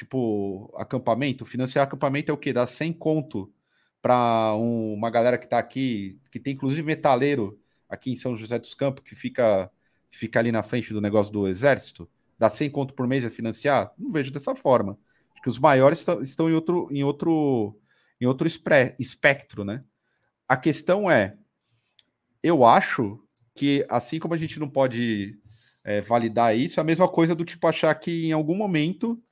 Tipo, 0.00 0.72
acampamento. 0.78 1.44
Financiar 1.44 1.84
acampamento 1.84 2.30
é 2.30 2.34
o 2.34 2.38
quê? 2.38 2.54
Dá 2.54 2.66
100 2.66 2.94
conto 2.94 3.52
para 4.00 4.54
um, 4.56 4.94
uma 4.94 5.10
galera 5.10 5.36
que 5.36 5.46
tá 5.46 5.58
aqui, 5.58 6.18
que 6.32 6.40
tem 6.40 6.54
inclusive 6.54 6.82
metaleiro 6.82 7.60
aqui 7.86 8.10
em 8.10 8.16
São 8.16 8.34
José 8.34 8.58
dos 8.58 8.72
Campos, 8.72 9.04
que 9.04 9.14
fica, 9.14 9.70
fica 10.10 10.38
ali 10.38 10.50
na 10.50 10.62
frente 10.62 10.94
do 10.94 11.02
negócio 11.02 11.30
do 11.30 11.46
Exército, 11.46 12.10
dá 12.38 12.48
100 12.48 12.70
conto 12.70 12.94
por 12.94 13.06
mês 13.06 13.26
a 13.26 13.30
financiar? 13.30 13.92
Não 13.98 14.10
vejo 14.10 14.30
dessa 14.30 14.54
forma. 14.54 14.98
Acho 15.34 15.42
que 15.42 15.50
os 15.50 15.58
maiores 15.58 16.06
estão 16.22 16.48
em 16.48 16.54
outro, 16.54 16.88
em 16.90 17.04
outro, 17.04 17.78
em 18.18 18.24
outro 18.24 18.48
espectro, 18.98 19.64
né? 19.66 19.84
A 20.48 20.56
questão 20.56 21.10
é, 21.10 21.36
eu 22.42 22.64
acho 22.64 23.22
que 23.54 23.84
assim 23.90 24.18
como 24.18 24.32
a 24.32 24.38
gente 24.38 24.58
não 24.58 24.66
pode 24.70 25.38
é, 25.84 26.00
validar 26.00 26.56
isso, 26.56 26.80
é 26.80 26.82
a 26.82 26.84
mesma 26.84 27.06
coisa 27.06 27.34
do 27.34 27.44
tipo 27.44 27.66
achar 27.66 27.94
que 27.96 28.28
em 28.28 28.32
algum 28.32 28.56
momento 28.56 29.22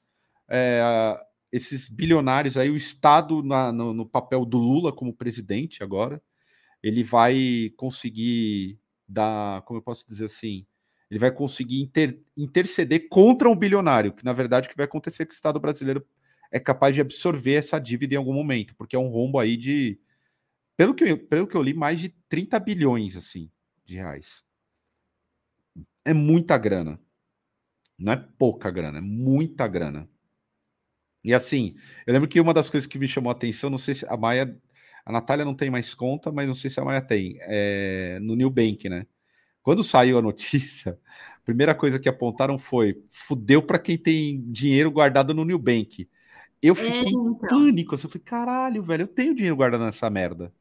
é, 0.49 1.19
esses 1.53 1.89
bilionários 1.89 2.57
aí, 2.57 2.71
o 2.71 2.77
Estado 2.77 3.43
na, 3.43 3.73
no, 3.73 3.93
no, 3.93 4.07
papel 4.07 4.45
do 4.45 4.59
Lula 4.59 4.93
como 4.93 5.15
presidente 5.15 5.83
agora, 5.83 6.23
ele 6.83 7.03
vai 7.03 7.73
conseguir 7.77 8.79
dar, 9.07 9.63
como 9.63 9.79
eu 9.79 9.83
posso 9.83 10.07
dizer 10.07 10.27
assim, 10.27 10.67
ele 11.11 11.19
vai 11.19 11.33
conseguir 11.33 11.81
inter, 11.81 12.21
interceder 12.37 13.09
contra 13.09 13.49
um 13.49 13.57
bilionário, 13.57 14.13
que 14.13 14.25
na 14.25 14.33
verdade 14.33 14.67
o 14.67 14.71
que 14.71 14.77
vai 14.77 14.85
acontecer 14.85 15.23
é 15.23 15.27
que 15.27 15.33
o 15.33 15.35
Estado 15.35 15.59
brasileiro 15.59 16.07
é 16.51 16.61
capaz 16.61 16.95
de 16.95 17.01
absorver 17.01 17.55
essa 17.55 17.79
dívida 17.79 18.15
em 18.15 18.19
algum 18.19 18.33
momento, 18.33 18.75
porque 18.77 18.97
é 18.97 18.99
um 18.99 19.09
rombo 19.09 19.39
aí 19.39 19.57
de, 19.57 19.99
pelo 20.77 20.95
que, 20.95 21.17
pelo 21.17 21.47
que 21.47 21.57
eu 21.57 21.63
li, 21.63 21.75
mais 21.75 21.99
de 22.01 22.11
30 22.29 22.59
bilhões 22.61 23.17
assim 23.17 23.51
de 23.85 23.95
reais. 23.97 24.45
É 26.05 26.13
muita 26.13 26.57
grana. 26.59 27.01
Não 27.99 28.13
é 28.13 28.17
pouca 28.17 28.71
grana, 28.71 28.99
é 28.99 29.01
muita 29.01 29.67
grana. 29.67 30.09
E 31.25 31.35
assim, 31.35 31.75
eu 32.07 32.13
lembro 32.13 32.29
que 32.29 32.41
uma 32.41 32.55
das 32.55 32.71
coisas 32.71 32.87
que 32.87 32.99
me 32.99 33.09
chamou 33.09 33.31
a 33.31 33.33
atenção, 33.33 33.69
não 33.69 33.79
sei 33.79 33.95
se 33.95 34.07
a 34.09 34.17
Maia 34.17 34.57
a 35.09 35.13
Natália 35.13 35.43
não 35.43 35.55
tem 35.55 35.71
mais 35.71 35.95
conta, 35.95 36.31
mas 36.31 36.47
não 36.47 36.55
sei 36.55 36.69
se 36.69 36.79
a 36.79 36.85
Maia 36.85 37.01
tem. 37.01 37.39
É, 37.41 38.19
no 38.21 38.37
New 38.37 38.51
Bank, 38.51 38.91
né? 38.91 39.07
Quando 39.63 39.83
saiu 39.83 40.19
a 40.19 40.23
notícia, 40.23 40.99
a 41.35 41.41
primeira 41.47 41.75
coisa 41.75 41.99
que 41.99 42.11
apontaram 42.11 42.59
foi: 42.59 43.03
fudeu 43.09 43.63
para 43.63 43.79
quem 43.79 43.97
tem 43.97 44.45
dinheiro 44.53 44.91
guardado 44.91 45.33
no 45.33 45.47
New 45.47 45.59
Bank. 45.59 46.07
Eu 46.61 46.75
é, 46.75 46.77
fiquei 46.77 46.99
é, 46.99 47.09
então. 47.09 47.31
em 47.31 47.35
pânico. 47.35 47.95
Eu 47.95 47.99
falei, 47.99 48.23
caralho, 48.23 48.83
velho, 48.83 49.05
eu 49.05 49.09
tenho 49.09 49.35
dinheiro 49.35 49.57
guardado 49.57 49.83
nessa 49.83 50.11
merda. 50.11 50.53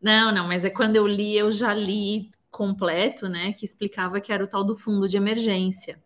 Não, 0.00 0.34
não, 0.34 0.48
mas 0.48 0.64
é 0.64 0.70
quando 0.70 0.96
eu 0.96 1.06
li, 1.06 1.36
eu 1.36 1.50
já 1.50 1.74
li 1.74 2.30
completo, 2.50 3.28
né? 3.28 3.52
Que 3.52 3.66
explicava 3.66 4.18
que 4.18 4.32
era 4.32 4.42
o 4.42 4.48
tal 4.48 4.64
do 4.64 4.74
fundo 4.74 5.06
de 5.06 5.18
emergência. 5.18 6.00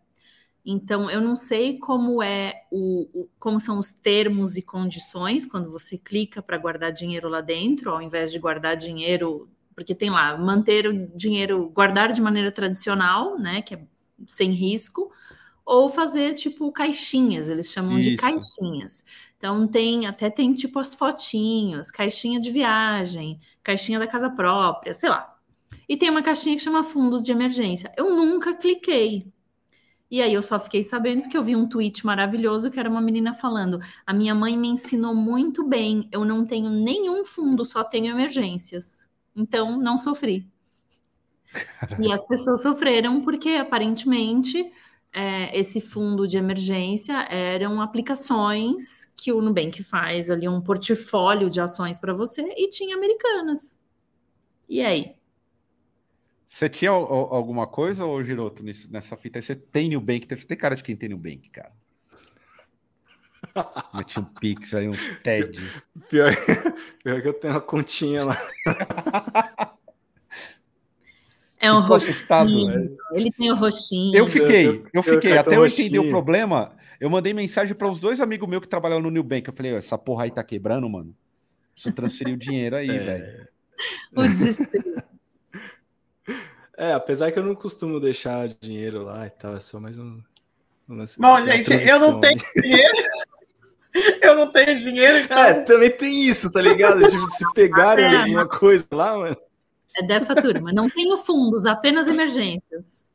Então, 0.65 1.11
eu 1.11 1.21
não 1.21 1.35
sei 1.35 1.77
como 1.77 2.23
é 2.23 2.63
o, 2.71 3.07
o, 3.13 3.29
como 3.37 3.59
são 3.59 3.77
os 3.77 3.93
termos 3.93 4.57
e 4.57 4.63
condições 4.63 5.45
quando 5.45 5.71
você 5.71 5.95
clica 5.95 6.41
para 6.41 6.57
guardar 6.57 6.91
dinheiro 6.91 7.29
lá 7.29 7.39
dentro, 7.39 7.91
ao 7.91 8.01
invés 8.01 8.31
de 8.31 8.39
guardar 8.39 8.75
dinheiro, 8.75 9.47
porque 9.75 9.93
tem 9.93 10.09
lá 10.09 10.35
manter 10.35 10.87
o 10.87 11.07
dinheiro, 11.15 11.69
guardar 11.69 12.11
de 12.11 12.21
maneira 12.21 12.51
tradicional, 12.51 13.37
né, 13.37 13.61
que 13.61 13.75
é 13.75 13.85
sem 14.25 14.51
risco, 14.51 15.11
ou 15.63 15.87
fazer 15.87 16.33
tipo 16.33 16.71
caixinhas, 16.71 17.47
eles 17.47 17.71
chamam 17.71 17.99
Isso. 17.99 18.09
de 18.09 18.17
caixinhas. 18.17 19.03
Então 19.37 19.67
tem 19.67 20.07
até 20.07 20.31
tem 20.31 20.53
tipo 20.53 20.79
as 20.79 20.95
fotinhos, 20.95 21.91
caixinha 21.91 22.39
de 22.39 22.49
viagem, 22.49 23.39
caixinha 23.61 23.99
da 23.99 24.07
casa 24.07 24.29
própria, 24.31 24.93
sei 24.93 25.09
lá. 25.09 25.35
E 25.87 25.95
tem 25.95 26.09
uma 26.09 26.23
caixinha 26.23 26.55
que 26.55 26.61
chama 26.63 26.83
fundos 26.83 27.23
de 27.23 27.31
emergência. 27.31 27.91
Eu 27.95 28.15
nunca 28.15 28.55
cliquei, 28.55 29.31
e 30.09 30.21
aí 30.21 30.33
eu 30.33 30.41
só 30.41 30.59
fiquei 30.59 30.83
sabendo 30.83 31.23
porque 31.23 31.37
eu 31.37 31.43
vi 31.43 31.55
um 31.55 31.67
tweet 31.67 32.05
maravilhoso 32.05 32.69
que 32.71 32.79
era 32.79 32.89
uma 32.89 33.01
menina 33.01 33.33
falando: 33.33 33.79
"A 34.05 34.13
minha 34.13 34.35
mãe 34.35 34.57
me 34.57 34.67
ensinou 34.69 35.15
muito 35.15 35.67
bem, 35.67 36.07
eu 36.11 36.25
não 36.25 36.45
tenho 36.45 36.69
nenhum 36.69 37.25
fundo, 37.25 37.65
só 37.65 37.83
tenho 37.83 38.11
emergências. 38.11 39.09
Então 39.35 39.79
não 39.79 39.97
sofri". 39.97 40.49
e 41.99 42.11
as 42.11 42.25
pessoas 42.27 42.61
sofreram 42.61 43.21
porque 43.21 43.49
aparentemente 43.49 44.71
é, 45.13 45.57
esse 45.57 45.79
fundo 45.79 46.27
de 46.27 46.37
emergência 46.37 47.15
eram 47.29 47.81
aplicações 47.81 49.05
que 49.17 49.31
o 49.31 49.41
Nubank 49.41 49.81
faz 49.83 50.29
ali 50.29 50.47
um 50.47 50.61
portfólio 50.61 51.49
de 51.49 51.61
ações 51.61 51.97
para 51.97 52.13
você 52.13 52.41
e 52.57 52.69
tinha 52.69 52.95
americanas. 52.95 53.79
E 54.67 54.81
aí? 54.81 55.15
Você 56.47 56.69
tinha 56.69 56.91
alguma 56.91 57.67
coisa, 57.67 58.05
ou 58.05 58.23
Giroto, 58.23 58.63
nessa 58.89 59.17
fita? 59.17 59.41
Você 59.41 59.55
tem 59.55 59.89
New 59.89 59.99
Bank? 59.99 60.27
Você 60.29 60.45
tem 60.45 60.57
cara 60.57 60.75
de 60.75 60.83
quem 60.83 60.95
tem 60.95 61.09
New 61.09 61.17
Bank, 61.17 61.49
cara. 61.49 61.71
Meti 63.93 64.19
um 64.19 64.23
Pix 64.23 64.73
aí, 64.73 64.87
um 64.87 64.93
TED. 65.23 65.59
Pior, 66.09 66.31
pior 67.03 67.21
que 67.21 67.27
eu 67.27 67.33
tenho 67.33 67.53
uma 67.53 67.61
continha 67.61 68.25
lá. 68.25 68.37
É 71.57 71.71
um 71.71 71.79
roxinho. 71.79 72.67
Né? 72.67 72.89
Ele 73.13 73.31
tem 73.31 73.51
o 73.51 73.55
um 73.55 73.57
roxinho. 73.57 74.15
Eu 74.15 74.27
fiquei, 74.27 74.83
eu, 74.93 75.01
fiquei. 75.01 75.35
Até 75.35 75.55
eu 75.55 75.65
entender 75.65 75.97
o 75.97 76.09
problema. 76.09 76.75
Eu 76.99 77.09
mandei 77.09 77.33
mensagem 77.33 77.73
para 77.73 77.89
os 77.89 77.99
dois 77.99 78.21
amigos 78.21 78.47
meus 78.47 78.61
que 78.61 78.67
trabalham 78.67 79.01
no 79.01 79.09
New 79.09 79.23
Bank. 79.23 79.47
Eu 79.47 79.53
falei, 79.53 79.73
essa 79.73 79.97
porra 79.97 80.25
aí 80.25 80.31
tá 80.31 80.43
quebrando, 80.43 80.87
mano. 80.87 81.15
Preciso 81.73 81.95
transferir 81.95 82.35
o 82.35 82.37
dinheiro 82.37 82.75
aí, 82.75 82.89
é... 82.89 82.99
velho. 82.99 83.47
O 84.15 84.21
desespero. 84.21 85.03
É, 86.77 86.93
apesar 86.93 87.31
que 87.31 87.39
eu 87.39 87.43
não 87.43 87.55
costumo 87.55 87.99
deixar 87.99 88.47
dinheiro 88.47 89.03
lá 89.03 89.25
e 89.25 89.29
tal, 89.29 89.55
é 89.55 89.59
só 89.59 89.79
mais 89.79 89.97
um. 89.97 90.19
um 90.89 91.05
Bom, 91.17 91.45
gente, 91.45 91.71
eu 91.87 91.99
não 91.99 92.19
tenho 92.19 92.41
dinheiro. 92.55 92.93
eu 94.21 94.35
não 94.35 94.51
tenho 94.51 94.79
dinheiro, 94.79 95.17
então... 95.19 95.37
É, 95.37 95.53
também 95.61 95.89
tem 95.91 96.23
isso, 96.25 96.51
tá 96.51 96.61
ligado? 96.61 97.09
tipo, 97.09 97.25
se 97.29 97.45
pegarem 97.53 98.05
é. 98.05 98.17
alguma 98.17 98.47
coisa 98.47 98.85
lá, 98.91 99.17
mano. 99.17 99.37
É 99.95 100.05
dessa 100.05 100.35
turma. 100.35 100.73
Não 100.73 100.89
tenho 100.89 101.17
fundos, 101.17 101.65
apenas 101.65 102.07
emergências. 102.07 103.05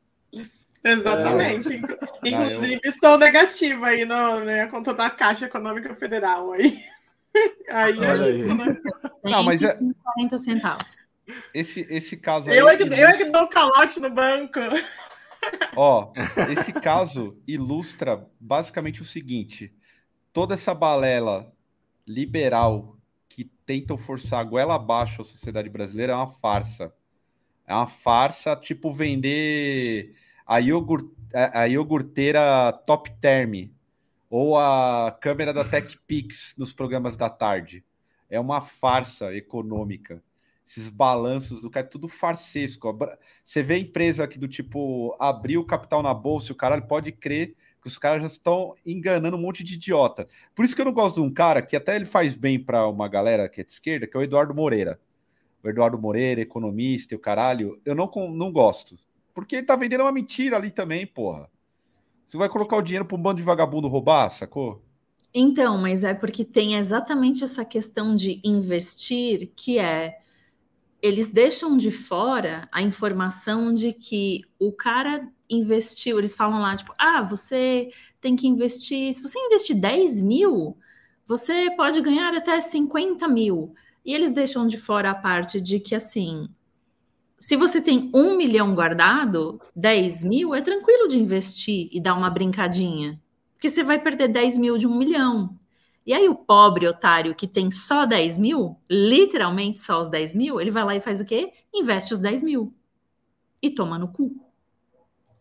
Exatamente. 0.83 1.75
É. 1.75 2.29
Inclusive, 2.29 2.79
eu... 2.83 2.89
estou 2.89 3.17
negativo 3.19 3.85
aí 3.85 4.05
na 4.05 4.39
né, 4.39 4.65
conta 4.67 4.91
da 4.91 5.09
Caixa 5.09 5.45
Econômica 5.45 5.93
Federal. 5.93 6.51
Aí, 6.53 6.83
aí 7.69 7.99
é 7.99 8.31
isso, 8.31 8.55
né? 8.55 8.77
Não, 9.23 9.43
mas 9.43 9.61
é... 9.61 9.77
40 10.15 10.37
centavos. 10.39 11.10
Esse, 11.53 11.85
esse 11.89 12.17
caso 12.17 12.49
aí. 12.49 12.57
Eu 12.57 12.67
é, 12.69 12.77
que, 12.77 12.83
ilustra... 12.83 13.01
eu 13.01 13.07
é 13.07 13.17
que 13.17 13.25
dou 13.25 13.47
calote 13.47 13.99
no 13.99 14.09
banco. 14.09 14.59
Ó, 15.75 16.11
esse 16.51 16.71
caso 16.73 17.41
ilustra 17.47 18.27
basicamente 18.39 19.01
o 19.01 19.05
seguinte: 19.05 19.73
toda 20.31 20.53
essa 20.53 20.73
balela 20.73 21.51
liberal 22.07 22.97
que 23.27 23.45
tentam 23.65 23.97
forçar 23.97 24.39
a 24.39 24.43
goela 24.43 24.75
abaixo 24.75 25.21
a 25.21 25.25
sociedade 25.25 25.69
brasileira 25.69 26.13
é 26.13 26.15
uma 26.15 26.29
farsa. 26.29 26.93
É 27.65 27.73
uma 27.73 27.87
farsa, 27.87 28.55
tipo 28.55 28.93
vender 28.93 30.15
a, 30.45 30.59
iogurt, 30.59 31.09
a, 31.33 31.61
a 31.61 31.65
iogurteira 31.65 32.71
Top 32.85 33.09
Term 33.21 33.69
ou 34.29 34.57
a 34.57 35.17
câmera 35.21 35.53
da 35.53 35.63
TechPix 35.63 36.55
nos 36.57 36.73
programas 36.73 37.15
da 37.15 37.29
tarde. 37.29 37.83
É 38.29 38.39
uma 38.39 38.61
farsa 38.61 39.33
econômica 39.35 40.21
esses 40.65 40.89
balanços 40.89 41.61
do 41.61 41.69
cara, 41.69 41.85
é 41.85 41.89
tudo 41.89 42.07
farsesco. 42.07 42.97
Você 43.43 43.61
vê 43.61 43.77
empresa 43.77 44.23
aqui 44.23 44.37
do 44.37 44.47
tipo 44.47 45.15
abrir 45.19 45.57
o 45.57 45.65
capital 45.65 46.01
na 46.01 46.13
bolsa, 46.13 46.53
o 46.53 46.55
caralho 46.55 46.87
pode 46.87 47.11
crer 47.11 47.55
que 47.81 47.87
os 47.87 47.97
caras 47.97 48.21
já 48.21 48.27
estão 48.27 48.75
enganando 48.85 49.35
um 49.35 49.41
monte 49.41 49.63
de 49.63 49.73
idiota. 49.73 50.27
Por 50.53 50.63
isso 50.63 50.75
que 50.75 50.81
eu 50.81 50.85
não 50.85 50.93
gosto 50.93 51.15
de 51.15 51.21
um 51.21 51.33
cara 51.33 51.61
que 51.61 51.75
até 51.75 51.95
ele 51.95 52.05
faz 52.05 52.35
bem 52.35 52.59
para 52.59 52.87
uma 52.87 53.07
galera 53.07 53.49
que 53.49 53.61
é 53.61 53.63
de 53.63 53.71
esquerda, 53.71 54.05
que 54.05 54.15
é 54.15 54.19
o 54.19 54.23
Eduardo 54.23 54.53
Moreira. 54.53 54.99
O 55.63 55.69
Eduardo 55.69 55.97
Moreira, 55.97 56.41
economista 56.41 57.13
e 57.13 57.17
o 57.17 57.19
caralho, 57.19 57.81
eu 57.83 57.95
não, 57.95 58.09
não 58.31 58.51
gosto. 58.51 58.97
Porque 59.33 59.55
ele 59.55 59.65
tá 59.65 59.75
vendendo 59.75 60.01
uma 60.01 60.11
mentira 60.11 60.57
ali 60.57 60.69
também, 60.69 61.07
porra. 61.07 61.49
Você 62.25 62.37
vai 62.37 62.47
colocar 62.47 62.77
o 62.77 62.81
dinheiro 62.81 63.05
para 63.05 63.17
um 63.17 63.21
bando 63.21 63.37
de 63.37 63.43
vagabundo 63.43 63.87
roubar, 63.87 64.29
sacou? 64.29 64.81
Então, 65.33 65.77
mas 65.77 66.03
é 66.03 66.13
porque 66.13 66.45
tem 66.45 66.75
exatamente 66.75 67.43
essa 67.43 67.65
questão 67.65 68.15
de 68.15 68.39
investir, 68.43 69.51
que 69.55 69.79
é 69.79 70.20
eles 71.01 71.29
deixam 71.29 71.75
de 71.75 71.89
fora 71.91 72.69
a 72.71 72.81
informação 72.81 73.73
de 73.73 73.91
que 73.91 74.41
o 74.59 74.71
cara 74.71 75.27
investiu, 75.49 76.19
eles 76.19 76.35
falam 76.35 76.61
lá, 76.61 76.75
tipo, 76.75 76.93
ah, 76.97 77.21
você 77.21 77.89
tem 78.21 78.35
que 78.35 78.47
investir, 78.47 79.11
se 79.13 79.21
você 79.21 79.37
investir 79.39 79.75
10 79.75 80.21
mil, 80.21 80.77
você 81.25 81.71
pode 81.75 81.99
ganhar 82.01 82.33
até 82.35 82.59
50 82.59 83.27
mil. 83.27 83.73
E 84.05 84.13
eles 84.13 84.31
deixam 84.31 84.65
de 84.67 84.77
fora 84.77 85.11
a 85.11 85.15
parte 85.15 85.59
de 85.59 85.79
que, 85.79 85.95
assim, 85.95 86.49
se 87.37 87.55
você 87.55 87.81
tem 87.81 88.11
um 88.13 88.37
milhão 88.37 88.75
guardado, 88.75 89.59
10 89.75 90.23
mil 90.23 90.53
é 90.53 90.61
tranquilo 90.61 91.07
de 91.07 91.17
investir 91.17 91.89
e 91.91 91.99
dar 91.99 92.15
uma 92.15 92.29
brincadinha. 92.29 93.19
Porque 93.53 93.69
você 93.69 93.83
vai 93.83 93.99
perder 93.99 94.27
10 94.27 94.57
mil 94.57 94.77
de 94.77 94.87
um 94.87 94.97
milhão. 94.97 95.57
E 96.05 96.13
aí 96.13 96.27
o 96.27 96.35
pobre 96.35 96.87
otário 96.87 97.35
que 97.35 97.47
tem 97.47 97.69
só 97.69 98.05
10 98.05 98.37
mil, 98.37 98.77
literalmente 98.89 99.79
só 99.79 100.01
os 100.01 100.09
10 100.09 100.33
mil, 100.33 100.59
ele 100.59 100.71
vai 100.71 100.83
lá 100.83 100.95
e 100.95 100.99
faz 100.99 101.21
o 101.21 101.25
quê? 101.25 101.51
Investe 101.73 102.13
os 102.13 102.19
10 102.19 102.41
mil. 102.41 102.73
E 103.61 103.69
toma 103.69 103.99
no 103.99 104.07
cu. 104.11 104.35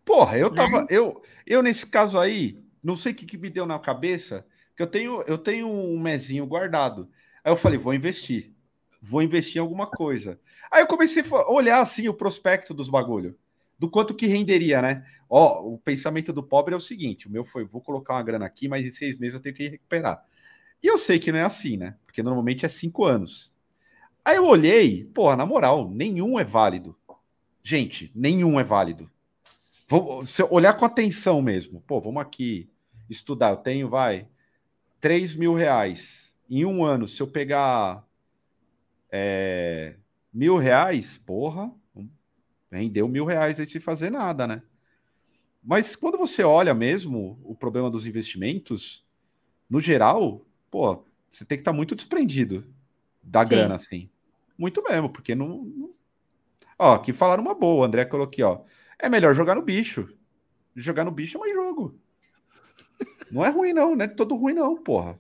Porra, 0.04 0.36
eu 0.36 0.50
tava. 0.50 0.82
Né? 0.82 0.86
Eu, 0.90 1.22
eu, 1.46 1.62
nesse 1.62 1.86
caso 1.86 2.18
aí, 2.18 2.58
não 2.82 2.96
sei 2.96 3.12
o 3.12 3.14
que, 3.14 3.24
que 3.24 3.38
me 3.38 3.48
deu 3.48 3.64
na 3.64 3.78
cabeça, 3.78 4.46
que 4.76 4.82
eu 4.82 4.86
tenho, 4.86 5.22
eu 5.22 5.38
tenho 5.38 5.68
um 5.68 5.98
mesinho 5.98 6.46
guardado. 6.46 7.08
Aí 7.42 7.50
eu 7.50 7.56
falei, 7.56 7.78
vou 7.78 7.94
investir. 7.94 8.52
Vou 9.00 9.22
investir 9.22 9.56
em 9.56 9.60
alguma 9.60 9.86
coisa. 9.86 10.38
Aí 10.70 10.82
eu 10.82 10.86
comecei 10.86 11.22
a 11.22 11.50
olhar 11.50 11.80
assim 11.80 12.08
o 12.08 12.14
prospecto 12.14 12.74
dos 12.74 12.90
bagulho. 12.90 13.36
Do 13.78 13.88
quanto 13.88 14.14
que 14.14 14.26
renderia, 14.26 14.82
né? 14.82 15.06
Ó, 15.28 15.62
o 15.62 15.78
pensamento 15.78 16.34
do 16.34 16.42
pobre 16.42 16.74
é 16.74 16.76
o 16.76 16.80
seguinte: 16.80 17.26
o 17.26 17.30
meu 17.30 17.44
foi, 17.44 17.64
vou 17.64 17.80
colocar 17.80 18.14
uma 18.14 18.22
grana 18.22 18.44
aqui, 18.44 18.68
mas 18.68 18.84
em 18.84 18.90
seis 18.90 19.18
meses 19.18 19.34
eu 19.34 19.40
tenho 19.40 19.54
que 19.54 19.68
recuperar. 19.68 20.22
E 20.82 20.86
eu 20.86 20.98
sei 20.98 21.18
que 21.18 21.30
não 21.30 21.38
é 21.38 21.42
assim, 21.42 21.76
né? 21.76 21.96
Porque 22.06 22.22
normalmente 22.22 22.64
é 22.64 22.68
cinco 22.68 23.04
anos. 23.04 23.54
Aí 24.24 24.36
eu 24.36 24.46
olhei, 24.46 25.04
pô, 25.04 25.34
na 25.34 25.46
moral, 25.46 25.90
nenhum 25.90 26.38
é 26.38 26.44
válido. 26.44 26.96
Gente, 27.62 28.10
nenhum 28.14 28.58
é 28.58 28.64
válido. 28.64 29.10
Vou, 29.88 30.24
se 30.24 30.42
olhar 30.44 30.74
com 30.74 30.84
atenção 30.84 31.42
mesmo, 31.42 31.82
pô, 31.86 32.00
vamos 32.00 32.22
aqui 32.22 32.70
estudar. 33.08 33.50
Eu 33.50 33.56
tenho, 33.56 33.88
vai, 33.88 34.28
3 35.00 35.34
mil 35.34 35.54
reais. 35.54 36.32
Em 36.48 36.64
um 36.64 36.84
ano, 36.84 37.06
se 37.06 37.20
eu 37.20 37.26
pegar 37.26 38.06
é, 39.10 39.96
mil 40.32 40.56
reais, 40.56 41.18
porra, 41.18 41.72
rendeu 42.70 43.08
mil 43.08 43.24
reais 43.24 43.58
aí 43.58 43.66
sem 43.66 43.80
fazer 43.80 44.10
nada, 44.10 44.46
né? 44.46 44.62
Mas 45.62 45.94
quando 45.94 46.16
você 46.16 46.42
olha 46.42 46.72
mesmo 46.72 47.38
o 47.44 47.54
problema 47.54 47.90
dos 47.90 48.06
investimentos, 48.06 49.04
no 49.68 49.80
geral, 49.80 50.46
pô, 50.70 51.04
você 51.30 51.44
tem 51.44 51.58
que 51.58 51.62
estar 51.62 51.72
tá 51.72 51.76
muito 51.76 51.94
desprendido 51.94 52.66
da 53.22 53.44
Sim. 53.44 53.54
grana, 53.54 53.74
assim. 53.74 54.08
Muito 54.56 54.82
mesmo, 54.82 55.08
porque 55.10 55.34
não, 55.34 55.64
não. 55.64 55.90
Ó, 56.78 56.94
aqui 56.94 57.12
falaram 57.12 57.42
uma 57.42 57.54
boa, 57.54 57.80
o 57.80 57.84
André 57.84 58.04
colocou 58.04 58.28
aqui, 58.28 58.42
ó. 58.42 58.60
É 58.98 59.08
melhor 59.08 59.34
jogar 59.34 59.54
no 59.54 59.62
bicho. 59.62 60.08
Jogar 60.74 61.04
no 61.04 61.10
bicho 61.10 61.36
é 61.36 61.40
mais 61.40 61.54
jogo. 61.54 61.98
Não 63.30 63.44
é 63.44 63.48
ruim, 63.48 63.72
não, 63.72 63.94
não 63.94 64.04
é 64.04 64.08
todo 64.08 64.34
ruim, 64.34 64.54
não, 64.54 64.76
porra. 64.76 65.18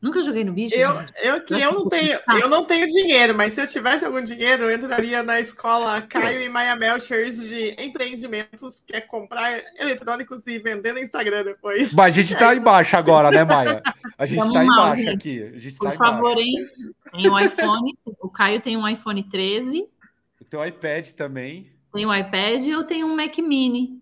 Nunca 0.00 0.22
joguei 0.22 0.44
no 0.44 0.52
bicho. 0.52 0.76
Eu, 0.76 0.90
eu, 1.22 1.40
que 1.44 1.54
eu, 1.54 1.72
não 1.72 1.88
tenho, 1.88 2.18
eu 2.40 2.48
não 2.48 2.64
tenho 2.64 2.86
dinheiro, 2.86 3.34
mas 3.34 3.52
se 3.52 3.60
eu 3.60 3.66
tivesse 3.66 4.04
algum 4.04 4.22
dinheiro, 4.22 4.64
eu 4.64 4.76
entraria 4.76 5.24
na 5.24 5.40
escola 5.40 6.00
Caio 6.02 6.40
e 6.40 6.48
Maia 6.48 6.76
Melchers 6.76 7.48
de 7.48 7.74
empreendimentos, 7.82 8.80
que 8.86 8.94
é 8.94 9.00
comprar 9.00 9.60
eletrônicos 9.76 10.46
e 10.46 10.58
vender 10.60 10.92
no 10.92 11.00
Instagram 11.00 11.42
depois. 11.42 11.92
Mas 11.92 12.14
a 12.16 12.20
gente 12.22 12.36
tá 12.36 12.54
embaixo 12.54 12.96
agora, 12.96 13.30
né, 13.30 13.44
Maia? 13.44 13.82
A 14.16 14.24
gente 14.24 14.38
tá 14.38 14.64
mal, 14.64 14.64
embaixo 14.64 15.02
gente. 15.02 15.14
aqui. 15.14 15.42
A 15.42 15.58
gente 15.58 15.76
Por 15.76 15.90
tá 15.90 15.96
favor, 15.96 16.32
embaixo. 16.32 16.48
hein? 16.48 16.66
Tem 17.12 17.30
um 17.30 17.38
iPhone. 17.38 17.98
O 18.20 18.28
Caio 18.28 18.60
tem 18.60 18.76
um 18.76 18.88
iPhone 18.88 19.22
13. 19.24 19.84
O 20.40 20.44
teu 20.44 20.64
iPad 20.64 21.08
também. 21.10 21.72
Tem 21.92 22.06
um 22.06 22.14
iPad 22.14 22.62
e 22.62 22.70
eu 22.70 22.84
tenho 22.84 23.06
um 23.06 23.16
Mac 23.16 23.36
Mini. 23.38 24.00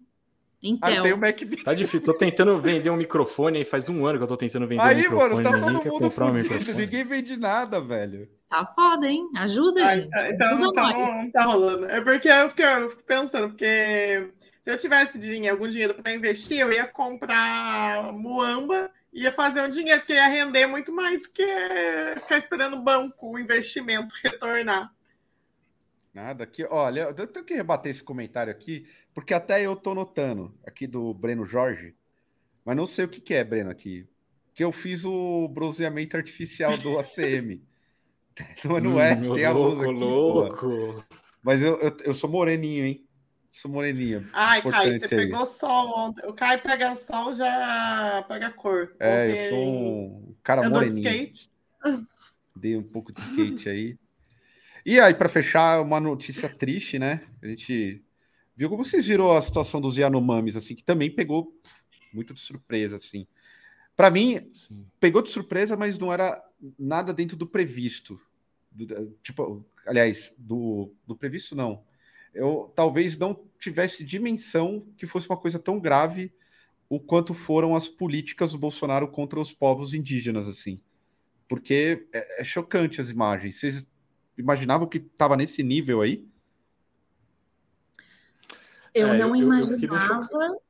Intel. 0.63 1.01
Ah, 1.01 1.03
tem 1.03 1.13
o 1.13 1.19
Mac 1.19 1.39
Tá 1.65 1.75
difícil. 1.75 2.01
Tô 2.01 2.15
tentando 2.15 2.59
vender 2.61 2.91
um 2.91 2.97
microfone 2.97 3.59
aí. 3.59 3.65
Faz 3.65 3.89
um 3.89 4.05
ano 4.07 4.19
que 4.19 4.25
eu 4.25 4.29
tô 4.29 4.37
tentando 4.37 4.67
vender 4.67 4.83
aí, 4.83 4.95
um 4.95 4.99
microfone. 4.99 5.25
Aí, 5.25 5.43
mano, 5.43 5.61
tá 5.61 5.67
todo 5.67 5.93
mundo 5.93 6.01
comprar 6.01 6.27
um. 6.27 6.75
Ninguém 6.75 7.05
vende 7.05 7.37
nada, 7.37 7.81
velho. 7.81 8.29
Tá 8.49 8.65
foda, 8.67 9.07
hein? 9.07 9.29
Ajuda, 9.37 9.85
ah, 9.85 9.97
gente. 9.97 10.07
Então, 10.07 10.23
Ajuda 10.23 10.35
então 10.35 10.59
não 10.59 11.31
tá 11.31 11.45
rolando. 11.45 11.85
É 11.87 12.01
porque 12.01 12.29
eu 12.29 12.49
fico, 12.49 12.63
eu 12.63 12.91
fico 12.91 13.03
pensando, 13.03 13.49
porque 13.49 14.31
se 14.63 14.71
eu 14.71 14.79
tivesse 14.79 15.19
dinheiro, 15.19 15.57
algum 15.57 15.69
dinheiro 15.69 15.95
para 15.95 16.15
investir, 16.15 16.61
eu 16.61 16.73
ia 16.73 16.87
comprar 16.87 18.13
Muamba 18.13 18.91
ia 19.17 19.33
fazer 19.33 19.63
um 19.63 19.71
dinheiro, 19.71 20.05
que 20.05 20.13
ia 20.13 20.29
render 20.29 20.67
muito 20.67 20.93
mais 20.93 21.27
que 21.27 21.47
ficar 22.17 22.37
esperando 22.37 22.77
o 22.77 22.83
banco, 22.83 23.33
o 23.33 23.39
investimento 23.39 24.15
retornar. 24.23 24.93
Nada 26.13 26.45
aqui, 26.45 26.65
olha, 26.65 27.15
eu 27.17 27.27
tenho 27.27 27.45
que 27.45 27.55
rebater 27.55 27.91
esse 27.91 28.05
comentário 28.05 28.51
aqui, 28.51 28.87
porque 29.17 29.33
até 29.33 29.63
eu 29.63 29.75
tô 29.75 29.95
notando 29.95 30.55
aqui 30.63 30.87
do 30.87 31.15
Breno 31.15 31.47
Jorge, 31.47 31.95
mas 32.63 32.77
não 32.77 32.87
sei 32.87 33.07
o 33.07 33.09
que, 33.09 33.19
que 33.19 33.33
é, 33.33 33.43
Breno, 33.43 33.71
aqui. 33.71 34.07
Que 34.53 34.63
eu 34.63 34.71
fiz 34.71 35.07
o 35.07 35.49
bronzeamento 35.49 36.19
artificial 36.19 36.77
do 36.77 36.99
ACM. 37.01 37.63
Então, 38.39 38.79
não 38.79 39.01
é, 39.01 39.15
hum, 39.15 39.35
tem 39.35 39.47
a 39.47 39.53
luz 39.53 39.81
aqui. 39.81 39.93
Louco. 39.95 41.03
Mas 41.43 41.63
eu, 41.63 41.81
eu, 41.81 41.97
eu, 42.05 42.13
sou 42.13 42.29
moreninho, 42.29 42.85
hein? 42.85 43.09
Sou 43.51 43.71
moreninho. 43.71 44.29
Ai, 44.35 44.61
Caio, 44.61 44.99
você 45.01 45.15
aí. 45.15 45.21
pegou 45.23 45.47
sol 45.47 45.99
ontem. 45.99 46.29
O 46.29 46.35
Caio 46.35 46.61
pega 46.61 46.95
sol, 46.95 47.35
já 47.35 48.23
pega 48.29 48.51
cor. 48.51 48.95
É, 49.01 49.31
eu 49.31 49.49
sou 49.49 49.67
um 49.67 50.35
cara 50.43 50.69
moreninho. 50.69 51.11
De 51.11 51.33
skate. 51.33 51.51
Dei 52.55 52.77
um 52.77 52.83
pouco 52.83 53.15
de 53.15 53.23
skate 53.23 53.71
aí. 53.71 53.99
E 54.85 55.01
aí, 55.01 55.15
para 55.15 55.31
fechar, 55.31 55.81
uma 55.81 55.99
notícia 55.99 56.51
triste, 56.51 56.99
né? 56.99 57.23
A 57.43 57.47
gente 57.47 58.05
viu 58.57 58.69
como 58.71 58.85
vocês 58.85 59.07
viram 59.07 59.37
a 59.37 59.43
situação 59.43 59.81
dos 59.81 59.97
Yanomamis, 59.97 60.57
assim, 60.57 60.75
que 60.75 60.83
também 60.83 61.11
pegou 61.11 61.53
muito 62.13 62.33
de 62.33 62.41
surpresa, 62.41 62.97
assim. 62.97 63.27
Para 63.95 64.11
mim, 64.11 64.51
Sim. 64.67 64.87
pegou 64.99 65.23
de 65.23 65.31
surpresa, 65.31 65.77
mas 65.77 65.99
não 65.99 66.13
era 66.13 66.43
nada 66.79 67.13
dentro 67.13 67.37
do 67.37 67.47
previsto. 67.47 68.21
Do, 68.71 69.17
tipo, 69.23 69.65
aliás, 69.87 70.35
do, 70.39 70.93
do 71.07 71.17
previsto 71.17 71.55
não. 71.55 71.83
Eu 72.35 72.73
talvez 72.75 73.17
não 73.17 73.47
tivesse 73.59 74.05
dimensão 74.05 74.87
que 74.97 75.07
fosse 75.07 75.29
uma 75.29 75.37
coisa 75.37 75.59
tão 75.59 75.81
grave 75.81 76.33
o 76.89 77.01
quanto 77.01 77.35
foram 77.35 77.75
as 77.75 77.89
políticas 77.89 78.53
do 78.53 78.59
Bolsonaro 78.59 79.09
contra 79.09 79.41
os 79.41 79.53
povos 79.53 79.95
indígenas, 79.95 80.47
assim. 80.47 80.81
Porque 81.49 82.07
é, 82.13 82.43
é 82.43 82.45
chocante 82.45 83.01
as 83.01 83.11
imagens. 83.11 83.57
Vocês 83.57 83.87
imaginavam 84.37 84.87
que 84.87 84.99
estava 84.99 85.37
nesse 85.37 85.63
nível 85.63 86.03
aí? 86.03 86.27
Eu 88.97 89.09
é, 89.09 89.19
não 89.19 89.37
eu, 89.37 89.43
imaginava. 89.43 90.29
Eu 90.33 90.63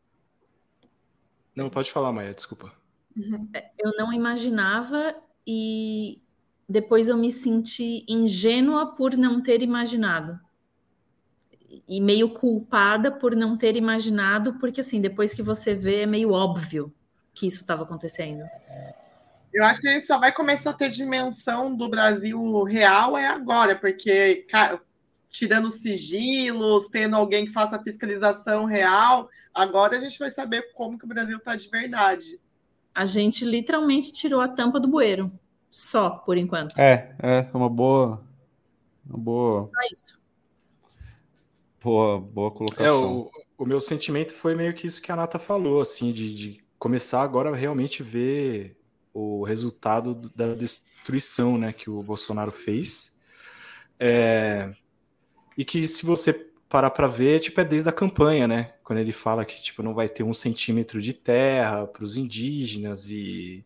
não, 1.55 1.71
pode 1.71 1.93
falar, 1.93 2.13
Maia, 2.13 2.35
desculpa. 2.35 2.73
Uhum. 3.17 3.49
É, 3.55 3.71
eu 3.79 3.93
não 3.97 4.13
imaginava 4.13 5.15
e 5.47 6.21
depois 6.69 7.09
eu 7.09 7.17
me 7.17 7.31
senti 7.31 8.05
ingênua 8.09 8.95
por 8.95 9.17
não 9.17 9.41
ter 9.41 9.63
imaginado. 9.63 10.39
E 11.89 12.01
meio 12.01 12.31
culpada 12.31 13.13
por 13.13 13.37
não 13.37 13.57
ter 13.57 13.77
imaginado, 13.77 14.55
porque 14.59 14.81
assim, 14.81 15.01
depois 15.01 15.33
que 15.33 15.43
você 15.43 15.73
vê, 15.73 16.03
é 16.03 16.07
meio 16.07 16.33
óbvio 16.33 16.93
que 17.33 17.47
isso 17.47 17.61
estava 17.61 17.85
acontecendo. 17.85 18.45
Eu 19.55 19.65
acho 19.65 19.81
que 19.81 19.89
a 19.89 19.93
gente 19.93 20.05
só 20.05 20.19
vai 20.19 20.33
começar 20.33 20.71
a 20.71 20.75
ter 20.75 20.91
dimensão 20.91 21.75
do 21.75 21.89
Brasil 21.89 22.63
real 22.65 23.17
é 23.17 23.27
agora, 23.27 23.77
porque 23.77 24.47
tirando 25.29 25.71
sigilos, 25.71 26.89
tendo 26.89 27.17
alguém 27.17 27.47
que 27.47 27.53
faça 27.53 27.83
fiscalização 27.83 28.65
real, 28.65 29.29
agora 29.55 29.97
a 29.97 30.01
gente 30.01 30.19
vai 30.19 30.31
saber 30.31 30.73
como 30.75 30.99
que 30.99 31.05
o 31.05 31.09
Brasil 31.09 31.39
está 31.39 31.57
de 31.57 31.69
verdade. 31.69 32.41
A 32.95 33.05
gente 33.05 33.45
literalmente 33.45 34.13
tirou 34.13 34.41
a 34.41 34.49
tampa 34.49 34.81
do 34.81 34.89
bueiro, 34.89 35.31
só 35.71 36.11
por 36.11 36.39
enquanto. 36.39 36.79
É, 36.79 37.15
é 37.23 37.49
uma 37.53 37.69
boa, 37.69 38.25
uma 39.07 39.19
boa. 39.19 39.71
Só 39.75 39.93
isso. 39.93 40.19
Boa, 41.83 42.19
boa 42.19 42.51
colocação. 42.51 42.87
É, 42.87 42.93
o, 42.93 43.31
o 43.59 43.67
meu 43.67 43.81
sentimento 43.81 44.35
foi 44.35 44.55
meio 44.55 44.75
que 44.75 44.87
isso 44.87 45.01
que 45.01 45.13
a 45.13 45.17
Nata 45.17 45.39
falou, 45.39 45.81
assim, 45.81 46.11
de, 46.11 46.35
de 46.35 46.65
começar 46.79 47.23
agora 47.23 47.51
a 47.51 47.55
realmente 47.55 48.03
ver 48.03 48.77
o 49.13 49.45
resultado 49.45 50.15
da 50.35 50.55
destruição 50.55 51.57
né, 51.57 51.73
que 51.73 51.89
o 51.89 52.03
Bolsonaro 52.03 52.53
fez. 52.53 53.21
É, 53.99 54.71
e 55.57 55.65
que 55.65 55.87
se 55.89 56.05
você 56.05 56.33
parar 56.69 56.91
para 56.91 57.09
ver, 57.09 57.41
tipo, 57.41 57.61
é 57.61 57.65
desde 57.65 57.89
a 57.89 57.93
campanha, 57.93 58.47
né? 58.47 58.75
Quando 58.85 58.99
ele 58.99 59.13
fala 59.13 59.45
que 59.45 59.61
tipo, 59.63 59.83
não 59.83 59.95
vai 59.95 60.09
ter 60.09 60.23
um 60.23 60.35
centímetro 60.35 61.01
de 61.01 61.13
terra 61.13 61.87
para 61.87 62.05
os 62.05 62.17
indígenas 62.17 63.11
e, 63.11 63.65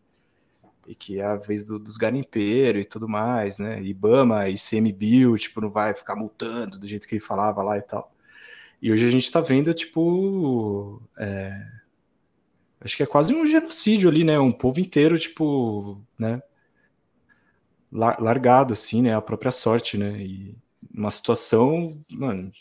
e 0.87 0.95
que 0.95 1.19
é 1.19 1.25
a 1.25 1.35
vez 1.35 1.63
do, 1.63 1.79
dos 1.79 1.97
garimpeiros 1.97 2.83
e 2.83 2.85
tudo 2.85 3.07
mais, 3.09 3.59
né? 3.59 3.81
Ibama 3.83 4.49
e 4.49 4.55
CMBio, 4.55 5.37
tipo, 5.37 5.61
não 5.61 5.69
vai 5.69 5.93
ficar 5.93 6.15
multando 6.15 6.79
do 6.79 6.87
jeito 6.87 7.07
que 7.07 7.15
ele 7.15 7.21
falava 7.21 7.63
lá 7.63 7.77
e 7.77 7.81
tal. 7.81 8.13
E 8.81 8.91
hoje 8.91 9.05
a 9.05 9.11
gente 9.11 9.25
está 9.25 9.41
vendo, 9.41 9.73
tipo, 9.73 11.01
é, 11.17 11.67
acho 12.81 12.97
que 12.97 13.03
é 13.03 13.05
quase 13.05 13.33
um 13.33 13.45
genocídio 13.45 14.09
ali, 14.09 14.23
né? 14.23 14.39
Um 14.39 14.51
povo 14.51 14.79
inteiro, 14.79 15.17
tipo, 15.19 16.01
né? 16.17 16.41
Largado, 17.91 18.73
assim, 18.73 19.01
né? 19.01 19.15
A 19.15 19.21
própria 19.21 19.51
sorte, 19.51 19.97
né? 19.97 20.17
E 20.21 20.55
uma 21.01 21.11
situação, 21.11 22.01
mano. 22.09 22.51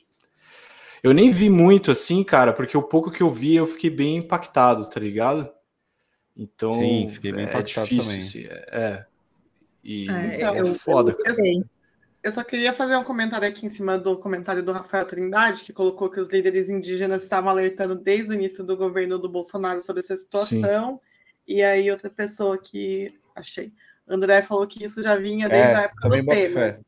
Eu 1.03 1.15
nem 1.15 1.31
vi 1.31 1.49
muito 1.49 1.91
assim, 1.91 2.23
cara, 2.25 2.53
porque 2.53 2.77
o 2.77 2.83
pouco 2.83 3.11
que 3.11 3.23
eu 3.23 3.31
vi 3.31 3.57
eu 3.57 3.67
fiquei 3.67 3.89
bem 3.89 4.17
impactado, 4.17 4.89
tá 4.89 5.01
ligado? 5.01 5.49
Então, 6.37 6.73
Sim, 6.75 7.09
fiquei 7.11 7.33
bem 7.33 7.47
é 7.47 7.49
impactado 7.49 7.89
difícil, 7.89 8.45
também. 8.45 8.63
Assim, 8.63 8.67
é. 8.71 9.07
E 9.83 10.11
é, 10.11 10.43
é 10.43 10.75
foda. 10.75 11.17
Eu, 11.25 11.35
eu, 11.35 11.65
eu 12.23 12.33
só 12.33 12.45
queria 12.45 12.73
fazer 12.73 12.97
um 12.97 13.05
comentário 13.05 13.49
aqui 13.49 13.65
em 13.65 13.71
cima 13.71 13.97
do 13.97 14.19
comentário 14.19 14.63
do 14.63 14.73
Rafael 14.73 15.07
Trindade, 15.07 15.65
que 15.65 15.73
colocou 15.73 16.11
que 16.11 16.21
os 16.21 16.29
líderes 16.29 16.69
indígenas 16.69 17.23
estavam 17.23 17.49
alertando 17.51 17.95
desde 17.95 18.31
o 18.31 18.35
início 18.35 18.63
do 18.63 18.77
governo 18.77 19.19
do 19.19 19.29
Bolsonaro 19.29 19.83
sobre 19.83 20.03
essa 20.03 20.17
situação. 20.17 20.95
Sim. 20.95 21.01
E 21.49 21.63
aí, 21.63 21.91
outra 21.91 22.11
pessoa 22.11 22.59
que 22.59 23.19
achei, 23.35 23.73
André 24.07 24.43
falou 24.43 24.67
que 24.67 24.85
isso 24.85 25.03
já 25.03 25.17
vinha 25.17 25.49
desde 25.49 25.73
é, 25.73 25.75
a 25.75 25.81
época 25.83 26.09
do 26.09 26.27
Temer. 26.27 26.81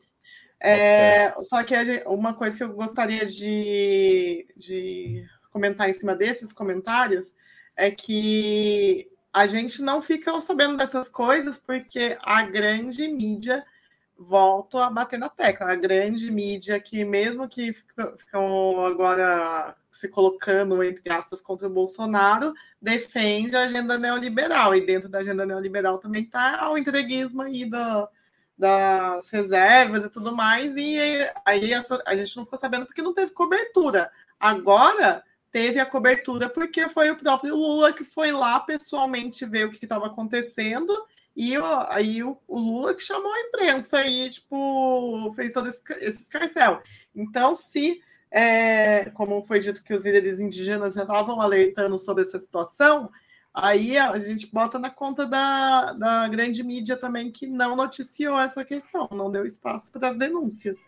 É, 0.64 1.32
só 1.42 1.64
que 1.64 1.74
uma 2.06 2.34
coisa 2.34 2.56
que 2.56 2.62
eu 2.62 2.72
gostaria 2.72 3.26
de, 3.26 4.46
de 4.56 5.26
comentar 5.50 5.90
em 5.90 5.92
cima 5.92 6.14
desses 6.14 6.52
comentários 6.52 7.32
é 7.76 7.90
que 7.90 9.10
a 9.32 9.46
gente 9.48 9.82
não 9.82 10.00
fica 10.00 10.40
sabendo 10.40 10.76
dessas 10.76 11.08
coisas 11.08 11.58
porque 11.58 12.16
a 12.22 12.44
grande 12.44 13.08
mídia 13.08 13.64
volto 14.16 14.78
a 14.78 14.88
bater 14.88 15.18
na 15.18 15.28
tecla. 15.28 15.72
A 15.72 15.74
grande 15.74 16.30
mídia 16.30 16.78
que, 16.78 17.04
mesmo 17.04 17.48
que 17.48 17.72
ficam 17.72 18.86
agora 18.86 19.74
se 19.90 20.08
colocando, 20.08 20.82
entre 20.82 21.12
aspas, 21.12 21.40
contra 21.40 21.66
o 21.66 21.72
Bolsonaro, 21.72 22.54
defende 22.80 23.56
a 23.56 23.64
agenda 23.64 23.98
neoliberal. 23.98 24.76
E 24.76 24.86
dentro 24.86 25.08
da 25.08 25.18
agenda 25.18 25.44
neoliberal 25.44 25.98
também 25.98 26.22
está 26.22 26.70
o 26.70 26.78
entreguismo 26.78 27.42
aí 27.42 27.64
do, 27.64 28.08
das 28.56 29.28
reservas 29.30 30.04
e 30.04 30.10
tudo 30.10 30.34
mais. 30.34 30.74
E 30.76 30.98
aí 31.44 31.72
essa, 31.72 32.02
a 32.06 32.16
gente 32.16 32.36
não 32.36 32.44
ficou 32.44 32.58
sabendo 32.58 32.86
porque 32.86 33.02
não 33.02 33.14
teve 33.14 33.32
cobertura. 33.32 34.10
Agora 34.38 35.22
teve 35.50 35.78
a 35.78 35.86
cobertura 35.86 36.48
porque 36.48 36.88
foi 36.88 37.10
o 37.10 37.16
próprio 37.16 37.54
Lula 37.54 37.92
que 37.92 38.04
foi 38.04 38.32
lá 38.32 38.60
pessoalmente 38.60 39.44
ver 39.44 39.66
o 39.66 39.70
que 39.70 39.84
estava 39.84 40.06
acontecendo 40.06 40.92
e 41.34 41.54
aí 41.88 42.22
o, 42.22 42.38
Lula 42.48 42.94
que 42.94 43.02
chamou 43.02 43.32
a 43.32 43.40
imprensa 43.40 44.06
e, 44.06 44.28
tipo, 44.28 45.32
fez 45.34 45.54
todo 45.54 45.68
esse, 45.68 45.80
esse 46.00 46.22
escarcel. 46.22 46.82
Então, 47.14 47.54
se, 47.54 48.00
é, 48.30 49.10
como 49.10 49.42
foi 49.42 49.60
dito 49.60 49.82
que 49.82 49.94
os 49.94 50.04
líderes 50.04 50.40
indígenas 50.40 50.94
já 50.94 51.02
estavam 51.02 51.40
alertando 51.40 51.98
sobre 51.98 52.22
essa 52.22 52.38
situação, 52.38 53.10
aí 53.54 53.98
a 53.98 54.18
gente 54.18 54.46
bota 54.46 54.78
na 54.78 54.90
conta 54.90 55.26
da, 55.26 55.92
da 55.92 56.28
grande 56.28 56.62
mídia 56.62 56.96
também 56.96 57.30
que 57.30 57.46
não 57.46 57.76
noticiou 57.76 58.38
essa 58.38 58.64
questão, 58.64 59.08
não 59.12 59.30
deu 59.30 59.44
espaço 59.44 59.90
para 59.92 60.08
as 60.08 60.18
denúncias. 60.18 60.78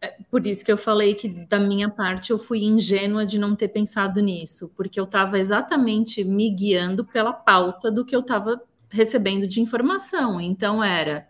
É 0.00 0.14
por 0.30 0.46
isso 0.46 0.64
que 0.64 0.70
eu 0.70 0.76
falei 0.76 1.14
que, 1.14 1.28
da 1.28 1.58
minha 1.58 1.88
parte, 1.88 2.30
eu 2.30 2.38
fui 2.38 2.62
ingênua 2.62 3.24
de 3.24 3.38
não 3.38 3.56
ter 3.56 3.68
pensado 3.68 4.20
nisso, 4.20 4.72
porque 4.76 5.00
eu 5.00 5.04
estava 5.04 5.38
exatamente 5.38 6.22
me 6.22 6.50
guiando 6.50 7.04
pela 7.04 7.32
pauta 7.32 7.90
do 7.90 8.04
que 8.04 8.14
eu 8.14 8.20
estava 8.20 8.60
recebendo 8.90 9.46
de 9.46 9.60
informação. 9.60 10.40
Então, 10.40 10.84
era 10.84 11.26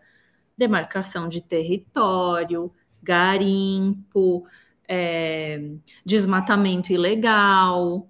demarcação 0.57 1.29
de 1.29 1.41
território, 1.41 2.71
garimpo, 3.01 4.45
é, 4.87 5.71
desmatamento 6.05 6.91
ilegal. 6.91 8.09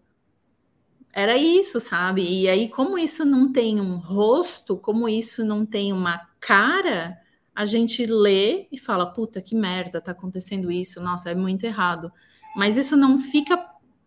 Era 1.18 1.36
isso, 1.36 1.80
sabe? 1.80 2.22
E 2.22 2.48
aí, 2.48 2.70
como 2.70 2.96
isso 2.96 3.26
não 3.26 3.52
tem 3.52 3.82
um 3.82 3.98
rosto, 3.98 4.78
como 4.78 5.10
isso 5.10 5.44
não 5.44 5.66
tem 5.66 5.92
uma 5.92 6.20
cara, 6.40 7.18
a 7.56 7.66
gente 7.66 8.06
lê 8.06 8.68
e 8.72 8.78
fala: 8.78 9.04
puta, 9.12 9.42
que 9.42 9.56
merda, 9.56 10.00
tá 10.00 10.12
acontecendo 10.12 10.72
isso, 10.72 11.02
nossa, 11.02 11.32
é 11.32 11.34
muito 11.34 11.64
errado. 11.66 12.12
Mas 12.56 12.78
isso 12.78 12.96
não 12.96 13.18
fica 13.18 13.58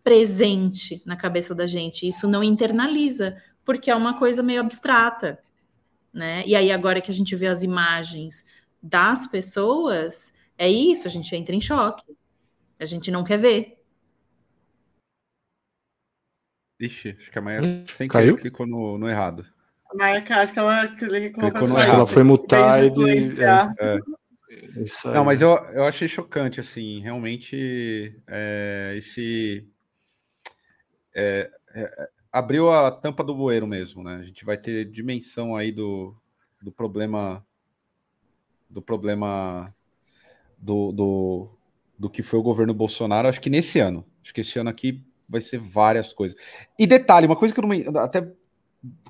presente 0.01 1.03
na 1.05 1.17
cabeça 1.17 1.53
da 1.53 1.65
gente, 1.65 2.07
isso 2.07 2.29
não 2.29 2.41
internaliza, 2.41 3.35
porque 3.65 3.91
é 3.91 3.95
uma 3.95 4.17
coisa 4.17 4.41
meio 4.41 4.61
abstrata, 4.61 5.37
né? 6.13 6.45
E 6.47 6.55
aí 6.55 6.71
agora 6.71 7.01
que 7.01 7.11
a 7.11 7.13
gente 7.13 7.35
vê 7.35 7.47
as 7.47 7.61
imagens 7.61 8.45
das 8.81 9.27
pessoas, 9.27 10.33
é 10.57 10.69
isso, 10.71 11.09
a 11.09 11.11
gente 11.11 11.35
entra 11.35 11.53
em 11.53 11.59
choque. 11.59 12.05
A 12.79 12.85
gente 12.85 13.11
não 13.11 13.25
quer 13.25 13.37
ver. 13.37 13.80
Ixi, 16.81 17.15
acho 17.19 17.31
que 17.31 17.37
a 17.37 17.41
Maia 17.41 17.61
hum, 17.61 17.83
sem 17.85 18.07
caiu? 18.07 18.35
clicou 18.35 18.65
no, 18.65 18.97
no 18.97 19.07
errado. 19.07 19.45
A 19.91 19.95
Maia, 19.95 20.23
acho 20.27 20.51
que 20.51 20.59
ela 20.59 20.87
clicou, 20.87 21.43
clicou 21.43 21.67
no 21.67 21.77
errado. 21.77 21.95
Ela 21.95 22.07
foi 22.07 22.23
mutar 22.23 22.83
e... 22.83 22.89
De... 22.89 23.43
É, 23.43 23.73
é. 23.79 23.99
Não, 25.13 25.23
mas 25.23 25.41
eu, 25.41 25.51
eu 25.73 25.85
achei 25.85 26.07
chocante, 26.07 26.59
assim, 26.59 26.99
realmente 26.99 28.19
é, 28.27 28.93
esse... 28.97 29.67
É, 31.13 31.51
é, 31.75 32.09
abriu 32.31 32.71
a 32.71 32.89
tampa 32.89 33.23
do 33.23 33.35
bueiro 33.35 33.67
mesmo, 33.67 34.03
né? 34.03 34.15
A 34.15 34.23
gente 34.23 34.43
vai 34.43 34.57
ter 34.57 34.85
dimensão 34.85 35.55
aí 35.55 35.71
do, 35.71 36.15
do 36.61 36.71
problema 36.71 37.45
do 38.69 38.81
problema 38.81 39.75
do, 40.57 40.93
do, 40.93 41.57
do 41.99 42.09
que 42.09 42.23
foi 42.23 42.39
o 42.39 42.43
governo 42.43 42.73
Bolsonaro, 42.73 43.27
acho 43.27 43.41
que 43.41 43.49
nesse 43.49 43.79
ano. 43.79 44.05
Acho 44.23 44.33
que 44.33 44.39
esse 44.39 44.57
ano 44.57 44.69
aqui 44.69 45.05
vai 45.31 45.41
ser 45.41 45.57
várias 45.57 46.11
coisas. 46.11 46.37
E 46.77 46.85
detalhe, 46.85 47.25
uma 47.25 47.35
coisa 47.35 47.53
que 47.53 47.59
eu 47.59 47.65
não 47.65 48.01
até 48.01 48.31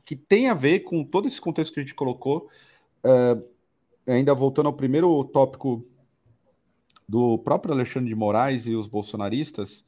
que 0.06 0.16
tem 0.16 0.50
a 0.50 0.54
ver 0.54 0.82
com 0.82 1.04
todo 1.04 1.28
esse 1.28 1.42
contexto 1.42 1.74
que 1.74 1.80
a 1.80 1.84
gente 1.84 1.96
colocou, 1.96 2.50
uh, 3.04 3.44
ainda 4.06 4.36
voltando 4.36 4.68
ao 4.68 4.74
primeiro 4.74 5.24
tópico 5.26 5.86
do 7.08 7.38
próprio 7.40 7.74
Alexandre 7.74 8.10
de 8.10 8.16
Moraes 8.16 8.66
e 8.66 8.76
os 8.76 8.88
bolsonaristas, 8.88 9.86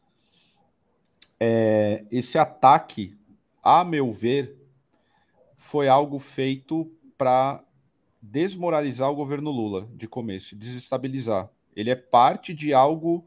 é, 1.39 2.05
esse 2.11 2.38
ataque 2.38 3.18
a 3.61 3.84
meu 3.84 4.11
ver, 4.11 4.57
foi 5.57 5.88
algo 5.88 6.19
feito 6.19 6.91
para 7.18 7.64
desmoralizar 8.22 9.10
o 9.10 9.15
governo 9.15 9.51
Lula 9.51 9.88
de 9.93 10.07
começo, 10.07 10.55
desestabilizar. 10.55 11.49
Ele 11.76 11.89
é 11.89 11.95
parte 11.95 12.53
de 12.53 12.73
algo 12.73 13.26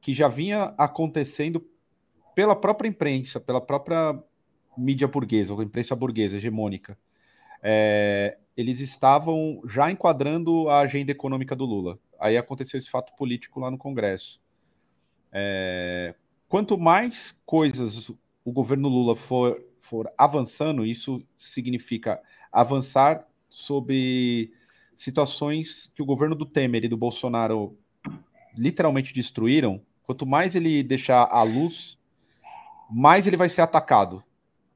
que 0.00 0.14
já 0.14 0.28
vinha 0.28 0.74
acontecendo 0.78 1.64
pela 2.36 2.54
própria 2.54 2.86
imprensa, 2.86 3.40
pela 3.40 3.62
própria 3.62 4.22
mídia 4.76 5.08
burguesa, 5.08 5.54
ou 5.54 5.62
imprensa 5.62 5.96
burguesa, 5.96 6.36
hegemônica, 6.36 6.98
é, 7.62 8.36
eles 8.54 8.78
estavam 8.80 9.62
já 9.66 9.90
enquadrando 9.90 10.68
a 10.68 10.80
agenda 10.80 11.10
econômica 11.10 11.56
do 11.56 11.64
Lula. 11.64 11.98
Aí 12.20 12.36
aconteceu 12.36 12.76
esse 12.76 12.90
fato 12.90 13.16
político 13.16 13.58
lá 13.58 13.70
no 13.70 13.78
Congresso. 13.78 14.38
É, 15.32 16.14
quanto 16.46 16.76
mais 16.76 17.40
coisas 17.46 18.10
o 18.44 18.52
governo 18.52 18.90
Lula 18.90 19.16
for, 19.16 19.58
for 19.80 20.06
avançando, 20.18 20.84
isso 20.84 21.22
significa 21.34 22.20
avançar 22.52 23.26
sobre 23.48 24.52
situações 24.94 25.90
que 25.94 26.02
o 26.02 26.06
governo 26.06 26.34
do 26.34 26.44
Temer 26.44 26.84
e 26.84 26.88
do 26.88 26.98
Bolsonaro 26.98 27.78
literalmente 28.54 29.14
destruíram. 29.14 29.80
Quanto 30.02 30.26
mais 30.26 30.54
ele 30.54 30.82
deixar 30.82 31.24
a 31.30 31.42
luz, 31.42 31.98
mais 32.90 33.26
ele 33.26 33.36
vai 33.36 33.48
ser 33.48 33.62
atacado. 33.62 34.22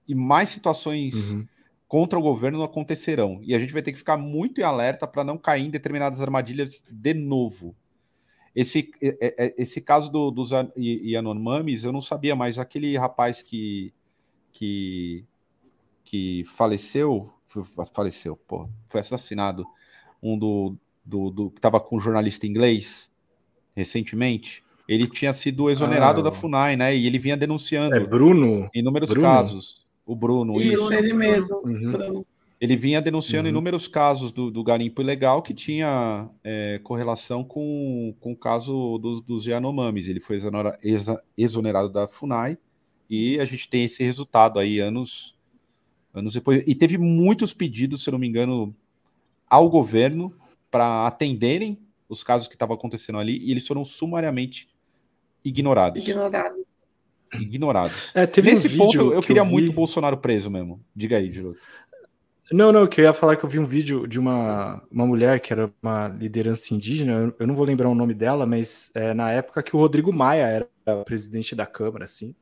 E 0.06 0.14
mais 0.14 0.48
situações 0.48 1.32
uhum. 1.32 1.46
contra 1.86 2.18
o 2.18 2.22
governo 2.22 2.62
acontecerão. 2.62 3.40
E 3.42 3.54
a 3.54 3.58
gente 3.58 3.72
vai 3.72 3.82
ter 3.82 3.92
que 3.92 3.98
ficar 3.98 4.16
muito 4.16 4.60
em 4.60 4.64
alerta 4.64 5.06
para 5.06 5.24
não 5.24 5.38
cair 5.38 5.66
em 5.66 5.70
determinadas 5.70 6.20
armadilhas 6.20 6.84
de 6.90 7.14
novo. 7.14 7.74
Esse, 8.54 8.90
esse 9.56 9.80
caso 9.80 10.10
do, 10.10 10.30
dos 10.30 10.50
Yanomamis, 10.76 11.84
eu 11.84 11.92
não 11.92 12.00
sabia, 12.00 12.34
mas 12.34 12.58
aquele 12.58 12.96
rapaz 12.98 13.42
que, 13.42 13.94
que, 14.52 15.24
que 16.02 16.44
faleceu, 16.46 17.32
faleceu, 17.94 18.36
pô, 18.36 18.68
foi 18.88 19.00
assassinado, 19.00 19.64
um 20.20 20.36
do, 20.36 20.76
do, 21.04 21.30
do 21.30 21.50
que 21.50 21.58
estava 21.58 21.78
com 21.80 21.96
um 21.96 22.00
jornalista 22.00 22.44
inglês 22.44 23.08
recentemente, 23.74 24.64
ele 24.90 25.06
tinha 25.06 25.32
sido 25.32 25.70
exonerado 25.70 26.18
ah, 26.18 26.24
da 26.24 26.32
FUNAI, 26.32 26.74
né? 26.74 26.96
E 26.96 27.06
ele 27.06 27.16
vinha 27.16 27.36
denunciando. 27.36 27.94
É 27.94 28.00
Bruno? 28.00 28.68
Inúmeros 28.74 29.08
Bruno? 29.08 29.24
casos. 29.24 29.86
O 30.04 30.16
Bruno. 30.16 30.60
Isso, 30.60 30.82
isso. 30.82 30.92
ele 30.92 31.12
mesmo. 31.12 31.62
Uhum. 31.64 32.24
Ele 32.60 32.76
vinha 32.76 33.00
denunciando 33.00 33.46
uhum. 33.46 33.50
inúmeros 33.50 33.86
casos 33.86 34.32
do, 34.32 34.50
do, 34.50 34.64
garimpo 34.64 35.00
ilegal 35.00 35.42
que 35.42 35.54
tinha 35.54 36.28
é, 36.42 36.80
correlação 36.82 37.44
com, 37.44 38.12
com 38.18 38.32
o 38.32 38.36
caso 38.36 38.98
dos, 38.98 39.20
dos 39.20 39.46
Yanomamis. 39.46 40.08
Ele 40.08 40.18
foi 40.18 40.34
exonera, 40.34 40.76
exa, 40.82 41.22
exonerado 41.38 41.88
da 41.88 42.08
FUNAI 42.08 42.58
e 43.08 43.38
a 43.38 43.44
gente 43.44 43.68
tem 43.68 43.84
esse 43.84 44.02
resultado 44.02 44.58
aí 44.58 44.80
anos, 44.80 45.36
anos 46.12 46.34
depois. 46.34 46.64
E 46.66 46.74
teve 46.74 46.98
muitos 46.98 47.54
pedidos, 47.54 48.02
se 48.02 48.10
eu 48.10 48.12
não 48.12 48.18
me 48.18 48.26
engano, 48.26 48.74
ao 49.48 49.70
governo 49.70 50.34
para 50.68 51.06
atenderem 51.06 51.78
os 52.08 52.24
casos 52.24 52.48
que 52.48 52.56
estavam 52.56 52.74
acontecendo 52.74 53.20
ali 53.20 53.38
e 53.38 53.52
eles 53.52 53.64
foram 53.64 53.84
sumariamente 53.84 54.68
ignorados. 55.44 56.02
Ignorados. 56.02 56.64
Ignorados. 57.34 58.12
É, 58.14 58.26
Nesse 58.42 58.68
um 58.74 58.76
ponto, 58.78 59.12
eu 59.12 59.20
que 59.20 59.28
queria 59.28 59.42
eu 59.42 59.46
vi... 59.46 59.52
muito 59.52 59.70
o 59.70 59.74
Bolsonaro 59.74 60.16
preso 60.16 60.50
mesmo. 60.50 60.84
Diga 60.94 61.16
aí, 61.16 61.32
Giroto. 61.32 61.58
Não, 62.52 62.72
não, 62.72 62.86
que 62.88 63.00
eu 63.00 63.04
ia 63.04 63.12
falar 63.12 63.36
que 63.36 63.44
eu 63.44 63.48
vi 63.48 63.60
um 63.60 63.66
vídeo 63.66 64.08
de 64.08 64.18
uma, 64.18 64.82
uma 64.90 65.06
mulher 65.06 65.38
que 65.38 65.52
era 65.52 65.72
uma 65.80 66.08
liderança 66.08 66.74
indígena, 66.74 67.32
eu 67.38 67.46
não 67.46 67.54
vou 67.54 67.64
lembrar 67.64 67.88
o 67.88 67.94
nome 67.94 68.12
dela, 68.12 68.44
mas 68.44 68.90
é, 68.92 69.14
na 69.14 69.30
época 69.30 69.62
que 69.62 69.76
o 69.76 69.78
Rodrigo 69.78 70.12
Maia 70.12 70.46
era 70.46 71.04
presidente 71.04 71.54
da 71.54 71.64
Câmara, 71.64 72.04
assim, 72.04 72.34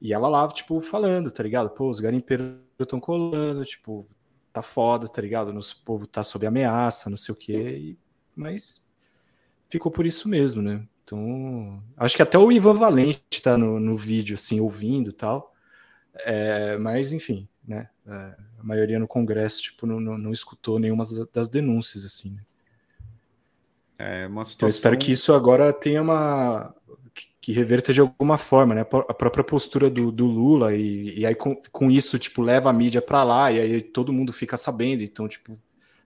e 0.00 0.14
ela 0.14 0.28
lá, 0.28 0.48
tipo, 0.48 0.80
falando, 0.80 1.30
tá 1.30 1.42
ligado? 1.42 1.68
Pô, 1.68 1.90
os 1.90 2.00
garimpeiros 2.00 2.54
estão 2.80 2.98
colando, 2.98 3.62
tipo, 3.66 4.08
tá 4.50 4.62
foda, 4.62 5.06
tá 5.08 5.20
ligado? 5.20 5.52
Nosso 5.52 5.82
povo 5.84 6.06
tá 6.06 6.24
sob 6.24 6.46
ameaça, 6.46 7.10
não 7.10 7.16
sei 7.18 7.32
o 7.32 7.36
quê, 7.36 7.96
mas 8.34 8.90
ficou 9.68 9.92
por 9.92 10.06
isso 10.06 10.26
mesmo, 10.26 10.62
né? 10.62 10.86
Então, 11.04 11.82
acho 11.96 12.16
que 12.16 12.22
até 12.22 12.38
o 12.38 12.50
Ivan 12.50 12.74
Valente 12.74 13.22
está 13.30 13.56
no, 13.56 13.78
no 13.78 13.96
vídeo, 13.96 14.34
assim, 14.34 14.58
ouvindo 14.58 15.10
e 15.10 15.12
tal. 15.12 15.54
É, 16.24 16.76
mas, 16.78 17.12
enfim, 17.12 17.46
né? 17.66 17.88
É, 18.06 18.12
a 18.58 18.64
maioria 18.64 18.98
no 18.98 19.06
Congresso, 19.06 19.62
tipo, 19.62 19.86
não, 19.86 20.00
não, 20.00 20.16
não 20.16 20.32
escutou 20.32 20.78
nenhuma 20.78 21.04
das 21.32 21.48
denúncias, 21.48 22.04
assim. 22.04 22.34
Né? 22.34 22.42
É 23.98 24.26
uma 24.26 24.44
situação... 24.44 24.56
Então, 24.56 24.68
eu 24.68 24.70
espero 24.70 24.98
que 24.98 25.12
isso 25.12 25.34
agora 25.34 25.72
tenha 25.72 26.00
uma... 26.00 26.74
que 27.40 27.52
reverta 27.52 27.92
de 27.92 28.00
alguma 28.00 28.38
forma, 28.38 28.74
né? 28.74 28.80
A 28.80 29.14
própria 29.14 29.44
postura 29.44 29.90
do, 29.90 30.10
do 30.10 30.24
Lula 30.24 30.74
e, 30.74 31.18
e 31.18 31.26
aí 31.26 31.34
com, 31.34 31.54
com 31.70 31.90
isso, 31.90 32.18
tipo, 32.18 32.40
leva 32.40 32.70
a 32.70 32.72
mídia 32.72 33.02
para 33.02 33.22
lá 33.22 33.52
e 33.52 33.60
aí 33.60 33.82
todo 33.82 34.12
mundo 34.14 34.32
fica 34.32 34.56
sabendo. 34.56 35.02
Então, 35.02 35.28
tipo, 35.28 35.58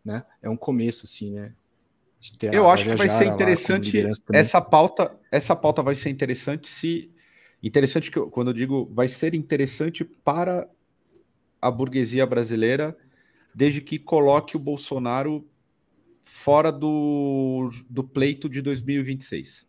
né? 0.05 0.25
É 0.43 0.51
um 0.51 0.57
começo, 0.57 1.07
assim, 1.07 1.35
né? 1.35 1.53
Eu 2.53 2.69
acho 2.69 2.85
que 2.85 2.97
vai 2.97 3.09
ser 3.09 3.27
interessante 3.27 4.05
essa 4.32 4.61
pauta. 4.61 5.16
Essa 5.31 5.55
pauta 5.55 5.82
vai 5.82 5.95
ser 5.95 6.11
interessante 6.11 6.69
se 6.69 7.12
interessante 7.62 8.11
que 8.11 8.19
eu, 8.19 8.31
quando 8.31 8.49
eu 8.49 8.55
digo 8.55 8.90
vai 8.93 9.09
ser 9.09 9.35
interessante 9.35 10.05
para 10.05 10.69
a 11.61 11.70
burguesia 11.70 12.24
brasileira, 12.27 12.97
desde 13.55 13.81
que 13.81 13.99
coloque 13.99 14.57
o 14.57 14.61
Bolsonaro 14.61 15.47
fora 16.23 16.70
do, 16.70 17.70
do 17.89 18.05
pleito 18.05 18.49
de 18.49 18.61
2026. 18.62 19.66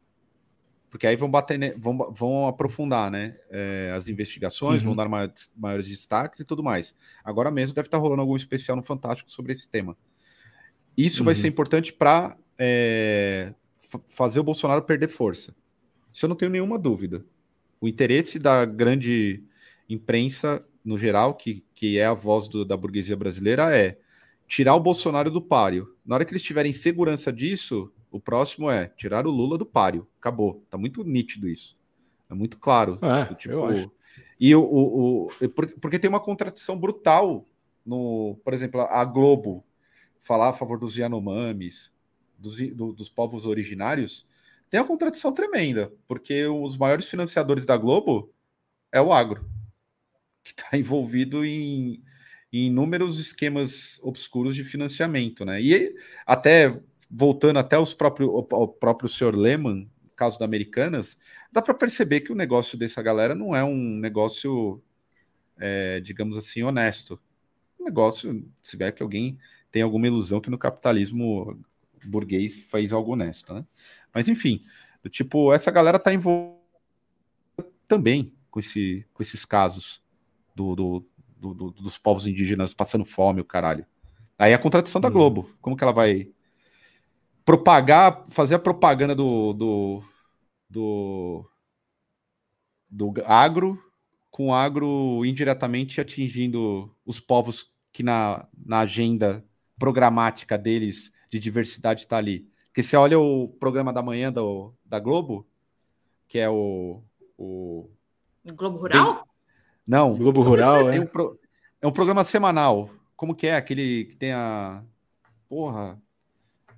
Porque 0.89 1.05
aí 1.05 1.15
vão 1.15 1.30
bater, 1.30 1.77
vão, 1.77 2.11
vão 2.11 2.47
aprofundar, 2.47 3.11
né? 3.11 3.38
É, 3.49 3.91
as 3.95 4.07
investigações, 4.07 4.81
uhum. 4.81 4.89
vão 4.89 4.95
dar 4.95 5.07
maiores, 5.07 5.53
maiores 5.55 5.88
destaques 5.88 6.39
e 6.39 6.45
tudo 6.45 6.63
mais. 6.63 6.95
Agora 7.23 7.51
mesmo 7.51 7.76
deve 7.76 7.88
estar 7.88 7.97
rolando 7.97 8.21
algum 8.21 8.35
especial 8.35 8.76
no 8.76 8.84
Fantástico 8.84 9.31
sobre 9.31 9.53
esse 9.53 9.69
tema. 9.69 9.95
Isso 10.99 11.21
uhum. 11.21 11.26
vai 11.26 11.35
ser 11.35 11.47
importante 11.47 11.93
para 11.93 12.35
é, 12.57 13.53
fazer 14.09 14.41
o 14.41 14.43
Bolsonaro 14.43 14.81
perder 14.81 15.07
força. 15.07 15.55
Isso 16.11 16.26
eu 16.26 16.27
não 16.27 16.35
tenho 16.35 16.51
nenhuma 16.51 16.77
dúvida. 16.77 17.23
O 17.80 17.88
interesse 17.88 18.38
da 18.38 18.65
grande 18.65 19.41
imprensa, 19.88 20.61
no 20.84 20.97
geral, 20.97 21.35
que, 21.35 21.63
que 21.73 21.97
é 21.97 22.05
a 22.05 22.13
voz 22.13 22.49
do, 22.49 22.65
da 22.65 22.76
burguesia 22.76 23.15
brasileira, 23.15 23.73
é 23.73 23.97
tirar 24.45 24.76
o 24.76 24.80
Bolsonaro 24.81 25.31
do 25.31 25.41
páreo. 25.41 25.95
Na 26.05 26.15
hora 26.15 26.26
que 26.26 26.34
eles 26.34 26.43
tiverem 26.43 26.73
segurança 26.73 27.31
disso, 27.31 27.89
o 28.11 28.19
próximo 28.19 28.69
é 28.69 28.88
tirar 28.97 29.26
o 29.26 29.31
Lula 29.31 29.57
do 29.57 29.65
páreo. 29.65 30.05
Acabou. 30.19 30.65
Tá 30.69 30.77
muito 30.77 31.01
nítido 31.05 31.47
isso. 31.47 31.77
É 32.30 32.34
muito 32.34 32.57
claro. 32.57 32.99
É, 33.01 33.34
tipo, 33.35 33.53
eu 33.53 33.65
acho. 33.65 33.91
E 34.38 34.53
o, 34.53 34.61
o, 34.61 35.27
o, 35.27 35.49
porque 35.80 35.97
tem 35.97 36.09
uma 36.09 36.19
contradição 36.19 36.77
brutal 36.77 37.45
no, 37.85 38.38
por 38.43 38.53
exemplo, 38.53 38.81
a 38.81 39.05
Globo 39.05 39.63
falar 40.19 40.49
a 40.49 40.53
favor 40.53 40.77
dos 40.77 40.97
Yanomamis, 40.97 41.91
dos, 42.37 42.57
do, 42.75 42.93
dos 42.93 43.09
povos 43.09 43.45
originários, 43.45 44.27
tem 44.69 44.79
uma 44.79 44.87
contradição 44.87 45.33
tremenda, 45.33 45.91
porque 46.07 46.45
os 46.45 46.77
maiores 46.77 47.09
financiadores 47.09 47.65
da 47.65 47.75
Globo 47.75 48.31
é 48.91 49.01
o 49.01 49.11
agro, 49.11 49.49
que 50.43 50.51
está 50.51 50.77
envolvido 50.77 51.43
em, 51.43 52.03
em 52.53 52.67
inúmeros 52.67 53.19
esquemas 53.19 53.99
obscuros 54.01 54.55
de 54.55 54.63
financiamento, 54.63 55.43
né? 55.43 55.61
E 55.61 55.95
até 56.25 56.79
voltando 57.09 57.57
até 57.57 57.77
os 57.77 57.93
próprios, 57.93 58.29
o 58.29 58.67
próprio 58.67 59.09
senhor 59.09 59.35
Lehman, 59.35 59.89
caso 60.15 60.37
da 60.37 60.45
Americanas, 60.45 61.17
dá 61.51 61.61
para 61.61 61.73
perceber 61.73 62.21
que 62.21 62.31
o 62.31 62.35
negócio 62.35 62.77
dessa 62.77 63.01
galera 63.01 63.33
não 63.33 63.55
é 63.55 63.63
um 63.63 63.97
negócio, 63.97 64.81
é, 65.57 65.99
digamos 66.01 66.37
assim, 66.37 66.61
honesto. 66.61 67.19
Um 67.79 67.85
negócio, 67.85 68.45
se 68.61 68.71
tiver 68.71 68.91
que 68.91 69.01
alguém 69.01 69.39
tem 69.71 69.81
alguma 69.81 70.07
ilusão 70.07 70.41
que 70.41 70.49
no 70.49 70.57
capitalismo 70.57 71.59
burguês 72.05 72.61
faz 72.61 72.93
algo 72.93 73.13
honesto, 73.13 73.53
né? 73.53 73.65
Mas 74.13 74.27
enfim, 74.27 74.61
do 75.03 75.09
tipo, 75.09 75.53
essa 75.53 75.71
galera 75.71 75.99
tá 75.99 76.13
envolvida 76.13 76.59
também 77.87 78.33
com, 78.49 78.59
esse, 78.59 79.05
com 79.13 79.23
esses 79.23 79.45
casos 79.45 80.01
do, 80.55 80.75
do, 80.75 81.05
do, 81.37 81.53
do, 81.53 81.71
dos 81.71 81.97
povos 81.97 82.27
indígenas 82.27 82.73
passando 82.73 83.05
fome, 83.05 83.41
o 83.41 83.45
caralho. 83.45 83.85
Aí 84.37 84.53
a 84.53 84.59
contradição 84.59 85.01
da 85.01 85.09
hum. 85.09 85.11
Globo, 85.11 85.49
como 85.61 85.75
que 85.75 85.83
ela 85.83 85.93
vai 85.93 86.31
propagar, 87.43 88.25
fazer 88.29 88.55
a 88.55 88.59
propaganda 88.59 89.15
do, 89.15 89.53
do, 89.53 90.03
do, 90.69 91.45
do 92.89 93.13
agro, 93.25 93.81
com 94.29 94.47
o 94.47 94.53
agro 94.53 95.25
indiretamente 95.25 95.99
atingindo 95.99 96.95
os 97.05 97.19
povos 97.19 97.73
que 97.91 98.03
na, 98.03 98.47
na 98.55 98.79
agenda 98.79 99.43
programática 99.80 100.57
deles 100.57 101.11
de 101.30 101.39
diversidade 101.39 102.01
está 102.01 102.18
ali. 102.18 102.47
Porque 102.68 102.84
você 102.84 102.95
olha 102.95 103.18
o 103.19 103.47
programa 103.47 103.91
da 103.91 104.01
manhã 104.01 104.31
do, 104.31 104.73
da 104.85 104.99
Globo, 104.99 105.47
que 106.27 106.38
é 106.38 106.49
o. 106.49 107.01
O 107.38 107.89
Globo 108.53 108.77
Rural? 108.77 109.15
Tem... 109.15 109.23
Não. 109.88 110.14
Globo 110.14 110.41
Rural, 110.41 110.89
é. 110.91 110.99
Um 110.99 111.06
pro... 111.06 111.39
É 111.81 111.88
um 111.88 111.91
programa 111.91 112.23
semanal. 112.23 112.89
Como 113.15 113.34
que 113.34 113.47
é? 113.47 113.56
Aquele 113.56 114.06
que 114.06 114.15
tem 114.15 114.34
a. 114.34 114.84
Porra. 115.47 115.99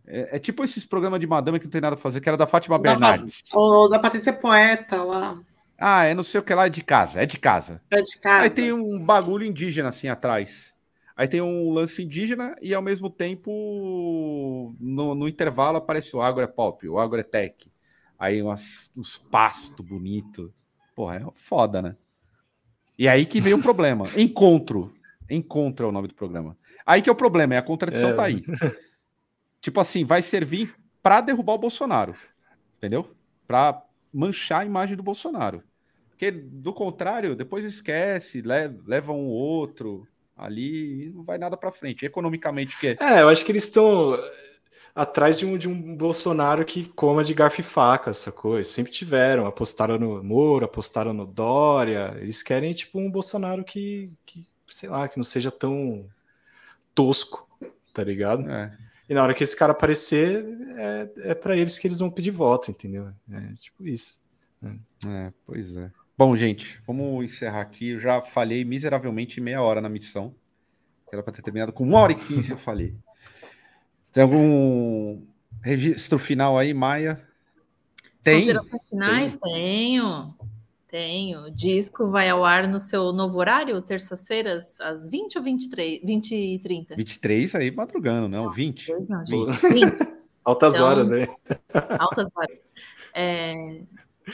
É, 0.08 0.38
é, 0.38 0.40
tipo 0.40 0.64
esses 0.64 0.86
programas 0.86 1.20
de 1.20 1.28
madame 1.28 1.60
que 1.60 1.66
não 1.66 1.72
tem 1.72 1.82
nada 1.82 1.96
a 1.96 1.98
fazer, 1.98 2.22
que 2.22 2.28
era 2.28 2.38
da 2.38 2.48
Fátima 2.48 2.78
da, 2.78 2.82
Bernardes. 2.82 3.44
Ou 3.54 3.90
da 3.90 4.00
Patrícia 4.00 4.34
Poeta 4.34 5.04
lá. 5.04 5.40
Ah, 5.78 6.06
é 6.06 6.14
não 6.14 6.24
sei 6.24 6.40
o 6.40 6.44
que 6.44 6.54
lá, 6.54 6.68
é 6.68 6.70
de 6.70 6.84
casa, 6.84 7.22
é 7.22 7.26
de 7.26 7.38
casa. 7.38 7.82
É 7.90 8.02
de 8.02 8.20
casa. 8.20 8.44
Aí 8.44 8.50
tem 8.50 8.72
um 8.72 9.00
bagulho 9.00 9.46
indígena 9.46 9.90
assim 9.90 10.10
atrás. 10.10 10.74
Aí 11.16 11.28
tem 11.28 11.42
um 11.42 11.72
lance 11.72 12.04
indígena 12.04 12.56
e 12.62 12.74
ao 12.74 12.82
mesmo 12.82 13.10
tempo, 13.10 14.76
no, 14.80 15.14
no 15.14 15.28
intervalo, 15.28 15.78
aparece 15.78 16.16
o 16.16 16.22
agro 16.22 16.42
é 16.42 16.48
pop, 16.48 16.88
o 16.88 17.00
agro 17.00 17.20
é 17.20 17.24
tech. 17.24 17.72
Aí 18.18 18.42
umas, 18.42 18.92
uns 18.96 19.18
pastos 19.18 19.86
bonitos. 19.86 20.50
Porra, 20.96 21.18
é 21.18 21.26
foda, 21.36 21.82
né? 21.82 21.96
E 22.98 23.08
aí 23.08 23.26
que 23.26 23.42
veio 23.42 23.58
o 23.58 23.62
problema. 23.62 24.06
Encontro. 24.16 24.94
Encontro 25.30 25.86
é 25.86 25.90
o 25.90 25.92
nome 25.92 26.08
do 26.08 26.14
programa. 26.14 26.58
Aí 26.86 27.02
que 27.02 27.10
é 27.10 27.12
o 27.12 27.16
problema, 27.16 27.56
é 27.56 27.58
a 27.58 27.64
contradição 27.64 28.12
é. 28.12 28.14
tá 28.14 28.24
aí. 28.24 28.44
tipo 29.62 29.80
assim, 29.80 30.06
vai 30.06 30.22
servir 30.22 30.76
para 31.02 31.22
derrubar 31.22 31.54
o 31.54 31.60
Bolsonaro. 31.60 32.16
Entendeu? 32.78 33.10
Para 33.48 33.84
manchar 34.14 34.62
a 34.62 34.66
imagem 34.66 34.96
do 34.96 35.04
Bolsonaro. 35.04 35.64
Porque, 36.10 36.30
do 36.30 36.74
contrário, 36.74 37.36
depois 37.36 37.66
esquece, 37.66 38.42
leva 38.42 39.12
um 39.12 39.26
outro 39.26 40.08
ali 40.42 41.12
não 41.14 41.24
vai 41.24 41.38
nada 41.38 41.56
para 41.56 41.72
frente. 41.72 42.06
Economicamente, 42.06 42.78
que 42.78 42.88
é. 42.88 42.98
É, 43.00 43.22
eu 43.22 43.30
acho 43.30 43.46
que 43.46 43.52
eles 43.52 43.64
estão 43.66 44.18
atrás 44.94 45.38
de 45.38 45.46
um, 45.46 45.58
de 45.58 45.70
um 45.70 45.96
Bolsonaro 45.96 46.66
que 46.66 46.86
coma 46.90 47.24
de 47.24 47.34
garfo 47.34 47.62
e 47.62 47.64
faca, 47.64 48.12
essa 48.12 48.32
coisa. 48.32 48.70
Sempre 48.70 48.92
tiveram, 48.92 49.46
apostaram 49.46 49.98
no 49.98 50.24
Moro, 50.24 50.66
apostaram 50.66 51.14
no 51.14 51.26
Dória. 51.26 52.16
Eles 52.20 52.44
querem, 52.44 52.74
tipo, 52.74 53.00
um 53.00 53.10
Bolsonaro 53.10 53.64
que, 53.64 54.12
que 54.26 54.48
sei 54.68 54.90
lá, 54.90 55.08
que 55.08 55.18
não 55.18 55.24
seja 55.24 55.52
tão 55.52 56.06
tosco, 56.94 57.48
tá 57.94 58.04
ligado? 58.04 58.50
É. 58.50 58.78
E 59.10 59.14
na 59.14 59.24
hora 59.24 59.34
que 59.34 59.44
esse 59.44 59.56
cara 59.56 59.72
aparecer, 59.74 60.46
é, 60.78 61.10
é 61.32 61.34
para 61.34 61.56
eles 61.56 61.78
que 61.78 61.88
eles 61.88 62.00
vão 62.00 62.10
pedir 62.10 62.32
voto, 62.32 62.72
entendeu? 62.72 63.10
É 63.32 63.54
tipo 63.60 63.86
isso. 63.86 64.22
É. 64.64 65.28
é, 65.28 65.34
pois 65.46 65.76
é. 65.76 65.92
Bom, 66.24 66.36
gente, 66.36 66.80
vamos 66.86 67.26
encerrar 67.26 67.62
aqui. 67.62 67.90
Eu 67.90 68.00
já 68.00 68.22
falhei 68.22 68.64
miseravelmente 68.64 69.42
meia 69.42 69.60
hora 69.60 69.82
na 69.82 69.90
missão. 69.90 70.36
Era 71.12 71.24
para 71.24 71.34
ter 71.34 71.42
terminado 71.42 71.74
com 71.74 71.84
uma 71.84 71.98
hora 71.98 72.12
e 72.12 72.16
quinze, 72.16 72.52
eu 72.52 72.60
falei. 72.60 72.94
Tem 74.12 74.22
algum 74.22 75.26
registro 75.64 76.20
final 76.20 76.60
aí, 76.60 76.76
Maia? 76.76 77.20
Tem? 78.22 78.36
Considerações 78.36 78.82
finais? 78.88 79.36
Tem. 79.36 79.52
Tenho. 79.52 80.36
Tenho. 80.88 81.46
O 81.48 81.52
disco 81.52 82.08
vai 82.12 82.30
ao 82.30 82.46
ar 82.46 82.68
no 82.68 82.80
seu 82.80 83.12
novo 83.12 83.40
horário, 83.40 83.82
terças-feiras, 83.82 84.80
às 84.80 85.08
20 85.08 85.40
ou 85.40 85.44
23, 85.44 86.02
20 86.04 86.36
e 86.36 86.60
30? 86.60 86.96
23 86.98 87.56
aí 87.56 87.72
madrugando, 87.72 88.30
não, 88.30 88.52
20. 88.52 88.94
Não, 89.10 89.26
20. 89.26 89.74
20. 89.74 90.22
Altas 90.46 90.76
então, 90.76 90.86
horas 90.86 91.12
aí. 91.12 91.28
Altas 91.98 92.30
horas. 92.36 92.60
É, 93.16 93.82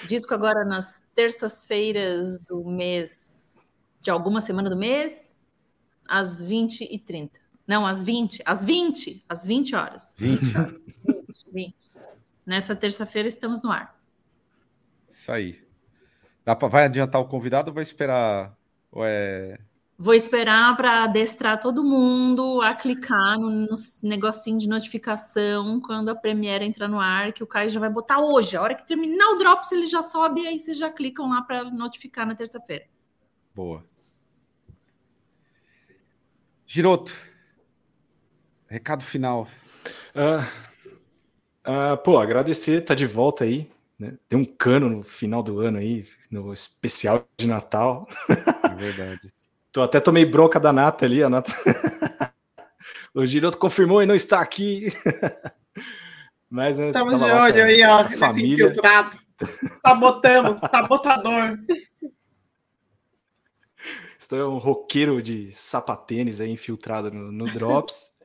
disco 0.06 0.34
agora 0.34 0.64
nas 0.64 1.04
terças-feiras 1.16 2.40
do 2.40 2.64
mês, 2.64 3.58
de 4.02 4.10
alguma 4.10 4.42
semana 4.42 4.70
do 4.70 4.78
mês, 4.78 5.40
às 6.08 6.42
20 6.42 6.82
e 6.82 7.00
30. 7.00 7.40
Não, 7.68 7.86
às 7.86 8.04
20, 8.04 8.42
às 8.46 8.64
20, 8.64 9.26
às 9.28 9.46
20 9.46 9.76
horas. 9.76 10.16
20. 10.18 10.40
20, 10.40 10.58
horas. 10.58 10.74
20, 11.06 11.26
20. 11.52 11.76
Nessa 12.46 12.76
terça-feira 12.76 13.28
estamos 13.28 13.62
no 13.62 13.72
ar. 13.72 14.00
Isso 15.10 15.32
aí. 15.32 15.62
Dá 16.46 16.56
pra, 16.56 16.70
vai 16.70 16.86
adiantar 16.86 17.20
o 17.20 17.28
convidado 17.28 17.70
ou 17.70 17.74
vai 17.74 17.84
esperar? 17.84 18.58
Ou 18.92 19.04
é... 19.06 19.60
Vou 20.00 20.14
esperar 20.14 20.78
para 20.78 21.06
adestrar 21.06 21.60
todo 21.60 21.84
mundo 21.84 22.62
a 22.62 22.76
clicar 22.76 23.40
no, 23.40 23.50
no, 23.50 23.76
negocinho 24.04 24.60
de 24.60 24.70
notificação 24.70 25.82
quando 25.82 26.10
a 26.10 26.16
Premiere 26.16 26.64
entrar 26.64 26.88
no 26.88 27.00
ar, 27.00 27.34
que 27.34 27.42
o 27.42 27.48
Caio 27.48 27.72
já 27.72 27.80
vai 27.80 27.90
botar 27.90 28.20
hoje. 28.20 28.56
A 28.56 28.62
hora 28.62 28.76
que 28.76 28.86
terminar 28.86 29.28
o 29.30 29.38
Drops, 29.38 29.72
ele 29.72 29.88
já 29.88 30.04
sobe 30.04 30.42
e 30.42 30.48
aí 30.48 30.60
vocês 30.60 30.78
já 30.78 30.92
clicam 30.92 31.30
lá 31.30 31.42
para 31.42 31.64
notificar 31.72 32.28
na 32.28 32.36
terça-feira. 32.36 32.86
Boa. 33.56 33.84
Giroto, 36.68 37.12
recado 38.68 39.04
final. 39.04 39.48
Uh, 40.14 40.44
uh, 41.66 41.98
pô, 42.04 42.20
agradecer, 42.20 42.82
tá 42.82 42.94
de 42.94 43.08
volta 43.08 43.46
aí. 43.46 43.68
Né? 43.98 44.16
Tem 44.30 44.38
um 44.38 44.46
cano 44.46 44.90
no 44.90 45.02
final 45.02 45.42
do 45.42 45.60
ano 45.60 45.80
aí, 45.80 46.08
no 46.30 46.54
especial 46.54 47.26
de 47.36 47.48
Natal. 47.48 48.08
É 48.30 48.76
verdade. 48.76 49.34
Tô, 49.72 49.84
até 49.84 50.00
tomei 50.00 50.26
bronca 50.26 50.60
da 50.60 50.74
Nata 50.74 51.06
ali, 51.06 51.22
a 51.24 51.30
Nata. 51.30 51.52
o 53.14 53.26
Giroto 53.26 53.58
confirmou 53.58 54.02
e 54.02 54.06
não 54.06 54.16
está 54.16 54.42
aqui. 54.42 54.88
Mas, 56.50 56.78
né, 56.80 56.88
Estamos 56.88 57.20
de 57.20 57.26
olho 57.26 57.64
aí, 57.64 57.84
ó, 57.84 58.10
família. 58.12 58.68
infiltrado. 58.68 59.18
Tá 59.84 59.94
botando, 59.94 60.60
tá. 60.60 60.88
Estou 64.18 64.54
um 64.54 64.58
roqueiro 64.58 65.22
de 65.22 65.52
sapatênis 65.54 66.42
aí 66.42 66.50
infiltrado 66.50 67.12
no, 67.12 67.32
no 67.32 67.46
Drops. 67.46 68.18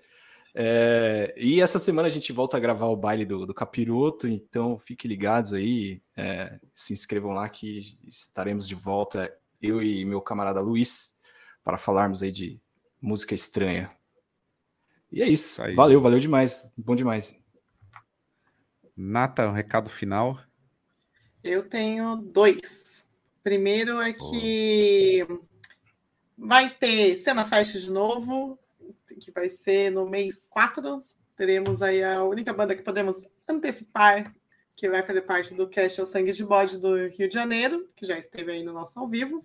É, 0.55 1.32
e 1.36 1.60
essa 1.60 1.78
semana 1.78 2.09
a 2.09 2.10
gente 2.10 2.32
volta 2.32 2.56
a 2.56 2.60
gravar 2.60 2.86
o 2.86 2.97
baile 2.97 3.24
do, 3.24 3.47
do 3.47 3.55
Capiroto, 3.55 4.28
então 4.28 4.78
fiquem 4.78 5.09
ligados 5.09 5.55
aí, 5.55 6.02
é, 6.16 6.59
se 6.74 6.93
inscrevam 6.93 7.32
lá 7.32 7.48
que 7.48 7.97
estaremos 8.06 8.69
de 8.69 8.74
volta, 8.74 9.32
eu 9.60 9.82
e 9.82 10.05
meu 10.05 10.20
camarada 10.20 10.60
Luiz, 10.60 11.19
para 11.64 11.78
falarmos 11.78 12.22
aí 12.22 12.32
de 12.32 12.60
música 13.01 13.34
estranha. 13.34 13.90
E 15.10 15.22
é 15.22 15.28
isso, 15.28 15.62
aí. 15.62 15.74
valeu, 15.74 16.01
valeu 16.01 16.18
demais, 16.18 16.72
bom 16.76 16.94
demais. 16.97 17.36
Nata, 18.97 19.48
um 19.48 19.52
recado 19.52 19.90
final. 19.90 20.39
Eu 21.43 21.68
tenho 21.68 22.16
dois. 22.16 23.05
Primeiro 23.43 24.01
é 24.01 24.12
que 24.12 25.26
vai 26.39 26.70
ter 26.70 27.16
Cena 27.16 27.44
Fest 27.44 27.76
de 27.78 27.90
novo, 27.90 28.59
que 29.20 29.30
vai 29.30 29.48
ser 29.48 29.90
no 29.90 30.09
mês 30.09 30.44
4. 30.48 31.05
Teremos 31.36 31.82
aí 31.82 32.02
a 32.02 32.22
única 32.24 32.52
banda 32.52 32.76
que 32.76 32.82
podemos 32.82 33.26
antecipar, 33.48 34.34
que 34.76 34.89
vai 34.89 35.02
fazer 35.02 35.22
parte 35.22 35.55
do 35.55 35.68
Cast 35.68 36.01
O 36.01 36.06
Sangue 36.06 36.32
de 36.32 36.44
Bode 36.44 36.78
do 36.78 37.09
Rio 37.09 37.28
de 37.28 37.34
Janeiro, 37.34 37.89
que 37.97 38.06
já 38.06 38.18
esteve 38.18 38.52
aí 38.52 38.62
no 38.62 38.72
nosso 38.72 38.98
ao 38.98 39.09
vivo. 39.09 39.44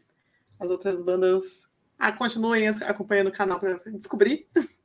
As 0.60 0.70
outras 0.70 1.04
bandas 1.04 1.67
ah, 1.98 2.12
continuem 2.12 2.68
acompanhando 2.68 3.28
o 3.28 3.32
canal 3.32 3.60
para 3.60 3.80
descobrir. 3.92 4.48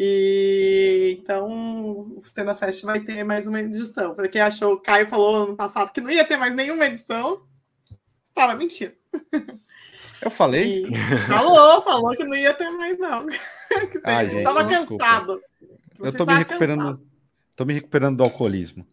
E 0.00 1.18
então 1.18 1.48
o 1.48 2.22
Cena 2.32 2.54
Fest 2.54 2.84
vai 2.84 3.00
ter 3.00 3.24
mais 3.24 3.48
uma 3.48 3.60
edição. 3.60 4.14
Para 4.14 4.28
quem 4.28 4.40
achou, 4.40 4.74
o 4.74 4.80
Caio 4.80 5.08
falou 5.08 5.42
ano 5.42 5.56
passado 5.56 5.90
que 5.90 6.00
não 6.00 6.08
ia 6.08 6.24
ter 6.24 6.36
mais 6.36 6.54
nenhuma 6.54 6.86
edição. 6.86 7.42
Estava 8.28 8.54
mentindo. 8.54 8.92
Eu 10.22 10.30
falei? 10.30 10.86
E 10.86 10.96
falou, 11.26 11.82
falou 11.82 12.16
que 12.16 12.22
não 12.22 12.36
ia 12.36 12.54
ter 12.54 12.70
mais, 12.70 12.96
não. 12.96 13.26
que 13.26 13.98
você 13.98 14.38
estava 14.38 14.68
cansado. 14.68 15.40
Você 15.98 16.08
eu 16.08 16.16
tô 16.16 16.26
me 16.26 16.34
recuperando. 16.34 16.78
Cansado. 16.78 17.08
Tô 17.56 17.64
me 17.64 17.74
recuperando 17.74 18.16
do 18.18 18.22
alcoolismo. 18.22 18.86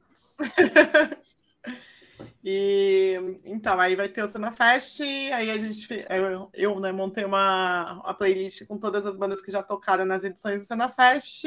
E 2.48 3.40
então, 3.44 3.80
aí 3.80 3.96
vai 3.96 4.08
ter 4.08 4.24
o 4.24 4.28
Cena 4.28 4.52
Fest, 4.52 5.02
aí 5.02 5.50
a 5.50 5.58
gente 5.58 5.88
eu, 6.08 6.50
eu 6.54 6.80
né, 6.80 6.92
montei 6.92 7.26
uma, 7.26 7.94
uma 8.04 8.14
playlist 8.14 8.68
com 8.68 8.78
todas 8.78 9.04
as 9.04 9.18
bandas 9.18 9.42
que 9.42 9.50
já 9.50 9.64
tocaram 9.64 10.06
nas 10.06 10.24
edições 10.24 10.60
do 10.60 10.68
Cena 10.68 10.88
Fest. 10.88 11.46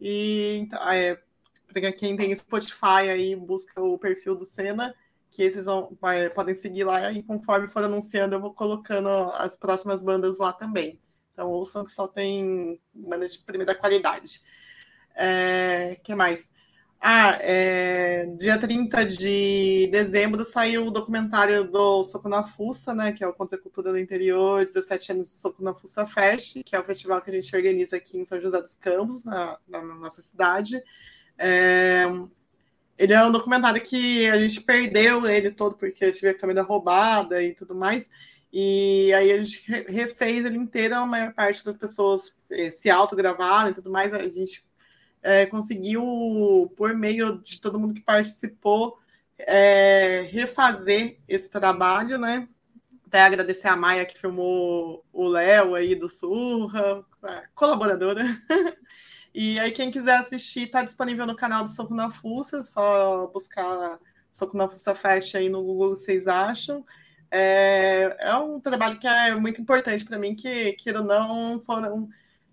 E 0.00 0.56
então, 0.62 0.82
é, 0.90 1.20
quem 1.98 2.16
tem 2.16 2.34
Spotify 2.34 3.10
aí, 3.10 3.36
busca 3.36 3.78
o 3.78 3.98
perfil 3.98 4.34
do 4.34 4.46
Cena 4.46 4.94
que 5.30 5.42
esses 5.42 5.66
vão, 5.66 5.94
vai, 6.00 6.30
podem 6.30 6.54
seguir 6.54 6.84
lá 6.84 7.12
e 7.12 7.22
conforme 7.22 7.68
for 7.68 7.84
anunciando, 7.84 8.34
eu 8.34 8.40
vou 8.40 8.54
colocando 8.54 9.08
as 9.34 9.54
próximas 9.54 10.02
bandas 10.02 10.38
lá 10.38 10.52
também. 10.52 10.98
Então 11.32 11.50
ouçam 11.50 11.84
que 11.84 11.90
só 11.90 12.08
tem 12.08 12.80
bandas 12.94 13.34
de 13.34 13.40
primeira 13.40 13.74
qualidade. 13.74 14.40
É, 15.14 16.00
que 16.02 16.14
mais? 16.14 16.48
Ah, 17.00 17.38
é, 17.40 18.26
dia 18.38 18.58
30 18.58 19.06
de 19.06 19.88
dezembro 19.92 20.44
saiu 20.44 20.86
o 20.86 20.90
documentário 20.90 21.62
do 21.70 22.02
Soco 22.02 22.28
na 22.28 22.42
Fuça, 22.42 22.92
né, 22.92 23.12
que 23.12 23.22
é 23.22 23.28
o 23.28 23.32
Contra 23.32 23.56
a 23.56 23.60
Cultura 23.60 23.92
do 23.92 23.98
Interior, 23.98 24.66
17 24.66 25.12
anos 25.12 25.28
de 25.28 25.34
Soco 25.34 25.62
na 25.62 25.72
Fuça 25.72 26.04
Fest, 26.06 26.60
que 26.64 26.74
é 26.74 26.80
o 26.80 26.84
festival 26.84 27.22
que 27.22 27.30
a 27.30 27.34
gente 27.34 27.54
organiza 27.54 27.96
aqui 27.96 28.18
em 28.18 28.24
São 28.24 28.40
José 28.40 28.60
dos 28.60 28.74
Campos, 28.74 29.24
na, 29.24 29.56
na 29.68 29.80
nossa 29.82 30.20
cidade. 30.22 30.82
É, 31.38 32.04
ele 32.98 33.12
é 33.12 33.24
um 33.24 33.30
documentário 33.30 33.80
que 33.80 34.28
a 34.28 34.38
gente 34.40 34.60
perdeu 34.60 35.24
ele 35.26 35.52
todo 35.52 35.76
porque 35.76 36.04
eu 36.04 36.12
tive 36.12 36.30
a 36.30 36.34
câmera 36.34 36.62
roubada 36.62 37.40
e 37.40 37.54
tudo 37.54 37.74
mais. 37.76 38.10
E 38.52 39.12
aí 39.14 39.30
a 39.30 39.38
gente 39.38 39.70
refez 39.88 40.44
ele 40.44 40.58
inteiro, 40.58 40.96
a 40.96 41.06
maior 41.06 41.32
parte 41.32 41.64
das 41.64 41.76
pessoas 41.76 42.34
eh, 42.50 42.70
se 42.70 42.90
autogravaram 42.90 43.70
e 43.70 43.74
tudo 43.74 43.90
mais. 43.90 44.12
A 44.12 44.26
gente 44.28 44.67
é, 45.22 45.46
conseguiu, 45.46 46.72
por 46.76 46.94
meio 46.94 47.38
de 47.42 47.60
todo 47.60 47.78
mundo 47.78 47.94
que 47.94 48.00
participou, 48.00 48.98
é, 49.38 50.28
refazer 50.30 51.18
esse 51.28 51.50
trabalho, 51.50 52.18
né? 52.18 52.48
Até 53.06 53.22
agradecer 53.22 53.68
a 53.68 53.76
Maia 53.76 54.04
que 54.04 54.18
filmou 54.18 55.04
o 55.12 55.28
Léo 55.28 55.74
aí 55.74 55.94
do 55.94 56.08
Surra, 56.08 57.04
colaboradora. 57.54 58.24
E 59.34 59.60
aí, 59.60 59.70
quem 59.70 59.90
quiser 59.90 60.16
assistir, 60.18 60.64
está 60.64 60.82
disponível 60.82 61.26
no 61.26 61.36
canal 61.36 61.62
do 61.62 61.70
Soco 61.70 61.94
na 61.94 62.10
Fuça, 62.10 62.64
só 62.64 63.26
buscar 63.28 63.98
Soco 64.32 64.56
na 64.56 64.68
Fuça 64.68 64.94
Fest 64.94 65.34
aí 65.36 65.48
no 65.48 65.62
Google, 65.62 65.90
vocês 65.90 66.26
acham. 66.26 66.84
É, 67.30 68.16
é 68.18 68.34
um 68.36 68.58
trabalho 68.58 68.98
que 68.98 69.06
é 69.06 69.34
muito 69.36 69.60
importante 69.60 70.04
para 70.04 70.18
mim, 70.18 70.34
que, 70.34 70.72
queira 70.72 71.00
ou 71.00 71.06
não, 71.06 71.60
foram 71.60 72.08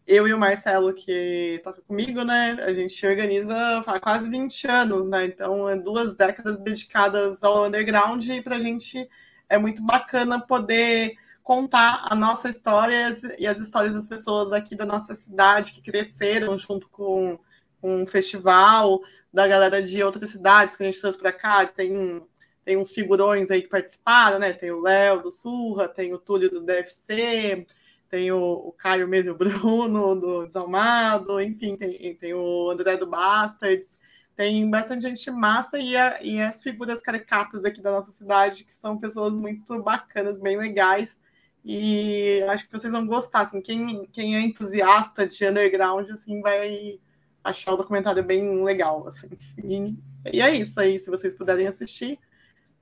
eu 0.08 0.28
e 0.28 0.34
o 0.34 0.40
Marcelo, 0.40 0.94
que 0.94 1.60
toca 1.64 1.82
comigo, 1.82 2.24
né? 2.24 2.58
A 2.62 2.74
gente 2.74 3.06
organiza 3.06 3.80
há 3.86 4.00
quase 4.00 4.30
20 4.30 4.68
anos, 4.68 5.10
né? 5.10 5.26
Então, 5.26 5.68
é 5.68 5.76
duas 5.76 6.16
décadas 6.16 6.58
dedicadas 6.60 7.44
ao 7.44 7.66
underground 7.66 8.24
e 8.28 8.42
para 8.42 8.56
a 8.58 8.60
gente 8.60 9.10
é 9.50 9.58
muito 9.58 9.84
bacana 9.84 10.40
poder 10.40 11.16
contar 11.44 12.08
a 12.10 12.16
nossa 12.16 12.50
história 12.50 13.12
e 13.38 13.48
as 13.48 13.60
histórias 13.60 13.94
das 13.94 14.08
pessoas 14.08 14.52
aqui 14.52 14.76
da 14.76 14.86
nossa 14.86 15.16
cidade 15.16 15.74
que 15.74 15.82
cresceram 15.82 16.58
junto 16.58 16.90
com, 16.90 17.40
um 17.84 18.08
festival, 18.08 19.00
da 19.32 19.48
galera 19.48 19.82
de 19.82 20.04
outras 20.04 20.32
cidades 20.32 20.76
que 20.76 20.84
a 20.84 20.86
gente 20.88 21.00
trouxe 21.00 21.20
para 21.20 21.32
cá. 21.32 21.66
Tem, 21.66 22.22
tem 22.64 22.78
uns 22.78 22.92
figurões 22.92 23.52
aí 23.52 23.62
que 23.62 23.70
participaram, 23.70 24.40
né? 24.40 24.54
Tem 24.54 24.72
o 24.72 24.82
Léo 24.82 25.22
do 25.22 25.32
Surra, 25.32 25.88
tem 25.88 26.14
o 26.14 26.18
Túlio 26.18 26.50
do 26.50 26.62
DFC, 26.62 27.66
tem 28.10 28.32
o, 28.32 28.38
o 28.38 28.72
Caio 28.72 29.08
mesmo, 29.08 29.32
o 29.32 29.36
Bruno 29.36 30.16
do 30.20 30.46
Desalmado, 30.46 31.42
enfim, 31.42 31.76
tem, 31.76 32.16
tem 32.16 32.34
o 32.34 32.70
André 32.70 32.98
do 32.98 33.08
Bastards 33.08 33.98
tem 34.36 34.70
bastante 34.70 35.04
gente 35.04 35.32
massa 35.32 35.80
e, 35.80 35.96
a, 35.96 36.22
e, 36.22 36.42
as 36.42 36.62
figuras 36.62 37.02
caricatas 37.02 37.64
aqui 37.64 37.82
da 37.82 37.92
nossa 37.92 38.12
cidade, 38.12 38.66
que 38.66 38.74
são 38.74 38.98
pessoas 38.98 39.34
muito 39.34 39.82
bacanas, 39.82 40.38
bem 40.38 40.58
legais. 40.58 41.18
E 41.64 42.44
acho 42.50 42.66
que 42.66 42.72
vocês 42.72 42.92
vão 42.92 43.08
gostar. 43.08 43.42
Assim, 43.42 43.62
quem, 43.62 44.06
quem 44.12 44.36
é 44.36 44.42
entusiasta 44.42 45.26
de 45.26 45.48
underground 45.48 46.10
assim, 46.12 46.42
vai 46.42 47.00
achar 47.44 47.74
o 47.74 47.78
documentário 47.78 48.24
bem 48.24 48.64
legal. 48.64 49.08
Assim. 49.08 49.30
E, 49.64 49.96
e 50.34 50.42
é 50.42 50.54
isso 50.54 50.80
aí. 50.80 51.00
Se 51.00 51.10
vocês 51.10 51.34
puderem 51.34 51.68
assistir, 51.68 52.20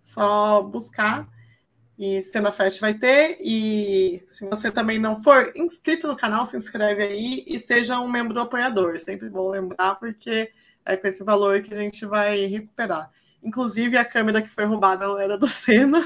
só 0.01 0.61
buscar. 0.63 1.29
E 1.97 2.23
Cena 2.23 2.51
Fest 2.51 2.79
vai 2.79 2.93
ter. 2.93 3.37
E 3.39 4.23
se 4.27 4.45
você 4.49 4.71
também 4.71 4.97
não 4.97 5.21
for 5.21 5.51
inscrito 5.55 6.07
no 6.07 6.15
canal, 6.15 6.45
se 6.45 6.57
inscreve 6.57 7.03
aí 7.03 7.43
e 7.47 7.59
seja 7.59 7.99
um 7.99 8.09
membro 8.09 8.39
apoiador. 8.39 8.99
Sempre 8.99 9.29
bom 9.29 9.49
lembrar, 9.49 9.95
porque 9.95 10.51
é 10.85 10.97
com 10.97 11.07
esse 11.07 11.23
valor 11.23 11.61
que 11.61 11.73
a 11.73 11.77
gente 11.77 12.05
vai 12.05 12.45
recuperar. 12.45 13.11
Inclusive, 13.43 13.97
a 13.97 14.05
câmera 14.05 14.41
que 14.41 14.49
foi 14.49 14.65
roubada 14.65 15.05
era 15.21 15.37
do 15.37 15.47
Senna. 15.49 16.03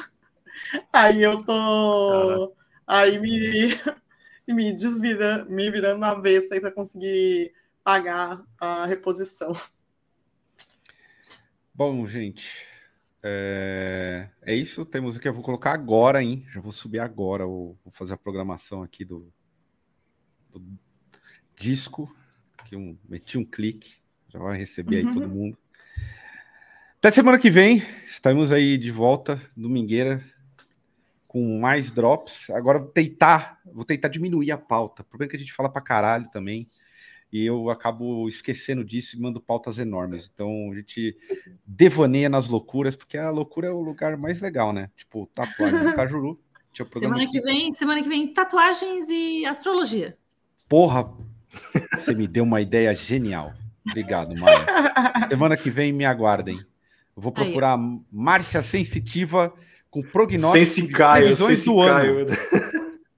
Aí 0.91 1.23
eu 1.23 1.43
tô. 1.43 2.53
Cara. 2.85 3.09
Aí 3.09 3.19
me, 3.19 3.69
me 4.47 4.73
desvira, 4.73 5.45
me 5.45 5.69
virando 5.71 5.99
na 5.99 6.15
vez 6.15 6.51
aí 6.51 6.59
para 6.59 6.71
conseguir 6.71 7.53
pagar 7.83 8.43
a 8.59 8.85
reposição. 8.85 9.53
Bom, 11.73 12.05
gente. 12.07 12.66
É, 13.23 14.29
é 14.41 14.55
isso. 14.55 14.85
Temos 14.85 15.15
o 15.15 15.19
que 15.19 15.27
eu 15.27 15.33
vou 15.33 15.43
colocar 15.43 15.73
agora, 15.73 16.21
hein? 16.21 16.45
Já 16.53 16.61
vou 16.61 16.71
subir 16.71 16.99
agora. 16.99 17.45
Vou 17.45 17.77
fazer 17.91 18.13
a 18.13 18.17
programação 18.17 18.83
aqui 18.83 19.03
do, 19.03 19.31
do 20.51 20.63
disco. 21.55 22.13
Aqui 22.57 22.75
um, 22.75 22.97
meti 23.07 23.37
um 23.37 23.45
clique. 23.45 23.95
Já 24.29 24.39
vai 24.39 24.57
receber 24.57 24.97
aí 24.97 25.03
todo 25.03 25.23
uhum. 25.23 25.29
mundo. 25.29 25.57
Até 26.97 27.11
semana 27.11 27.37
que 27.37 27.49
vem, 27.49 27.83
estaremos 28.07 28.51
aí 28.51 28.77
de 28.77 28.91
volta, 28.91 29.39
domingueira, 29.55 30.21
com 31.27 31.59
mais 31.59 31.91
drops. 31.91 32.49
Agora 32.49 32.79
vou 32.79 32.87
tentar, 32.87 33.61
vou 33.65 33.85
tentar 33.85 34.07
diminuir 34.07 34.51
a 34.51 34.57
pauta. 34.57 35.03
O 35.03 35.05
problema 35.05 35.29
é 35.29 35.31
que 35.31 35.35
a 35.37 35.39
gente 35.39 35.53
fala 35.53 35.69
pra 35.71 35.81
caralho 35.81 36.29
também. 36.31 36.67
E 37.31 37.45
eu 37.45 37.69
acabo 37.69 38.27
esquecendo 38.27 38.83
disso 38.83 39.17
e 39.17 39.19
mando 39.19 39.41
pautas 39.41 39.77
enormes. 39.77 40.29
Então 40.33 40.71
a 40.71 40.75
gente 40.75 41.17
devaneia 41.65 42.29
nas 42.29 42.47
loucuras, 42.47 42.95
porque 42.95 43.17
a 43.17 43.29
loucura 43.29 43.67
é 43.67 43.71
o 43.71 43.81
lugar 43.81 44.15
mais 44.17 44.41
legal, 44.41 44.71
né? 44.71 44.89
Tipo, 44.95 45.29
tatuagem 45.33 45.83
no 45.83 45.93
Cajuru. 45.93 46.39
Semana 46.93 47.27
que 47.27 47.41
vem, 47.41 47.71
semana 47.71 48.03
que 48.03 48.07
vem, 48.07 48.31
tatuagens 48.31 49.09
e 49.09 49.45
astrologia. 49.45 50.15
Porra, 50.69 51.11
você 51.93 52.13
me 52.13 52.27
deu 52.27 52.43
uma 52.43 52.61
ideia 52.61 52.93
genial. 52.93 53.53
Obrigado, 53.85 54.37
Maia. 54.37 54.65
Semana 55.27 55.57
que 55.57 55.71
vem 55.71 55.91
me 55.91 56.05
aguardem. 56.05 56.55
Eu 57.15 57.21
vou 57.21 57.31
procurar 57.31 57.79
Aí. 57.79 57.99
Márcia 58.11 58.61
Sensitiva 58.61 59.53
com 59.89 60.03
prognóstico 60.03 60.65
Sensicaio, 60.65 61.35
do 61.35 61.81
ano. 61.81 62.27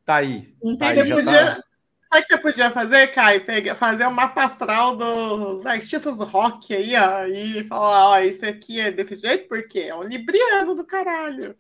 Tá 0.06 0.16
aí. 0.16 0.54
Tá 0.78 0.88
aí 0.88 0.98
você 0.98 1.14
podia... 1.14 1.56
Tá... 1.56 1.64
Sabe 2.12 2.24
o 2.24 2.28
que 2.28 2.28
você 2.28 2.38
podia 2.40 2.72
fazer, 2.72 3.08
Kai? 3.10 3.40
Pegar, 3.40 3.76
fazer 3.76 4.08
um 4.08 4.12
mapa 4.12 4.44
astral 4.44 4.98
dos 4.98 5.64
artistas 5.64 6.18
do 6.18 6.24
rock 6.24 6.76
aí, 6.76 6.96
ó, 6.96 7.26
e 7.26 7.64
falar, 7.66 8.10
ó, 8.10 8.20
esse 8.20 8.46
aqui 8.46 8.80
é 8.80 8.92
desse 8.92 9.16
jeito, 9.16 9.48
porque 9.48 9.80
é 9.80 9.96
um 9.96 10.04
libriano 10.04 10.74
do 10.74 10.84
caralho. 10.84 11.56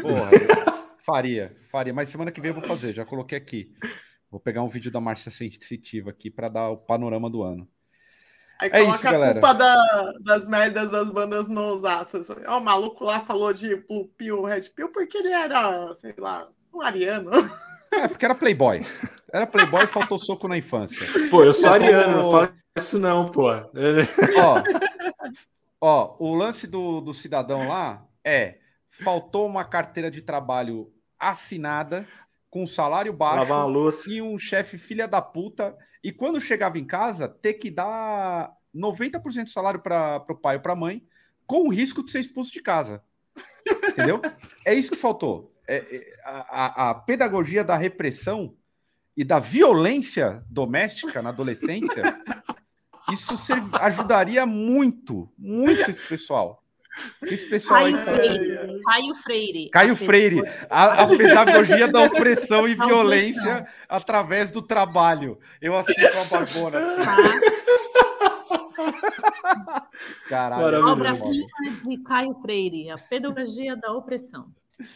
Porra, 0.00 0.30
faria, 1.02 1.56
faria, 1.70 1.94
mas 1.94 2.10
semana 2.10 2.30
que 2.30 2.40
vem 2.40 2.50
eu 2.50 2.54
vou 2.54 2.62
fazer, 2.62 2.92
já 2.92 3.04
coloquei 3.06 3.38
aqui. 3.38 3.74
Vou 4.30 4.38
pegar 4.38 4.62
um 4.62 4.68
vídeo 4.68 4.90
da 4.90 5.00
Márcia 5.00 5.30
Sensitiva 5.30 6.10
aqui 6.10 6.30
para 6.30 6.50
dar 6.50 6.68
o 6.68 6.76
panorama 6.76 7.30
do 7.30 7.42
ano. 7.42 7.66
Aí 8.60 8.68
é 8.68 8.80
coloca 8.80 8.96
isso, 8.96 9.08
a 9.08 9.12
galera. 9.12 9.32
culpa 9.40 9.54
da, 9.54 10.12
das 10.20 10.46
merdas 10.46 10.90
das 10.90 11.10
bandas 11.10 11.48
nos 11.48 11.82
aços. 11.84 12.28
Ó, 12.46 12.58
o 12.58 12.60
maluco 12.60 13.04
lá 13.04 13.20
falou 13.20 13.54
de 13.54 13.74
Blue 13.76 14.08
Pill, 14.18 14.42
Red 14.42 14.68
Pill, 14.76 14.90
porque 14.90 15.16
ele 15.16 15.32
era, 15.32 15.94
sei 15.94 16.12
lá, 16.18 16.46
um 16.74 16.82
ariano. 16.82 17.30
É, 17.92 18.08
porque 18.08 18.24
era 18.24 18.34
playboy. 18.34 18.80
Era 19.32 19.46
playboy 19.46 19.84
e 19.84 19.88
faltou 19.88 20.18
soco 20.18 20.48
na 20.48 20.56
infância. 20.56 21.06
Pô, 21.30 21.44
eu 21.44 21.52
sou 21.52 21.70
ariano, 21.70 22.22
não 22.22 22.30
fala 22.30 22.54
isso 22.76 22.98
não, 22.98 23.30
pô. 23.30 23.48
Ó, 24.38 24.62
ó 25.80 26.16
o 26.18 26.34
lance 26.34 26.66
do, 26.66 27.00
do 27.00 27.12
cidadão 27.12 27.68
lá 27.68 28.06
é, 28.24 28.58
faltou 28.88 29.46
uma 29.46 29.64
carteira 29.64 30.10
de 30.10 30.22
trabalho 30.22 30.92
assinada, 31.18 32.06
com 32.48 32.66
salário 32.66 33.12
baixo 33.12 34.08
e 34.08 34.22
um 34.22 34.38
chefe 34.38 34.78
filha 34.78 35.06
da 35.08 35.20
puta 35.20 35.76
e 36.02 36.12
quando 36.12 36.40
chegava 36.40 36.78
em 36.78 36.84
casa, 36.84 37.28
ter 37.28 37.54
que 37.54 37.70
dar 37.70 38.52
90% 38.74 39.44
do 39.44 39.50
salário 39.50 39.80
para 39.80 40.24
o 40.28 40.36
pai 40.36 40.56
ou 40.56 40.62
para 40.62 40.72
a 40.72 40.76
mãe, 40.76 41.06
com 41.46 41.66
o 41.66 41.72
risco 41.72 42.04
de 42.04 42.10
ser 42.10 42.20
expulso 42.20 42.52
de 42.52 42.62
casa. 42.62 43.02
Entendeu? 43.88 44.20
É 44.64 44.74
isso 44.74 44.90
que 44.90 44.96
faltou. 44.96 45.52
É, 45.70 45.76
é, 45.76 46.14
a, 46.24 46.90
a, 46.90 46.94
pedagogia 46.94 47.62
da 47.62 47.76
repressão 47.76 48.54
e 49.14 49.22
da 49.22 49.38
violência 49.38 50.42
doméstica 50.48 51.20
na 51.20 51.28
adolescência, 51.28 52.18
isso 53.12 53.34
ajudaria 53.74 54.46
muito, 54.46 55.30
muito 55.36 55.90
esse 55.90 56.02
pessoal. 56.02 56.64
Esse 57.22 57.50
pessoal 57.50 57.82
Caio, 57.82 57.98
aí 57.98 58.02
Freire. 58.02 58.80
Caio 58.82 59.14
Freire. 59.14 59.70
Caio 59.70 59.94
Freire. 59.96 60.42
A, 60.70 61.02
a 61.02 61.06
pedagogia 61.06 61.86
da 61.86 62.00
opressão 62.00 62.66
e 62.66 62.74
violência 62.74 63.68
através 63.86 64.50
do 64.50 64.62
trabalho. 64.62 65.38
Eu 65.60 65.76
assisto 65.76 66.18
a 66.18 66.24
Barbona. 66.24 66.80
Tá. 66.80 67.16
Caralho. 70.28 70.88
Obra-prima 70.88 71.46
de 71.86 71.98
Caio 72.02 72.32
Freire. 72.40 72.90
A 72.90 72.96
pedagogia 72.96 73.76
da 73.76 73.92
opressão. 73.92 74.50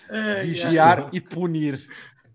É, 0.08 0.42
Vigiar 0.42 1.00
é. 1.00 1.10
e 1.12 1.20
punir. 1.20 1.86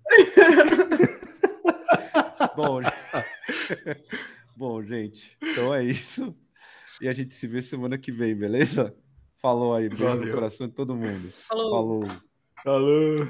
Bom, 2.56 2.82
Bom, 4.56 4.84
gente, 4.84 5.36
então 5.42 5.74
é 5.74 5.84
isso. 5.84 6.36
E 7.00 7.08
a 7.08 7.14
gente 7.14 7.36
se 7.36 7.48
vê 7.48 7.62
semana 7.62 7.98
que 7.98 8.12
vem, 8.12 8.36
beleza? 8.36 8.96
Falou 9.38 9.76
aí, 9.76 9.88
beijo 9.88 10.04
Valeu. 10.04 10.26
no 10.26 10.34
coração 10.34 10.68
de 10.68 10.74
todo 10.74 10.96
mundo. 10.96 11.32
Falou. 11.48 11.72
Falou. 11.72 12.04
Falou. 12.64 13.28